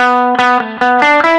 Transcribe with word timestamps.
Welkom 0.00 1.29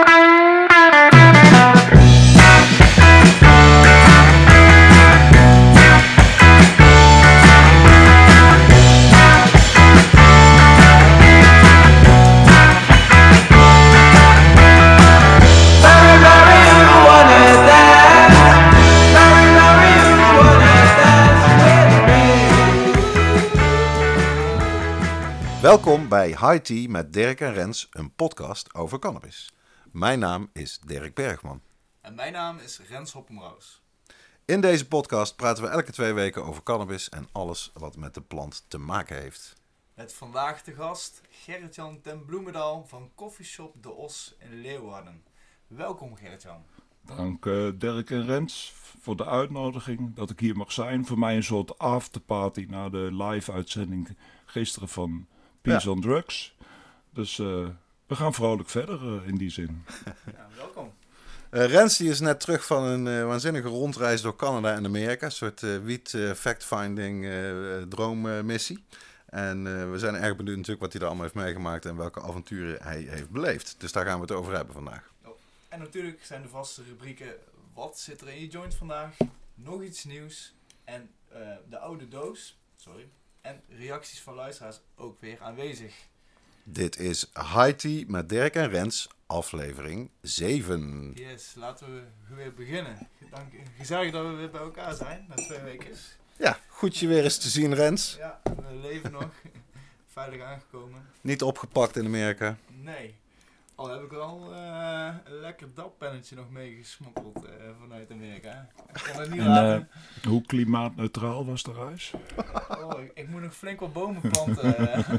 bij 26.21 26.29
High 26.29 26.57
Tea 26.63 26.89
met 26.89 27.13
Dirk 27.13 27.39
en 27.39 27.53
Rens, 27.53 27.87
een 27.91 28.13
podcast 28.15 28.73
over 28.73 28.99
cannabis. 28.99 29.53
Mijn 29.91 30.19
naam 30.19 30.49
is 30.53 30.79
Dirk 30.79 31.13
Bergman. 31.13 31.61
En 32.01 32.15
mijn 32.15 32.33
naam 32.33 32.57
is 32.57 32.79
Rens 32.89 33.11
Hoppenbrouws. 33.11 33.81
In 34.45 34.61
deze 34.61 34.87
podcast 34.87 35.35
praten 35.35 35.63
we 35.63 35.69
elke 35.69 35.91
twee 35.91 36.13
weken 36.13 36.45
over 36.45 36.63
cannabis 36.63 37.09
en 37.09 37.27
alles 37.31 37.71
wat 37.73 37.95
met 37.95 38.13
de 38.13 38.21
plant 38.21 38.65
te 38.67 38.77
maken 38.77 39.21
heeft. 39.21 39.55
Met 39.93 40.13
vandaag 40.13 40.63
de 40.63 40.73
gast 40.73 41.21
Gerrit-Jan 41.29 42.01
ten 42.01 42.25
Bloemendaal 42.25 42.85
van 42.87 43.11
Coffeeshop 43.15 43.83
De 43.83 43.91
Os 43.91 44.35
in 44.39 44.61
Leeuwarden. 44.61 45.23
Welkom 45.67 46.15
Gerrit-Jan. 46.15 46.65
Dank 47.01 47.45
eh, 47.45 47.69
Dirk 47.75 48.09
en 48.09 48.25
Rens 48.25 48.73
voor 48.99 49.15
de 49.15 49.25
uitnodiging 49.25 50.15
dat 50.15 50.29
ik 50.29 50.39
hier 50.39 50.57
mag 50.57 50.71
zijn. 50.71 51.05
Voor 51.05 51.19
mij 51.19 51.35
een 51.35 51.43
soort 51.43 51.77
afterparty 51.77 52.65
na 52.69 52.89
de 52.89 53.09
live-uitzending 53.11 54.17
gisteren 54.45 54.89
van 54.89 55.27
Peace 55.61 55.89
on 55.89 56.01
Drugs. 56.01 56.55
Dus 57.09 57.39
eh, 57.39 57.67
we 58.07 58.15
gaan 58.15 58.33
vrolijk 58.33 58.69
verder 58.69 58.99
eh, 59.21 59.27
in 59.27 59.35
die 59.37 59.49
zin. 59.49 59.83
Ja, 60.35 60.47
welkom. 60.55 60.93
Eh, 61.49 61.65
Rens 61.65 61.97
die 61.97 62.09
is 62.09 62.19
net 62.19 62.39
terug 62.39 62.65
van 62.65 62.83
een 62.83 63.27
waanzinnige 63.27 63.67
rondreis 63.67 64.21
door 64.21 64.35
Canada 64.35 64.73
en 64.75 64.85
Amerika. 64.85 65.25
Een 65.25 65.31
soort 65.31 65.63
eh, 65.63 65.77
wiet 65.77 66.17
fact-finding 66.35 67.25
eh, 67.25 67.81
droommissie. 67.89 68.83
En 69.25 69.67
eh, 69.67 69.91
we 69.91 69.99
zijn 69.99 70.15
erg 70.15 70.35
benieuwd 70.35 70.55
natuurlijk 70.55 70.81
wat 70.81 70.91
hij 70.93 71.01
er 71.01 71.07
allemaal 71.07 71.23
heeft 71.23 71.35
meegemaakt 71.45 71.85
en 71.85 71.95
welke 71.95 72.21
avonturen 72.21 72.83
hij 72.83 73.01
heeft 73.01 73.29
beleefd. 73.29 73.75
Dus 73.77 73.91
daar 73.91 74.05
gaan 74.05 74.15
we 74.15 74.21
het 74.21 74.31
over 74.31 74.55
hebben 74.55 74.73
vandaag. 74.73 75.11
En 75.69 75.79
natuurlijk 75.79 76.23
zijn 76.23 76.41
de 76.41 76.47
vaste 76.47 76.83
rubrieken 76.83 77.33
Wat 77.73 77.99
zit 77.99 78.21
er 78.21 78.27
in 78.27 78.39
je 78.39 78.47
joint 78.47 78.75
vandaag? 78.75 79.15
Nog 79.55 79.83
iets 79.83 80.03
nieuws. 80.03 80.53
En 80.83 81.09
eh, 81.29 81.39
de 81.69 81.79
oude 81.79 82.07
doos. 82.07 82.57
Sorry. 82.75 83.09
En 83.41 83.61
reacties 83.69 84.21
van 84.21 84.33
luisteraars 84.33 84.79
ook 84.95 85.21
weer 85.21 85.41
aanwezig. 85.41 85.93
Dit 86.63 86.99
is 86.99 87.31
Tea 87.77 88.03
met 88.07 88.29
Dirk 88.29 88.55
en 88.55 88.69
Rens, 88.69 89.09
aflevering 89.25 90.09
7. 90.21 91.11
Yes, 91.15 91.53
laten 91.55 91.95
we 91.95 92.35
weer 92.35 92.53
beginnen. 92.53 93.07
Dank, 93.29 93.53
gezellig 93.77 94.11
dat 94.11 94.25
we 94.25 94.31
weer 94.31 94.49
bij 94.49 94.61
elkaar 94.61 94.93
zijn 94.93 95.25
na 95.27 95.35
twee 95.35 95.59
weken. 95.59 95.95
Ja, 96.37 96.59
goed 96.67 96.97
je 96.97 97.07
weer 97.07 97.23
eens 97.23 97.37
te 97.37 97.49
zien 97.49 97.75
Rens. 97.75 98.15
Ja, 98.17 98.41
we 98.43 98.75
leven 98.81 99.11
nog. 99.11 99.29
Veilig 100.13 100.41
aangekomen. 100.41 101.05
Niet 101.21 101.41
opgepakt 101.41 101.97
in 101.97 102.05
Amerika. 102.05 102.57
Nee. 102.67 103.15
Al 103.81 103.89
heb 103.89 104.01
ik 104.03 104.09
wel 104.09 104.53
eh, 104.53 105.15
een 105.23 105.39
lekker 105.39 105.73
dappennetje 105.73 106.35
nog 106.35 106.49
meegesmokkeld 106.49 107.45
eh, 107.45 107.51
vanuit 107.79 108.11
Amerika. 108.11 108.67
Ik 108.93 109.03
kon 109.11 109.21
het 109.21 109.29
niet 109.29 109.39
En 109.39 109.47
laten. 109.47 109.89
eh, 110.21 110.27
hoe 110.27 110.41
klimaatneutraal 110.41 111.45
was 111.45 111.63
de 111.63 111.73
reis? 111.73 112.13
Oh, 112.69 113.01
ik, 113.01 113.11
ik 113.13 113.27
moet 113.27 113.41
nog 113.41 113.55
flink 113.55 113.79
wat 113.79 113.93
bomen 113.93 114.21
planten. 114.21 114.77
eh. 114.93 115.09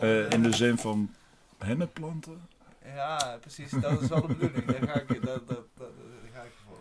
Eh, 0.00 0.30
in 0.30 0.42
de 0.42 0.52
zin 0.52 0.78
van 0.78 1.14
hennepplanten? 1.58 2.48
Ja, 2.84 3.36
precies. 3.40 3.70
Dat 3.70 4.02
is 4.02 4.08
wel 4.08 4.20
de 4.26 4.34
bedoeling. 4.34 4.64
Daar 4.64 4.88
ga 4.88 5.00
ik, 5.00 5.08
dat, 5.08 5.48
dat, 5.48 5.64
dat, 5.74 5.90
daar 6.22 6.30
ga 6.34 6.42
ik 6.42 6.52
voor. 6.66 6.78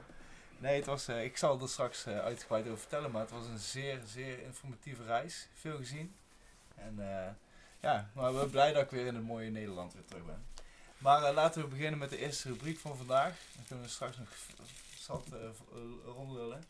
Nee, 0.58 0.76
het 0.76 0.86
was, 0.86 1.08
eh, 1.08 1.24
ik 1.24 1.38
zal 1.38 1.62
er 1.62 1.70
straks 1.70 2.06
eh, 2.06 2.20
uitgebreid 2.20 2.66
over 2.66 2.78
vertellen, 2.78 3.12
maar 3.12 3.22
het 3.22 3.32
was 3.32 3.48
een 3.48 3.58
zeer, 3.60 4.00
zeer 4.06 4.44
informatieve 4.44 5.04
reis. 5.04 5.50
Veel 5.54 5.78
gezien. 5.78 6.16
En 6.76 6.96
eh, 7.00 7.32
ja, 7.82 8.10
maar 8.14 8.32
we 8.32 8.38
zijn 8.38 8.50
blij 8.50 8.74
dat 8.74 8.84
ik 8.84 8.90
weer 8.90 9.06
in 9.06 9.16
het 9.16 9.26
mooie 9.26 9.50
Nederland 9.50 9.94
weer 9.94 10.06
terug 10.06 10.26
ben. 10.26 10.44
Maar 10.98 11.24
eh, 11.24 11.34
laten 11.34 11.62
we 11.62 11.68
beginnen 11.68 12.00
met 12.00 12.10
de 12.10 12.18
eerste 12.18 12.48
rubriek 12.50 12.80
van 12.80 12.98
vandaag. 12.98 13.34
Dan 13.56 13.64
kunnen 13.68 13.86
we 13.86 13.92
straks 13.92 14.18
nog 14.18 14.28
zat 15.00 15.26
eh, 15.34 15.40
rondlullen. 16.06 16.64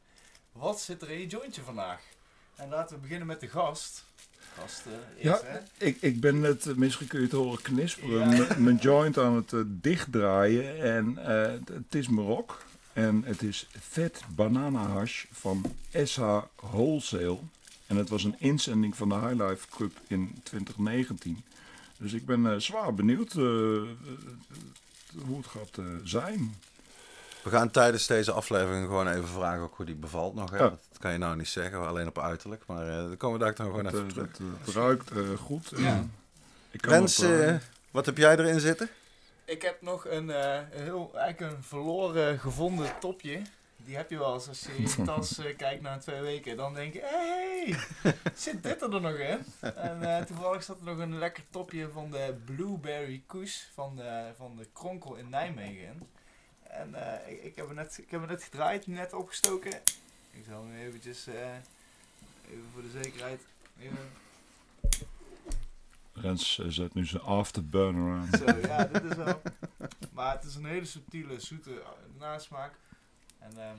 Wat 0.51 0.79
zit 0.81 1.01
er 1.01 1.09
in 1.11 1.19
je 1.19 1.27
jointje 1.27 1.61
vandaag? 1.61 2.01
En 2.55 2.69
laten 2.69 2.95
we 2.95 3.01
beginnen 3.01 3.27
met 3.27 3.39
de 3.39 3.47
gast. 3.47 4.03
Gast 4.59 4.81
eerst, 5.17 5.41
Ja, 5.41 5.47
hè? 5.47 5.85
Ik, 5.85 5.97
ik 6.01 6.19
ben 6.19 6.39
net, 6.39 6.75
misschien 6.77 7.07
kun 7.07 7.19
je 7.19 7.25
het 7.25 7.33
horen 7.35 7.61
knisperen, 7.61 8.35
Ja. 8.35 8.55
mijn 8.57 8.75
joint 8.75 9.17
aan 9.17 9.35
het 9.35 9.53
dichtdraaien. 9.65 10.81
En 10.83 11.15
het- 11.17 11.95
is 11.95 12.07
Marok. 12.07 12.63
En 12.93 13.23
het 13.25 13.41
is 13.41 13.67
vet 13.79 14.21
banana 14.29 14.79
hash 14.87 15.25
van 15.31 15.75
SH 16.03 16.19
Wholesale. 16.55 17.37
En 17.87 17.95
het 17.95 18.09
was 18.09 18.23
een 18.23 18.35
inzending 18.39 18.95
van 18.95 19.09
de 19.09 19.15
High 19.15 19.43
Life 19.43 19.67
Cup 19.77 19.91
in 20.07 20.39
2019. 20.43 21.43
Dus 21.97 22.13
ik 22.13 22.25
ben 22.25 22.51
eh, 22.51 22.59
zwaar 22.59 22.94
benieuwd 22.94 23.29
eh, 23.29 23.44
hoe 25.25 25.38
het 25.38 25.47
gaat 25.47 25.78
eh, 25.78 25.85
zijn. 26.03 26.56
We 27.44 27.50
gaan 27.50 27.72
tijdens 27.72 28.07
deze 28.07 28.31
aflevering 28.31 28.85
gewoon 28.85 29.07
even 29.07 29.28
vragen 29.28 29.61
ook 29.61 29.75
hoe 29.75 29.85
die 29.85 29.95
bevalt 29.95 30.35
nog. 30.35 30.50
Hè? 30.51 30.57
Ja. 30.57 30.69
Dat 30.69 31.00
kan 31.00 31.11
je 31.11 31.17
nou 31.17 31.35
niet 31.35 31.47
zeggen, 31.47 31.88
alleen 31.88 32.07
op 32.07 32.19
uiterlijk. 32.19 32.63
Maar 32.67 32.88
eh 32.88 32.95
dan 32.95 33.17
komen 33.17 33.39
we 33.39 33.45
daar 33.45 33.55
dan 33.55 33.66
gewoon 33.66 33.85
Het, 33.85 33.94
even 33.94 34.07
eh, 34.07 34.13
terug. 34.13 34.28
het, 34.28 34.39
eh, 34.39 34.45
het 34.66 34.75
ruikt 34.75 35.11
goed. 35.39 35.72
Ja. 35.75 35.85
En 35.85 36.13
Ik 36.72 36.81
kan 36.81 36.91
Rens, 36.91 37.19
op, 37.23 37.59
wat 37.91 38.05
heb 38.05 38.17
jij 38.17 38.38
erin 38.38 38.59
zitten? 38.59 38.89
Ik 39.45 39.61
heb 39.61 39.81
nog 39.81 40.07
een, 40.07 40.29
eh, 40.29 40.59
een 40.72 40.84
heel, 40.84 41.11
eigenlijk 41.16 41.53
een 41.53 41.63
verloren 41.63 42.39
gevonden 42.39 42.91
topje. 43.00 43.41
Die 43.85 43.96
heb 43.96 44.09
je 44.09 44.18
wel 44.18 44.34
eens 44.34 44.47
als 44.47 44.62
je 44.62 44.75
in 44.75 44.81
je 44.81 45.01
tas 45.03 45.38
eh, 45.38 45.57
kijkt 45.66 45.81
na 45.81 45.97
twee 45.97 46.22
weken. 46.22 46.57
Dan 46.57 46.73
denk 46.73 46.94
je, 46.94 47.01
hé, 47.01 47.72
hey, 47.72 48.19
zit 48.35 48.63
dit 48.63 48.81
er 48.81 49.01
nog 49.01 49.18
in? 49.18 49.46
En 49.59 50.18
eh, 50.18 50.25
toevallig 50.25 50.63
zat 50.63 50.79
er 50.79 50.85
nog 50.85 50.97
een 50.97 51.18
lekker 51.18 51.44
topje 51.50 51.90
van 51.90 52.12
de 52.12 52.35
Blueberry 52.46 53.23
Kush 53.25 53.63
van 53.73 53.96
de, 53.96 54.31
van 54.38 54.56
de 54.56 54.68
Kronkel 54.73 55.16
in 55.16 55.29
Nijmegen 55.29 55.88
in. 55.88 56.07
En 56.63 56.96
eh, 56.96 57.31
ik, 57.31 57.44
ik, 57.44 57.56
heb 57.56 57.66
hem 57.66 57.75
net, 57.75 57.97
ik 57.97 58.12
heb 58.12 58.19
hem 58.19 58.29
net 58.29 58.44
gedraaid, 58.44 58.88
net 58.88 59.13
opgestoken. 59.13 59.73
Ik 60.31 60.46
zal 60.47 60.62
hem 60.62 60.75
eventjes, 60.75 61.28
even 61.28 62.66
voor 62.73 62.81
de 62.81 63.02
zekerheid, 63.02 63.41
even 63.79 64.09
Rens 66.13 66.59
zet 66.67 66.94
nu 66.94 67.06
zijn 67.06 67.22
afterburner 67.22 68.17
aan. 68.17 68.29
Zo, 68.38 68.67
ja, 68.67 68.84
dit 68.84 69.03
is 69.03 69.16
wel. 69.16 69.41
Maar 70.13 70.35
het 70.35 70.44
is 70.44 70.56
een 70.56 70.66
hele 70.66 70.85
subtiele, 70.85 71.40
zoete 71.40 71.84
nasmaak. 72.17 72.73
En, 73.50 73.57
ehm, 73.57 73.75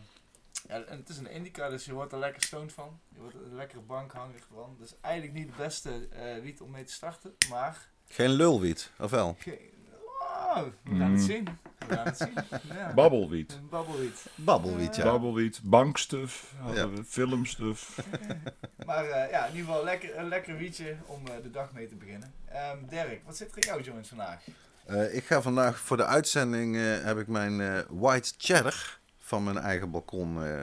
ja, 0.68 0.82
en 0.84 0.98
het 0.98 1.08
is 1.08 1.16
een 1.18 1.30
indica, 1.30 1.68
dus 1.68 1.84
je 1.84 1.92
wordt 1.92 2.12
er 2.12 2.18
lekker 2.18 2.42
stoned 2.42 2.72
van. 2.72 3.00
Je 3.14 3.20
wordt 3.20 3.34
er 3.34 3.42
een 3.42 3.54
lekkere 3.54 3.80
bankhanger 3.80 4.40
van. 4.54 4.76
Dus 4.78 4.94
eigenlijk 5.00 5.34
niet 5.34 5.46
het 5.46 5.56
beste 5.56 6.08
eh 6.10 6.42
wiet 6.42 6.60
om 6.60 6.70
mee 6.70 6.84
te 6.84 6.92
starten. 6.92 7.34
Maar, 7.50 7.88
Geen 8.08 8.30
lulwiet, 8.30 8.90
of 8.98 9.10
wel? 9.10 9.36
ge- 9.38 9.70
wow, 10.02 10.66
we 10.82 10.90
gaan 10.90 11.00
het 11.00 11.20
Mm. 11.20 11.26
zien. 11.26 11.58
We 11.78 11.94
gaan 11.94 12.06
het 12.06 12.16
zien. 12.18 12.34
Ja. 12.76 12.92
Babbelwiet. 12.94 13.60
Babbelwiet. 13.70 14.26
Babbelwiet, 14.34 14.96
ja. 14.96 15.04
Babbelwiet, 15.04 15.60
bankstuf, 15.62 16.52
hadden 16.58 16.88
Ja. 16.90 16.96
we, 16.96 17.04
filmstuf. 17.04 17.98
Maar 18.86 19.04
eh, 19.04 19.30
ja, 19.30 19.46
in 19.46 19.54
ieder 19.56 19.66
geval 19.68 19.84
lekker, 19.84 20.16
een 20.18 20.28
lekker 20.28 20.56
wietje 20.56 20.96
om 21.06 21.26
eh, 21.26 21.32
de 21.42 21.50
dag 21.50 21.72
mee 21.72 21.88
te 21.88 21.94
beginnen. 21.96 22.34
Ehm 22.48 22.76
Dirk, 22.88 23.20
wat 23.24 23.36
zit 23.36 23.50
er 23.50 23.56
in 23.56 23.66
jouw 23.66 23.80
joint 23.80 24.08
vandaag? 24.08 24.42
Eh, 24.86 25.14
ik 25.14 25.24
ga 25.24 25.42
vandaag 25.42 25.78
voor 25.78 25.96
de 25.96 26.04
uitzending, 26.04 26.76
eh, 26.76 26.82
heb 27.04 27.18
ik 27.18 27.26
mijn 27.26 27.60
eh, 27.60 27.78
white 27.88 28.32
cheddar 28.38 28.98
van 29.26 29.44
mijn 29.44 29.58
eigen 29.58 29.90
balkon 29.90 30.44
eh, 30.44 30.58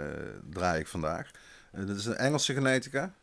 draai 0.50 0.80
ik 0.80 0.88
vandaag. 0.88 1.32
Eh, 1.72 1.86
dit 1.86 1.98
is 1.98 2.06
een 2.06 2.16
Engelse 2.16 2.54
genetica. 2.54 3.14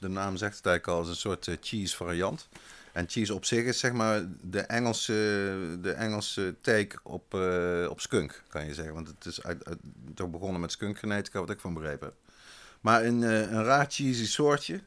De 0.00 0.08
naam 0.08 0.36
zegt 0.36 0.56
het 0.56 0.66
eigenlijk 0.66 0.86
al, 0.86 0.98
als 0.98 1.08
een 1.08 1.20
soort 1.20 1.48
eh, 1.48 1.56
cheese 1.60 1.96
variant. 1.96 2.48
En 2.92 3.08
cheese 3.08 3.34
op 3.34 3.44
zich 3.44 3.64
is 3.64 3.78
zeg 3.78 3.92
maar 3.92 4.22
de 4.40 4.60
Engelse, 4.60 5.12
de 5.82 5.92
Engelse 5.92 6.54
take 6.60 6.98
op, 7.02 7.34
op 7.88 8.00
skunk, 8.00 8.42
kan 8.48 8.66
je 8.66 8.74
zeggen. 8.74 8.94
Want 8.94 9.08
het 9.08 9.24
is 9.24 9.42
uit, 9.42 9.64
toch 10.14 10.30
begonnen 10.30 10.60
met 10.60 10.72
skunk 10.72 10.98
genetica, 10.98 11.40
wat 11.40 11.50
ik 11.50 11.60
van 11.60 11.74
begrepen 11.74 12.06
heb. 12.06 12.16
Maar 12.80 13.04
een, 13.04 13.22
een 13.22 13.64
raar 13.64 13.86
cheesy 13.88 14.26
soortje. 14.26 14.80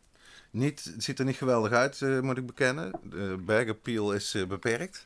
Niet, 0.52 0.84
het 0.84 1.04
ziet 1.04 1.20
er 1.20 1.26
niet 1.26 1.36
geweldig 1.36 1.72
uit, 1.72 2.02
moet 2.22 2.38
ik 2.38 2.46
bekennen. 2.46 2.92
De 3.04 3.38
bag 3.40 3.68
appeal 3.68 4.14
is 4.14 4.36
beperkt. 4.48 5.06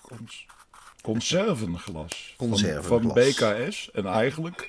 cons 0.02 0.46
conservenglas. 1.12 2.34
Van, 2.36 2.48
Conservenglas. 2.48 3.36
van 3.36 3.56
BKS. 3.58 3.90
En 3.92 4.06
eigenlijk, 4.06 4.68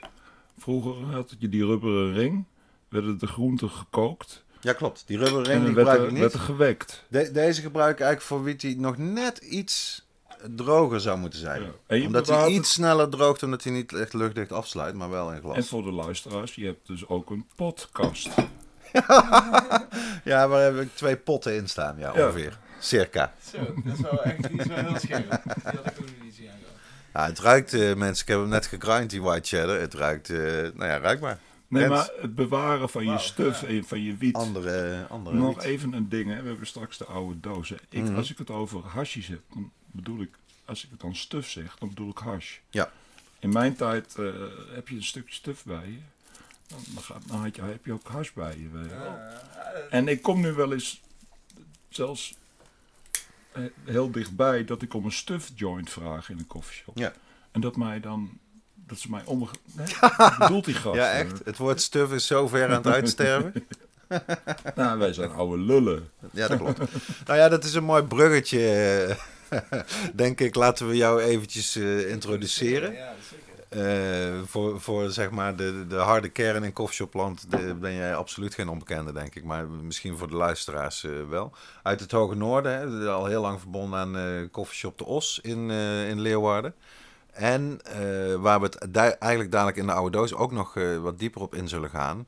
vroeger 0.58 1.06
had 1.14 1.36
je 1.40 1.50
die 1.50 1.66
rubberen 1.66 2.14
ring. 2.14 2.46
Werden 2.90 3.18
de 3.20 3.28
groenten 3.28 3.70
gekookt. 3.70 4.44
Ja, 4.62 4.74
klopt. 4.74 5.04
Die 5.06 5.18
rubberen 5.18 5.44
ring 5.44 5.66
die 5.66 5.74
werd 5.74 5.88
gebruik 5.88 6.12
ik 6.12 6.18
werd 6.18 6.32
niet. 6.32 6.42
er 6.42 6.46
gewekt. 6.46 7.04
De- 7.08 7.32
deze 7.32 7.62
gebruik 7.62 7.92
ik 8.00 8.00
eigenlijk 8.06 8.32
voor 8.32 8.44
wie 8.44 8.56
die 8.56 8.80
nog 8.80 8.98
net 8.98 9.38
iets 9.38 10.08
droger 10.56 11.02
zou 11.02 11.18
moeten 11.20 11.40
zijn. 11.40 11.62
Ja. 11.88 12.06
Omdat 12.06 12.28
hij 12.28 12.48
iets 12.50 12.74
sneller 12.74 13.10
droogt, 13.10 13.44
omdat 13.44 13.64
hij 13.64 13.74
niet 13.74 13.94
echt 13.94 14.14
luchtdicht 14.14 14.52
afsluit, 14.52 14.96
maar 14.96 15.10
wel 15.10 15.32
in 15.34 15.42
glas. 15.42 15.56
En 15.56 15.66
voor 15.66 15.84
de 15.84 15.92
luisteraars, 15.92 16.56
je 16.56 16.66
hebt 16.66 16.88
dus 16.88 17.08
ook 17.08 17.30
een 17.30 17.46
podcast. 17.56 18.30
Ja, 20.24 20.48
waar 20.48 20.62
heb 20.64 20.80
ik 20.80 20.96
twee 20.96 21.18
potten 21.18 21.56
in 21.56 21.68
staan, 21.70 21.96
ja, 21.98 22.12
Ja. 22.16 22.32
Circa. 22.80 23.34
Zo, 23.52 23.58
dat 23.84 23.94
is 23.94 24.00
wel 24.02 24.24
echt 24.24 24.48
die 24.50 24.60
is 24.60 24.66
wel 24.66 24.78
heel 24.78 25.00
scherp. 25.00 25.30
Die 25.44 25.52
had 25.64 25.74
ik 25.74 26.00
ook 26.00 26.06
nog 26.06 26.24
niet 26.24 26.36
zien 26.36 26.48
aankomen. 26.50 26.68
Ja, 27.14 27.26
het 27.26 27.40
ruikt, 27.40 27.74
eh, 27.74 27.94
mensen, 27.96 28.22
ik 28.26 28.32
heb 28.32 28.40
hem 28.40 28.50
net 28.50 28.66
gegrind, 28.68 29.10
die 29.10 29.22
white 29.22 29.48
cheddar. 29.58 29.80
Het 29.80 29.94
ruikt, 29.94 30.30
eh, 30.30 30.38
nou 30.38 30.86
ja, 30.86 30.98
ruikbaar. 30.98 31.40
Nee, 31.68 31.84
En- 31.84 31.90
maar 31.90 32.10
het 32.22 32.36
bewaren 32.36 32.90
van 32.90 33.06
je 33.06 33.18
stuf 33.18 33.62
ja. 33.62 33.68
en 33.68 33.84
van 33.86 34.04
je 34.04 34.16
wiet. 34.18 34.36
Andere, 34.36 35.06
andere 35.10 35.36
Nog 35.36 35.56
wiet. 35.56 35.64
even 35.64 35.94
een 35.94 36.10
ding, 36.10 36.30
hè. 36.34 36.42
we 36.42 36.48
hebben 36.48 36.68
straks 36.68 36.98
de 36.98 37.06
oude 37.06 37.40
dozen. 37.40 37.78
Ik, 37.90 38.04
Mhm. 38.04 38.16
Als 38.16 38.32
ik 38.32 38.38
het 38.38 38.50
over 38.50 38.80
hashies 38.86 39.28
heb, 39.28 39.40
dan 39.54 39.72
bedoel 39.86 40.22
ik, 40.22 40.30
als 40.66 40.84
ik 40.84 40.90
het 40.92 41.00
dan 41.00 41.16
stuf 41.16 41.50
zeg, 41.50 41.76
dan 41.80 41.90
bedoel 41.90 42.10
ik 42.10 42.18
hash. 42.18 42.58
Ja. 42.70 42.92
In 43.40 43.50
mijn 43.50 43.76
tijd 43.76 44.16
eh, 44.18 44.26
heb 44.74 44.88
je 44.88 44.96
een 44.96 45.04
stukje 45.04 45.34
stuf 45.34 45.64
bij 45.64 45.86
je, 45.88 45.98
dan, 46.68 46.80
dan, 46.94 47.04
gaat, 47.04 47.22
dan 47.28 47.38
had 47.42 47.56
je, 47.56 47.62
heb 47.62 47.86
je 47.86 47.94
ook 47.94 48.08
hash 48.08 48.32
bij 48.32 48.58
je. 48.58 48.70
Ja, 48.90 49.32
dat- 49.74 49.90
En 49.90 50.08
ik 50.08 50.22
kom 50.22 50.42
nu 50.42 50.54
wel 50.54 50.74
eens, 50.74 51.02
zelfs 51.90 52.34
heel 53.86 54.12
dichtbij, 54.12 54.66
dat 54.66 54.82
ik 54.82 54.94
om 54.94 55.06
een 55.06 55.12
stuf 55.12 55.50
joint 55.56 55.90
vraag 55.90 56.30
in 56.30 56.38
een 56.38 56.48
koffieshop. 56.48 56.98
Ja. 56.98 57.14
En 57.52 57.62
dat 57.62 57.76
mij 57.76 58.00
dan, 58.00 58.30
dat 58.88 58.98
ze 59.00 59.10
mij 59.10 59.22
wat 59.26 60.38
bedoelt 60.40 60.66
die 60.66 60.74
gast? 60.74 60.96
Ja, 60.96 61.12
echt. 61.12 61.42
Het 61.46 61.58
woord 61.58 61.82
stuf 61.82 62.12
is 62.12 62.28
zo 62.28 62.48
ver 62.48 62.66
aan 62.68 62.72
het 62.72 62.88
uitsterven. 62.88 63.54
Nou, 64.76 65.00
wij 65.00 65.14
zijn 65.14 65.32
oude 65.32 65.64
lullen. 65.64 66.10
Ja, 66.32 66.48
dat 66.48 66.58
klopt. 66.58 66.78
nou 67.26 67.40
ja, 67.40 67.50
dat 67.50 67.64
is 67.64 67.74
een 67.74 67.84
mooi 67.84 68.04
bruggetje. 68.04 68.60
eh, 69.50 69.62
Denk 70.14 70.40
ik, 70.40 70.56
laten 70.56 70.88
we 70.88 70.96
jou 70.96 71.22
eventjes 71.22 71.76
eh, 71.76 72.10
introduceren. 72.10 72.94
Ja, 72.94 73.14
zeker. 73.30 73.49
Eh, 73.70 74.42
voor, 74.46 74.82
voor 74.82 75.10
zeg 75.10 75.30
maar 75.30 75.56
de, 75.56 75.86
de 75.88 75.96
harde 75.96 76.30
kern 76.30 76.64
in 76.64 76.74
Koffieshopland 76.74 77.46
ben 77.80 77.94
jij 77.94 78.16
absoluut 78.16 78.54
geen 78.54 78.70
onbekende, 78.70 79.14
denk 79.14 79.36
ik. 79.36 79.44
Maar 79.44 79.68
misschien 79.68 80.18
voor 80.18 80.28
de 80.28 80.36
luisteraars 80.36 81.04
eh, 81.04 81.12
wel. 81.30 81.52
Uit 81.84 82.00
het 82.00 82.12
Hoge 82.12 82.36
Noorden, 82.36 82.72
hè, 82.72 83.10
al 83.10 83.26
heel 83.26 83.42
lang 83.42 83.60
verbonden 83.60 84.00
aan 84.00 84.50
Koffieshop 84.52 84.98
de 84.98 85.06
Os 85.06 85.40
in, 85.42 85.70
in 86.10 86.20
Leeuwarden. 86.20 86.76
En 87.32 87.80
waar 88.40 88.60
we 88.60 88.66
het 88.66 88.96
eigenlijk 88.96 89.52
dadelijk 89.52 89.78
in 89.78 89.86
de 89.86 89.94
oude 89.94 90.18
doos 90.18 90.34
ook 90.34 90.52
nog 90.52 90.74
wat 91.02 91.20
dieper 91.20 91.42
op 91.42 91.56
in 91.56 91.68
zullen 91.68 91.90
gaan. 91.90 92.28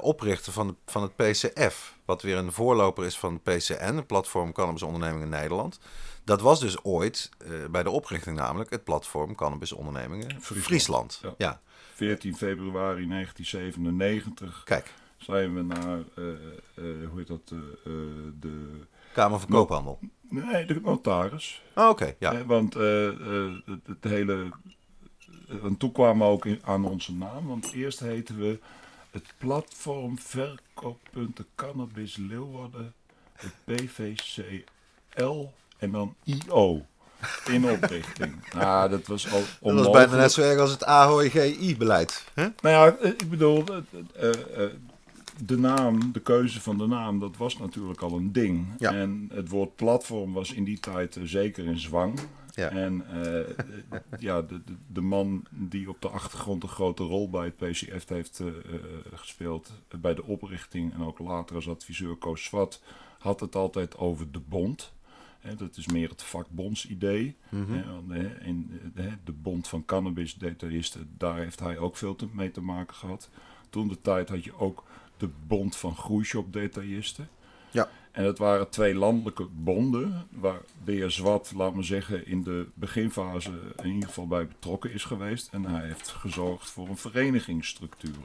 oprichter 0.00 0.52
van, 0.52 0.76
van 0.86 1.02
het 1.02 1.16
PCF, 1.16 1.94
wat 2.04 2.22
weer 2.22 2.36
een 2.36 2.52
voorloper 2.52 3.04
is 3.04 3.18
van 3.18 3.40
het 3.44 3.56
PCN, 3.56 3.94
het 3.94 4.06
Platform 4.06 4.52
Cannabis 4.52 4.82
Ondernemingen 4.82 5.28
Nederland. 5.28 5.78
Dat 6.24 6.40
was 6.40 6.60
dus 6.60 6.84
ooit, 6.84 7.30
eh, 7.38 7.50
bij 7.70 7.82
de 7.82 7.90
oprichting 7.90 8.36
namelijk, 8.36 8.70
het 8.70 8.84
Platform 8.84 9.34
Cannabis 9.34 9.72
Ondernemingen 9.72 10.30
Friesland. 10.40 10.64
Friesland. 10.66 11.20
Ja. 11.22 11.34
ja. 11.38 11.60
14 11.94 12.36
februari 12.36 13.06
1997 13.08 14.62
Kijk, 14.64 14.92
zijn 15.16 15.54
we 15.54 15.62
naar, 15.62 15.98
eh, 16.14 16.28
eh, 16.74 17.08
hoe 17.08 17.18
heet 17.18 17.26
dat, 17.26 17.48
de... 18.40 18.80
Kamer 19.12 19.40
van 19.40 19.48
Koophandel. 19.48 19.98
Nee, 20.28 20.66
de 20.66 20.80
notaris. 20.80 21.62
Oh, 21.74 21.88
Oké, 21.88 22.14
ja. 22.18 22.44
Want 22.44 22.74
het, 22.74 23.86
het 23.86 24.04
hele... 24.04 24.48
Want 25.46 25.78
toen 25.78 25.92
kwamen 25.92 26.26
we 26.26 26.32
ook 26.32 26.46
in- 26.46 26.60
aan 26.64 26.84
onze 26.84 27.14
naam. 27.14 27.46
Want 27.46 27.72
eerst 27.72 28.00
heten 28.00 28.38
we 28.38 28.58
het 29.10 29.34
Platform 29.38 30.18
Verkooppunten 30.18 31.46
Cannabis 31.54 32.16
Leeuwarden. 32.16 32.94
Het 33.32 33.54
PVCL 33.64 35.44
en 35.78 35.90
dan 35.90 36.14
IO. 36.24 36.86
In 37.46 37.70
oprichting. 37.70 38.34
nou, 38.54 38.90
dat 38.90 39.06
was 39.06 39.32
al 39.32 39.38
Dat 39.38 39.40
was 39.40 39.58
onmogelijk. 39.60 39.92
bijna 39.92 40.22
net 40.22 40.32
zo 40.32 40.42
erg 40.42 40.58
als 40.60 40.70
het 40.70 40.84
AHOI-beleid. 40.84 42.24
hè? 42.34 42.42
Nou 42.42 42.54
ja, 42.62 42.96
eh, 42.96 43.10
ik 43.10 43.30
bedoel, 43.30 43.64
eh, 44.14 44.28
eh, 44.28 44.70
de 45.44 45.58
naam, 45.58 46.12
de 46.12 46.20
keuze 46.20 46.60
van 46.60 46.78
de 46.78 46.86
naam, 46.86 47.18
dat 47.20 47.36
was 47.36 47.58
natuurlijk 47.58 48.00
al 48.00 48.16
een 48.16 48.32
ding. 48.32 48.66
Ja. 48.78 48.92
En 48.92 49.30
het 49.32 49.48
woord 49.48 49.76
platform 49.76 50.32
was 50.32 50.52
in 50.52 50.64
die 50.64 50.80
tijd 50.80 51.18
zeker 51.22 51.64
in 51.64 51.78
zwang. 51.78 52.18
Ja. 52.54 52.70
En 52.70 53.04
ja, 54.18 54.42
de, 54.42 54.60
de, 54.64 54.74
de 54.86 55.00
man 55.00 55.44
die 55.50 55.88
op 55.88 56.02
de 56.02 56.08
achtergrond 56.08 56.62
een 56.62 56.68
grote 56.68 57.02
rol 57.02 57.30
bij 57.30 57.44
het 57.44 57.56
PCF 57.56 58.08
heeft 58.08 58.40
gespeeld, 59.14 59.72
bij 60.00 60.14
de 60.14 60.24
oprichting 60.24 60.94
en 60.94 61.04
ook 61.04 61.18
later 61.18 61.56
als 61.56 61.68
adviseur 61.68 62.16
Koos 62.16 62.44
Swat, 62.44 62.80
had 63.18 63.40
het 63.40 63.54
altijd 63.54 63.96
over 63.96 64.30
de 64.30 64.40
bond. 64.48 64.92
Hè, 65.44 65.54
dat 65.54 65.76
is 65.76 65.86
meer 65.86 66.08
het 66.08 66.22
vakbondsidee. 66.22 67.36
Hè, 68.08 68.40
in 68.40 68.80
de 69.24 69.32
bond 69.32 69.68
van 69.68 69.84
cannabis 69.84 70.34
detailisten, 70.34 71.10
daar 71.18 71.36
heeft 71.36 71.60
hij 71.60 71.78
ook 71.78 71.96
veel 71.96 72.16
te, 72.16 72.26
mee 72.32 72.50
te 72.50 72.60
maken 72.60 72.94
gehad. 72.94 73.30
Toen 73.70 73.88
de 73.88 74.00
tijd 74.00 74.28
had 74.28 74.44
je 74.44 74.58
ook 74.58 74.84
de 75.16 75.28
bond 75.46 75.76
van 75.76 75.96
groeishop 75.96 76.52
detailisten. 76.52 77.28
Ja. 77.70 77.88
En 78.10 78.24
dat 78.24 78.38
waren 78.38 78.70
twee 78.70 78.94
landelijke 78.94 79.44
bonden, 79.44 80.26
waar 80.30 80.60
de 80.84 80.92
heer 80.92 81.10
Zwat, 81.10 81.52
laat 81.56 81.74
maar 81.74 81.84
zeggen, 81.84 82.26
in 82.26 82.42
de 82.42 82.66
beginfase 82.74 83.50
in 83.82 83.92
ieder 83.92 84.08
geval 84.08 84.26
bij 84.26 84.46
betrokken 84.46 84.92
is 84.92 85.04
geweest. 85.04 85.48
En 85.52 85.64
hij 85.64 85.86
heeft 85.86 86.08
gezorgd 86.08 86.70
voor 86.70 86.88
een 86.88 86.96
verenigingsstructuur. 86.96 88.24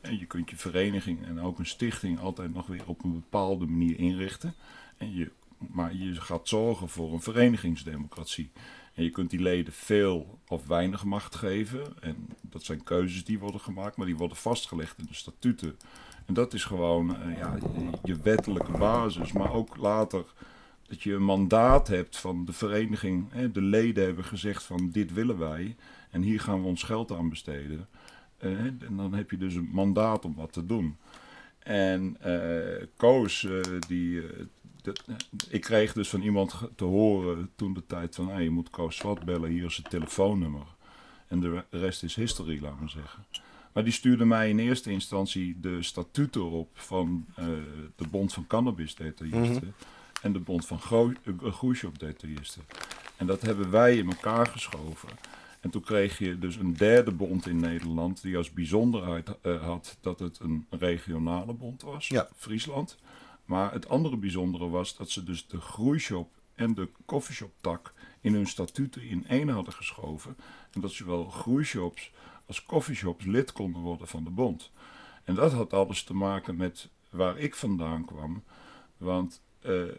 En 0.00 0.18
je 0.18 0.26
kunt 0.26 0.50
je 0.50 0.56
vereniging 0.56 1.26
en 1.26 1.40
ook 1.40 1.58
een 1.58 1.66
stichting 1.66 2.20
altijd 2.20 2.54
nog 2.54 2.66
weer 2.66 2.82
op 2.86 3.04
een 3.04 3.12
bepaalde 3.12 3.66
manier 3.66 3.98
inrichten. 3.98 4.54
En 4.96 5.14
je, 5.14 5.30
maar 5.70 5.94
je 5.94 6.20
gaat 6.20 6.48
zorgen 6.48 6.88
voor 6.88 7.12
een 7.12 7.22
verenigingsdemocratie. 7.22 8.50
En 8.94 9.04
je 9.04 9.10
kunt 9.10 9.30
die 9.30 9.42
leden 9.42 9.72
veel 9.72 10.38
of 10.48 10.66
weinig 10.66 11.04
macht 11.04 11.34
geven. 11.34 12.00
En 12.00 12.28
dat 12.40 12.64
zijn 12.64 12.82
keuzes 12.82 13.24
die 13.24 13.38
worden 13.38 13.60
gemaakt, 13.60 13.96
maar 13.96 14.06
die 14.06 14.16
worden 14.16 14.36
vastgelegd 14.36 14.98
in 14.98 15.06
de 15.08 15.14
statuten. 15.14 15.76
En 16.26 16.34
dat 16.34 16.54
is 16.54 16.64
gewoon 16.64 17.16
eh, 17.16 17.38
ja, 17.38 17.56
je, 18.04 18.16
wettelijke 18.16 18.78
basis. 18.78 19.32
Maar 19.32 19.52
ook 19.52 19.76
later 19.76 20.24
dat 20.86 21.02
je 21.02 21.12
een 21.12 21.24
mandaat 21.24 21.88
hebt 21.88 22.16
van 22.16 22.44
de 22.44 22.52
vereniging. 22.52 23.32
De 23.52 23.62
leden 23.62 24.04
hebben 24.04 24.24
gezegd 24.24 24.62
van 24.62 24.90
dit 24.90 25.12
willen 25.12 25.38
wij. 25.38 25.76
En 26.10 26.22
hier 26.22 26.40
gaan 26.40 26.60
we 26.60 26.66
ons 26.66 26.82
geld 26.82 27.12
aan 27.12 27.28
besteden. 27.28 27.88
Eh, 28.36 28.50
en 28.60 28.96
dan 28.96 29.14
heb 29.14 29.30
je 29.30 29.36
dus 29.36 29.54
een 29.54 29.70
mandaat 29.72 30.24
om 30.24 30.34
wat 30.34 30.52
te 30.52 30.66
doen. 30.66 30.96
En 31.58 32.16
eh, 32.20 32.86
Koos, 32.96 33.46
die, 33.88 34.22
ik 35.48 35.60
kreeg 35.60 35.92
dus 35.92 36.08
van 36.08 36.22
iemand 36.22 36.54
te 36.76 36.84
horen 36.84 37.50
toen 37.56 37.74
de 37.74 37.86
tijd 37.86 38.14
van... 38.14 38.28
Hey, 38.28 38.42
je 38.42 38.50
moet 38.50 38.70
Koos 38.70 38.96
Swat 38.96 39.24
bellen, 39.24 39.50
hier 39.50 39.64
is 39.64 39.76
het 39.76 39.90
telefoonnummer. 39.90 40.66
En 41.28 41.40
de 41.40 41.50
re- 41.50 41.78
rest 41.78 42.02
is 42.02 42.14
history, 42.14 42.62
laat 42.62 42.80
maar 42.80 42.90
zeggen. 42.90 43.24
Maar 43.72 43.84
die 43.84 43.92
stuurde 43.92 44.24
mij 44.24 44.48
in 44.48 44.58
eerste 44.58 44.90
instantie 44.90 45.60
de 45.60 45.82
statuten 45.82 46.50
op 46.50 46.68
van 46.74 47.26
eh, 47.34 47.46
de 47.96 48.06
Bond 48.10 48.32
van 48.32 48.46
Cannabis 48.46 48.94
Detailisten 48.94 49.74
en 50.22 50.32
de 50.32 50.38
Bond 50.38 50.66
van 50.66 50.80
eh, 51.24 51.52
Groeishop 51.52 51.98
Detailisten. 51.98 52.62
En 53.16 53.26
dat 53.26 53.42
hebben 53.42 53.70
wij 53.70 53.96
in 53.96 54.06
elkaar 54.08 54.46
geschoven. 54.46 55.08
En 55.60 55.70
toen 55.70 55.82
kreeg 55.82 56.18
je 56.18 56.38
dus 56.38 56.56
een 56.56 56.72
derde 56.76 57.10
bond 57.12 57.46
in 57.46 57.60
Nederland 57.60 58.22
die 58.22 58.36
als 58.36 58.50
bijzonderheid 58.52 59.28
eh, 59.42 59.62
had 59.62 59.96
dat 60.00 60.18
het 60.18 60.38
een 60.38 60.66
regionale 60.70 61.52
bond 61.52 61.82
was, 61.82 62.08
Ja. 62.08 62.28
Friesland. 62.36 62.98
Maar 63.52 63.72
het 63.72 63.88
andere 63.88 64.16
bijzondere 64.16 64.68
was 64.68 64.96
dat 64.96 65.10
ze 65.10 65.24
dus 65.24 65.46
de 65.46 65.60
groeishop 65.60 66.30
en 66.54 66.74
de 66.74 66.88
coffeeshop 67.04 67.52
tak 67.60 67.94
in 68.20 68.34
hun 68.34 68.46
statuten 68.46 69.02
in 69.02 69.26
één 69.28 69.48
hadden 69.48 69.74
geschoven. 69.74 70.36
En 70.70 70.80
dat 70.80 70.90
zowel 70.90 71.24
groeishops 71.24 72.12
als 72.46 72.64
coffeeshops 72.64 73.24
lid 73.24 73.52
konden 73.52 73.80
worden 73.80 74.08
van 74.08 74.24
de 74.24 74.30
bond. 74.30 74.70
En 75.24 75.34
dat 75.34 75.52
had 75.52 75.72
alles 75.72 76.04
te 76.04 76.14
maken 76.14 76.56
met 76.56 76.88
waar 77.10 77.38
ik 77.38 77.54
vandaan 77.54 78.04
kwam. 78.04 78.42
Want 78.96 79.42
eh, 79.60 79.88
eh, 79.88 79.94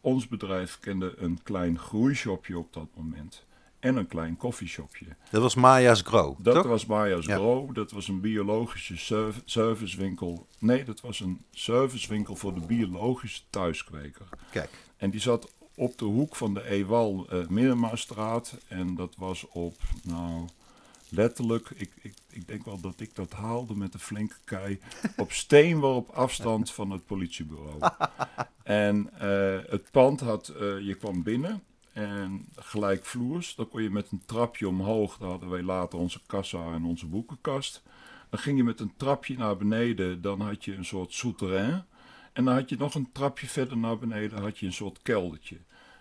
ons 0.00 0.28
bedrijf 0.28 0.78
kende 0.80 1.14
een 1.16 1.42
klein 1.42 1.78
groeishopje 1.78 2.58
op 2.58 2.72
dat 2.72 2.88
moment. 2.94 3.46
En 3.80 3.96
een 3.96 4.06
klein 4.06 4.36
koffieshopje. 4.36 5.06
Dat 5.30 5.42
was 5.42 5.54
Maya's 5.54 6.00
Grow, 6.00 6.36
Dat 6.38 6.54
toch? 6.54 6.66
was 6.66 6.86
Maya's 6.86 7.26
Ja. 7.26 7.34
Grow. 7.36 7.74
Dat 7.74 7.90
was 7.90 8.08
een 8.08 8.20
biologische 8.20 8.96
serv- 8.96 9.38
servicewinkel. 9.44 10.46
Nee, 10.58 10.84
dat 10.84 11.00
was 11.00 11.20
een 11.20 11.44
servicewinkel 11.50 12.36
voor 12.36 12.54
de 12.54 12.66
biologische 12.66 13.42
thuiskweker. 13.50 14.28
Kijk, 14.50 14.70
En 14.96 15.10
die 15.10 15.20
zat 15.20 15.52
op 15.74 15.98
de 15.98 16.04
hoek 16.04 16.36
van 16.36 16.54
de 16.54 16.68
Ewal 16.70 17.26
eh 17.30 17.46
Middenmaarstraat. 17.48 18.56
En 18.68 18.94
dat 18.94 19.14
was 19.16 19.46
op, 19.48 19.74
nou, 20.02 20.46
letterlijk, 21.08 21.70
ik, 21.74 21.90
ik, 22.02 22.14
ik 22.30 22.48
denk 22.48 22.64
wel 22.64 22.80
dat 22.80 23.00
ik 23.00 23.14
dat 23.14 23.32
haalde 23.32 23.74
met 23.74 23.94
een 23.94 24.00
flinke 24.00 24.36
kei. 24.44 24.80
op 25.16 25.32
steenworp 25.32 26.08
afstand 26.10 26.70
van 26.70 26.90
het 26.90 27.06
politiebureau. 27.06 27.78
en 28.62 29.10
eh, 29.18 29.70
het 29.70 29.90
pand 29.90 30.20
had, 30.20 30.48
eh, 30.48 30.80
je 30.80 30.94
kwam 30.94 31.22
binnen 31.22 31.62
en 31.98 32.46
gelijkvloers. 32.56 33.54
Dan 33.54 33.68
kon 33.68 33.82
je 33.82 33.90
met 33.90 34.10
een 34.10 34.22
trapje 34.26 34.68
omhoog, 34.68 35.16
daar 35.18 35.28
hadden 35.28 35.48
wij 35.50 35.62
later 35.62 35.98
onze 35.98 36.20
kassa 36.26 36.72
en 36.72 36.84
onze 36.84 37.06
boekenkast. 37.06 37.82
Dan 38.30 38.38
ging 38.40 38.56
je 38.56 38.64
met 38.64 38.80
een 38.80 38.92
trapje 38.96 39.36
naar 39.36 39.56
beneden, 39.56 40.20
dan 40.22 40.40
had 40.40 40.64
je 40.64 40.74
een 40.74 40.84
soort 40.84 41.12
souterrain. 41.12 41.84
En 42.32 42.44
dan 42.44 42.54
had 42.54 42.68
je 42.68 42.76
nog 42.76 42.94
een 42.94 43.12
trapje 43.12 43.46
verder 43.46 43.76
naar 43.76 43.98
beneden, 43.98 44.42
had 44.42 44.58
je 44.58 44.66
een 44.66 44.72
soort 44.72 44.98
keldertje. 45.02 45.56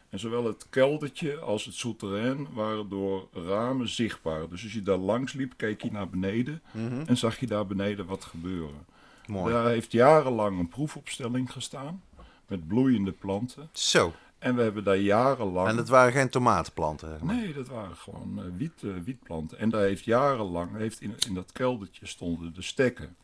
En 0.09 0.19
zowel 0.19 0.45
het 0.45 0.69
keldertje 0.69 1.39
als 1.39 1.65
het 1.65 1.73
souterrain 1.75 2.47
waren 2.53 2.89
door 2.89 3.27
ramen 3.33 3.89
zichtbaar. 3.89 4.49
Dus 4.49 4.63
als 4.63 4.73
je 4.73 4.81
daar 4.81 4.97
langs 4.97 5.33
liep, 5.33 5.53
keek 5.57 5.81
je 5.81 5.91
naar 5.91 6.09
beneden 6.09 6.61
Mhm. 6.71 7.01
en 7.05 7.17
zag 7.17 7.39
je 7.39 7.47
daar 7.47 7.67
beneden 7.67 8.05
wat 8.05 8.23
gebeuren. 8.23 8.85
Mooi. 9.25 9.53
Daar 9.53 9.67
heeft 9.67 9.91
jarenlang 9.91 10.59
een 10.59 10.67
proefopstelling 10.67 11.51
gestaan 11.51 12.01
met 12.47 12.67
bloeiende 12.67 13.11
planten. 13.11 13.69
Zo. 13.71 14.13
En 14.39 14.55
we 14.55 14.61
hebben 14.61 14.83
daar 14.83 14.97
jarenlang. 14.97 15.67
En 15.67 15.75
dat 15.75 15.89
waren 15.89 16.11
geen 16.11 16.29
tomatenplanten. 16.29 17.09
zeg 17.09 17.21
maar. 17.21 17.35
Nee, 17.35 17.53
dat 17.53 17.67
waren 17.67 17.95
gewoon 17.95 18.39
eh, 18.39 18.45
wiet, 18.57 18.83
eh, 18.83 18.89
wietplanten. 19.03 19.59
En 19.59 19.69
daar 19.69 19.81
heeft 19.81 20.05
jarenlang, 20.05 20.75
heeft 20.75 21.01
in, 21.01 21.15
in 21.27 21.33
dat 21.33 21.51
keldertje 21.51 22.05
stonden 22.05 22.53
de 22.53 22.61
stekken. 22.61 23.15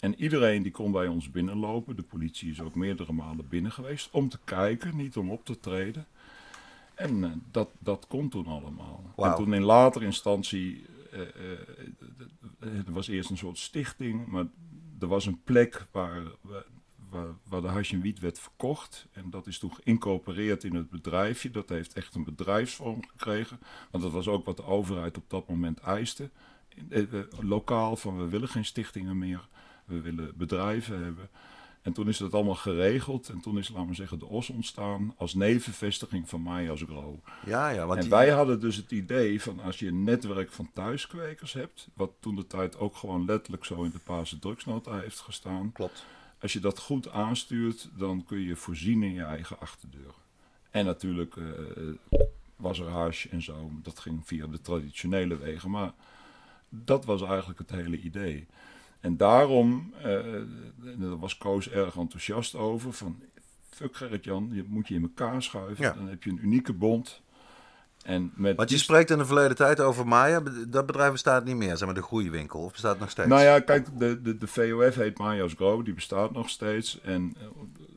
En 0.00 0.14
iedereen 0.14 0.62
die 0.62 0.72
kon 0.72 0.92
bij 0.92 1.06
ons 1.06 1.30
binnenlopen. 1.30 1.96
De 1.96 2.02
politie 2.02 2.50
is 2.50 2.60
ook 2.60 2.74
meerdere 2.74 3.12
malen 3.12 3.48
binnen 3.48 3.72
geweest 3.72 4.08
om 4.10 4.28
te 4.28 4.38
kijken, 4.44 4.96
niet 4.96 5.16
om 5.16 5.30
op 5.30 5.44
te 5.44 5.60
treden. 5.60 6.06
En 6.94 7.24
eh, 7.24 7.30
dat, 7.50 7.68
dat 7.78 8.06
kon 8.08 8.28
toen 8.28 8.46
allemaal. 8.46 9.12
En 9.16 9.34
toen 9.34 9.54
in 9.54 9.62
latere 9.62 10.04
instantie, 10.04 10.84
er 12.60 12.92
was 12.92 13.08
eerst 13.08 13.30
een 13.30 13.36
soort 13.36 13.58
stichting, 13.58 14.26
maar 14.26 14.46
er 15.00 15.06
was 15.06 15.26
een 15.26 15.40
plek 15.44 15.86
waar, 15.90 16.22
waar, 17.14 17.26
waar, 17.48 17.60
de 17.60 17.68
hash 17.68 17.92
en 17.92 18.00
wiet 18.00 18.18
werd 18.20 18.38
verkocht. 18.38 19.06
En 19.12 19.30
dat 19.30 19.46
is 19.46 19.58
toen 19.58 19.74
geïncorporeerd 19.74 20.64
in 20.64 20.74
het 20.74 20.90
bedrijfje. 20.90 21.50
Dat 21.50 21.68
heeft 21.68 21.92
echt 21.92 22.14
een 22.14 22.24
bedrijfsvorm 22.24 23.04
gekregen. 23.10 23.58
Want 23.90 24.04
dat 24.04 24.12
was 24.12 24.28
ook 24.28 24.44
wat 24.44 24.56
de 24.56 24.64
overheid 24.64 25.16
op 25.16 25.24
dat 25.30 25.48
moment 25.48 25.78
eiste. 25.78 26.30
Eh, 26.88 27.02
Lokaal 27.40 27.96
van 27.96 28.18
we 28.18 28.28
willen 28.28 28.48
geen 28.48 28.64
stichtingen 28.64 29.18
meer. 29.18 29.48
We 29.84 30.00
willen 30.00 30.32
bedrijven 30.36 31.04
hebben. 31.04 31.28
En 31.82 31.92
toen 31.92 32.08
is 32.08 32.18
dat 32.18 32.34
allemaal 32.34 32.54
geregeld. 32.54 33.28
En 33.28 33.40
toen 33.40 33.58
is, 33.58 33.68
laten 33.68 33.88
we 33.88 33.94
zeggen, 33.94 34.18
de 34.18 34.26
OS 34.26 34.50
ontstaan 34.50 35.14
als 35.16 35.34
nevenvestiging 35.34 36.28
van 36.28 36.40
Maya's 36.40 36.82
Grow. 36.82 37.14
Ja, 37.46 37.68
ja. 37.68 37.86
Want 37.86 37.94
En 37.98 38.00
die- 38.00 38.10
wij 38.10 38.28
hadden 38.30 38.60
dus 38.60 38.76
het 38.76 38.90
idee 38.90 39.42
van 39.42 39.60
als 39.60 39.78
je 39.78 39.86
een 39.88 40.04
netwerk 40.04 40.52
van 40.52 40.70
thuiskwekers 40.74 41.52
hebt, 41.52 41.88
wat 41.94 42.10
toen 42.20 42.34
de 42.36 42.46
tijd 42.46 42.78
ook 42.78 42.96
gewoon 42.96 43.24
letterlijk 43.24 43.64
zo 43.64 43.82
in 43.82 43.90
de 43.90 43.98
Paarse 43.98 44.38
drugsnota 44.38 44.98
heeft 45.00 45.20
gestaan. 45.20 45.72
Klopt. 45.72 46.04
Als 46.44 46.52
je 46.52 46.60
dat 46.60 46.78
goed 46.78 47.10
aanstuurt, 47.10 47.88
dan 47.96 48.24
kun 48.24 48.38
je 48.40 48.56
voorzien 48.56 49.02
in 49.02 49.12
je 49.12 49.22
eigen 49.22 49.60
achterdeur. 49.60 50.14
En 50.70 50.84
natuurlijk 50.84 51.36
eh, 51.36 51.44
was 52.56 52.78
er 52.78 52.88
hash 52.88 53.26
en 53.26 53.42
zo, 53.42 53.70
dat 53.82 53.98
ging 53.98 54.26
via 54.26 54.46
de 54.46 54.60
traditionele 54.60 55.36
wegen, 55.36 55.70
maar 55.70 55.92
dat 56.68 57.04
was 57.04 57.22
eigenlijk 57.22 57.58
het 57.58 57.70
hele 57.70 58.00
idee. 58.00 58.46
En 59.00 59.16
daarom, 59.16 59.92
eh, 60.02 60.20
daar 60.98 61.18
was 61.18 61.38
Koos 61.38 61.68
erg 61.70 61.96
enthousiast 61.96 62.54
over, 62.54 62.92
van 62.92 63.22
fuck 63.68 63.96
Gerrit-Jan, 63.96 64.50
je 64.52 64.64
moet 64.68 64.88
je 64.88 64.94
in 64.94 65.02
elkaar 65.02 65.42
schuiven, 65.42 65.84
Ja. 65.84 65.92
dan 65.92 66.08
heb 66.08 66.22
je 66.22 66.30
een 66.30 66.44
unieke 66.44 66.72
bond. 66.72 67.22
En 68.04 68.32
met 68.34 68.56
Want 68.56 68.70
je 68.70 68.78
spreekt 68.78 69.10
in 69.10 69.18
de 69.18 69.26
verleden 69.26 69.56
tijd 69.56 69.80
over 69.80 70.06
Maya. 70.06 70.42
Dat 70.68 70.86
bedrijf 70.86 71.12
bestaat 71.12 71.44
niet 71.44 71.56
meer, 71.56 71.76
zeg 71.76 71.84
maar 71.84 71.94
de 71.94 72.02
groeiwinkel. 72.02 72.60
Of 72.60 72.72
bestaat 72.72 72.98
nog 72.98 73.10
steeds? 73.10 73.28
Nou 73.28 73.42
ja, 73.42 73.60
kijk, 73.60 73.98
de, 73.98 74.22
de, 74.22 74.38
de 74.38 74.46
VOF 74.46 74.94
heet 74.94 75.18
Mayo's 75.18 75.52
Grow, 75.52 75.84
die 75.84 75.94
bestaat 75.94 76.32
nog 76.32 76.48
steeds. 76.48 77.00
En 77.00 77.34
eh, 77.40 77.46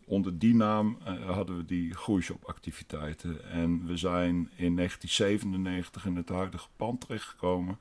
onder 0.05 0.39
die 0.39 0.55
naam 0.55 0.97
eh, 1.05 1.29
hadden 1.29 1.57
we 1.57 1.65
die 1.65 1.93
groeishop-activiteiten. 1.93 3.51
En 3.51 3.85
we 3.85 3.97
zijn 3.97 4.49
in 4.55 4.75
1997 4.75 6.05
in 6.05 6.15
het 6.15 6.29
huidige 6.29 6.67
pand 6.75 7.01
terechtgekomen. 7.01 7.79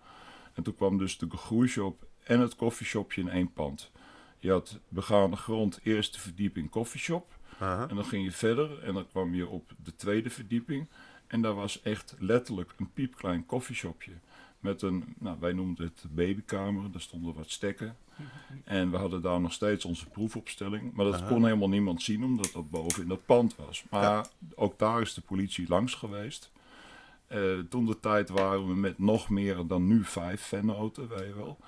En 0.54 0.62
toen 0.62 0.74
kwam 0.74 0.98
dus 0.98 1.18
de 1.18 1.26
groeishop 1.30 2.06
en 2.24 2.40
het 2.40 2.56
koffieshopje 2.56 3.20
in 3.20 3.28
één 3.28 3.52
pand. 3.52 3.90
Je 4.38 4.50
had 4.50 4.78
begaande 4.88 5.36
grond, 5.36 5.80
eerste 5.82 6.20
verdieping 6.20 6.70
koffieshop. 6.70 7.34
En 7.58 7.94
dan 7.94 8.04
ging 8.04 8.24
je 8.24 8.32
verder 8.32 8.82
en 8.82 8.94
dan 8.94 9.06
kwam 9.08 9.34
je 9.34 9.48
op 9.48 9.72
de 9.82 9.96
tweede 9.96 10.30
verdieping. 10.30 10.88
En 11.26 11.42
daar 11.42 11.54
was 11.54 11.82
echt 11.82 12.14
letterlijk 12.18 12.72
een 12.76 12.90
piepklein 12.92 13.46
koffieshopje. 13.46 14.12
Met 14.60 14.82
een, 14.82 15.14
nou, 15.18 15.36
wij 15.40 15.52
noemden 15.52 15.84
het 15.86 16.04
babykamer. 16.14 16.90
Daar 16.92 17.00
stonden 17.00 17.34
wat 17.34 17.50
stekken. 17.50 17.96
En 18.64 18.90
we 18.90 18.96
hadden 18.96 19.22
daar 19.22 19.40
nog 19.40 19.52
steeds 19.52 19.84
onze 19.84 20.06
proefopstelling. 20.08 20.92
Maar 20.92 21.04
dat 21.04 21.14
Aha. 21.14 21.26
kon 21.28 21.44
helemaal 21.44 21.68
niemand 21.68 22.02
zien, 22.02 22.24
omdat 22.24 22.50
dat 22.52 22.70
boven 22.70 23.02
in 23.02 23.08
dat 23.08 23.26
pand 23.26 23.56
was. 23.56 23.84
Maar 23.90 24.02
Ja. 24.02 24.26
ook 24.54 24.78
daar 24.78 25.00
is 25.00 25.14
de 25.14 25.20
politie 25.20 25.68
langs 25.68 25.94
geweest. 25.94 26.50
Eh, 27.26 27.58
toen 27.70 27.86
de 27.86 28.00
tijd 28.00 28.28
waren 28.28 28.66
we 28.68 28.74
met 28.74 28.98
nog 28.98 29.28
meer 29.28 29.66
dan 29.66 29.86
nu 29.86 30.04
vijf 30.04 30.40
vennoten, 30.42 31.08
weet 31.08 31.26
je 31.26 31.34
wel. 31.34 31.58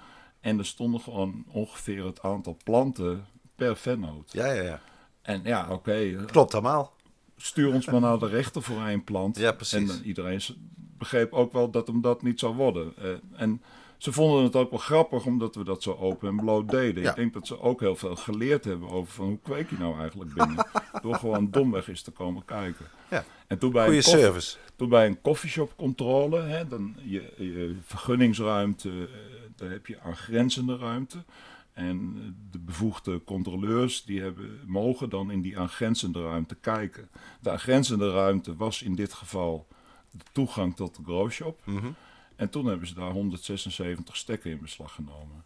En 0.40 0.58
er 0.58 0.66
stonden 0.66 1.00
gewoon 1.00 1.44
ongeveer 1.48 2.04
het 2.04 2.22
aantal 2.22 2.56
planten 2.64 3.26
per 3.54 3.76
vennoot. 3.76 4.32
Ja, 4.32 4.52
ja, 4.52 4.62
ja. 4.62 4.80
En 5.22 5.40
ja, 5.44 5.68
oké, 5.70 6.24
Klopt 6.26 6.52
allemaal. 6.54 6.92
Stuur 7.38 7.72
ons 7.72 7.86
maar 7.86 8.00
naar 8.00 8.18
de 8.18 8.28
rechter 8.28 8.62
voor 8.62 8.86
één 8.86 9.04
plant. 9.04 9.38
Ja, 9.38 9.52
precies. 9.52 9.98
En 9.98 10.04
iedereen 10.04 10.40
begreep 10.98 11.32
ook 11.32 11.52
wel 11.52 11.70
dat 11.70 11.86
hem 11.86 12.00
dat 12.00 12.22
niet 12.22 12.40
zou 12.40 12.54
worden. 12.54 12.92
Eh, 12.96 13.10
en 13.32 13.62
ze 13.96 14.12
vonden 14.12 14.44
het 14.44 14.56
ook 14.56 14.70
wel 14.70 14.78
grappig 14.78 15.24
omdat 15.24 15.54
we 15.54 15.64
dat 15.64 15.82
zo 15.82 15.92
open 15.92 16.28
en 16.28 16.36
bloot 16.36 16.70
deden. 16.70 17.02
Ja. 17.02 17.10
Ik 17.10 17.16
denk 17.16 17.32
dat 17.32 17.46
ze 17.46 17.60
ook 17.60 17.80
heel 17.80 17.96
veel 17.96 18.16
geleerd 18.16 18.64
hebben 18.64 18.88
over 18.88 19.12
van 19.12 19.26
hoe 19.26 19.38
kweek 19.42 19.70
je 19.70 19.76
nou 19.78 19.98
eigenlijk 19.98 20.34
binnen. 20.34 20.66
Door 21.02 21.14
gewoon 21.14 21.50
domweg 21.50 21.88
eens 21.88 22.02
te 22.02 22.10
komen 22.10 22.44
kijken. 22.44 22.86
Ja. 23.10 23.24
En 23.46 23.58
toen 23.58 23.72
bij, 23.72 23.82
Goede 23.82 23.96
een 23.96 24.02
service. 24.02 24.56
toen 24.76 24.88
bij 24.88 25.06
een 25.06 25.20
koffieshop 25.20 25.76
controle, 25.76 26.40
hè, 26.40 26.68
dan 26.68 26.96
je, 27.02 27.32
je 27.36 27.76
vergunningsruimte, 27.82 28.88
eh, 28.88 29.06
daar 29.56 29.70
heb 29.70 29.86
je 29.86 30.00
aangrenzende 30.00 30.76
ruimte. 30.76 31.24
En 31.78 32.14
de 32.50 32.58
bevoegde 32.58 33.24
controleurs 33.24 34.04
die 34.04 34.20
hebben, 34.20 34.60
mogen 34.66 35.10
dan 35.10 35.30
in 35.30 35.40
die 35.42 35.58
aangrenzende 35.58 36.22
ruimte 36.22 36.54
kijken. 36.54 37.08
De 37.40 37.50
aangrenzende 37.50 38.10
ruimte 38.10 38.56
was 38.56 38.82
in 38.82 38.94
dit 38.94 39.12
geval 39.12 39.66
de 40.10 40.24
toegang 40.32 40.76
tot 40.76 40.96
de 40.96 41.02
growshop. 41.04 41.60
Mhm. 41.64 41.86
En 42.36 42.50
toen 42.50 42.66
hebben 42.66 42.88
ze 42.88 42.94
daar 42.94 43.10
176 43.10 44.16
stekken 44.16 44.50
in 44.50 44.60
beslag 44.60 44.94
genomen. 44.94 45.44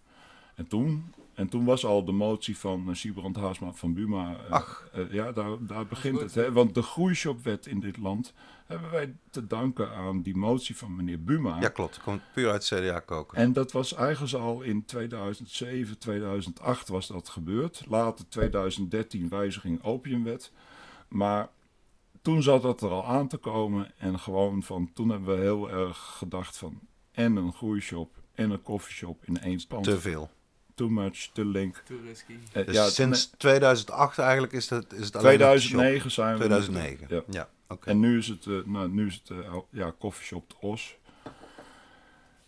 En 0.54 0.66
toen, 0.66 1.14
en 1.34 1.48
toen 1.48 1.64
was 1.64 1.84
al 1.84 2.04
de 2.04 2.12
motie 2.12 2.56
van 2.58 2.84
uh, 2.88 2.94
Siebrand 2.94 3.36
Haasma 3.36 3.72
van 3.72 3.94
Buma. 3.94 4.36
eh, 4.36 4.50
Ach. 4.50 4.88
eh, 4.92 5.12
ja, 5.12 5.32
daar, 5.32 5.56
daar 5.60 5.86
begint 5.86 6.20
het. 6.20 6.34
Hè? 6.34 6.52
Want 6.52 6.74
de 6.74 6.82
groeishopwet 6.82 7.66
in 7.66 7.80
dit 7.80 7.96
land 7.96 8.34
hebben 8.72 8.90
wij 8.90 9.14
te 9.30 9.46
danken 9.46 9.90
aan 9.90 10.22
die 10.22 10.36
motie 10.36 10.76
van 10.76 10.96
meneer 10.96 11.22
Buma. 11.22 11.60
Ja, 11.60 11.68
klopt. 11.68 12.00
Komt 12.02 12.22
puur 12.34 12.50
uit 12.50 12.64
CDA 12.64 12.98
koken. 13.00 13.38
En 13.38 13.52
dat 13.52 13.72
was 13.72 13.94
eigenlijk 13.94 14.34
al 14.34 14.60
in 14.62 14.84
2007, 14.84 15.98
2008 15.98 16.88
was 16.88 17.06
dat 17.06 17.28
gebeurd. 17.28 17.84
Later 17.88 18.28
2013 18.28 19.28
wijziging 19.28 19.82
opiumwet. 19.82 20.52
Maar 21.08 21.48
toen 22.22 22.42
zat 22.42 22.62
dat 22.62 22.82
er 22.82 22.90
al 22.90 23.06
aan 23.06 23.28
te 23.28 23.36
komen. 23.36 23.92
En 23.98 24.18
gewoon 24.18 24.62
van, 24.62 24.90
toen 24.94 25.08
hebben 25.08 25.36
we 25.36 25.40
heel 25.40 25.70
erg 25.70 25.98
gedacht 25.98 26.56
van... 26.56 26.80
En 27.12 27.36
een 27.36 27.52
groeishop 27.52 28.14
en 28.34 28.50
een 28.50 28.62
koffieshop 28.62 29.24
in 29.24 29.40
één 29.40 29.66
pand. 29.68 29.84
Te 29.84 30.00
veel. 30.00 30.30
Too 30.74 30.88
much, 30.88 31.30
te 31.32 31.44
link. 31.44 31.82
Too 31.86 31.98
risky. 32.04 32.32
Eh, 32.52 32.66
Dus 32.66 32.74
ja, 32.74 32.88
sinds 32.88 33.30
2008 33.36 34.18
eigenlijk 34.18 34.52
is, 34.52 34.70
het 34.70 34.92
is 34.92 35.04
het 35.04 35.16
alleen 35.16 35.38
nog 35.38 35.52
de 35.52 35.60
shop. 35.60 35.70
2009 35.70 36.10
zijn 36.10 36.32
we... 36.38 36.44
2009. 36.44 37.06
Ja. 37.10 37.22
Ja, 37.30 37.48
En 37.84 38.00
nu 38.00 38.18
is 38.18 38.28
het, 38.28 38.46
eh, 38.46 38.54
nou, 38.64 38.88
nu 38.88 39.06
is 39.06 39.22
het 39.24 39.38
eh, 39.44 39.54
ja, 39.70 39.94
koffieshop 39.98 40.48
de 40.50 40.54
Os. 40.66 40.96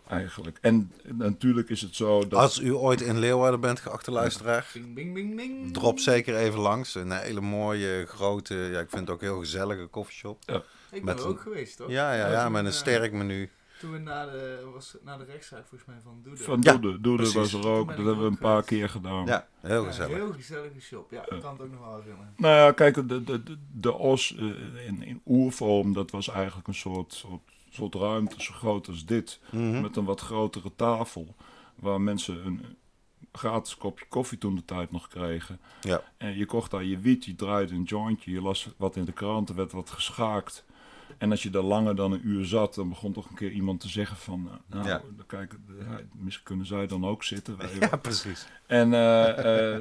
Eigenlijk. 0.08 0.58
En 0.60 0.92
natuurlijk 1.04 1.68
is 1.68 1.80
het 1.80 1.94
zo 1.96 2.20
dat... 2.28 2.40
Als 2.40 2.60
u 2.60 2.74
ooit 2.74 3.00
in 3.00 3.18
Leeuwarden 3.18 3.60
bent, 3.60 3.80
geachte 3.80 4.10
luisteraar, 4.10 4.70
Bing, 4.74 4.94
bing, 4.94 5.14
bing, 5.14 5.36
bing. 5.36 5.72
drop 5.72 5.98
zeker 5.98 6.36
even 6.36 6.58
langs. 6.60 6.94
Een 6.94 7.10
hele 7.12 7.40
mooie, 7.40 8.06
grote, 8.06 8.54
ja, 8.54 8.80
ik 8.80 8.88
vind 8.88 9.00
het 9.00 9.10
ook 9.10 9.20
heel 9.20 9.38
gezellige 9.38 9.86
koffieshop. 9.86 10.38
Ik 10.46 10.54
ben 10.90 11.04
met 11.04 11.18
er 11.18 11.24
een- 11.24 11.30
ook 11.30 11.40
geweest, 11.40 11.76
toch? 11.76 11.88
Ja, 11.90 12.14
ja, 12.14 12.30
ja, 12.30 12.42
toen, 12.42 12.52
met 12.52 12.60
een 12.60 12.66
eh, 12.70 12.76
sterk 12.76 13.12
menu. 13.12 13.50
Toen 13.84 13.92
we 13.92 13.98
naar 13.98 14.26
de, 14.30 14.68
was, 14.72 14.96
naar 15.02 15.18
de 15.18 15.24
rechtszaak 15.24 15.66
volgens 15.66 15.84
mij 15.84 15.96
van 16.02 16.20
Doede. 16.22 16.42
Van 16.42 16.60
Ja, 16.62 16.76
Doede. 16.76 17.00
Doede 17.00 17.22
precies. 17.22 17.52
was 17.52 17.64
er 17.64 17.68
ook. 17.70 17.86
Dat 17.88 17.96
hebben 17.96 18.18
we 18.20 18.24
een 18.24 18.38
paar 18.38 18.50
geweest. 18.62 18.66
keer 18.68 18.88
gedaan. 18.88 19.26
Ja, 19.26 19.48
heel 19.60 19.80
Ja, 19.82 19.86
gezellig. 19.88 20.14
heel 20.16 20.32
gezellige 20.32 20.80
shop. 20.80 21.10
Ja, 21.10 21.20
ik 21.30 21.40
kan 21.40 21.52
het 21.52 21.62
ook 21.62 21.70
nog 21.70 21.80
wel 21.80 21.96
herinneren. 21.96 22.32
Nou 22.36 22.54
ja, 22.56 22.72
kijk, 22.72 22.94
de, 22.94 23.24
de, 23.24 23.42
de, 23.42 23.56
de 23.72 23.92
os 23.92 24.36
eh, 24.36 24.86
in, 24.86 25.02
in 25.02 25.20
oervorm, 25.26 25.92
dat 25.92 26.10
was 26.10 26.28
eigenlijk 26.28 26.68
een 26.68 26.74
soort, 26.74 27.12
soort, 27.12 27.40
soort 27.70 27.94
ruimte 27.94 28.42
zo 28.42 28.52
groot 28.52 28.88
als 28.88 29.04
dit. 29.06 29.40
Mhm. 29.50 29.80
Met 29.80 29.96
een 29.96 30.04
wat 30.04 30.20
grotere 30.20 30.70
tafel. 30.76 31.34
Waar 31.74 32.00
mensen 32.00 32.46
een 32.46 32.64
gratis 33.32 33.76
kopje 33.76 34.04
koffie 34.08 34.38
toen 34.38 34.54
de 34.54 34.64
tijd 34.64 34.90
nog 34.92 35.08
kregen. 35.08 35.60
Ja. 35.80 36.02
En 36.16 36.36
je 36.36 36.46
kocht 36.46 36.70
daar 36.70 36.84
je 36.84 36.98
wiet, 36.98 37.24
je 37.24 37.34
draaide 37.34 37.74
een 37.74 37.82
jointje, 37.82 38.30
je 38.30 38.40
las 38.42 38.68
wat 38.76 38.96
in 38.96 39.04
de 39.04 39.12
kranten, 39.12 39.54
werd 39.54 39.72
wat 39.72 39.90
geschaakt. 39.90 40.64
En 41.18 41.30
als 41.30 41.42
je 41.42 41.50
daar 41.50 41.62
langer 41.62 41.96
dan 41.96 42.12
een 42.12 42.26
uur 42.28 42.44
zat, 42.44 42.74
dan 42.74 42.88
begon 42.88 43.12
toch 43.12 43.28
een 43.28 43.34
keer 43.34 43.50
iemand 43.50 43.80
te 43.80 43.88
zeggen 43.88 44.16
van... 44.16 44.48
eh, 44.50 44.76
Nou, 44.76 44.88
Ja. 44.88 45.02
kijk, 45.26 45.52
eh, 45.80 45.86
misschien 46.12 46.44
kunnen 46.44 46.66
zij 46.66 46.86
dan 46.86 47.04
ook 47.06 47.24
zitten. 47.24 47.56
Ja, 47.80 47.96
precies. 47.96 48.46
En 48.66 48.94
eh, 48.94 49.78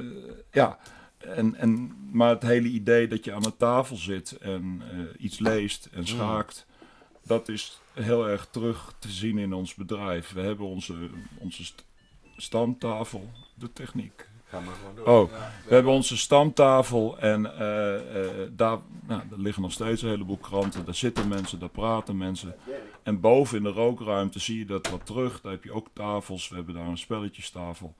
ja, 0.52 0.78
en, 1.18 1.54
en, 1.54 1.96
maar 2.12 2.28
het 2.28 2.42
hele 2.42 2.68
idee 2.68 3.08
dat 3.08 3.24
je 3.24 3.32
aan 3.32 3.44
een 3.44 3.56
tafel 3.56 3.96
zit 3.96 4.32
en 4.32 4.82
iets 5.18 5.38
leest 5.38 5.88
en 5.92 6.06
schaakt. 6.06 6.66
dat 7.26 7.48
is 7.48 7.80
heel 7.92 8.28
erg 8.28 8.46
terug 8.50 8.94
te 8.98 9.08
zien 9.08 9.38
in 9.38 9.52
ons 9.52 9.74
bedrijf. 9.74 10.32
We 10.32 10.40
hebben 10.40 10.66
onze, 10.66 10.94
onze 11.38 11.64
st- 11.64 11.84
stamtafel, 12.36 13.30
de 13.54 13.72
techniek. 13.72 14.28
Oh, 15.04 15.30
we 15.66 15.74
hebben 15.74 15.92
onze 15.92 16.16
stamtafel 16.16 17.18
en 17.18 17.58
eh, 17.58 17.94
eh, 17.94 18.50
daar, 18.52 18.78
nou, 19.06 19.22
daar 19.28 19.38
liggen 19.38 19.62
nog 19.62 19.72
steeds 19.72 20.02
een 20.02 20.08
heleboel 20.08 20.36
kranten. 20.36 20.84
Daar 20.84 20.94
zitten 20.94 21.28
mensen, 21.28 21.58
daar 21.58 21.68
praten 21.68 22.16
mensen. 22.16 22.54
En 23.02 23.20
boven 23.20 23.56
in 23.56 23.62
de 23.62 23.70
rookruimte 23.70 24.38
zie 24.38 24.58
je 24.58 24.64
dat 24.64 24.90
wat 24.90 25.06
terug. 25.06 25.40
Daar 25.40 25.52
heb 25.52 25.64
je 25.64 25.72
ook 25.72 25.88
tafels. 25.92 26.48
We 26.48 26.54
hebben 26.54 26.74
daar 26.74 26.86
een 26.86 26.98
spelletjestafel. 26.98 27.94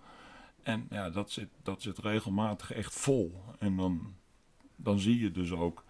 En 0.62 0.86
ja, 0.90 1.10
dat 1.10 1.30
zit, 1.30 1.48
dat 1.62 1.82
zit 1.82 1.98
regelmatig 1.98 2.72
echt 2.72 2.94
vol. 2.94 3.42
En 3.58 3.76
dan, 3.76 4.14
dan 4.76 4.98
zie 4.98 5.20
je 5.20 5.30
dus 5.30 5.52
ook. 5.52 5.84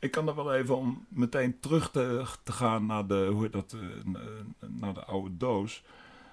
Ik 0.00 0.10
kan 0.10 0.28
er 0.28 0.34
wel 0.34 0.54
even 0.54 0.76
om 0.76 1.06
meteen 1.08 1.60
terug 1.60 1.90
te, 1.90 2.24
te 2.42 2.52
gaan 2.52 2.86
naar 2.86 3.06
de, 3.06 3.30
hoe 3.32 3.50
dat, 3.50 3.76
eh, 3.80 4.20
naar 4.68 4.94
de 4.94 5.04
oude 5.04 5.36
doos. 5.36 5.82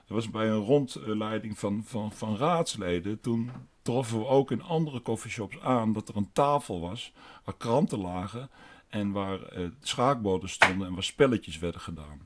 Dat 0.06 0.16
was 0.16 0.30
bij 0.30 0.50
een 0.50 0.64
rondleiding 0.64 1.60
van, 1.60 1.84
van, 1.86 2.12
van 2.12 2.38
raadsleden. 2.38 3.22
Toen 3.22 3.52
troffen 3.82 4.20
we 4.20 4.26
ook 4.26 4.52
in 4.52 4.64
andere 4.64 5.02
coffeeshops 5.02 5.60
aan 5.60 5.94
dat 5.94 6.10
er 6.10 6.16
een 6.16 6.32
tafel 6.34 6.80
was 6.80 7.14
waar 7.44 7.58
kranten 7.58 8.00
lagen 8.00 8.50
en 8.90 9.12
waar 9.12 9.42
eh, 9.42 9.66
schaakborden 9.82 10.50
stonden 10.50 10.88
en 10.88 10.94
waar 10.94 11.04
spelletjes 11.04 11.60
werden 11.60 11.82
gedaan. 11.82 12.22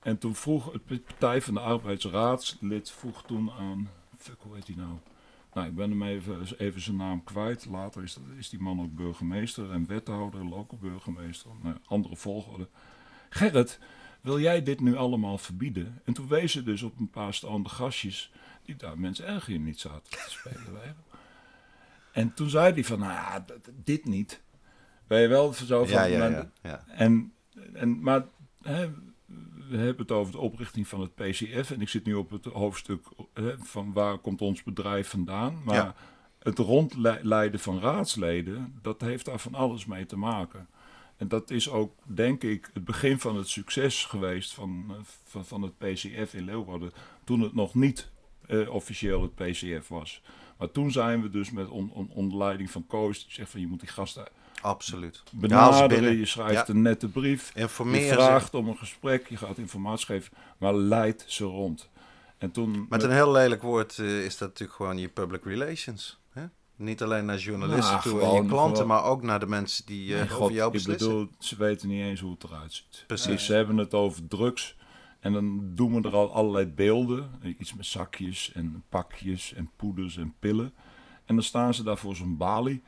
En 0.00 0.18
toen 0.18 0.34
vroeg 0.34 0.72
het 0.72 1.04
Partij 1.04 1.42
van 1.42 1.54
de 1.54 1.60
Arbeidsraadslid 1.60 2.90
vroeg 2.90 3.22
toen 3.22 3.50
aan, 3.50 3.90
fuck 4.16 4.36
hoe 4.38 4.54
heet 4.54 4.66
die 4.66 4.76
nou? 4.76 4.92
Nou, 5.54 5.66
ik 5.66 5.74
ben 5.74 5.90
hem 5.90 6.02
even, 6.02 6.58
even 6.58 6.80
zijn 6.80 6.96
naam 6.96 7.24
kwijt. 7.24 7.66
Later 7.66 8.02
is, 8.02 8.18
is 8.38 8.48
die 8.48 8.60
man 8.60 8.80
ook 8.80 8.94
burgemeester 8.94 9.70
en 9.70 9.86
wethouder, 9.86 10.44
lokale 10.44 10.80
burgemeester, 10.80 11.50
nou, 11.62 11.76
andere 11.86 12.16
volgorde. 12.16 12.68
Gerrit, 13.28 13.78
wil 14.20 14.40
jij 14.40 14.62
dit 14.62 14.80
nu 14.80 14.96
allemaal 14.96 15.38
verbieden? 15.38 16.00
En 16.04 16.12
toen 16.12 16.28
wezen 16.28 16.48
ze 16.48 16.62
dus 16.62 16.82
op 16.82 16.98
een 16.98 17.10
paar 17.10 17.34
staande 17.34 17.68
gastjes 17.68 18.32
die 18.64 18.76
daar 18.76 18.98
mensen 18.98 19.26
erg 19.26 19.48
in 19.48 19.64
niet 19.64 19.80
zaten 19.80 20.10
te 20.10 20.24
spelen. 20.28 20.72
weet 20.80 20.82
je. 20.84 21.16
En 22.12 22.34
toen 22.34 22.48
zei 22.50 22.72
hij 22.72 22.84
van, 22.84 22.98
nou 22.98 23.12
ja, 23.12 23.44
dit 23.84 24.04
niet. 24.04 24.42
Ben 25.06 25.20
je 25.20 25.28
wel 25.28 25.52
zo 25.52 25.84
van... 25.84 25.92
ja, 25.92 26.04
ja, 26.04 26.18
maar- 26.18 26.30
ja, 26.30 26.50
ja. 26.62 26.84
En, 26.88 27.32
en, 27.72 28.00
maar 28.02 28.24
hè, 28.62 28.90
we 29.68 29.76
hebben 29.76 29.96
het 30.02 30.10
over 30.10 30.32
de 30.32 30.38
oprichting 30.38 30.88
van 30.88 31.00
het 31.00 31.14
PCF. 31.14 31.70
En 31.70 31.80
ik 31.80 31.88
zit 31.88 32.04
nu 32.04 32.14
op 32.14 32.30
het 32.30 32.44
hoofdstuk 32.44 33.06
hè, 33.34 33.58
van 33.58 33.92
waar 33.92 34.18
komt 34.18 34.40
ons 34.40 34.62
bedrijf 34.62 35.08
vandaan. 35.08 35.62
Maar 35.64 35.74
Ja. 35.74 35.94
het 36.38 36.58
rondleiden 36.58 37.60
van 37.60 37.80
raadsleden, 37.80 38.78
dat 38.82 39.00
heeft 39.00 39.24
daar 39.24 39.38
van 39.38 39.54
alles 39.54 39.86
mee 39.86 40.06
te 40.06 40.16
maken. 40.16 40.68
En 41.16 41.28
dat 41.28 41.50
is 41.50 41.70
ook, 41.70 41.94
denk 42.04 42.42
ik, 42.42 42.70
het 42.72 42.84
begin 42.84 43.18
van 43.18 43.36
het 43.36 43.48
succes 43.48 44.04
geweest 44.04 44.54
van, 44.54 44.84
eh, 44.88 44.96
van, 45.24 45.44
van 45.44 45.62
het 45.62 45.78
PCF 45.78 46.34
in 46.34 46.44
Leeuwarden. 46.44 46.92
Toen 47.24 47.40
het 47.40 47.54
nog 47.54 47.74
niet 47.74 48.10
eh, 48.46 48.74
officieel 48.74 49.22
het 49.22 49.34
PCF 49.34 49.88
was. 49.88 50.22
Maar 50.58 50.70
toen 50.70 50.90
zijn 50.90 51.22
we 51.22 51.30
dus 51.30 51.50
met 51.50 51.68
on, 51.68 51.90
on- 51.92 52.10
onder 52.10 52.38
leiding 52.38 52.70
van 52.70 52.86
Koos, 52.86 53.24
die 53.24 53.32
zegt 53.32 53.50
van 53.50 53.60
je 53.60 53.66
moet 53.66 53.80
die 53.80 53.88
gasten 53.88 54.24
Absoluut. 54.60 55.22
Benaderen, 55.32 56.16
je 56.16 56.26
schrijft 56.26 56.66
Ja. 56.66 56.74
een 56.74 56.82
nette 56.82 57.08
brief. 57.08 57.50
Je 57.54 57.60
Informeer 57.60 58.08
ze. 58.08 58.14
vraagt 58.14 58.54
om 58.54 58.68
een 58.68 58.76
gesprek, 58.76 59.28
je 59.28 59.36
gaat 59.36 59.58
informatie 59.58 60.06
geven, 60.06 60.32
maar 60.58 60.74
leid 60.74 61.24
ze 61.26 61.44
rond. 61.44 61.90
En 62.38 62.50
toen 62.50 62.86
Met 62.88 63.02
een 63.02 63.10
heel 63.12 63.30
lelijk 63.32 63.62
woord 63.62 63.98
eh, 63.98 64.24
is 64.24 64.38
dat 64.38 64.48
natuurlijk 64.48 64.76
gewoon 64.76 64.98
je 64.98 65.08
public 65.08 65.44
relations. 65.44 66.18
Hè? 66.32 66.42
Niet 66.76 67.02
alleen 67.02 67.24
naar 67.24 67.38
journalisten 67.38 67.90
Nou, 67.92 68.02
toe 68.02 68.20
en 68.20 68.32
je 68.42 68.46
klanten, 68.48 68.76
gewoon- 68.76 68.86
maar 68.86 69.04
ook 69.04 69.22
naar 69.22 69.40
de 69.40 69.46
mensen 69.46 69.86
die 69.86 70.12
Nee, 70.12 70.22
over 70.22 70.34
God, 70.34 70.52
jou 70.52 70.66
ik 70.66 70.72
beslissen. 70.72 71.08
bedoel, 71.08 71.28
ze 71.38 71.56
weten 71.56 71.88
niet 71.88 72.02
eens 72.02 72.20
hoe 72.20 72.32
het 72.32 72.44
eruit 72.44 72.72
ziet. 72.72 73.04
Precies. 73.06 73.44
Ze 73.44 73.54
hebben 73.54 73.76
het 73.76 73.94
over 73.94 74.28
drugs. 74.28 74.76
En 75.22 75.32
dan 75.32 75.74
doen 75.74 75.94
we 76.02 76.08
er 76.08 76.14
al 76.14 76.32
allerlei 76.32 76.66
beelden. 76.66 77.30
Iets 77.58 77.74
met 77.74 77.86
zakjes 77.86 78.52
en 78.52 78.82
pakjes 78.88 79.54
en 79.54 79.70
poeders 79.76 80.16
en 80.16 80.34
pillen. 80.38 80.72
En 81.24 81.34
dan 81.34 81.44
staan 81.44 81.74
ze 81.74 81.82
daar 81.82 81.96
voor 81.96 82.16
zo'n 82.16 82.36
balie. 82.36 82.82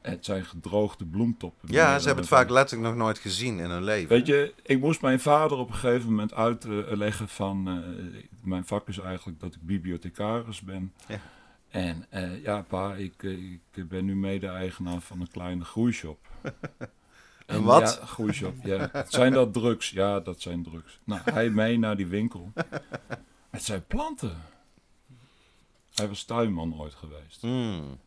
Het 0.00 0.24
zijn 0.24 0.44
gedroogde 0.44 1.04
bloemtoppen. 1.04 1.72
Ja, 1.72 1.98
ze 1.98 2.06
hebben 2.06 2.24
het 2.24 2.34
vaak 2.34 2.50
letterlijk 2.50 2.88
nog 2.88 2.98
nooit 2.98 3.18
gezien 3.18 3.58
in 3.58 3.70
hun 3.70 3.84
leven. 3.84 4.08
Weet 4.08 4.26
je, 4.26 4.54
ik 4.62 4.80
moest 4.80 5.00
mijn 5.02 5.20
vader 5.20 5.58
op 5.58 5.68
een 5.68 5.74
gegeven 5.74 6.08
moment 6.08 6.34
uitleggen 6.34 7.28
van... 7.28 7.68
eh, 7.68 8.24
mijn 8.40 8.64
vak 8.64 8.88
is 8.88 8.98
eigenlijk 8.98 9.40
dat 9.40 9.54
ik 9.54 9.62
bibliothecaris 9.62 10.60
ben. 10.60 10.92
Ja. 11.08 11.20
En 11.68 12.06
eh, 12.10 12.42
ja, 12.42 12.62
pa, 12.62 12.94
ik, 12.94 13.22
eh, 13.22 13.30
ik 13.74 13.88
ben 13.88 14.04
nu 14.04 14.16
mede-eigenaar 14.16 15.00
van 15.00 15.20
een 15.20 15.30
kleine 15.30 15.64
groeishop. 15.64 16.18
En 17.46 17.62
wat? 17.62 17.98
Ja, 18.00 18.06
groeishop, 18.06 18.54
ja. 18.62 18.90
Zijn 19.08 19.32
dat 19.32 19.52
drugs? 19.52 19.90
Ja, 19.90 20.20
dat 20.20 20.40
zijn 20.40 20.62
drugs. 20.62 20.98
Nou, 21.04 21.20
hij 21.24 21.50
mee 21.50 21.78
naar 21.78 21.96
die 21.96 22.06
winkel. 22.06 22.52
Het 23.50 23.62
zijn 23.64 23.86
planten. 23.86 24.36
Hij 25.94 26.08
was 26.08 26.22
tuinman 26.24 26.74
ooit 26.80 26.94
geweest. 26.94 27.40
Hmm. 27.40 27.98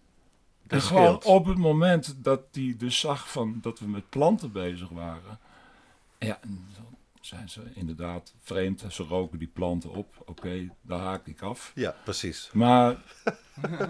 En 0.67 0.81
gewoon 0.81 1.03
scheelt. 1.05 1.25
op 1.25 1.45
het 1.45 1.57
moment 1.57 2.15
dat 2.23 2.41
hij 2.51 2.75
dus 2.77 2.99
zag 2.99 3.31
van 3.31 3.57
dat 3.61 3.79
we 3.79 3.87
met 3.87 4.09
planten 4.09 4.51
bezig 4.51 4.89
waren. 4.89 5.39
Ja, 6.19 6.39
dan 6.41 6.97
zijn 7.21 7.49
ze 7.49 7.61
inderdaad 7.73 8.33
vreemd. 8.41 8.83
Ze 8.89 9.03
roken 9.03 9.39
die 9.39 9.47
planten 9.53 9.89
op. 9.91 10.23
Oké, 10.25 10.69
daar 10.81 10.99
haak 10.99 11.27
ik 11.27 11.41
af. 11.41 11.71
Ja, 11.75 11.95
precies. 12.03 12.49
Maar 12.53 12.97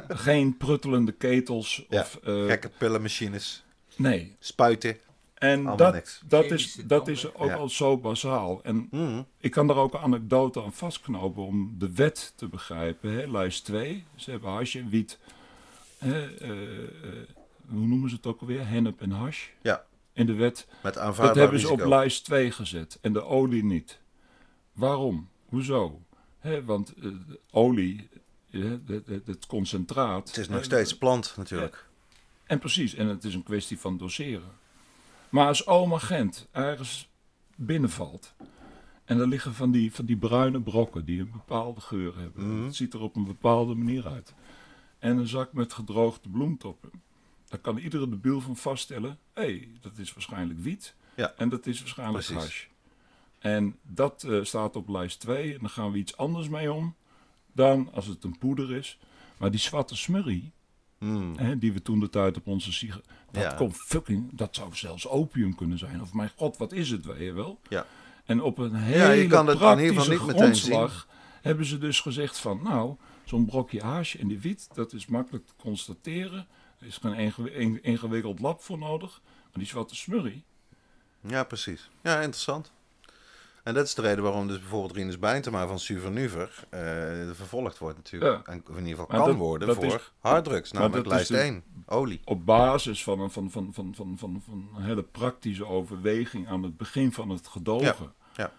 geen 0.07 0.57
pruttelende 0.57 1.11
ketels 1.11 1.85
Ja, 1.89 2.01
of... 2.01 2.15
eh, 2.15 2.45
Gekke 2.45 2.69
pillenmachines, 2.77 3.63
nee. 3.95 4.35
spuiten. 4.39 4.97
En 5.37 5.57
Allemaal 5.57 5.77
dat, 5.77 5.93
niks. 5.93 6.21
dat, 6.27 6.43
is, 6.51 6.73
dat 6.73 7.07
is 7.07 7.33
ook 7.33 7.47
Ja. 7.47 7.55
al 7.55 7.69
zo 7.69 7.97
bazaal. 7.97 8.63
En 8.63 8.87
Hmm. 8.91 9.25
ik 9.39 9.51
kan 9.51 9.67
daar 9.67 9.77
ook 9.77 9.93
een 9.93 9.99
anekdote 9.99 10.63
aan 10.63 10.73
vastknopen 10.73 11.43
om 11.45 11.75
de 11.77 11.91
wet 11.93 12.33
te 12.35 12.47
begrijpen. 12.47 13.11
Hè? 13.11 13.27
Lijst 13.31 13.65
2, 13.65 14.03
ze 14.15 14.31
hebben 14.31 14.49
hash 14.49 14.75
en 14.75 14.89
wiet. 14.89 15.19
Hè, 15.97 16.35
eh, 16.35 16.49
eh, 16.49 17.27
hoe 17.69 17.87
noemen 17.87 18.09
ze 18.09 18.15
het 18.15 18.25
ook 18.25 18.41
alweer? 18.41 18.67
Hennep 18.67 19.01
en 19.01 19.11
hash. 19.11 19.47
Ja. 19.61 19.85
In 20.13 20.25
de 20.25 20.33
wet. 20.33 20.67
Met 20.83 20.93
Dat 20.93 21.15
hebben 21.17 21.59
ze 21.59 21.67
risico. 21.67 21.73
op 21.73 21.89
lijst 21.89 22.25
2 22.25 22.51
gezet 22.51 22.97
en 23.01 23.13
de 23.13 23.23
olie 23.23 23.63
niet. 23.63 23.99
Waarom? 24.73 25.29
Hoezo? 25.45 26.01
Hè, 26.39 26.63
want 26.65 26.93
eh, 27.03 27.09
olie, 27.51 28.09
het, 28.51 28.87
het, 28.87 29.27
het 29.27 29.45
concentraat... 29.45 30.27
Het 30.27 30.37
is 30.37 30.49
nog 30.49 30.63
steeds 30.63 30.97
plant 30.97 31.33
natuurlijk. 31.37 31.87
en 32.45 32.59
precies, 32.59 32.93
en 32.93 33.07
het 33.07 33.23
is 33.23 33.33
een 33.33 33.43
kwestie 33.43 33.79
van 33.79 33.97
doseren. 33.97 34.51
Maar 35.29 35.47
als 35.47 35.67
oma 35.67 35.97
Gent 35.97 36.47
ergens 36.51 37.09
binnenvalt. 37.55 38.33
en 39.05 39.19
er 39.19 39.27
liggen 39.27 39.53
van 39.53 39.71
die, 39.71 39.93
van 39.93 40.05
die 40.05 40.17
bruine 40.17 40.61
brokken 40.61 41.05
die 41.05 41.19
een 41.19 41.31
bepaalde 41.31 41.81
geur 41.81 42.17
hebben. 42.17 42.55
Mhm. 42.55 42.65
Het 42.65 42.75
ziet 42.75 42.93
er 42.93 43.01
op 43.01 43.15
een 43.15 43.25
bepaalde 43.25 43.75
manier 43.75 44.07
uit. 44.07 44.33
En 44.99 45.17
een 45.17 45.27
zak 45.27 45.53
met 45.53 45.73
gedroogde 45.73 46.29
bloemtoppen. 46.29 46.91
Dan 47.47 47.61
kan 47.61 47.77
iedere 47.77 48.09
debiel 48.09 48.41
van 48.41 48.55
vaststellen: 48.55 49.19
hé, 49.33 49.43
hey, 49.43 49.69
dat 49.81 49.97
is 49.97 50.13
waarschijnlijk 50.13 50.59
wiet. 50.59 50.95
Ja. 51.15 51.33
En 51.37 51.49
dat 51.49 51.65
is 51.65 51.79
waarschijnlijk 51.79 52.25
Precies. 52.25 52.43
hash. 52.43 52.65
En 53.39 53.77
dat 53.81 54.23
eh, 54.23 54.43
staat 54.43 54.75
op 54.75 54.89
lijst 54.89 55.19
2. 55.19 55.53
En 55.53 55.59
dan 55.59 55.69
gaan 55.69 55.91
we 55.91 55.97
iets 55.97 56.17
anders 56.17 56.49
mee 56.49 56.73
om 56.73 56.95
dan 57.51 57.93
als 57.93 58.05
het 58.05 58.23
een 58.23 58.37
poeder 58.37 58.71
is. 58.75 58.99
Maar 59.37 59.51
die 59.51 59.59
zwarte 59.59 59.95
smurrie, 59.95 60.51
Hmm. 60.97 61.37
hè, 61.37 61.57
die 61.57 61.73
we 61.73 61.81
toen 61.81 61.99
de 61.99 62.09
tijd 62.09 62.37
op 62.37 62.47
onze 62.47 62.73
sigaar. 62.73 63.01
Dat 63.31 63.43
Ja. 63.43 63.53
komt 63.53 63.77
fucking, 63.77 64.29
dat 64.33 64.55
zou 64.55 64.75
zelfs 64.75 65.07
opium 65.07 65.55
kunnen 65.55 65.77
zijn. 65.77 66.01
Of 66.01 66.13
mijn 66.13 66.31
god, 66.35 66.57
wat 66.57 66.71
is 66.71 66.89
het, 66.89 67.05
weet 67.05 67.19
je 67.19 67.33
wel? 67.33 67.59
Ja. 67.69 67.85
En 68.25 68.41
op 68.41 68.57
een 68.57 68.71
Ja, 68.71 68.77
hele 68.77 69.13
je 69.13 69.27
kan 69.27 69.45
het 69.47 69.53
in 69.55 69.61
praktische 69.61 70.09
niet 70.09 70.19
grondslag 70.19 71.07
hebben 71.41 71.65
ze 71.65 71.77
dus 71.77 71.99
gezegd 71.99 72.37
van, 72.39 72.59
nou, 72.63 72.95
zo'n 73.25 73.45
brokje 73.45 73.81
hash 73.81 74.15
en 74.15 74.27
die 74.27 74.39
wiet, 74.39 74.67
dat 74.73 74.93
is 74.93 75.05
makkelijk 75.05 75.45
te 75.47 75.53
constateren. 75.57 76.47
Er 76.79 76.87
is 76.87 76.97
geen 76.97 77.13
ingewi- 77.13 77.49
in- 77.51 77.83
ingewikkeld 77.83 78.39
lab 78.39 78.61
voor 78.61 78.77
nodig. 78.77 79.21
Maar 79.23 79.51
die 79.53 79.65
zwarte 79.67 79.95
smurrie, 79.95 80.43
Ja, 81.21 81.43
precies. 81.43 81.89
Ja, 82.03 82.15
interessant. 82.21 82.71
En 83.67 83.73
dat 83.73 83.85
is 83.85 83.93
de 83.93 84.01
reden 84.01 84.23
waarom 84.23 84.47
dus 84.47 84.59
bijvoorbeeld 84.59 84.95
Rinus 84.95 85.19
Bijntema 85.19 85.67
van 85.67 85.79
Suvernuver 85.79 86.63
eh 86.69 86.79
vervolgd 87.31 87.77
wordt 87.77 87.97
natuurlijk. 87.97 88.47
Ja. 88.47 88.53
En, 88.53 88.63
in 88.69 88.75
ieder 88.75 88.89
geval 88.89 89.05
kan 89.05 89.27
dat- 89.27 89.35
worden 89.35 89.67
dat 89.67 89.75
voor 89.75 89.85
is- 89.85 90.11
harddrugs, 90.19 90.71
namelijk 90.71 91.07
lijst 91.07 91.27
de- 91.27 91.37
1, 91.39 91.63
olie. 91.85 92.21
op 92.25 92.45
basis 92.45 93.03
van 93.03 93.19
een, 93.19 93.31
van, 93.31 93.51
van, 93.51 93.73
van, 93.73 93.93
van, 93.95 94.17
van, 94.17 94.41
van 94.45 94.69
een 94.77 94.83
hele 94.83 95.03
praktische 95.03 95.65
overweging 95.65 96.47
aan 96.47 96.63
het 96.63 96.77
begin 96.77 97.11
van 97.11 97.29
het 97.29 97.47
gedogen. 97.47 98.13
ja. 98.35 98.51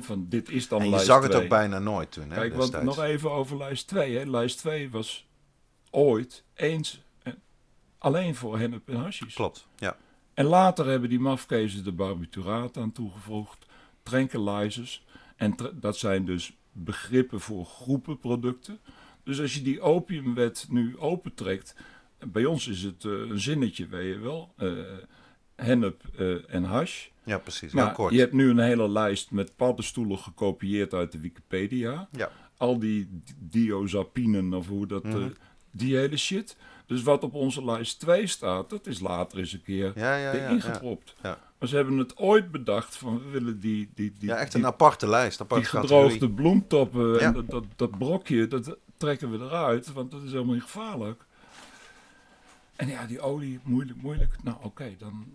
Van 0.00 0.26
dit 0.28 0.50
is 0.50 0.68
dan 0.68 0.78
En 0.78 0.84
je 0.84 0.90
lijst 0.90 1.06
zag 1.06 1.22
het 1.22 1.30
2. 1.30 1.42
ook 1.42 1.48
bijna 1.48 1.78
nooit 1.78 2.12
toen, 2.12 2.30
hè, 2.30 2.34
Kijk, 2.34 2.54
want 2.54 2.82
nog 2.82 2.98
even 3.02 3.30
over 3.30 3.56
lijst 3.56 3.86
2. 3.88 4.16
Hè. 4.18 4.24
Lijst 4.30 4.58
2 4.58 4.90
was 4.90 5.26
ooit 5.90 6.44
eens 6.54 7.02
en 7.22 7.42
alleen 7.98 8.34
voor 8.34 8.58
hennep 8.58 8.88
en 8.88 8.96
hashish. 8.96 9.34
Klopt, 9.34 9.66
ja. 9.76 9.96
En 10.34 10.44
later 10.44 10.86
hebben 10.86 11.08
die 11.08 11.20
mafkezen 11.20 11.84
de 11.84 11.92
barbituraat 11.92 12.76
aan 12.76 12.92
toegevoegd, 12.92 13.66
tranquilizers. 14.04 15.04
En 15.36 15.54
tra- 15.56 15.70
dat 15.74 15.96
zijn 15.96 16.24
dus 16.24 16.56
begrippen 16.72 17.40
voor 17.40 17.64
groepenproducten. 17.64 18.78
Dus 19.24 19.40
als 19.40 19.54
je 19.54 19.62
die 19.62 19.80
opiumwet 19.80 20.66
nu 20.70 20.98
opentrekt, 20.98 21.74
bij 22.26 22.44
ons 22.44 22.68
is 22.68 22.82
het 22.82 23.04
eh, 23.04 23.10
een 23.12 23.40
zinnetje, 23.40 23.86
weet 23.86 24.14
je 24.14 24.20
wel. 24.20 24.52
eh, 24.56 24.72
hennep 25.56 26.02
eh, 26.18 26.54
en 26.54 26.64
hash. 26.64 27.06
Ja, 27.24 27.38
precies. 27.38 27.72
Nou, 27.72 27.86
Heel 27.86 27.94
kort. 27.96 28.12
je 28.12 28.18
hebt 28.18 28.32
nu 28.32 28.50
een 28.50 28.58
hele 28.58 28.88
lijst 28.88 29.30
met 29.30 29.56
paddenstoelen 29.56 30.18
gekopieerd 30.18 30.94
uit 30.94 31.12
de 31.12 31.20
Wikipedia. 31.20 32.08
Ja. 32.12 32.30
Al 32.56 32.78
die 32.78 33.22
diazepinen 33.38 34.52
of 34.54 34.66
hoe 34.68 34.86
dat... 34.86 35.02
Mhm. 35.04 35.28
die 35.70 35.96
hele 35.96 36.16
shit. 36.16 36.56
Dus 36.86 37.02
wat 37.02 37.22
op 37.22 37.34
onze 37.34 37.64
lijst 37.64 38.00
2 38.00 38.26
staat, 38.26 38.70
dat 38.70 38.86
is 38.86 39.00
later 39.00 39.38
eens 39.38 39.52
een 39.52 39.62
keer 39.62 39.92
Ja, 39.94 40.16
ja, 40.16 40.32
ja. 40.32 40.50
ja. 41.22 41.38
Maar 41.64 41.72
ze 41.72 41.78
hebben 41.78 41.98
het 41.98 42.16
ooit 42.16 42.50
bedacht 42.50 42.96
van 42.96 43.18
we 43.18 43.30
willen 43.30 43.60
die, 43.60 43.88
die, 43.94 44.12
die, 44.18 44.28
ja 44.28 44.36
echt 44.36 44.52
die, 44.52 44.60
een 44.60 44.66
aparte 44.66 45.08
lijst. 45.08 45.40
Aparte 45.40 45.64
die 45.64 45.72
categorie. 45.72 46.10
gedroogde 46.10 46.34
bloemtoppen 46.34 47.12
Ja. 47.12 47.18
en 47.18 47.32
dat, 47.32 47.50
dat, 47.50 47.64
dat 47.76 47.98
brokje, 47.98 48.48
dat 48.48 48.76
trekken 48.96 49.30
we 49.30 49.44
eruit, 49.44 49.92
want 49.92 50.10
dat 50.10 50.22
is 50.22 50.32
helemaal 50.32 50.54
niet 50.54 50.62
gevaarlijk. 50.62 51.24
En 52.76 52.88
ja, 52.88 53.06
die 53.06 53.20
olie, 53.20 53.60
moeilijk, 53.62 54.02
moeilijk. 54.02 54.36
Nou 54.42 54.56
oké, 54.62 54.94
dan... 54.98 55.26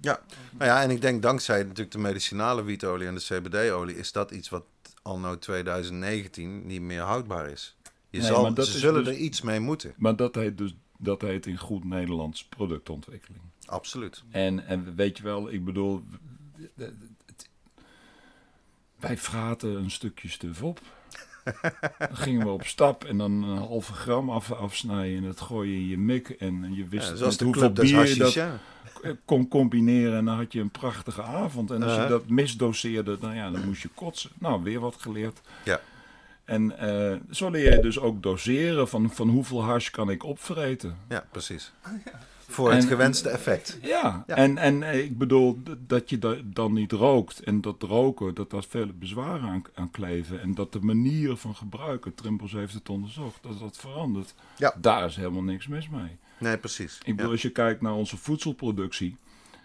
Nou 0.00 0.18
ja, 0.58 0.82
en 0.82 0.90
ik 0.90 1.00
denk 1.00 1.22
dankzij 1.22 1.62
natuurlijk 1.62 1.90
de 1.90 1.98
medicinale 1.98 2.62
wietolie 2.62 3.06
en 3.06 3.14
de 3.14 3.20
CBD-olie 3.20 3.96
is 3.96 4.12
dat 4.12 4.30
iets 4.30 4.48
wat 4.48 4.64
anno 5.02 5.38
2019 5.38 6.66
niet 6.66 6.80
meer 6.82 7.00
houdbaar 7.00 7.48
is. 7.50 7.76
Je 8.10 8.18
Nee, 8.18 8.26
zal, 8.26 8.54
ze 8.54 8.78
zullen 8.78 9.04
dus- 9.04 9.14
er 9.14 9.20
iets 9.20 9.42
mee 9.42 9.60
moeten. 9.60 9.94
Maar 9.96 10.16
dat 10.16 10.34
heet 10.34 10.58
dus 10.58 10.74
dat 10.98 11.20
heet 11.20 11.46
in 11.46 11.58
goed 11.58 11.84
Nederlands 11.84 12.44
productontwikkeling. 12.44 13.42
Absoluut. 13.66 14.22
En, 14.30 14.66
en 14.66 14.94
weet 14.94 15.16
je 15.16 15.22
wel, 15.22 15.52
ik 15.52 15.64
bedoel, 15.64 16.04
wij 18.96 19.18
fraten 19.18 19.76
een 19.76 19.90
stukje 19.90 20.28
stuf 20.28 20.62
op. 20.62 20.80
Dan 21.98 22.16
gingen 22.16 22.46
we 22.46 22.52
op 22.52 22.66
stap 22.66 23.04
en 23.04 23.18
dan 23.18 23.42
een 23.42 23.58
halve 23.58 23.92
gram 23.92 24.30
af, 24.30 24.52
afsnijden 24.52 25.16
en 25.16 25.24
dat 25.24 25.40
gooi 25.40 25.70
je 25.70 25.76
in 25.76 25.86
je 25.86 25.98
mik. 25.98 26.28
En 26.28 26.74
je 26.74 26.88
wist 26.88 27.18
Ja, 27.18 27.24
hoeveel 27.24 27.50
club 27.50 27.74
bier 27.74 28.08
je 28.08 28.14
dat 28.14 28.32
ja. 28.32 28.58
kon 29.24 29.48
combineren 29.48 30.18
en 30.18 30.24
dan 30.24 30.36
had 30.36 30.52
je 30.52 30.60
een 30.60 30.70
prachtige 30.70 31.22
avond. 31.22 31.70
En 31.70 31.82
als 31.82 31.92
je 31.92 31.98
Uh-huh. 31.98 32.10
dat 32.10 32.28
misdoseerde, 32.28 33.18
dan, 33.18 33.34
ja, 33.34 33.50
dan 33.50 33.64
moest 33.64 33.82
je 33.82 33.88
kotsen. 33.94 34.30
Nou, 34.38 34.62
weer 34.62 34.80
wat 34.80 34.96
geleerd. 34.98 35.40
Ja. 35.64 35.80
En 36.44 36.78
eh, 36.78 37.16
zo 37.30 37.50
leer 37.50 37.74
je 37.74 37.82
dus 37.82 37.98
ook 37.98 38.22
doseren 38.22 38.88
van, 38.88 39.10
van 39.10 39.28
hoeveel 39.28 39.62
hash 39.64 39.90
kan 39.90 40.10
ik 40.10 40.24
opvreten. 40.24 40.96
Ja, 41.08 41.26
precies. 41.30 41.72
Voor 42.48 42.70
het 42.72 42.82
En- 42.82 42.88
gewenste 42.88 43.28
effect. 43.28 43.78
Ja, 43.82 44.24
Ja. 44.26 44.34
En, 44.36 44.58
en 44.58 44.82
ik 44.82 45.18
bedoel 45.18 45.58
dat 45.86 46.10
je 46.10 46.18
da- 46.18 46.36
dan 46.44 46.72
niet 46.72 46.92
rookt 46.92 47.40
en 47.40 47.60
dat 47.60 47.82
roken, 47.82 48.34
dat 48.34 48.50
daar 48.50 48.64
vele 48.68 48.92
bezwaren 48.92 49.48
aan, 49.48 49.62
aan 49.74 49.90
kleven. 49.90 50.40
En 50.40 50.54
dat 50.54 50.72
de 50.72 50.80
manier 50.80 51.36
van 51.36 51.54
gebruiken, 51.54 52.14
Trimbos 52.14 52.52
heeft 52.52 52.74
het 52.74 52.88
onderzocht, 52.88 53.42
dat 53.42 53.58
dat 53.58 53.76
verandert. 53.76 54.34
Ja. 54.56 54.74
Daar 54.80 55.04
is 55.06 55.16
helemaal 55.16 55.42
niks 55.42 55.66
mis 55.66 55.88
mee. 55.88 56.16
Nee, 56.38 56.58
precies. 56.58 56.98
Ik 56.98 57.04
bedoel, 57.06 57.26
Ja. 57.26 57.32
als 57.32 57.42
je 57.42 57.50
kijkt 57.50 57.80
naar 57.80 57.94
onze 57.94 58.16
voedselproductie, 58.16 59.16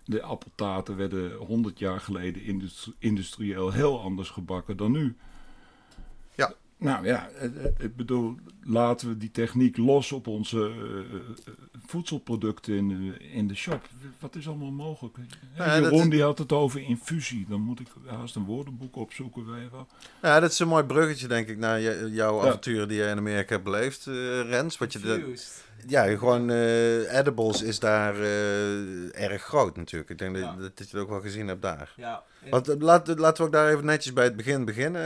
de 0.05 0.21
appeltaten 0.21 0.95
werden 0.97 1.33
100 1.35 1.79
jaar 1.79 1.99
geleden 1.99 2.43
industri- 2.43 2.93
industrieel 2.99 3.71
heel 3.71 4.01
anders 4.01 4.29
gebakken 4.29 4.77
dan 4.77 4.91
nu. 4.91 5.15
Nou 6.79 7.05
ja, 7.05 7.29
ik 7.77 7.95
bedoel, 7.95 8.35
laten 8.63 9.07
we 9.07 9.17
die 9.17 9.31
techniek 9.31 9.77
los 9.77 10.11
op 10.11 10.27
onze 10.27 10.57
eh, 10.59 10.99
eh, 10.99 11.53
voedselproducten 11.85 12.73
in 12.75 12.87
de, 12.87 13.17
in 13.31 13.47
de 13.47 13.55
shop. 13.55 13.87
Wat 14.19 14.35
is 14.35 14.47
allemaal 14.47 14.71
mogelijk? 14.71 15.17
Ja, 15.57 15.79
dat 15.79 15.83
Jeroen 15.83 16.03
is- 16.03 16.09
die 16.09 16.21
had 16.21 16.37
het 16.37 16.51
over 16.51 16.81
infusie. 16.81 17.45
Dan 17.49 17.61
moet 17.61 17.79
ik 17.79 17.87
haast 18.05 18.35
een 18.35 18.45
woordenboek 18.45 18.95
opzoeken. 18.95 19.51
Weet 19.51 19.63
je 19.63 19.69
wel. 19.71 19.87
Ja, 20.21 20.39
dat 20.39 20.51
is 20.51 20.59
een 20.59 20.67
mooi 20.67 20.83
bruggetje, 20.83 21.27
denk 21.27 21.47
ik, 21.47 21.57
naar 21.57 21.81
jouw 22.11 22.41
Ja. 22.41 22.47
avonturen 22.47 22.87
die 22.87 22.97
je 22.97 23.07
in 23.07 23.17
Amerika 23.17 23.51
hebt 23.53 23.63
beleefd, 23.63 24.07
eh, 24.07 24.13
Rens. 24.41 24.77
Wat 24.77 24.93
je 24.93 24.99
de. 24.99 25.33
Ja, 25.87 26.17
gewoon 26.17 26.49
eh, 26.49 27.17
edibles 27.17 27.61
is 27.61 27.79
daar 27.79 28.15
eh, 28.15 29.21
erg 29.23 29.43
groot 29.43 29.77
natuurlijk. 29.77 30.09
Ik 30.11 30.17
denk 30.17 30.35
Ja. 30.37 30.41
dat, 30.51 30.77
dat 30.77 30.89
je 30.89 30.97
het 30.97 31.03
ook 31.05 31.09
wel 31.09 31.21
gezien 31.21 31.47
hebt 31.47 31.61
daar. 31.61 31.93
Ja, 31.95 32.23
Want, 32.49 32.69
eh, 32.69 32.75
laat, 32.79 33.07
laten 33.07 33.37
we 33.37 33.43
ook 33.49 33.53
daar 33.55 33.69
even 33.69 33.85
netjes 33.85 34.13
bij 34.13 34.23
het 34.23 34.35
begin 34.35 34.65
beginnen. 34.65 35.01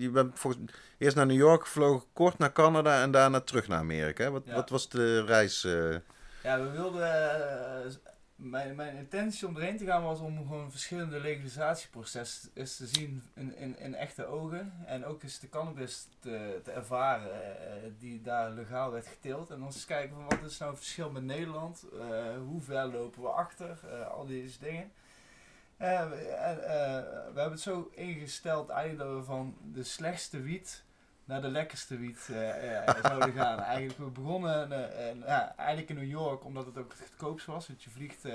Je 0.00 0.10
bent 0.10 0.38
volgens, 0.38 0.62
eerst 0.98 1.16
naar 1.16 1.26
New 1.26 1.36
York 1.36 1.62
gevlogen, 1.62 2.06
kort 2.12 2.38
naar 2.38 2.52
Canada 2.52 3.02
en 3.02 3.10
daarna 3.10 3.40
terug 3.40 3.68
naar 3.68 3.78
Amerika. 3.78 4.30
Wat, 4.30 4.42
Ja. 4.44 4.54
wat 4.54 4.70
was 4.70 4.88
de 4.88 5.24
reis? 5.24 5.62
Ja, 6.42 6.60
we 6.62 6.70
wilden. 6.70 7.10
Mijn, 8.42 8.76
mijn 8.76 8.96
intentie 8.96 9.48
om 9.48 9.56
erheen 9.56 9.76
te 9.76 9.84
gaan 9.84 10.02
was 10.02 10.20
om 10.20 10.36
gewoon 10.36 10.70
verschillende 10.70 11.20
legalisatieprocessen 11.20 12.52
te 12.52 12.86
zien 12.86 13.22
in, 13.34 13.56
in, 13.56 13.78
in 13.78 13.94
echte 13.94 14.26
ogen. 14.26 14.72
En 14.86 15.04
ook 15.04 15.22
eens 15.22 15.38
de 15.38 15.48
cannabis 15.48 16.08
te, 16.18 16.60
te 16.64 16.70
ervaren 16.70 17.32
eh, 17.32 17.90
die 17.98 18.22
daar 18.22 18.50
legaal 18.50 18.90
werd 18.90 19.06
geteeld. 19.06 19.50
En 19.50 19.58
dan 19.58 19.66
eens 19.66 19.84
kijken 19.84 20.14
van 20.14 20.38
wat 20.38 20.50
is 20.50 20.58
nou 20.58 20.70
het 20.70 20.80
verschil 20.80 21.10
met 21.10 21.22
Nederland? 21.22 21.84
Eh, 21.92 22.36
hoe 22.46 22.60
ver 22.60 22.86
lopen 22.86 23.22
we 23.22 23.28
achter? 23.28 23.78
Eh, 23.90 24.08
al 24.10 24.26
deze 24.26 24.58
dingen. 24.58 24.92
We, 25.76 25.84
en, 25.84 26.56
we 27.34 27.40
hebben 27.40 27.50
het 27.50 27.60
zo 27.60 27.90
ingesteld 27.94 28.68
eigenlijk 28.68 29.24
van 29.24 29.56
de 29.72 29.84
slechtste 29.84 30.40
wiet 30.40 30.81
naar 31.24 31.40
de 31.40 31.48
lekkerste 31.48 31.96
wiet 31.98 32.28
eh, 32.30 32.78
eh, 32.88 32.94
zouden 33.02 33.32
gaan. 33.42 33.58
Eigenlijk, 33.60 33.98
we 33.98 34.04
begonnen 34.04 34.72
eh, 34.72 35.14
ja, 35.26 35.56
eigenlijk 35.56 35.88
in 35.88 35.96
New 35.96 36.10
York, 36.10 36.44
omdat 36.44 36.66
het 36.66 36.78
ook 36.78 36.92
het 36.92 37.08
goedkoopst 37.08 37.46
was. 37.46 37.66
Want 37.66 37.82
je 37.82 37.90
vliegt 37.90 38.26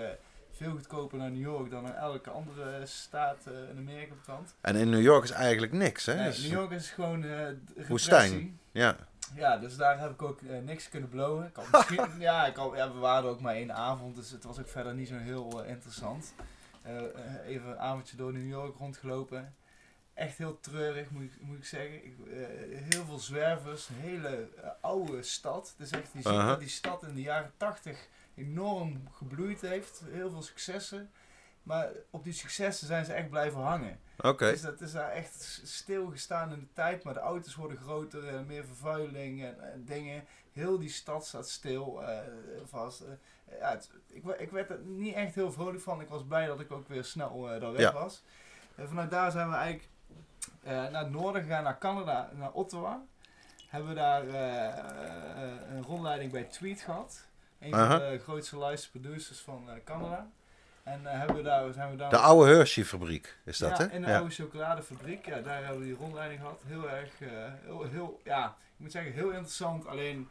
veel 0.52 0.72
goedkoper 0.72 1.18
naar 1.18 1.32
New 1.32 1.42
York 1.42 1.72
dan 1.72 1.84
naar 1.84 1.96
elke 1.96 2.30
andere 2.30 2.86
staat 2.86 3.38
in 3.70 3.78
Amerika 3.78 4.14
bekend. 4.26 4.56
En 4.62 4.76
in 4.76 4.90
New 4.90 5.02
York 5.02 5.24
is 5.24 5.32
eigenlijk 5.32 5.72
niks, 5.72 6.06
hè? 6.06 6.16
Nee, 6.16 6.26
Dus- 6.26 6.42
New 6.44 6.52
York 6.52 6.72
is 6.72 6.90
gewoon 6.90 7.22
repressie. 7.22 7.88
Woestijn. 7.88 8.60
Ja, 8.72 8.96
Ja, 9.36 9.58
dus 9.58 9.78
daar 9.78 10.00
heb 10.00 10.12
ik 10.12 10.22
ook 10.22 10.42
niks 10.64 10.90
kunnen 10.90 11.10
blowen. 11.10 11.46
Ik 11.48 11.56
had 11.56 11.72
misschien, 11.72 12.20
ja, 12.20 12.46
ik 12.46 12.56
had, 12.56 12.72
ja, 12.76 12.92
we 12.94 13.00
waren 13.00 13.30
ook 13.30 13.42
maar 13.42 13.56
één 13.56 13.74
avond, 13.74 14.16
dus 14.16 14.32
het 14.32 14.44
was 14.44 14.60
ook 14.60 14.68
verder 14.70 14.94
niet 14.94 15.08
zo 15.08 15.16
heel 15.18 15.64
interessant. 15.64 16.34
Even 17.46 17.70
een 17.70 17.80
avondje 17.80 18.18
door 18.18 18.34
New 18.34 18.50
York 18.50 18.78
rondgelopen. 18.78 19.56
Echt 20.18 20.38
heel 20.38 20.60
treurig, 20.60 21.10
moet 21.10 21.24
ik, 21.24 21.32
moet 21.42 21.58
ik 21.58 21.66
zeggen. 21.66 22.06
Ik, 22.06 22.16
eh, 22.28 22.38
heel 22.94 23.06
veel 23.06 23.20
zwervers, 23.20 23.90
een 23.90 23.96
hele 23.96 24.50
eh, 24.62 24.70
oude 24.82 25.24
stad. 25.24 25.74
Dus 25.78 25.90
echt, 25.92 26.04
je 26.14 26.22
ziet 26.22 26.24
dat 26.24 26.60
die 26.60 26.70
stad 26.70 27.04
in 27.04 27.14
de 27.16 27.22
jaren 27.22 27.52
tachtig 27.58 28.08
enorm 28.36 29.08
gebloeid 29.12 29.62
heeft. 29.62 30.02
Heel 30.06 30.30
veel 30.30 30.42
successen. 30.42 31.12
Maar 31.64 31.90
op 32.10 32.24
die 32.24 32.34
successen 32.34 32.88
zijn 32.88 33.06
ze 33.06 33.14
echt 33.14 33.30
blijven 33.30 33.62
hangen. 33.62 34.00
oké. 34.18 34.50
Dus 34.52 34.62
dat 34.62 34.82
is 34.82 34.92
daar 34.92 35.12
echt 35.12 35.62
stilgestaan 35.64 36.52
in 36.54 36.60
de 36.60 36.74
tijd, 36.74 37.04
maar 37.04 37.14
de 37.14 37.20
auto's 37.20 37.56
worden 37.56 37.78
groter 37.78 38.28
en 38.28 38.46
meer 38.46 38.66
vervuiling 38.66 39.44
en, 39.44 39.72
en 39.72 39.86
dingen. 39.86 40.24
Heel 40.54 40.80
die 40.80 40.90
stad 40.90 41.26
staat 41.26 41.50
stil, 41.50 42.04
eh, 42.04 42.18
vast. 42.66 43.04
Ja, 43.60 43.70
het- 43.72 43.92
ik, 44.08 44.24
ik 44.26 44.52
werd 44.52 44.70
er 44.70 44.80
niet 44.80 45.16
echt 45.16 45.36
heel 45.36 45.52
vrolijk 45.52 45.82
van. 45.84 46.02
Ik 46.02 46.08
was 46.10 46.26
blij 46.28 46.46
dat 46.46 46.60
ik 46.60 46.72
ook 46.72 46.88
weer 46.88 47.04
snel 47.04 47.42
daar 47.42 47.72
weg 47.72 47.82
Ja. 47.82 47.94
was. 47.94 48.24
En 48.76 48.88
vanuit 48.88 49.10
daar 49.12 49.32
zijn 49.32 49.50
we 49.50 49.56
eigenlijk 49.56 49.90
eh, 50.68 50.74
naar 50.74 51.04
het 51.04 51.12
noorden 51.12 51.42
gegaan, 51.42 51.64
naar 51.64 51.78
Canada, 51.78 52.30
naar 52.34 52.52
Ottawa. 52.52 53.02
Hebben 53.68 53.90
we 53.90 53.96
daar 53.96 54.28
eh, 54.28 54.68
eh, 54.68 55.76
een 55.76 55.84
rondleiding 55.84 56.32
bij 56.32 56.44
Tweet 56.44 56.82
gehad. 56.82 57.26
Een 57.60 57.72
van 57.72 57.90
de 57.90 58.20
grootste 58.24 58.58
license 58.58 58.92
producers 58.92 59.40
van 59.40 59.70
Canada. 59.84 60.28
En 60.84 61.06
hebben 61.06 61.36
we 61.36 61.42
daar, 61.42 61.74
zijn 61.74 61.92
we 61.92 61.98
daar... 61.98 62.10
De 62.10 62.18
oude 62.18 62.54
Hershey-fabriek 62.54 63.38
is 63.46 63.58
dat, 63.58 63.78
ja, 63.78 63.88
hè? 63.88 63.94
in 63.94 64.02
de 64.02 64.08
Ja. 64.08 64.18
oude 64.18 64.34
chocoladefabriek. 64.34 65.26
Ja, 65.26 65.40
daar 65.40 65.64
hebben 65.64 65.80
we 65.80 65.86
die 65.86 65.96
rondleiding 65.96 66.40
gehad. 66.40 66.62
Heel 66.66 66.90
erg, 66.90 67.12
heel, 67.64 67.84
heel, 67.84 68.22
ja, 68.24 68.46
ik 68.48 68.78
moet 68.78 68.92
zeggen, 68.92 69.14
heel 69.14 69.30
interessant. 69.30 69.88
Alleen 69.88 70.30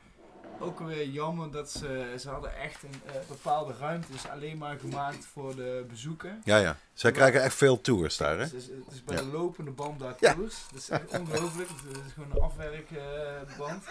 ook 0.58 0.80
weer 0.80 1.08
jammer 1.08 1.50
dat 1.50 1.70
ze, 1.70 2.14
ze 2.18 2.28
hadden 2.30 2.56
echt 2.56 2.82
een 2.82 3.00
eh, 3.06 3.12
bepaalde 3.28 3.74
ruimtes 3.78 4.28
alleen 4.28 4.58
maar 4.58 4.78
gemaakt 4.78 5.24
voor 5.24 5.56
de 5.56 5.84
bezoeken. 5.88 6.40
ja, 6.44 6.56
ja. 6.56 6.76
Zij 6.94 7.12
krijgen 7.12 7.42
echt 7.42 7.54
veel 7.54 7.80
tours 7.80 8.16
daar, 8.16 8.36
hè? 8.36 8.42
Het 8.42 8.52
is, 8.52 8.66
het 8.66 8.92
is 8.92 9.04
bij 9.04 9.16
Ja. 9.16 9.22
de 9.22 9.28
lopende 9.28 9.70
band 9.70 9.98
daar 9.98 10.14
Ja. 10.20 10.34
tours. 10.34 10.64
Dat 10.72 10.80
is 10.80 10.88
echt 10.88 11.10
ongelooflijk. 11.20 11.68
Het 11.68 11.96
is 12.06 12.12
gewoon 12.14 12.30
een 12.30 12.40
afwerkband. 12.40 13.84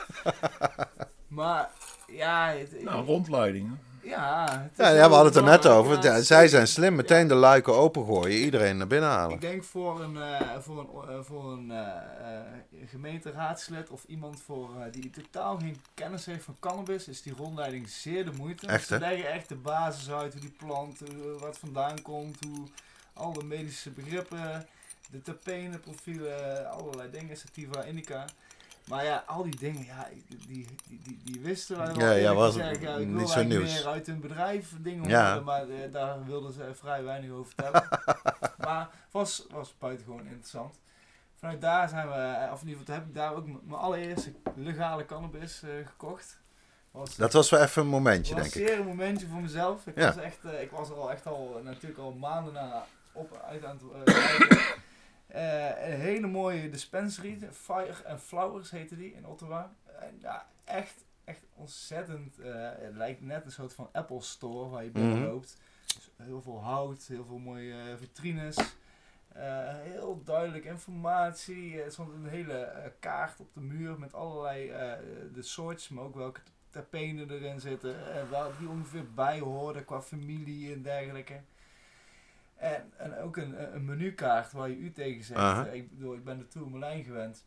maar 1.27 1.69
ja, 2.07 2.47
het, 2.51 2.83
Nou, 2.83 3.05
rondleidingen. 3.05 3.79
Is 4.05 4.77
Ja, 4.77 4.89
ja, 4.89 5.07
we 5.09 5.15
hadden 5.15 5.25
het 5.25 5.35
er 5.35 5.43
net 5.43 5.67
over. 5.67 6.03
Ja, 6.03 6.15
Ja, 6.15 6.21
zij 6.21 6.47
zijn 6.47 6.67
slim. 6.67 6.95
Meteen 6.95 7.27
de 7.27 7.33
luiken 7.33 7.73
opengooien. 7.73 8.37
Iedereen 8.37 8.77
naar 8.77 8.87
binnen 8.87 9.09
halen. 9.09 9.33
Ik 9.35 9.41
denk 9.41 9.63
voor 9.63 10.01
een, 10.01 10.17
eh, 10.17 10.59
voor 10.59 10.79
een, 10.79 11.09
eh, 11.09 11.23
voor 11.23 11.51
een 11.51 11.71
eh, 11.71 12.89
gemeenteraadslid 12.89 13.89
of 13.89 14.03
iemand 14.07 14.41
voor, 14.41 14.69
die 14.91 15.09
totaal 15.09 15.57
geen 15.57 15.81
kennis 15.93 16.25
heeft 16.25 16.43
van 16.43 16.57
cannabis, 16.59 17.07
is 17.07 17.21
die 17.21 17.33
rondleiding 17.33 17.89
zeer 17.89 18.25
de 18.25 18.31
moeite. 18.37 18.67
Echt, 18.67 18.87
Ze 18.87 18.99
leggen 18.99 19.31
echt 19.31 19.49
de 19.49 19.55
basis 19.55 20.11
uit, 20.11 20.31
hoe 20.31 20.41
die 20.41 20.55
plant, 20.57 20.99
wat 21.39 21.57
vandaan 21.57 22.01
komt, 22.01 22.37
hoe 22.47 22.67
alle 23.13 23.43
medische 23.43 23.89
begrippen, 23.89 24.67
de 25.11 25.21
terpene-profielen, 25.21 26.69
allerlei 26.71 27.09
dingen, 27.11 27.37
sativa, 27.37 27.83
indica. 27.83 28.25
Maar 28.89 29.03
ja, 29.03 29.23
al 29.27 29.43
die 29.43 29.55
dingen, 29.55 29.85
ja, 29.85 30.07
die, 30.47 30.47
die, 30.47 30.67
die, 31.03 31.19
die 31.23 31.39
wisten 31.41 31.77
wij 31.77 31.87
wel. 31.95 31.99
Ja, 32.05 32.11
ja, 32.11 32.33
was 32.33 32.55
gezegd. 32.55 32.81
Ja, 32.81 32.95
ik 32.95 33.07
niet 33.07 33.29
zo 33.29 33.43
nieuws. 33.43 33.73
meer 33.73 33.87
uit 33.87 34.05
hun 34.07 34.19
bedrijf 34.19 34.71
dingen 34.79 35.09
Ja. 35.09 35.29
horen, 35.29 35.43
maar 35.43 35.69
eh, 35.69 35.91
daar 35.91 36.25
wilden 36.25 36.53
ze 36.53 36.69
vrij 36.73 37.03
weinig 37.03 37.31
over 37.31 37.45
vertellen. 37.55 37.87
maar 38.67 38.89
was, 39.11 39.45
was 39.49 39.75
buitengewoon 39.77 40.25
interessant. 40.27 40.79
Vanuit 41.39 41.61
daar 41.61 41.89
zijn 41.89 42.07
we, 42.07 42.13
eh, 42.13 42.51
of 42.51 42.61
in 42.61 42.67
ieder 42.67 42.79
geval 42.79 42.95
heb 42.95 43.05
ik 43.07 43.13
daar 43.15 43.33
ook 43.35 43.45
mijn 43.45 43.81
allereerste 43.81 44.33
legale 44.55 45.05
cannabis 45.05 45.63
eh, 45.63 45.69
gekocht. 45.87 46.39
Was, 46.91 47.15
Dat 47.15 47.33
was 47.33 47.49
wel 47.49 47.61
even 47.61 47.81
een 47.81 47.87
momentje, 47.87 48.35
denk 48.35 48.45
ik. 48.47 48.53
zeer 48.53 48.79
een 48.79 48.85
momentje 48.85 49.27
voor 49.27 49.41
mezelf. 49.41 49.87
Ik, 49.87 49.97
Ja. 49.97 50.13
was, 50.13 50.23
echt, 50.23 50.37
ik 50.61 50.71
was 50.71 50.89
er 50.89 50.95
al 50.95 51.11
echt 51.11 51.25
al, 51.27 51.59
natuurlijk 51.63 51.99
al 51.99 52.11
maanden 52.11 52.53
na 52.53 52.85
op 53.11 53.41
uit 53.47 53.65
aan 53.65 53.79
het 53.93 54.15
eh, 55.35 55.93
een 55.93 55.99
hele 55.99 56.27
mooie 56.27 56.69
dispensary, 56.69 57.37
Fire 57.51 58.07
and 58.07 58.21
Flowers 58.21 58.71
heette 58.71 58.95
die 58.97 59.13
in 59.13 59.25
Ottawa. 59.27 59.73
En 59.99 60.17
ja, 60.21 60.47
echt, 60.63 61.05
echt 61.23 61.45
ontzettend. 61.55 62.39
eh, 62.39 62.69
het 62.77 62.95
lijkt 62.95 63.21
net 63.21 63.45
een 63.45 63.51
soort 63.51 63.73
van 63.73 63.89
Apple 63.91 64.21
Store 64.21 64.69
waar 64.69 64.83
je 64.83 64.89
binnen 64.89 65.17
Mhm. 65.19 65.25
loopt. 65.27 65.57
Dus 65.95 66.09
heel 66.17 66.41
veel 66.41 66.61
hout, 66.63 67.05
heel 67.07 67.25
veel 67.25 67.37
mooie 67.37 67.73
eh, 67.73 67.97
vitrines. 67.97 68.57
Heel 69.83 70.21
duidelijk 70.23 70.65
informatie. 70.65 71.81
Er 71.81 71.91
stond 71.91 72.13
een 72.13 72.27
hele 72.27 72.91
kaart 72.99 73.39
op 73.39 73.53
de 73.53 73.59
muur 73.61 73.99
met 73.99 74.13
allerlei 74.13 74.67
de 75.33 75.41
soortjes, 75.41 75.89
maar 75.89 76.03
ook 76.03 76.15
welke 76.15 76.39
terpenen 76.69 77.31
erin 77.31 77.59
zitten. 77.59 78.13
En 78.13 78.29
waar 78.29 78.49
die 78.59 78.69
ongeveer 78.69 79.13
bij 79.13 79.39
hoorden 79.39 79.85
qua 79.85 80.01
familie 80.01 80.73
en 80.73 80.81
dergelijke. 80.81 81.41
En, 82.55 82.91
en 82.97 83.17
ook 83.17 83.37
een, 83.37 83.75
een 83.75 83.85
menukaart 83.85 84.51
waar 84.51 84.69
je 84.69 84.75
u 84.77 84.91
tegen 84.91 85.23
zegt. 85.23 85.67
Eh, 85.67 85.73
Ik 85.73 85.89
bedoel, 85.89 86.13
ik 86.13 86.23
ben 86.23 86.37
de 86.37 86.47
Tourmalijn 86.47 87.03
gewend. 87.03 87.45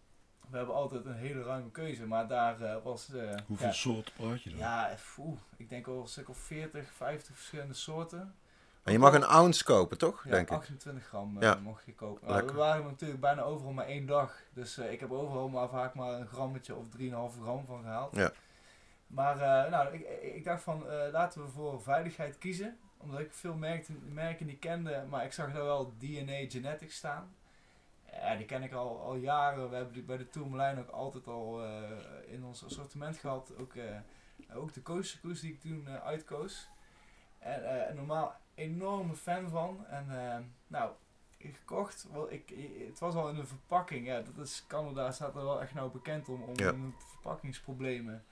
We 0.50 0.56
hebben 0.56 0.74
altijd 0.74 1.04
een 1.04 1.14
hele 1.16 1.42
ruime 1.42 1.70
keuze, 1.70 2.06
maar 2.06 2.26
daar 2.28 2.60
eh, 2.60 2.76
was... 2.82 3.12
eh, 3.14 3.34
Hoeveel 3.46 3.66
ja, 3.66 3.72
soorten 3.72 4.12
praat 4.16 4.42
je 4.42 4.50
dan? 4.50 4.58
ja, 4.58 4.94
oeh, 5.18 5.38
ik 5.56 5.68
denk 5.68 5.86
al 5.86 6.00
een 6.00 6.06
stuk 6.06 6.28
of 6.28 6.38
40, 6.38 6.90
50 6.92 7.34
verschillende 7.34 7.74
soorten. 7.74 8.34
En 8.82 8.92
je 8.92 8.98
mag 8.98 9.14
een 9.14 9.24
ounce 9.24 9.64
kopen, 9.64 9.98
toch? 9.98 10.24
Ja, 10.24 10.30
denk 10.30 10.50
ik. 10.50 10.56
28 10.56 11.06
gram 11.06 11.36
eh, 11.36 11.42
Ja. 11.42 11.54
mocht 11.54 11.84
je 11.84 11.94
kopen. 11.94 12.28
Maar 12.28 12.46
we 12.46 12.52
waren 12.52 12.84
natuurlijk 12.84 13.20
bijna 13.20 13.42
overal 13.42 13.72
maar 13.72 13.86
één 13.86 14.06
dag. 14.06 14.40
Dus 14.52 14.78
eh, 14.78 14.92
ik 14.92 15.00
heb 15.00 15.10
overal 15.10 15.48
maar 15.48 15.68
vaak 15.68 15.94
maar 15.94 16.12
een 16.12 16.26
grammetje 16.26 16.74
of 16.74 16.84
3,5 16.98 17.40
gram 17.42 17.64
van 17.66 17.82
gehaald. 17.82 18.16
Ja. 18.16 18.32
Maar 19.06 19.40
eh, 19.40 19.70
nou, 19.70 19.94
ik, 19.94 20.00
ik 20.34 20.44
dacht 20.44 20.62
van 20.62 20.88
eh, 20.90 21.12
laten 21.12 21.42
we 21.44 21.48
voor 21.48 21.82
veiligheid 21.82 22.38
kiezen. 22.38 22.78
Omdat 22.98 23.20
ik 23.20 23.32
veel 23.32 23.54
merken, 23.54 24.12
merken 24.14 24.46
niet 24.46 24.58
kende. 24.58 25.04
Maar 25.08 25.24
ik 25.24 25.32
zag 25.32 25.52
daar 25.52 25.64
wel 25.64 25.92
DNA 25.98 26.48
Genetics 26.50 26.96
staan. 26.96 27.34
Ja, 28.12 28.37
die 28.37 28.46
ken 28.46 28.62
ik 28.62 28.72
al, 28.72 29.00
al 29.00 29.14
jaren. 29.14 29.70
We 29.70 29.76
hebben 29.76 29.94
die 29.94 30.02
bij 30.02 30.16
de 30.16 30.28
Tourmalijn 30.28 30.78
ook 30.78 30.88
altijd 30.90 31.26
al 31.26 31.64
eh, 31.64 31.90
in 32.26 32.44
ons 32.44 32.64
assortiment 32.64 33.16
gehad. 33.18 33.52
Ook, 33.61 33.74
eh, 33.74 33.96
ook 34.54 34.72
de 34.72 34.82
koosjekoes 34.82 35.40
die 35.40 35.52
ik 35.52 35.61
toen 35.61 35.87
eh, 35.87 35.94
uitkoos. 36.04 36.68
En 37.38 37.94
normaal 37.96 38.37
enorme 38.54 39.14
fan 39.14 39.48
van. 39.48 39.87
En 39.87 40.06
nou, 40.66 40.92
gekocht. 41.38 42.06
Wel, 42.12 42.32
ik, 42.32 42.52
het 42.88 42.98
was 42.98 43.14
al 43.14 43.28
in 43.28 43.37
een 43.37 43.46
verpakking. 43.46 44.06
Ja, 44.06 44.20
dat 44.20 44.46
is 44.46 44.64
Canada 44.68 45.12
staat 45.12 45.34
er 45.37 45.44
wel 45.44 45.61
echt 45.61 45.74
nou 45.74 45.90
bekend 45.90 46.28
om, 46.28 46.42
om 46.42 46.52
Ja. 46.56 46.64
hun 46.72 46.94
verpakkingsproblemen. 46.98 48.24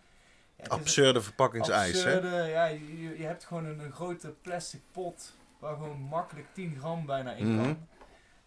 Ja, 0.57 0.64
Absurde 0.69 1.23
verpakkingseis, 1.23 2.03
hè? 2.05 2.47
ja, 2.47 2.64
je, 2.64 3.16
je- 3.19 3.25
hebt 3.25 3.45
gewoon 3.45 3.64
een, 3.64 3.79
een 3.79 3.92
grote 3.92 4.35
plastic 4.42 4.81
pot 4.92 5.33
waar 5.59 5.77
gewoon 5.77 6.01
makkelijk 6.01 6.47
10 6.53 6.77
gram 6.79 7.07
bijna 7.07 7.33
in 7.33 7.53
Mhm. 7.55 7.57
kan. 7.62 7.66
En 7.66 7.88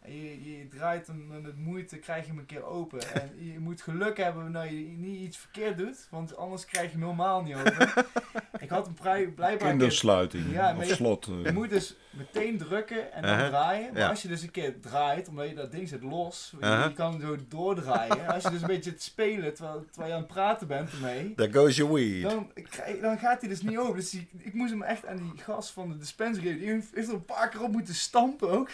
je, 0.10 0.58
je 0.58 0.67
draait 0.67 1.08
hem 1.08 1.28
met 1.41 1.58
moeite, 1.58 1.98
krijg 1.98 2.24
je 2.26 2.30
hem 2.30 2.39
een 2.39 2.45
keer 2.45 2.63
open. 2.63 3.13
En 3.13 3.32
je 3.54 3.60
moet 3.60 3.82
geluk 3.82 4.17
hebben 4.17 4.52
dat 4.52 4.69
je 4.69 4.76
niet 4.98 5.19
iets 5.22 5.38
verkeerd 5.38 5.78
doet, 5.78 6.08
want 6.10 6.38
anders 6.38 6.65
krijg 6.65 6.86
je 6.86 6.91
hem 6.98 7.02
helemaal 7.04 7.41
niet 7.43 7.56
open. 7.56 7.88
ik 8.60 8.69
had 8.69 8.86
hem 8.86 8.95
vrij, 8.98 9.28
blijkbaar... 9.28 9.58
keer- 9.58 9.67
Kindersluiting 9.69 10.52
Ja, 10.52 10.76
of 10.78 10.88
je- 10.88 10.93
slot. 10.95 11.28
eh. 11.28 11.43
je 11.43 11.52
moet 11.52 11.69
dus 11.69 11.95
meteen 12.10 12.58
drukken 12.58 13.13
en 13.13 13.22
dan 13.22 13.32
Uh-huh. 13.32 13.48
draaien. 13.48 13.93
Maar 13.93 14.02
Ja. 14.02 14.10
als 14.10 14.22
je 14.22 14.28
dus 14.28 14.41
een 14.41 14.52
keer 14.52 14.80
draait, 14.80 15.28
omdat 15.28 15.50
je 15.50 15.56
dat 15.56 15.72
ding 15.72 15.88
zit 15.89 16.04
los, 16.04 16.54
je- 16.60 16.65
Uh-huh. 16.65 16.84
je 16.88 16.93
kan 16.93 17.19
zo 17.22 17.36
doordraaien. 17.48 18.19
En 18.26 18.34
als 18.34 18.43
je 18.43 18.50
dus 18.50 18.62
een 18.62 18.67
beetje 18.67 18.89
het 18.91 19.04
spelen 19.04 19.54
terwijl, 19.54 19.86
terwijl 19.91 20.08
je 20.08 20.13
aan 20.17 20.24
het 20.24 20.34
praten 20.34 20.67
bent 20.67 20.91
ermee, 20.91 21.34
There 21.36 21.54
goes 21.54 21.76
your 21.76 21.93
weed. 21.93 22.22
dan, 22.22 22.52
krijg- 22.69 23.00
dan 23.02 23.17
gaat 23.19 23.39
hij 23.41 23.50
dus 23.50 23.62
niet 23.62 23.78
open. 23.78 23.95
Dus 23.95 24.10
die- 24.10 24.28
ik 24.38 24.54
moest 24.54 24.72
hem 24.72 24.82
echt 24.84 25.06
aan 25.06 25.17
die 25.17 25.43
gast 25.43 25.69
van 25.72 25.89
de 25.89 25.98
dispensary, 25.98 26.58
die 26.58 26.67
heeft 26.69 26.88
heeft 26.95 27.08
er 27.08 27.13
een 27.13 27.26
paar 27.26 27.50
keer 27.50 27.63
op 27.63 27.72
moeten 27.72 27.95
stampen 27.95 28.50
ook. 28.50 28.69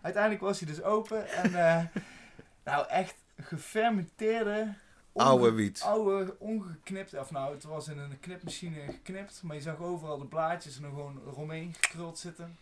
Uiteindelijk 0.00 0.42
was 0.42 0.60
hij 0.60 0.68
dus 0.68 0.82
open 0.82 1.28
en 1.28 1.54
eh, 1.54 1.84
nou 2.64 2.86
echt 2.88 3.14
gefermenteerde, 3.40 4.74
Oude 5.12 5.52
wiet. 5.52 5.82
oude, 5.82 6.36
ongeknipt, 6.38 7.18
of 7.18 7.30
nou 7.30 7.54
het 7.54 7.64
was 7.64 7.88
in 7.88 7.98
een 7.98 8.20
knipmachine 8.20 8.80
geknipt, 8.90 9.42
maar 9.42 9.56
je 9.56 9.62
zag 9.62 9.78
overal 9.78 10.18
de 10.18 10.26
blaadjes 10.26 10.76
er 10.76 10.82
nog 10.82 10.90
gewoon 10.90 11.20
eromheen 11.26 11.74
gekruld 11.80 12.18
zitten. 12.18 12.56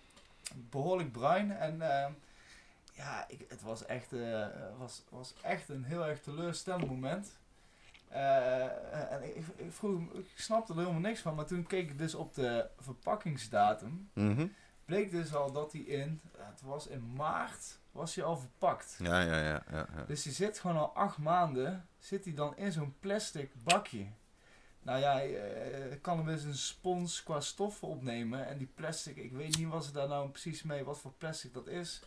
Behoorlijk 0.55 1.12
bruin 1.12 1.51
en 1.57 1.83
eh, 1.83 2.11
ja, 2.92 3.24
ik, 3.29 3.44
het 3.48 3.62
was 3.62 3.87
echt, 3.87 4.12
eh, 4.12 4.46
was, 4.79 5.03
was 5.09 5.35
echt 5.42 5.68
een 5.68 5.85
heel 5.85 6.07
erg 6.07 6.20
teleurstellend 6.20 6.87
moment. 6.88 7.37
Eh, 8.09 9.12
en 9.12 9.22
ik, 9.22 9.44
ik, 9.57 9.72
vroeg, 9.72 10.01
ik 10.12 10.27
snapte 10.35 10.72
er 10.72 10.79
helemaal 10.79 11.01
niks 11.01 11.20
van, 11.20 11.35
maar 11.35 11.46
toen 11.46 11.66
keek 11.66 11.90
ik 11.90 11.98
dus 11.98 12.14
op 12.14 12.35
de 12.35 12.66
verpakkingsdatum, 12.81 14.09
Mhm. 14.12 14.46
Bleek 14.88 15.11
dus 15.11 15.35
al 15.35 15.53
dat 15.53 15.72
hij 15.72 15.81
in, 15.81 16.20
het 16.38 16.61
was 16.62 16.87
in 16.87 17.12
maart, 17.12 17.79
was 17.92 18.14
hij 18.14 18.24
al 18.24 18.37
verpakt. 18.37 18.96
Ja, 18.98 19.20
ja, 19.20 19.38
ja. 19.40 19.62
ja, 19.70 19.87
ja. 19.96 20.05
Dus 20.07 20.22
die 20.22 20.33
zit 20.33 20.59
gewoon 20.59 20.77
al 20.77 20.94
acht 20.94 21.18
maanden, 21.18 21.87
zit 21.98 22.24
hij 22.24 22.35
dan 22.35 22.57
in 22.57 22.72
zo'n 22.72 22.94
plastic 23.01 23.51
bakje. 23.64 24.07
Nou 24.83 25.01
ja, 25.01 25.20
eh, 25.20 25.92
ik 25.92 26.03
kan 26.03 26.18
hem 26.18 26.29
eens 26.29 26.42
een 26.42 26.57
spons 26.57 27.22
qua 27.22 27.40
stoffen 27.40 27.88
opnemen. 27.88 28.46
En 28.46 28.59
die 28.59 28.70
plastic, 28.74 29.16
ik 29.16 29.33
weet 29.33 29.57
niet 29.59 29.68
wat 29.68 29.85
ze 29.85 29.92
daar 29.92 30.09
nou 30.09 30.29
precies 30.29 30.62
mee, 30.62 30.85
wat 30.85 30.98
voor 30.98 31.12
plastic 31.18 31.55
dat 31.55 31.66
is. 31.66 32.03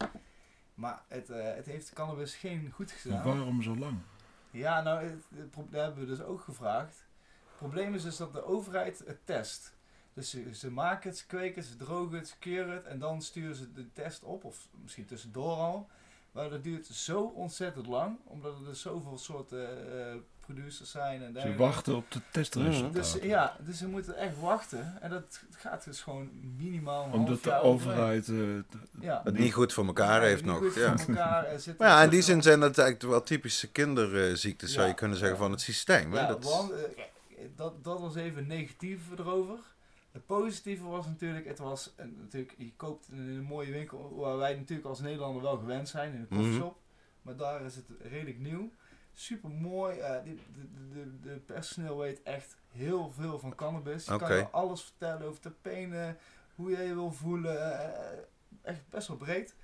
Maar 0.74 1.02
het, 1.08 1.30
eh, 1.30 1.56
het 1.56 1.66
heeft 1.66 1.90
de 1.90 1.96
cannabis 1.96 2.36
geen 2.36 2.72
goed 2.72 2.92
gedaan. 2.92 3.24
waarom 3.24 3.62
zo 3.62 3.76
lang? 3.76 3.98
Ja, 4.52 4.82
nou, 4.82 5.04
het, 5.04 5.24
het 5.36 5.52
pro- 5.52 5.68
dat 5.70 5.82
hebben 5.82 6.00
we 6.00 6.10
dus 6.10 6.22
ook 6.22 6.42
gevraagd. 6.42 6.96
Het 7.48 7.58
probleem 7.58 7.94
is 7.96 8.04
dus 8.04 8.18
dat 8.18 8.34
de 8.34 8.44
overheid 8.44 9.04
het 9.06 9.26
test. 9.26 9.74
Dus 10.22 10.30
ze, 10.30 10.44
ze 10.54 10.72
maken 10.72 11.10
het, 11.10 11.18
ze 11.20 11.26
kweken, 11.26 11.64
ze 11.64 11.76
drogen 11.76 12.18
het, 12.18 12.28
ze 12.28 12.34
keuren 12.40 12.74
het 12.74 12.86
en 12.86 13.00
dan 13.00 13.22
sturen 13.22 13.56
ze 13.56 13.72
de 13.74 13.86
test 13.94 14.24
op, 14.24 14.44
of 14.44 14.68
misschien 14.84 15.06
tussendoor 15.06 15.56
al. 15.58 15.88
Maar 16.32 16.50
dat 16.50 16.64
duurt 16.64 16.86
zo 16.86 17.22
ontzettend 17.36 17.88
lang, 17.88 18.18
omdat 18.24 18.58
er 18.60 18.66
dus 18.66 18.82
zoveel 18.82 19.18
soorten 19.18 19.68
eh, 20.00 20.16
producers 20.40 20.92
zijn 20.92 21.24
en 21.24 21.42
Ze 21.42 21.56
wachten 21.56 21.96
op 21.96 22.12
de 22.12 22.20
testresultaten. 22.32 22.92
Dus 22.94 23.18
ja, 23.22 23.58
dus 23.60 23.78
ze 23.78 23.88
moeten 23.88 24.16
echt 24.18 24.40
wachten 24.40 25.02
en 25.02 25.10
dat 25.10 25.42
gaat 25.52 25.84
dus 25.84 26.02
gewoon 26.02 26.30
minimaal 26.58 27.06
een 27.06 27.12
Omdat 27.12 27.44
de 27.44 27.54
overheid... 27.54 28.28
eh, 28.30 28.38
ja. 29.00 29.22
Het 29.24 29.38
niet 29.38 29.54
goed 29.54 29.74
voor 29.74 29.86
elkaar 29.86 30.22
Ja, 30.22 30.28
heeft 30.28 30.46
nog. 30.46 30.76
Ja. 30.76 30.96
elkaar, 31.08 31.46
Maar 31.78 31.88
ja, 31.88 32.04
in 32.04 32.10
die 32.10 32.18
een- 32.18 32.24
zin 32.26 32.42
zijn 32.42 32.60
dat 32.60 32.78
eigenlijk 32.78 33.12
wel 33.12 33.24
typische 33.24 33.68
kinderziektes, 33.72 34.74
zou 34.74 34.88
je 34.88 34.94
kunnen 34.94 35.18
zeggen, 35.18 35.38
van 35.38 35.52
het 35.52 35.62
systeem. 35.62 36.12
Hè? 36.14 36.20
Ja, 36.20 36.28
dat, 36.28 36.44
want, 36.44 36.72
eh, 36.72 36.80
dat, 37.56 37.84
dat 37.84 38.00
was 38.00 38.16
even 38.16 38.48
negatief 38.48 39.00
erover. 39.18 39.58
Het 40.12 40.26
positieve 40.26 40.84
was 40.84 41.06
natuurlijk, 41.06 41.46
het 41.46 41.60
was 41.60 41.94
natuurlijk, 41.98 42.54
je 42.58 42.74
koopt 42.76 43.08
in 43.12 43.18
een 43.18 43.44
mooie 43.44 43.72
winkel 43.72 44.16
waar 44.16 44.38
wij 44.38 44.56
natuurlijk 44.56 44.88
als 44.88 45.00
Nederlander 45.00 45.42
wel 45.42 45.58
gewend 45.58 45.90
zijn, 45.90 46.14
in 46.14 46.20
een 46.20 46.26
Mhm. 46.30 46.36
koffieshop. 46.40 46.78
Maar 47.22 47.36
daar 47.36 47.62
is 47.62 47.76
het 47.76 47.86
redelijk 48.00 48.40
nieuw. 48.40 48.72
Super 49.14 49.50
mooi. 49.50 49.96
de, 49.98 50.36
de, 50.54 50.90
de, 50.94 51.20
de 51.22 51.36
personeel 51.40 51.98
weet 51.98 52.22
echt 52.24 52.58
heel 52.68 53.12
veel 53.12 53.40
van 53.40 53.56
cannabis. 53.56 54.06
Je 54.06 54.18
kan 54.18 54.36
je 54.36 54.50
alles 54.50 54.82
vertellen 54.84 55.28
over 55.28 55.42
terpenen, 55.42 56.18
hoe 56.56 56.72
jij 56.72 56.86
je 56.86 56.94
wil 56.94 57.12
voelen. 57.12 57.72
eh, 57.94 58.18
echt 58.62 58.90
best 58.90 59.08
wel 59.08 59.18
breed. 59.18 59.56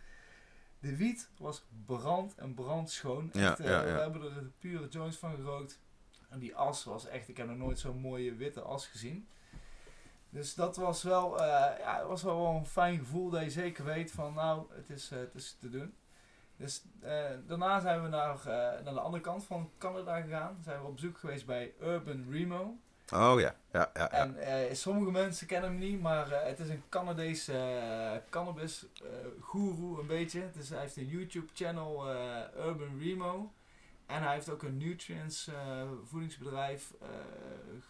De 0.80 0.96
wiet 0.96 1.30
was 1.38 1.66
brand 1.86 2.36
en 2.36 2.54
brandschoon. 2.54 3.30
Ja, 3.34 3.50
Echt, 3.50 3.60
eh, 3.60 3.66
ja, 3.66 3.86
ja. 3.86 3.94
We 3.94 4.00
hebben 4.00 4.36
er 4.36 4.52
pure 4.60 4.88
joints 4.88 5.18
van 5.18 5.36
gerookt. 5.36 5.80
En 6.30 6.40
die 6.40 6.56
as 6.56 6.84
was 6.84 7.08
echt, 7.08 7.28
ik 7.28 7.38
heb 7.38 7.48
nog 7.48 7.58
nooit 7.58 7.80
zo'n 7.80 7.98
mooie 8.00 8.36
witte 8.36 8.62
as 8.62 8.88
gezien. 8.88 9.28
Dus 10.38 10.56
dat 10.56 10.76
was 10.76 11.04
wel, 11.04 11.42
eh, 11.42 11.80
ja, 11.80 12.06
was 12.06 12.24
wel 12.24 12.46
een 12.46 12.66
fijn 12.66 12.98
gevoel 12.98 13.30
dat 13.30 13.44
je 13.44 13.50
zeker 13.50 13.86
weet 13.86 14.12
van 14.12 14.34
nou, 14.34 14.66
het 14.74 14.90
is, 14.90 15.12
eh, 15.12 15.20
het 15.20 15.36
is 15.36 15.58
te 15.60 15.70
doen. 15.70 15.96
Dus 16.58 16.84
eh, 17.02 17.26
daarna 17.48 17.80
zijn 17.80 18.02
we 18.04 18.08
naar, 18.08 18.40
naar 18.84 18.94
de 18.94 19.00
andere 19.00 19.24
kant 19.24 19.46
van 19.46 19.72
Canada 19.78 20.22
gegaan. 20.22 20.58
Zijn 20.64 20.82
we 20.82 20.88
op 20.88 20.96
bezoek 20.96 21.18
geweest 21.18 21.46
bij 21.46 21.74
Urban 21.82 22.26
Remo. 22.32 22.78
Oh 23.14 23.40
ja, 23.40 23.56
ja, 23.72 23.92
ja. 23.94 24.10
ja. 24.12 24.34
En 24.36 24.78
sommige 24.78 25.12
mensen 25.12 25.48
kennen 25.48 25.70
hem 25.70 25.80
niet, 25.80 26.02
maar 26.02 26.46
het 26.46 26.60
is 26.60 26.70
een 26.70 26.84
Canadese 26.90 27.54
eh, 27.54 28.30
cannabis 28.30 28.86
guru 29.42 30.00
een 30.00 30.08
beetje. 30.08 30.50
Dus 30.54 30.70
hij 30.70 30.80
heeft 30.80 30.98
een 30.98 31.08
YouTube 31.08 31.48
channel 31.54 32.10
eh, 32.10 32.66
Urban 32.66 33.00
Remo. 33.00 33.52
En 34.08 34.24
hij 34.24 34.34
heeft 34.34 34.50
ook 34.50 34.64
een 34.64 34.78
nutrients 34.78 35.48
eh, 35.48 35.82
voedingsbedrijf 36.04 36.94
eh, 37.02 37.08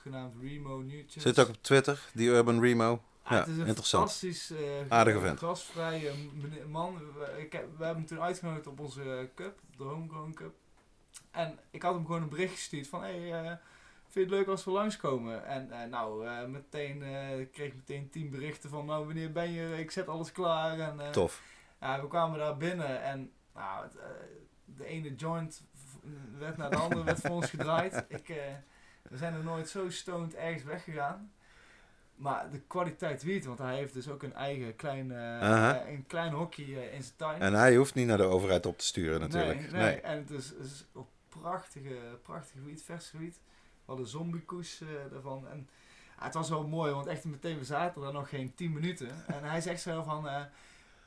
genaamd 0.01 0.33
Remo 0.41 0.77
Nutrients. 0.77 1.21
Zit 1.21 1.39
ook 1.39 1.47
op 1.47 1.63
Twitter, 1.63 1.99
die 2.13 2.29
Urban 2.29 2.61
Remo. 2.61 3.01
Ah, 3.23 3.31
Ja, 3.31 3.37
het 3.39 3.47
is 3.47 3.57
een 3.57 3.67
interessant. 3.67 4.03
fantastisch 4.11 4.51
eh, 4.51 4.57
Aardige 4.89 5.19
vent. 5.19 5.41
man. 6.69 6.97
We, 6.97 7.35
ik 7.41 7.51
heb- 7.51 7.77
we 7.77 7.83
hebben 7.83 7.95
hem 8.03 8.05
toen 8.05 8.21
uitgenodigd 8.21 8.67
op 8.67 8.79
onze 8.79 9.29
cup, 9.35 9.59
de 9.77 9.83
Homegrown 9.83 10.33
Cup. 10.33 10.53
En 11.31 11.59
ik 11.71 11.81
had 11.81 11.93
hem 11.93 12.05
gewoon 12.05 12.21
een 12.21 12.29
bericht 12.29 12.53
gestuurd 12.53 12.87
van, 12.87 13.01
hey, 13.01 13.19
vind 13.29 14.13
je 14.13 14.19
het 14.19 14.29
leuk 14.29 14.47
als 14.47 14.63
we 14.65 14.71
langskomen? 14.71 15.45
En 15.45 15.89
nou, 15.89 16.27
eh, 16.27 16.45
meteen 16.45 17.03
ik 17.39 17.51
kreeg 17.51 17.67
ik 17.67 17.75
meteen 17.75 18.09
tien 18.09 18.29
berichten 18.29 18.69
van, 18.69 18.85
nou 18.85 19.05
wanneer 19.05 19.31
ben 19.31 19.51
je, 19.51 19.77
ik 19.79 19.91
zet 19.91 20.07
alles 20.07 20.31
klaar. 20.31 20.79
En, 20.79 21.11
Tof. 21.11 21.41
we 21.79 22.05
kwamen 22.09 22.39
daar 22.39 22.57
binnen 22.57 23.01
en 23.03 23.31
nou, 23.53 23.83
het, 23.83 23.93
de 24.65 24.85
ene 24.85 25.15
joint 25.15 25.63
werd 26.37 26.57
naar 26.57 26.69
de 26.69 26.75
andere 26.75 27.03
werd 27.03 27.19
voor 27.19 27.29
ons 27.29 27.49
gedraaid. 27.49 28.05
Ik, 28.07 28.29
eh, 28.29 28.37
We 29.01 29.17
zijn 29.17 29.33
er 29.33 29.43
nooit 29.43 29.69
zo 29.69 29.89
stoned 29.89 30.35
ergens 30.35 30.63
weggegaan. 30.63 31.31
Maar 32.15 32.51
de 32.51 32.59
kwaliteit 32.59 33.23
wiet, 33.23 33.45
want 33.45 33.59
hij 33.59 33.75
heeft 33.75 33.93
dus 33.93 34.09
ook 34.09 34.23
een 34.23 34.33
eigen 34.33 34.75
klein, 34.75 35.11
eh, 35.11 35.91
een 35.91 36.05
klein 36.07 36.33
hokje 36.33 36.91
in 36.91 37.03
zijn 37.03 37.15
tuin. 37.15 37.41
En 37.41 37.53
hij 37.53 37.75
hoeft 37.75 37.93
niet 37.93 38.07
naar 38.07 38.17
de 38.17 38.23
overheid 38.23 38.65
op 38.65 38.77
te 38.77 38.85
sturen 38.85 39.19
natuurlijk. 39.19 39.71
Nee, 39.71 39.81
nee. 39.81 40.01
en 40.01 40.17
het 40.17 40.29
is, 40.29 40.49
het 40.49 40.65
is 40.65 40.85
ook 40.93 41.07
prachtige, 41.29 41.97
prachtige 42.23 42.63
wiet, 42.63 42.83
vers 42.83 43.11
wiet. 43.11 43.39
We 43.85 43.93
hadden 43.93 44.07
zombiekoes 44.07 44.81
daarvan. 45.11 45.47
En 45.47 45.69
ja, 46.17 46.23
het 46.23 46.33
was 46.33 46.49
wel 46.49 46.67
mooi, 46.67 46.93
want 46.93 47.07
echt 47.07 47.23
meteen, 47.23 47.57
we 47.57 47.65
zaten 47.65 48.03
er 48.03 48.13
nog 48.13 48.29
geen 48.29 48.53
10 48.55 48.73
minuten. 48.73 49.09
En 49.27 49.43
hij 49.43 49.61
zegt 49.61 49.81
zo 49.81 50.03
van, 50.03 50.27
eh, 50.27 50.41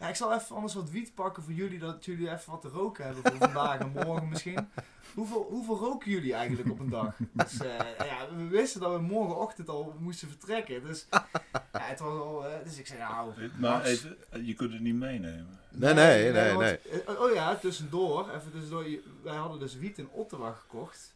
ja, 0.01 0.09
ik 0.09 0.15
zal 0.17 0.35
even 0.35 0.55
anders 0.57 0.75
wat 0.75 0.91
wiet 0.91 1.15
pakken 1.15 1.43
voor 1.43 1.53
jullie, 1.53 1.79
dat 1.79 2.05
jullie 2.05 2.31
even 2.31 2.51
wat 2.51 2.61
te 2.61 2.69
roken 2.69 3.05
hebben 3.05 3.23
voor 3.25 3.37
vandaag 3.49 3.79
en 3.79 3.93
morgen 3.93 4.29
misschien. 4.29 4.69
Hoeveel, 5.15 5.47
hoeveel 5.51 5.77
roken 5.77 6.11
jullie 6.11 6.35
eigenlijk 6.35 6.71
op 6.71 6.79
een 6.81 6.89
dag? 6.91 7.15
Dus 7.33 7.61
eh, 7.61 7.79
ja, 8.07 8.35
we 8.37 8.47
wisten 8.49 8.81
dat 8.81 8.93
we 8.93 8.99
morgenochtend 9.01 9.69
al 9.69 9.95
moesten 9.99 10.29
vertrekken. 10.29 10.85
Dus, 10.87 11.07
ja, 11.11 11.27
het 11.73 12.01
was 12.01 12.19
al, 12.21 12.47
eh, 12.47 12.65
dus 12.65 12.79
ik 12.79 12.87
zei, 12.87 12.99
nou, 12.99 13.33
Maar 13.59 13.71
Max, 13.71 13.89
even, 13.89 14.17
je 14.47 14.55
kunt 14.55 14.73
het 14.73 14.81
niet 14.81 14.95
meenemen. 14.95 15.59
Nee, 15.71 15.95
nee, 15.95 16.33
nee, 16.33 16.49
want- 16.53 16.61
nee. 16.61 17.03
eh, 17.03 17.21
Oh 17.21 17.33
ja, 17.35 17.57
tussendoor, 17.57 18.29
even 18.35 18.51
tussendoor. 18.53 18.85
Wij 19.23 19.37
hadden 19.37 19.59
dus 19.59 19.75
wiet 19.77 19.99
in 19.99 20.09
Ottawa 20.11 20.53
gekocht. 20.53 21.15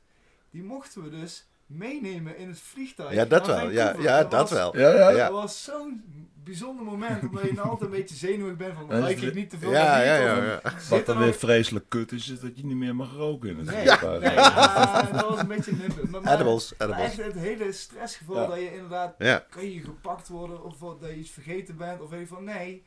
Die 0.51 0.63
mochten 0.63 1.03
we 1.03 1.11
dus 1.11 1.45
meenemen 1.67 2.37
in 2.39 2.49
het 2.49 2.61
vliegtuig. 2.61 3.13
Ja, 3.15 3.25
dat 3.25 3.47
wel. 3.47 3.71
Ja, 3.71 3.95
ja 3.99 4.25
dat 4.25 4.41
was- 4.41 4.51
wel. 4.51 4.79
Ja, 4.79 4.89
ja. 4.95 5.11
Ja. 5.11 5.25
Dat 5.29 5.33
was 5.33 5.65
zo'n 5.65 6.05
bijzonder 6.45 6.85
moment, 6.85 7.23
omdat 7.23 7.43
je 7.43 7.53
nou 7.53 7.69
altijd 7.69 7.91
een 7.91 7.97
beetje 7.97 8.15
zenuwig 8.17 8.57
bent 8.57 8.75
van, 8.75 8.89
Dat 8.89 8.99
is 8.99 9.05
lijk 9.05 9.21
ik 9.21 9.35
niet 9.35 9.51
te 9.51 9.59
veel 9.59 9.71
Ja, 9.71 10.61
Wat 10.89 10.99
er 10.99 11.05
dan 11.05 11.19
weer 11.19 11.35
vreselijk 11.35 11.89
kut 11.89 12.13
is, 12.13 12.29
is 12.29 12.41
dat 12.41 12.57
je 12.57 12.67
niet 12.67 12.77
meer 12.77 12.97
mag 12.97 13.13
roken 13.15 13.49
in 13.49 13.57
het 13.59 13.67
Nee, 13.67 13.77
vliegtuig. 13.83 14.21
nee, 14.21 14.35
ja, 14.35 15.03
dat 15.13 15.29
was 15.29 15.39
een 15.39 15.47
beetje 15.47 15.71
Edibles, 15.73 16.11
maar 16.23 16.33
edibles. 16.35 16.77
echt 16.77 17.17
het 17.17 17.35
hele 17.35 17.73
stressgevoel 17.73 18.37
Ja. 18.41 18.47
dat 18.47 18.57
je 18.59 18.73
inderdaad 18.75 19.15
Ja. 19.19 19.45
kan 19.51 19.71
je 19.71 19.81
gepakt 19.81 20.29
worden 20.29 20.65
of 20.65 20.79
dat 20.79 20.97
je 21.01 21.17
iets 21.17 21.31
vergeten 21.31 21.77
bent 21.77 22.01
of 22.01 22.11
weet 22.11 22.21
je 22.21 22.27
van 22.27 22.45
nee. 22.45 22.85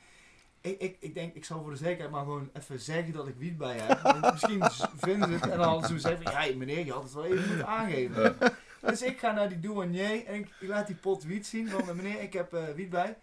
Ik, 0.61 0.79
ik, 0.81 0.97
ik 0.99 1.13
denk, 1.13 1.35
ik 1.35 1.45
zal 1.45 1.61
voor 1.61 1.71
de 1.71 1.77
zekerheid 1.77 2.11
maar 2.11 2.23
gewoon 2.23 2.49
even 2.53 2.79
zeggen 2.79 3.13
dat 3.13 3.27
ik 3.27 3.35
wiet 3.37 3.57
bij 3.57 3.75
heb. 3.77 4.21
Misschien 4.31 4.63
vinden 4.97 5.27
ze 5.29 5.33
het 5.35 5.43
en 5.51 5.57
dan 5.57 5.67
hadden 5.67 5.99
ze 5.99 6.17
van, 6.17 6.31
ja 6.31 6.55
meneer, 6.55 6.85
je 6.85 6.91
had 6.91 7.03
het 7.03 7.13
wel 7.13 7.25
even 7.25 7.47
moeten 7.47 7.67
aangeven. 7.67 8.35
Dus 8.81 9.01
ik 9.01 9.19
ga 9.19 9.31
naar 9.31 9.49
die 9.49 9.59
douanier 9.59 10.25
en 10.25 10.35
ik, 10.35 10.47
ik 10.59 10.67
laat 10.67 10.87
die 10.87 10.95
pot 10.95 11.23
wiet 11.23 11.47
zien 11.47 11.69
van, 11.69 11.95
meneer, 11.95 12.21
ik 12.21 12.33
heb 12.33 12.53
eh, 12.53 12.61
wiet 12.75 12.89
bij. 12.89 13.17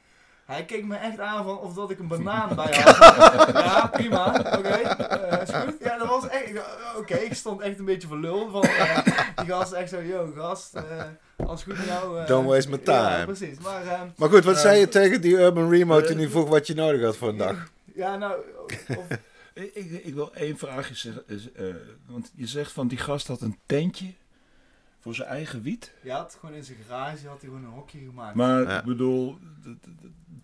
Hij 0.44 0.64
keek 0.64 0.84
me 0.84 0.96
echt 0.96 1.18
aan 1.18 1.44
van 1.44 1.58
of 1.58 1.74
dat 1.74 1.90
ik 1.90 1.98
een 1.98 2.08
banaan 2.08 2.54
bij 2.54 2.74
had. 2.74 3.52
Ja, 3.52 3.86
prima, 3.86 4.38
oké, 4.58 4.68
eh, 4.68 5.42
is 5.42 5.50
goed. 5.54 5.74
Ja, 5.80 5.98
dat 5.98 6.08
was 6.08 6.28
echt, 6.28 6.58
oh, 6.58 6.98
oké, 6.98 7.14
ik 7.14 7.34
stond 7.34 7.60
echt 7.60 7.78
een 7.78 7.84
beetje 7.84 8.08
voor 8.08 8.16
lul. 8.18 8.50
Van, 8.50 8.62
eh, 8.62 8.98
die 9.36 9.46
gast 9.46 9.72
echt 9.72 9.88
zo, 9.90 10.00
yo 10.00 10.32
gast, 10.36 10.74
eh, 10.74 11.02
als 11.46 11.62
goed 11.62 11.76
met 11.76 11.86
jou. 11.86 12.18
eh, 12.20 12.26
Don't 12.26 12.46
waste 12.46 12.70
my 12.70 12.78
time. 12.78 12.98
Ja, 13.16 13.24
precies. 13.24 13.58
Maar 13.58 13.82
ehm, 13.86 14.06
Maar 14.16 14.28
goed, 14.28 14.44
wat 14.44 14.54
Ja. 14.54 14.60
zei 14.60 14.80
je 14.80 14.88
tegen 14.88 15.20
die 15.20 15.32
Urban 15.36 15.70
Remote 15.70 16.06
toen 16.06 16.18
hij 16.18 16.28
vroeg 16.28 16.48
wat 16.48 16.66
je 16.66 16.74
nodig 16.74 17.02
had 17.02 17.16
voor 17.16 17.28
een 17.28 17.36
dag? 17.36 17.68
ja, 17.94 18.16
nou, 18.16 18.40
of, 18.96 19.06
Ik, 19.54 19.74
ik, 20.04 20.14
wil 20.14 20.34
één 20.34 20.58
vraagje 20.58 20.94
zeggen. 20.94 21.24
eh, 21.54 21.64
want 22.06 22.32
je 22.36 22.46
zegt 22.46 22.72
van 22.72 22.88
die 22.88 22.98
gast 22.98 23.26
had 23.26 23.40
een 23.40 23.58
tentje 23.66 24.12
voor 25.04 25.14
zijn 25.14 25.28
eigen 25.28 25.62
wiet. 25.62 25.92
je 26.02 26.10
had 26.10 26.36
gewoon 26.40 26.54
in 26.54 26.64
zijn 26.64 26.78
garage 26.88 27.28
had 27.28 27.40
hij 27.40 27.50
gewoon 27.50 27.64
een 27.64 27.70
hokje 27.70 27.98
gemaakt. 27.98 28.34
Maar 28.34 28.62
Ja. 28.62 28.78
ik 28.78 28.84
bedoel, 28.84 29.38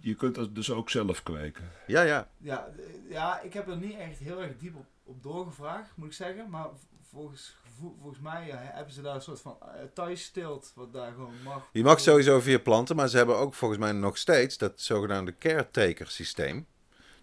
je 0.01 0.14
kunt 0.14 0.35
dat 0.35 0.55
dus 0.55 0.70
ook 0.70 0.90
zelf 0.90 1.23
kweken. 1.23 1.70
Ja, 1.87 2.03
ja. 2.03 2.29
Ja, 2.38 2.68
ja, 3.09 3.40
ik 3.40 3.53
heb 3.53 3.68
er 3.68 3.77
niet 3.77 3.96
echt 3.99 4.18
heel 4.18 4.42
erg 4.42 4.59
diep 4.59 4.77
op, 4.77 4.87
op 5.05 5.23
doorgevraagd, 5.23 5.90
moet 5.94 6.07
ik 6.07 6.12
zeggen. 6.12 6.51
Maar 6.51 6.66
volgens, 7.11 7.57
volgens 8.01 8.20
mij 8.20 8.46
ja, 8.46 8.57
hebben 8.59 8.94
ze 8.94 9.03
daar 9.03 9.14
een 9.14 9.20
soort 9.23 9.40
van 9.40 9.59
uh, 9.62 9.68
thuisstilt, 9.94 10.73
wat 10.75 10.92
daar 10.92 11.12
gewoon 11.12 11.42
mag. 11.44 11.68
Je 11.73 11.83
mag 11.83 12.01
sowieso 12.01 12.40
via 12.40 12.59
planten, 12.59 12.96
maar 12.96 13.09
ze 13.09 13.16
hebben 13.16 13.37
ook 13.37 13.55
volgens 13.55 13.81
mij 13.81 13.92
nog 13.92 14.16
steeds 14.18 14.59
dat 14.59 14.81
zogenaamde 14.81 15.38
caretaker 15.38 16.07
systeem. 16.11 16.66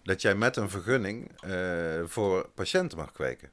Dat 0.02 0.22
jij 0.22 0.34
met 0.34 0.56
een 0.56 0.70
vergunning 0.70 1.40
eh, 1.40 2.02
voor 2.04 2.48
patiënten 2.54 2.98
mag 2.98 3.12
kweken. 3.12 3.50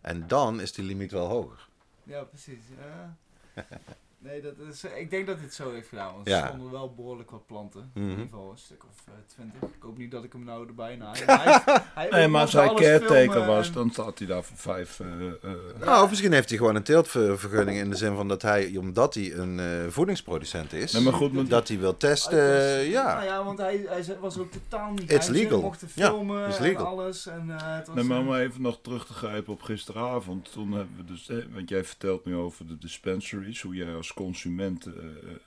En 0.00 0.26
dan 0.26 0.60
is 0.60 0.72
die 0.72 0.84
limiet 0.84 1.12
wel 1.12 1.26
hoger. 1.26 1.67
Ja, 2.08 2.24
precies. 2.24 2.64
Ja. 2.76 3.16
Nee, 4.20 4.40
dat 4.42 4.52
is, 4.70 4.84
ik 4.84 5.10
denk 5.10 5.26
dat 5.26 5.34
hij 5.36 5.44
het 5.44 5.54
zo 5.54 5.72
heeft 5.72 5.88
gedaan, 5.88 6.14
want 6.14 6.28
Ja. 6.28 6.42
er 6.42 6.48
stonden 6.48 6.70
wel 6.70 6.94
behoorlijk 6.94 7.30
wat 7.30 7.46
planten. 7.46 7.90
In 7.94 8.00
Mhm. 8.00 8.10
ieder 8.10 8.24
geval 8.24 8.50
een 8.50 8.58
stuk 8.58 8.84
of 8.84 9.04
eh, 9.06 9.12
twintig. 9.26 9.62
ik 9.62 9.82
hoop 9.82 9.98
niet 9.98 10.10
dat 10.10 10.24
ik 10.24 10.32
hem 10.32 10.44
nou 10.44 10.66
erbij 10.68 10.96
na. 10.96 11.10
Hij, 11.14 11.60
hij, 11.94 12.08
Nee, 12.10 12.28
maar 12.28 12.40
als 12.40 12.52
hij 12.52 12.68
alles 12.68 12.80
caretaker 12.80 13.30
filmen 13.32 13.46
was, 13.46 13.66
en- 13.68 13.72
dan 13.74 13.90
staat 13.90 14.18
hij 14.18 14.26
daar 14.28 14.42
voor 14.44 14.56
vijf. 14.56 15.00
eh, 15.00 15.06
eh, 15.26 15.50
Nou, 15.84 16.02
of 16.04 16.08
misschien 16.08 16.32
heeft 16.32 16.48
hij 16.48 16.58
gewoon 16.58 16.74
een 16.74 16.82
teeltvergunning 16.82 17.78
in 17.78 17.90
de 17.90 17.96
zin 17.96 18.14
van 18.14 18.28
dat 18.28 18.42
hij, 18.42 18.76
omdat 18.76 19.14
hij 19.14 19.34
een 19.34 19.58
eh, 19.60 19.66
voedingsproducent 19.88 20.72
is, 20.72 20.92
Nee, 20.92 21.02
maar 21.02 21.12
goed, 21.12 21.32
maar- 21.32 21.44
dat 21.48 21.68
hij 21.68 21.78
wil 21.78 21.96
testen. 21.96 22.36
Was- 22.52 22.56
eh, 22.62 22.90
ja. 22.90 23.14
Nou 23.14 23.24
ja, 23.26 23.44
want 23.44 23.58
hij, 23.58 23.84
hij 23.88 24.04
was 24.20 24.38
ook 24.38 24.50
totaal 24.52 24.92
niet 24.92 25.12
It's 25.12 25.28
legal. 25.28 25.60
mochten 25.60 25.88
Ja, 25.94 26.08
filmen 26.08 26.46
it's 26.48 26.56
en 26.56 26.62
legal. 26.62 26.86
alles. 26.86 27.26
En, 27.26 27.50
eh, 27.50 27.76
het 27.76 27.86
was, 27.86 27.96
Nee, 27.96 28.04
maar 28.04 28.18
eh, 28.20 28.26
om 28.26 28.34
even 28.34 28.62
nog 28.62 28.78
terug 28.82 29.06
te 29.06 29.12
grijpen 29.12 29.52
op 29.52 29.62
gisteravond. 29.62 30.52
Toen 30.52 30.72
hebben 30.72 30.96
we 30.96 31.04
dus, 31.04 31.30
want 31.54 31.68
jij 31.68 31.84
vertelt 31.84 32.24
nu 32.24 32.36
over 32.36 32.66
de 32.66 32.78
dispensaries, 32.78 33.62
hoe 33.62 33.74
jij 33.74 33.94
als 33.94 34.06
consument 34.14 34.86
eh, 34.86 34.92
eh, 34.94 35.02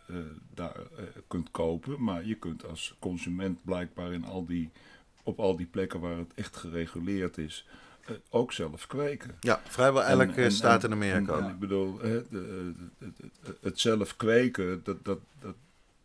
eh, 0.08 0.15
daar 0.54 0.76
eh, 0.76 1.04
kunt 1.28 1.52
kopen. 1.52 2.04
Maar 2.04 2.26
je 2.26 2.36
kunt 2.36 2.65
als 2.65 2.95
consument 3.00 3.60
blijkbaar 3.63 4.13
in 4.13 4.26
al 4.26 4.45
die, 4.45 4.69
op 5.24 5.39
al 5.39 5.56
die 5.56 5.65
plekken 5.65 6.00
waar 6.00 6.17
het 6.17 6.34
echt 6.36 6.56
gereguleerd 6.58 7.38
is, 7.38 7.67
ook 8.30 8.52
zelf 8.54 8.88
kweken. 8.88 9.36
ja, 9.39 9.62
vrijwel 9.63 10.04
elke 10.04 10.50
staat 10.50 10.84
in 10.84 10.91
Amerika. 10.91 11.38
en 11.38 11.50
ik 11.50 11.60
bedoel, 11.60 12.00
hè, 12.00 12.21
de, 12.30 12.74
de- 12.97 13.12
de- 13.43 13.58
het 13.62 13.80
zelf 13.80 14.15
kweken, 14.15 14.82
dat, 14.84 15.06
dat, 15.06 15.19
dat, 15.39 15.56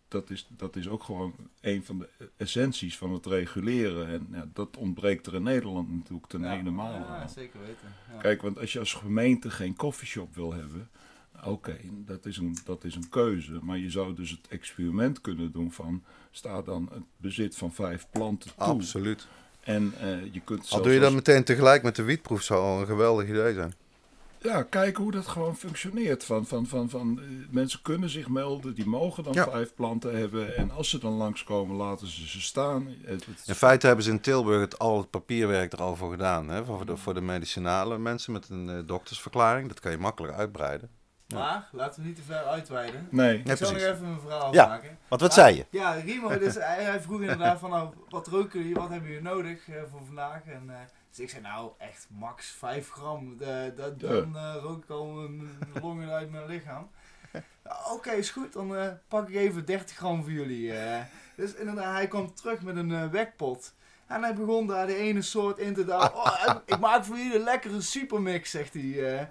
dat, 0.08 0.30
is, 0.30 0.46
dat 0.56 0.76
is 0.76 0.88
ook 0.88 1.02
gewoon 1.02 1.34
een 1.60 1.84
van 1.84 1.98
de 1.98 2.08
essenties 2.36 2.96
van 2.98 3.12
het 3.12 3.26
reguleren. 3.26 4.06
En 4.08 4.26
ja, 4.32 4.48
dat 4.52 4.76
ontbreekt 4.76 5.26
er 5.26 5.34
in 5.34 5.42
Nederland 5.42 5.90
natuurlijk 5.96 6.26
ten 6.26 6.40
ja, 6.40 6.56
ene 6.56 6.70
maal 6.70 6.92
Ja, 6.92 7.28
zeker 7.28 7.60
weten. 7.60 7.94
Ja. 8.12 8.20
Kijk, 8.20 8.42
want 8.42 8.58
als 8.58 8.72
je 8.72 8.78
als 8.78 8.94
gemeente 8.94 9.50
geen 9.50 9.76
koffieshop 9.76 10.34
wil 10.34 10.52
hebben, 10.52 10.88
oké, 11.44 11.76
dat, 12.06 12.26
is 12.26 12.36
een- 12.36 12.56
dat 12.64 12.84
is 12.84 12.94
een 12.94 13.08
keuze. 13.08 13.58
Maar 13.62 13.78
je 13.78 13.90
zou 13.90 14.14
dus 14.14 14.30
het 14.30 14.48
experiment 14.48 15.20
kunnen 15.20 15.52
doen 15.52 15.72
van, 15.72 16.02
sta 16.30 16.62
dan 16.62 16.88
het 16.92 17.02
bezit 17.16 17.56
van 17.56 17.72
vijf 17.72 18.06
planten 18.10 18.50
toe. 18.56 18.64
Absoluut. 18.66 19.26
En 19.60 19.92
eh, 20.00 20.32
je 20.34 20.40
kunt 20.40 20.70
Al 20.70 20.82
doe 20.82 20.92
je 20.92 20.96
dat 20.98 21.06
als- 21.06 21.14
meteen 21.14 21.44
tegelijk 21.44 21.82
met 21.82 21.96
de 21.96 22.02
wietproef, 22.02 22.42
zou 22.42 22.60
al 22.60 22.80
een 22.80 22.86
geweldig 22.86 23.28
idee 23.28 23.54
zijn. 23.54 23.74
Ja, 24.42 24.62
kijken 24.62 25.02
hoe 25.02 25.12
dat 25.12 25.26
gewoon 25.26 25.56
functioneert. 25.56 26.24
Van, 26.24 26.46
van, 26.46 26.66
van, 26.66 26.88
van, 26.90 27.20
eh, 27.20 27.26
mensen 27.50 27.82
kunnen 27.82 28.10
zich 28.10 28.28
melden, 28.28 28.74
die 28.74 28.86
mogen 28.86 29.24
dan 29.24 29.32
Ja. 29.32 29.44
vijf 29.50 29.74
planten 29.74 30.16
hebben. 30.18 30.56
En 30.56 30.70
als 30.70 30.90
ze 30.90 30.98
dan 30.98 31.12
langskomen, 31.12 31.76
laten 31.76 32.06
ze 32.06 32.28
ze 32.28 32.40
staan. 32.40 32.88
Het- 33.02 33.26
het- 33.26 33.42
In 33.46 33.54
feite 33.54 33.86
hebben 33.86 34.04
ze 34.04 34.10
in 34.10 34.20
Tilburg 34.20 34.60
het, 34.60 34.78
al 34.78 34.98
het 34.98 35.10
papierwerk 35.10 35.72
er 35.72 35.78
al 35.78 35.96
voor 35.96 36.10
gedaan. 36.10 36.48
Hè? 36.48 36.64
Voor, 36.64 36.86
de, 36.86 36.96
voor 36.96 37.14
de 37.14 37.20
medicinale 37.20 37.98
mensen 37.98 38.32
met 38.32 38.48
een 38.48 38.68
eh, 38.70 38.78
doktersverklaring. 38.86 39.68
Dat 39.68 39.80
kan 39.80 39.90
je 39.90 39.98
makkelijk 39.98 40.34
uitbreiden. 40.34 40.90
Ja. 41.26 41.36
Maar, 41.38 41.68
laten 41.72 42.00
we 42.02 42.06
niet 42.06 42.16
te 42.16 42.22
ver 42.22 42.44
uitweiden. 42.44 43.08
nee, 43.10 43.38
ik 43.44 43.56
zal 43.56 43.72
nog 43.72 43.80
even 43.80 44.08
mijn 44.08 44.20
verhaal 44.20 44.52
Ja. 44.54 44.66
maken. 44.66 44.98
Want 45.08 45.20
wat 45.20 45.34
zei 45.34 45.56
je? 45.56 45.66
Ja, 45.70 45.92
Rimo, 45.92 46.38
dus 46.38 46.54
hij, 46.70 46.84
hij 46.84 47.00
vroeg 47.00 47.20
inderdaad 47.20 47.58
van, 47.58 47.70
nou, 47.70 47.94
wat 48.08 48.26
roken 48.26 48.58
jullie, 48.60 48.74
wat 48.74 48.88
hebben 48.88 49.08
jullie 49.08 49.22
nodig 49.24 49.68
eh, 49.68 49.74
voor 49.90 50.04
vandaag? 50.06 50.40
En, 50.46 50.64
eh, 50.70 50.76
dus 51.10 51.18
ik 51.18 51.30
zei, 51.30 51.42
nou, 51.42 51.70
echt 51.78 52.06
max 52.10 52.46
5 52.46 52.90
gram, 52.90 53.36
Eh, 53.40 53.48
dat, 53.76 53.92
Ja. 53.98 54.08
dan 54.08 54.36
eh, 54.36 54.56
rook 54.62 54.82
ik 54.84 54.90
al 54.90 55.06
mijn 55.06 55.58
longen 55.82 56.10
uit 56.10 56.30
mijn 56.30 56.46
lichaam. 56.46 56.90
Oké, 57.92 58.10
is 58.10 58.30
goed, 58.30 58.52
dan 58.52 58.76
eh, 58.76 58.88
pak 59.08 59.28
ik 59.28 59.34
even 59.34 59.64
30 59.64 59.96
gram 59.96 60.22
voor 60.22 60.32
jullie. 60.32 60.72
eh. 60.72 61.00
Dus 61.36 61.54
inderdaad, 61.54 61.94
hij 61.94 62.08
kwam 62.08 62.34
terug 62.34 62.62
met 62.62 62.76
een 62.76 63.10
wekpot. 63.10 63.74
En 64.06 64.22
hij 64.22 64.34
begon 64.34 64.66
daar 64.66 64.86
de 64.86 64.94
ene 64.96 65.22
soort 65.22 65.58
in 65.58 65.74
te 65.74 65.84
duwen. 65.84 66.14
Oh, 66.24 66.54
ik 66.64 66.78
maak 66.78 67.04
voor 67.04 67.16
jullie 67.16 67.34
een 67.36 67.44
lekkere 67.44 67.80
supermix, 67.80 68.50
zegt 68.50 68.74
hij. 68.74 69.18
eh. 69.18 69.26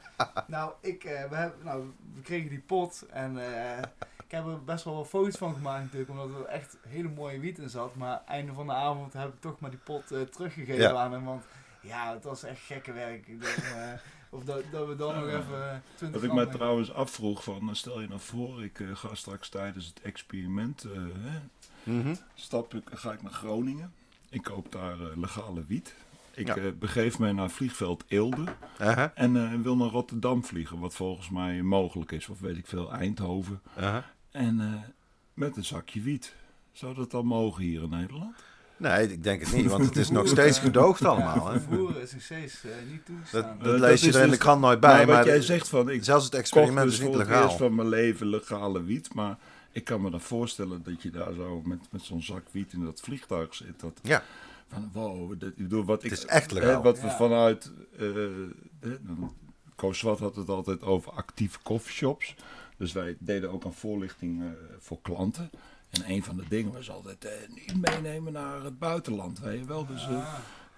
nou, 0.47 0.71
ik, 0.81 1.03
eh, 1.03 1.29
we, 1.29 1.35
hebben, 1.35 1.59
nou, 1.63 1.93
we 2.15 2.21
kregen 2.21 2.49
die 2.49 2.59
pot 2.65 3.05
en 3.09 3.37
eh, 3.37 3.77
ik 4.25 4.31
heb 4.31 4.45
er 4.45 4.63
best 4.63 4.83
wel 4.83 4.95
wat 4.95 5.07
foto's 5.07 5.37
van 5.37 5.53
gemaakt 5.53 5.83
natuurlijk, 5.83 6.09
omdat 6.11 6.29
er 6.39 6.45
echt 6.45 6.77
hele 6.87 7.09
mooie 7.09 7.39
wiet 7.39 7.57
in 7.57 7.69
zat. 7.69 7.95
Maar 7.95 8.21
einde 8.25 8.53
van 8.53 8.67
de 8.67 8.73
avond 8.73 9.13
heb 9.13 9.27
ik 9.33 9.41
toch 9.41 9.59
maar 9.59 9.69
die 9.69 9.79
pot 9.79 10.11
eh, 10.11 10.21
teruggegeven 10.21 10.81
Ja. 10.81 10.95
aan 10.95 11.11
hem, 11.11 11.23
want 11.25 11.43
ja, 11.81 12.13
het 12.13 12.23
was 12.23 12.43
echt 12.43 12.59
gekke 12.61 12.91
werk. 12.93 13.27
Eh, 13.27 13.91
of 14.29 14.43
dat, 14.43 14.61
dat 14.71 14.87
we 14.87 14.95
dan 14.95 15.15
nog 15.15 15.27
even 15.27 15.69
eh, 15.71 15.75
20 15.95 16.21
Wat 16.21 16.29
ik 16.29 16.35
me 16.35 16.47
trouwens 16.57 16.93
afvroeg 16.93 17.43
van, 17.43 17.75
stel 17.75 18.01
je 18.01 18.07
nou 18.07 18.19
voor, 18.19 18.63
ik 18.63 18.79
eh, 18.79 18.87
ga 18.95 19.15
straks 19.15 19.49
tijdens 19.49 19.85
het 19.85 20.01
experiment, 20.01 20.83
eh, 20.83 20.91
hè, 21.17 21.39
Mhm. 21.83 22.15
stap 22.35 22.73
ik, 22.73 22.83
ga 22.93 23.11
ik 23.11 23.21
naar 23.21 23.31
Groningen. 23.31 23.93
Ik 24.35 24.43
koop 24.43 24.71
daar 24.71 24.99
eh, 24.99 25.17
legale 25.17 25.63
wiet. 25.67 25.95
Ik 26.33 26.47
Ja. 26.47 26.55
eh, 26.55 26.63
begeef 26.79 27.19
mij 27.19 27.31
naar 27.31 27.49
vliegveld 27.49 28.03
Eelde 28.07 28.43
Aha, 28.79 29.11
en 29.15 29.35
eh, 29.37 29.61
wil 29.61 29.75
naar 29.75 29.89
Rotterdam 29.89 30.45
vliegen, 30.45 30.79
wat 30.79 30.93
volgens 30.95 31.29
mij 31.29 31.61
mogelijk 31.61 32.11
is, 32.11 32.27
of 32.29 32.39
weet 32.39 32.57
ik 32.57 32.67
veel, 32.67 32.91
Eindhoven. 32.93 33.61
aha. 33.77 34.05
En 34.31 34.59
eh, 34.61 34.89
met 35.33 35.57
een 35.57 35.65
zakje 35.65 36.01
wiet. 36.01 36.33
Zou 36.71 36.95
dat 36.95 37.11
dan 37.11 37.25
mogen 37.25 37.63
hier 37.63 37.83
in 37.83 37.89
Nederland? 37.89 38.35
Nee, 38.77 39.11
ik 39.11 39.23
denk 39.23 39.41
het 39.41 39.53
niet, 39.53 39.65
want 39.65 39.85
het 39.85 39.95
is 39.95 40.09
nog 40.09 40.27
steeds 40.27 40.59
gedoogd 40.59 41.05
allemaal. 41.05 41.47
Hè? 41.47 41.59
Vervoeren 41.59 42.01
is 42.01 42.11
nog 42.13 42.21
steeds 42.21 42.63
niet 42.91 43.05
toegestaan. 43.05 43.41
Dat, 43.41 43.63
dat 43.63 43.71
dat 43.71 43.79
lees 43.79 44.01
je 44.01 44.07
er 44.09 44.15
in 44.15 44.21
de 44.23 44.29
dus- 44.29 44.37
krant 44.37 44.61
nooit 44.61 44.79
bij, 44.79 44.97
maar 44.97 45.07
maar, 45.07 45.15
wat 45.15 45.25
jij 45.25 45.41
zegt 45.41 45.69
van, 45.69 45.89
ik 45.89 46.03
zelfs 46.03 46.23
het 46.23 46.33
kocht 46.33 46.43
experiment 46.45 46.85
dus 46.85 46.93
is 46.93 46.99
niet 46.99 47.09
voor 47.09 47.19
het 47.19 47.27
legaal. 47.27 47.43
eerst 47.43 47.57
van 47.57 47.75
mijn 47.75 47.89
leven 47.89 48.27
legale 48.27 48.83
wiet. 48.83 49.13
Maar 49.13 49.37
ik 49.75 49.83
kan 49.83 50.01
me 50.01 50.09
dan 50.09 50.21
voorstellen 50.21 50.83
dat 50.83 51.01
je 51.01 51.09
daar 51.09 51.33
zo 51.33 51.61
met, 51.65 51.79
met 51.91 52.01
zo'n 52.01 52.21
zak 52.23 52.43
wiet 52.51 52.73
in 52.73 52.83
dat 52.85 52.99
vliegtuig 53.01 53.55
zit. 53.55 53.79
Dat, 53.79 53.99
Ja. 54.03 54.23
Van, 54.67 54.89
wow, 54.93 55.39
dat, 55.39 55.49
ik 55.49 55.55
bedoel, 55.57 55.85
wat 55.85 56.03
ik, 56.03 56.09
Het 56.09 56.19
is 56.19 56.25
echt 56.25 56.51
hè, 56.51 56.59
legaal. 56.59 56.81
wat 56.83 56.99
we 56.99 57.07
Ja. 57.07 57.15
vanuit... 57.15 57.71
eh 57.97 58.05
hè, 58.79 58.95
Koos 59.75 59.97
Swart 59.97 60.19
had 60.19 60.35
het 60.35 60.49
altijd 60.49 60.81
over 60.81 61.11
actieve 61.11 61.59
coffeeshops. 61.63 62.35
Dus 62.77 62.91
wij 62.91 63.15
deden 63.19 63.51
ook 63.51 63.63
een 63.63 63.73
voorlichting 63.73 64.41
eh, 64.41 64.47
voor 64.79 65.01
klanten. 65.01 65.49
En 65.89 66.03
een 66.11 66.23
van 66.23 66.37
de 66.37 66.43
dingen 66.49 66.73
was 66.73 66.89
altijd 66.91 67.25
eh, 67.25 67.31
niet 67.49 67.81
meenemen 67.81 68.33
naar 68.33 68.63
het 68.63 68.79
buitenland. 68.79 69.39
Weet 69.39 69.59
je 69.59 69.65
wel? 69.65 69.85
Dus 69.85 70.07
eh, 70.07 70.15
Ah. 70.15 70.33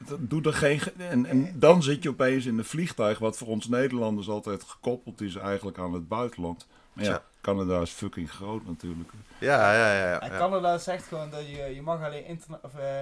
dat 0.07 0.19
doe 0.29 0.41
er 0.41 0.53
geen. 0.53 0.79
ge- 0.79 0.91
En, 0.97 1.25
en 1.25 1.59
dan 1.59 1.83
zit 1.83 2.03
je 2.03 2.09
opeens 2.09 2.45
in 2.45 2.57
een 2.57 2.65
vliegtuig, 2.65 3.19
wat 3.19 3.37
voor 3.37 3.47
ons 3.47 3.67
Nederlanders 3.67 4.29
altijd 4.29 4.63
gekoppeld 4.63 5.21
is 5.21 5.35
eigenlijk 5.35 5.77
aan 5.77 5.93
het 5.93 6.07
buitenland. 6.07 6.67
Maar 6.97 7.05
ja. 7.05 7.23
Canada 7.41 7.81
is 7.81 7.91
fucking 7.91 8.31
groot 8.31 8.65
natuurlijk. 8.65 9.09
Ja, 9.39 9.73
ja, 9.73 9.93
ja. 9.93 10.09
ja, 10.09 10.21
En. 10.21 10.37
Canada 10.37 10.77
zegt 10.77 11.07
gewoon 11.07 11.29
dat 11.29 11.47
je, 11.49 11.57
je 11.75 11.81
mag 11.81 12.03
alleen 12.03 12.41
of, 12.61 12.75
eh, 12.75 13.01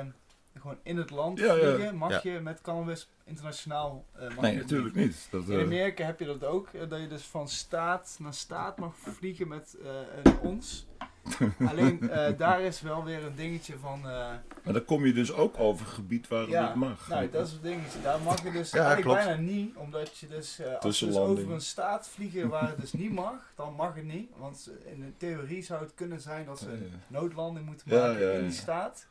gewoon 0.59 0.77
in 0.83 0.97
het 0.97 1.09
land 1.09 1.39
Ja, 1.39 1.53
ja. 1.53 1.73
vliegen. 1.75 1.95
Mag 1.95 2.23
Ja. 2.23 2.31
je 2.31 2.39
met 2.39 2.61
cannabis 2.61 3.09
internationaal 3.25 4.05
eh, 4.13 4.27
mag 4.27 4.39
Nee, 4.41 4.53
je 4.53 4.59
natuurlijk 4.59 4.95
niet. 4.95 5.27
Dat, 5.31 5.47
In 5.47 5.57
eh, 5.57 5.63
Amerika 5.63 6.05
heb 6.05 6.19
je 6.19 6.25
dat 6.25 6.43
ook, 6.43 6.67
eh, 6.73 6.89
dat 6.89 6.99
je 6.99 7.07
dus 7.07 7.23
van 7.23 7.47
staat 7.49 8.17
naar 8.19 8.33
staat 8.33 8.77
mag 8.77 8.93
vliegen 8.97 9.47
met 9.47 9.75
eh, 9.83 9.89
een 10.23 10.39
ons. 10.39 10.85
Alleen 11.69 12.09
eh, 12.09 12.37
daar 12.37 12.61
is 12.61 12.81
wel 12.81 13.03
weer 13.03 13.25
een 13.25 13.35
dingetje 13.35 13.73
van. 13.81 13.99
eh, 14.09 14.27
maar 14.63 14.73
dan 14.73 14.85
kom 14.85 15.05
je 15.05 15.13
dus 15.13 15.33
ook 15.33 15.59
over 15.59 15.85
gebied 15.85 16.27
waar 16.27 16.39
het 16.41 16.49
Ja, 16.49 16.65
niet 16.67 16.75
mag. 16.75 17.07
nou, 17.07 17.29
dat 17.29 17.45
is 17.47 17.51
het 17.53 17.63
dingetje. 17.63 18.01
Daar 18.01 18.19
mag 18.21 18.43
je 18.43 18.51
dus 18.51 18.71
Ja, 18.71 18.77
eigenlijk 18.85 19.07
klopt. 19.07 19.25
bijna 19.37 19.41
niet, 19.51 19.75
omdat 19.75 20.17
je 20.17 20.27
dus, 20.27 20.59
eh, 20.59 20.79
als 20.79 20.99
je 20.99 21.05
dus 21.05 21.15
over 21.17 21.51
een 21.51 21.61
staat 21.61 22.07
vliegen 22.07 22.49
waar 22.49 22.67
het 22.67 22.81
dus 22.81 22.93
niet 22.93 23.11
mag, 23.11 23.33
dan 23.55 23.73
mag 23.77 23.95
het 23.95 24.03
niet. 24.05 24.29
Want 24.37 24.69
in 24.93 24.99
de 24.99 25.11
theorie 25.17 25.61
zou 25.63 25.81
het 25.81 25.91
kunnen 25.95 26.21
zijn 26.21 26.45
dat 26.45 26.59
ze 26.59 26.69
een 26.71 26.91
noodlanding 27.07 27.65
moeten 27.65 27.91
Ja, 27.95 28.07
maken 28.07 28.25
ja, 28.27 28.31
in 28.31 28.41
die 28.43 28.51
staat. 28.51 29.05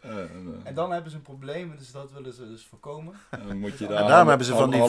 En 0.65 0.75
dan 0.75 0.91
hebben 0.93 1.11
ze 1.11 1.17
een 1.17 1.23
probleem, 1.23 1.75
dus 1.79 1.93
dat 1.93 2.12
willen 2.12 2.33
ze 2.33 2.49
dus 2.49 2.65
voorkomen. 2.69 3.15
en 3.31 3.41
dan 3.49 3.59
moet 3.59 3.79
je 3.79 3.85
En 3.87 3.91
daar 3.91 4.01
En 4.03 4.07
daarom 4.09 4.29
hebben 4.29 4.47
ze 4.47 4.53
van 4.55 4.71
die, 4.71 4.83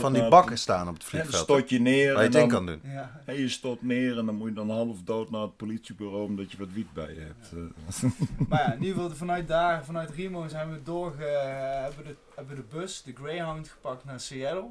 van 0.00 0.12
die 0.12 0.28
bakken 0.28 0.58
staan 0.58 0.88
op 0.88 0.94
het 0.94 1.04
vliegveld. 1.04 1.34
stort 1.42 1.70
je 1.70 1.80
neer 1.80 2.12
waar 2.14 2.22
je 2.22 2.28
en 2.28 2.34
het 2.34 2.42
in 2.42 2.48
kan 2.48 2.66
doen. 2.66 2.80
Ja. 2.84 3.20
en 3.26 3.34
je 3.34 3.48
stort 3.48 3.82
neer 3.82 4.18
en 4.18 4.26
dan 4.26 4.34
moet 4.34 4.48
je 4.48 4.54
dan 4.54 4.70
half 4.70 5.02
dood 5.04 5.30
naar 5.30 5.40
het 5.42 5.56
politiebureau 5.56 6.24
omdat 6.24 6.52
je 6.52 6.58
wat 6.58 6.69
wiet 6.72 6.92
bij 6.92 7.14
je 7.14 7.20
hebt. 7.20 7.52
Eh, 7.52 8.10
Maar 8.48 8.60
ja, 8.60 8.72
in 8.72 8.82
ieder 8.82 8.94
geval 8.94 9.16
vanuit 9.16 9.48
daar, 9.48 9.84
vanuit 9.84 10.10
Remo 10.10 10.48
zijn 10.48 10.70
we 10.72 10.82
doorge, 10.82 11.22
hebben, 11.22 12.04
de, 12.04 12.16
hebben 12.34 12.56
de 12.56 12.62
bus, 12.62 13.02
de 13.02 13.12
Greyhound, 13.14 13.68
gepakt 13.68 14.04
naar 14.04 14.20
Seattle. 14.20 14.70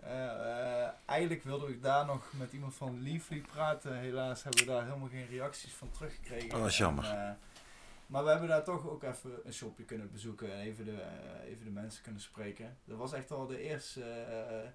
Eh, 0.00 0.24
eh, 0.24 0.88
eigenlijk 1.06 1.44
wilde 1.44 1.68
ik 1.68 1.82
daar 1.82 2.06
nog 2.06 2.32
met 2.38 2.52
iemand 2.52 2.74
van 2.74 3.02
Leafly 3.02 3.40
praten. 3.40 3.98
Helaas 3.98 4.42
hebben 4.42 4.64
we 4.64 4.70
daar 4.70 4.84
helemaal 4.84 5.08
geen 5.08 5.26
reacties 5.28 5.72
van 5.72 5.90
teruggekregen. 5.90 6.54
Oh, 6.54 6.58
dat 6.60 6.68
is 6.70 6.78
jammer. 6.78 7.04
En, 7.04 7.28
eh, 7.28 7.30
maar 8.06 8.24
we 8.24 8.30
hebben 8.30 8.48
daar 8.48 8.64
toch 8.64 8.88
ook 8.88 9.02
even 9.02 9.30
een 9.44 9.52
shopje 9.52 9.84
kunnen 9.84 10.10
bezoeken 10.12 10.52
en 10.52 10.58
even 10.58 10.84
de, 10.84 11.00
eh, 11.00 11.50
even 11.50 11.64
de 11.64 11.70
mensen 11.70 12.02
kunnen 12.02 12.20
spreken. 12.20 12.76
Dat 12.84 12.98
was 12.98 13.12
echt 13.12 13.28
wel 13.28 13.46
de 13.46 13.60
eerste 13.60 14.02
eh, 14.02 14.68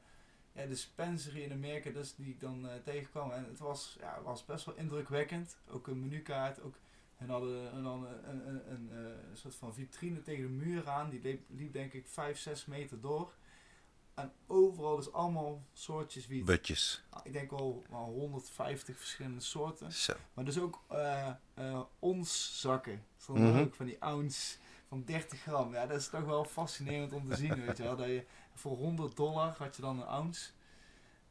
ja, 0.55 0.65
dispensary 0.65 1.41
in 1.41 1.51
Amerika 1.51 1.89
dus 1.89 2.15
die 2.15 2.29
ik 2.29 2.39
dan 2.39 2.67
eh, 2.67 2.75
tegenkwam. 2.83 3.31
En 3.31 3.45
het 3.49 3.59
was, 3.59 3.95
ja, 3.99 4.21
was 4.23 4.45
best 4.45 4.65
wel 4.65 4.75
indrukwekkend. 4.75 5.57
Ook 5.69 5.87
een 5.87 5.99
menukaart, 5.99 6.61
ook 6.61 6.75
en 7.17 7.29
hadden 7.29 7.83
dan 7.83 8.05
een, 8.05 8.29
een, 8.29 8.47
een, 8.47 8.71
een, 8.71 8.89
eh, 8.91 9.35
soort 9.35 9.55
van 9.55 9.73
vitrine 9.73 10.21
tegen 10.21 10.43
de 10.43 10.49
muur 10.65 10.89
aan. 10.89 11.09
Die 11.09 11.21
liep, 11.21 11.41
liep 11.49 11.73
denk 11.73 11.93
ik 11.93 12.07
5, 12.07 12.37
6 12.39 12.65
meter 12.65 13.01
door. 13.01 13.33
En 14.13 14.31
overal 14.47 14.95
dus 14.95 15.11
allemaal 15.11 15.63
soortjes 15.73 16.27
wiet. 16.27 16.45
Butjes. 16.45 17.03
Ik 17.23 17.33
denk 17.33 17.49
wel, 17.49 17.83
wel 17.89 18.03
150 18.03 18.97
verschillende 18.97 19.39
soorten. 19.39 19.91
Zo. 19.91 20.13
Maar 20.33 20.45
dus 20.45 20.59
ook 20.59 20.81
eh 20.87 21.31
ons 21.99 22.59
zakken. 22.61 23.05
Van, 23.17 23.41
Mhm. 23.41 23.59
ook 23.59 23.75
van 23.75 23.85
die 23.85 24.01
ounce 24.01 24.57
van 24.93 25.03
30 25.05 25.41
gram. 25.41 25.73
Ja, 25.73 25.85
dat 25.85 25.99
is 25.99 26.07
toch 26.09 26.23
wel 26.25 26.45
fascinerend 26.45 27.13
om 27.13 27.29
te 27.29 27.35
zien, 27.35 27.65
weet 27.65 27.77
je 27.77 27.83
wel. 27.83 27.95
Dat 27.95 28.07
je 28.07 28.25
voor 28.53 28.77
100 28.77 29.15
dollar 29.15 29.55
had 29.57 29.75
je 29.75 29.81
dan 29.81 30.01
een 30.01 30.07
ounce. 30.07 30.49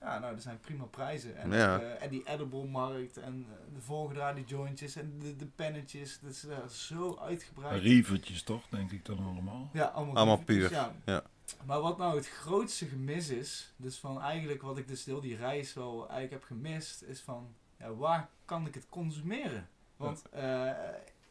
Ja, 0.01 0.19
nou, 0.19 0.35
dat 0.35 0.43
zijn 0.43 0.61
prima 0.61 0.85
prijzen. 0.85 1.37
En, 1.37 1.51
Ja. 1.51 1.81
eh, 1.81 2.03
en 2.03 2.11
die 2.11 2.29
edible 2.29 2.65
markt 2.65 3.17
en 3.17 3.47
eh, 3.51 3.75
de 3.75 3.81
volgedraaide 3.81 4.43
jointjes 4.45 4.97
en 4.97 5.19
de, 5.19 5.37
de 5.37 5.47
pennetjes. 5.47 6.19
Dat 6.21 6.31
is 6.31 6.45
eh, 6.47 6.67
zo 6.67 7.17
uitgebreid. 7.21 7.83
Rievertjes 7.83 8.43
toch, 8.43 8.69
denk 8.69 8.91
ik 8.91 9.05
dan 9.05 9.19
allemaal. 9.19 9.69
Ja, 9.73 9.85
allemaal, 9.85 10.17
Allemaal 10.17 10.39
puur, 10.45 10.71
Ja. 10.71 10.95
ja. 11.05 11.23
Maar 11.65 11.81
wat 11.81 11.99
nou 11.99 12.17
het 12.17 12.29
grootste 12.29 12.87
gemis 12.87 13.29
is, 13.29 13.73
dus 13.77 13.99
van 13.99 14.21
eigenlijk 14.21 14.63
wat 14.63 14.79
ik 14.79 14.89
dus 14.89 15.05
heel 15.05 15.21
die 15.21 15.37
reis 15.37 15.75
wel 15.75 15.99
eigenlijk 16.09 16.31
heb 16.31 16.43
gemist, 16.45 17.03
is 17.03 17.21
van 17.21 17.55
ja, 17.79 17.95
waar 17.95 18.29
kan 18.45 18.67
ik 18.67 18.75
het 18.75 18.87
consumeren? 18.89 19.69
Want 19.97 20.23
eh, 20.31 20.71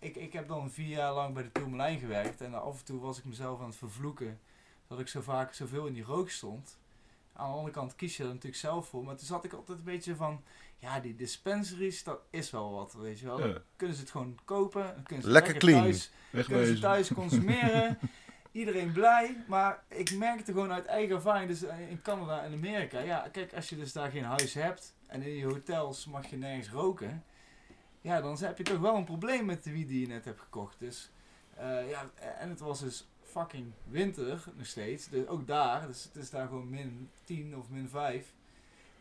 ik, 0.01 0.15
ik 0.15 0.33
heb 0.33 0.47
dan 0.47 0.71
vier 0.71 0.87
jaar 0.87 1.13
lang 1.13 1.33
bij 1.33 1.43
de 1.43 1.51
Tourmalijn 1.51 1.99
gewerkt 1.99 2.41
en 2.41 2.53
af 2.53 2.79
en 2.79 2.85
toe 2.85 2.99
was 2.99 3.17
ik 3.17 3.25
mezelf 3.25 3.59
aan 3.59 3.65
het 3.65 3.75
vervloeken 3.75 4.39
dat 4.87 4.99
ik 4.99 5.07
zo 5.07 5.21
vaak 5.21 5.53
zoveel 5.53 5.85
in 5.85 5.93
die 5.93 6.03
rook 6.03 6.29
stond. 6.29 6.77
Aan 7.33 7.49
de 7.49 7.55
andere 7.55 7.73
kant 7.73 7.95
kies 7.95 8.17
je 8.17 8.23
er 8.23 8.29
natuurlijk 8.29 8.55
zelf 8.55 8.87
voor, 8.87 9.03
maar 9.03 9.15
toen 9.15 9.27
zat 9.27 9.43
ik 9.43 9.53
altijd 9.53 9.77
een 9.77 9.83
beetje 9.83 10.15
van, 10.15 10.41
ja 10.77 10.99
die 10.99 11.15
dispensaries, 11.15 12.03
dat 12.03 12.19
is 12.29 12.49
wel 12.51 12.71
wat, 12.71 12.93
weet 12.93 13.19
je 13.19 13.25
wel. 13.25 13.37
Dan 13.37 13.49
Ja. 13.49 13.57
kunnen 13.75 13.95
ze 13.95 14.01
het 14.01 14.11
gewoon 14.11 14.39
kopen, 14.45 14.83
dan 14.95 15.03
kunnen 15.03 15.25
ze 15.25 15.31
Lekker 15.31 15.57
clean. 15.57 15.81
thuis 15.81 16.11
kunnen 16.45 16.65
ze 16.67 16.79
thuis 16.79 17.13
consumeren. 17.13 17.97
Iedereen 18.51 18.91
blij, 18.91 19.43
maar 19.47 19.83
ik 19.87 20.11
merkte 20.15 20.51
gewoon 20.51 20.71
uit 20.71 20.85
eigen 20.85 21.15
ervaring, 21.15 21.49
dus 21.49 21.61
in 21.89 22.01
Canada 22.01 22.43
en 22.43 22.53
Amerika, 22.53 22.99
ja, 22.99 23.27
kijk, 23.31 23.53
als 23.53 23.69
je 23.69 23.75
dus 23.75 23.91
daar 23.93 24.11
geen 24.11 24.23
huis 24.23 24.53
hebt 24.53 24.93
en 25.07 25.21
in 25.21 25.35
je 25.35 25.45
hotels 25.45 26.05
mag 26.05 26.27
je 26.29 26.37
nergens 26.37 26.69
roken, 26.69 27.23
ja, 28.01 28.21
dan 28.21 28.37
heb 28.39 28.57
je 28.57 28.63
toch 28.63 28.79
wel 28.79 28.95
een 28.95 29.03
probleem 29.03 29.45
met 29.45 29.63
de 29.63 29.71
wiet 29.71 29.87
die 29.87 30.01
je 30.01 30.07
net 30.07 30.25
hebt 30.25 30.39
gekocht. 30.39 30.79
Dus, 30.79 31.11
eh, 31.55 31.89
ja, 31.89 32.09
en 32.39 32.49
het 32.49 32.59
was 32.59 32.79
dus 32.79 33.07
fucking 33.23 33.71
winter 33.87 34.43
nog 34.55 34.65
steeds, 34.65 35.09
dus 35.09 35.27
ook 35.27 35.47
daar, 35.47 35.87
dus 35.87 36.03
het 36.03 36.15
is 36.15 36.29
daar 36.29 36.47
gewoon 36.47 36.69
min 36.69 37.09
10 37.23 37.57
of 37.57 37.69
min 37.69 37.89
5. 37.89 38.33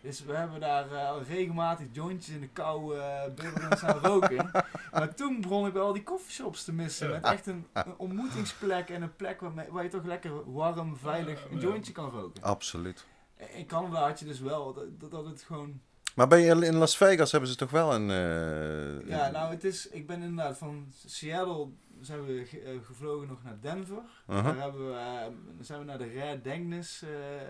Dus 0.00 0.24
we 0.24 0.32
hebben 0.32 0.60
daar 0.60 0.92
eh, 0.92 1.28
regelmatig 1.28 1.86
jointjes 1.92 2.34
in 2.34 2.40
de 2.40 2.48
kou 2.48 2.96
uh, 2.96 3.24
bibberend 3.24 3.82
aan 3.82 3.98
roken. 4.10 4.50
Maar 4.92 5.14
toen 5.14 5.40
begon 5.40 5.66
ik 5.66 5.72
wel 5.72 5.92
die 5.92 6.02
coffeeshops 6.02 6.64
te 6.64 6.72
missen. 6.72 7.10
Met 7.10 7.24
echt 7.24 7.46
een, 7.46 7.66
een 7.72 7.98
ontmoetingsplek 7.98 8.88
en 8.88 9.02
een 9.02 9.16
plek 9.16 9.40
waar, 9.40 9.66
waar 9.70 9.82
je 9.82 9.90
toch 9.90 10.04
lekker 10.04 10.52
warm, 10.52 10.96
veilig 10.96 11.50
een 11.50 11.58
jointje 11.58 11.92
kan 11.92 12.10
roken. 12.10 12.42
Absoluut. 12.42 13.06
In 13.36 13.66
Canada 13.66 14.06
had 14.06 14.18
je 14.18 14.24
dus 14.24 14.40
wel 14.40 14.88
dat 14.98 15.24
het 15.24 15.42
gewoon... 15.42 15.80
Maar 16.20 16.28
ben 16.28 16.40
je 16.40 16.66
in 16.66 16.74
Las 16.76 16.96
Vegas 16.96 17.30
hebben 17.32 17.50
ze 17.50 17.56
toch 17.56 17.70
wel 17.70 17.94
een... 17.94 18.10
eh, 18.10 19.08
Ja, 19.08 19.30
nou 19.30 19.50
het 19.50 19.64
is... 19.64 19.88
Ik 19.88 20.06
ben 20.06 20.22
inderdaad 20.22 20.58
van 20.58 20.92
Seattle 21.06 21.68
zijn 22.00 22.24
we 22.24 22.44
ge- 22.46 22.60
eh, 22.60 22.78
gevlogen 22.82 23.28
nog 23.28 23.42
naar 23.42 23.60
Denver. 23.60 24.02
uh-huh. 24.28 24.44
Daar 24.44 24.56
hebben 24.56 24.86
we, 24.88 24.94
eh, 24.96 25.26
zijn 25.60 25.78
we 25.78 25.84
naar 25.84 25.98
de 25.98 26.12
Rare 26.12 26.40
Denkness 26.40 27.02
eh, 27.02 27.40
eh, 27.40 27.48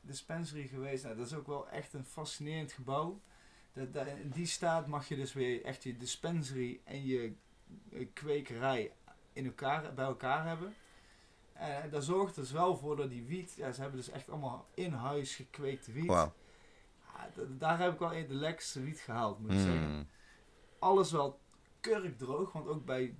dispensary 0.00 0.66
geweest. 0.66 1.04
Nou, 1.04 1.16
dat 1.16 1.26
is 1.26 1.34
ook 1.34 1.46
wel 1.46 1.68
echt 1.68 1.92
een 1.92 2.04
fascinerend 2.04 2.72
gebouw. 2.72 3.20
Dat, 3.72 3.92
dat- 3.94 4.06
in 4.06 4.30
die 4.34 4.46
staat 4.46 4.86
mag 4.86 5.08
je 5.08 5.16
dus 5.16 5.32
weer 5.32 5.64
echt 5.64 5.82
je 5.82 5.96
dispensary 5.96 6.80
en 6.84 7.06
je 7.06 7.32
eh, 7.92 8.06
kwekerij 8.12 8.92
in 9.32 9.44
elkaar, 9.46 9.94
bij 9.94 10.04
elkaar 10.04 10.46
hebben. 10.46 10.74
En 11.52 11.90
daar 11.90 12.02
zorgt 12.02 12.34
dus 12.34 12.50
wel 12.52 12.76
voor 12.76 12.96
dat 12.96 13.10
die 13.10 13.24
wiet, 13.24 13.54
ja, 13.56 13.72
ze 13.72 13.80
hebben 13.80 13.98
dus 13.98 14.10
echt 14.10 14.30
allemaal 14.30 14.66
in 14.74 14.92
huis 14.92 15.34
gekweekte 15.34 15.92
wiet. 15.92 16.06
Daar 17.48 17.78
heb 17.78 17.92
ik 17.92 17.98
wel 17.98 18.08
de 18.08 18.26
lekkerste 18.28 18.80
wiet 18.80 18.98
gehaald, 19.00 19.38
moet 19.38 19.52
ik 19.52 19.58
zeggen 19.58 19.88
Mm. 19.90 20.06
alles 20.78 21.10
wel 21.12 21.40
kurkdroog. 21.80 22.52
Want 22.52 22.66
ook 22.68 22.84
bij 22.84 23.14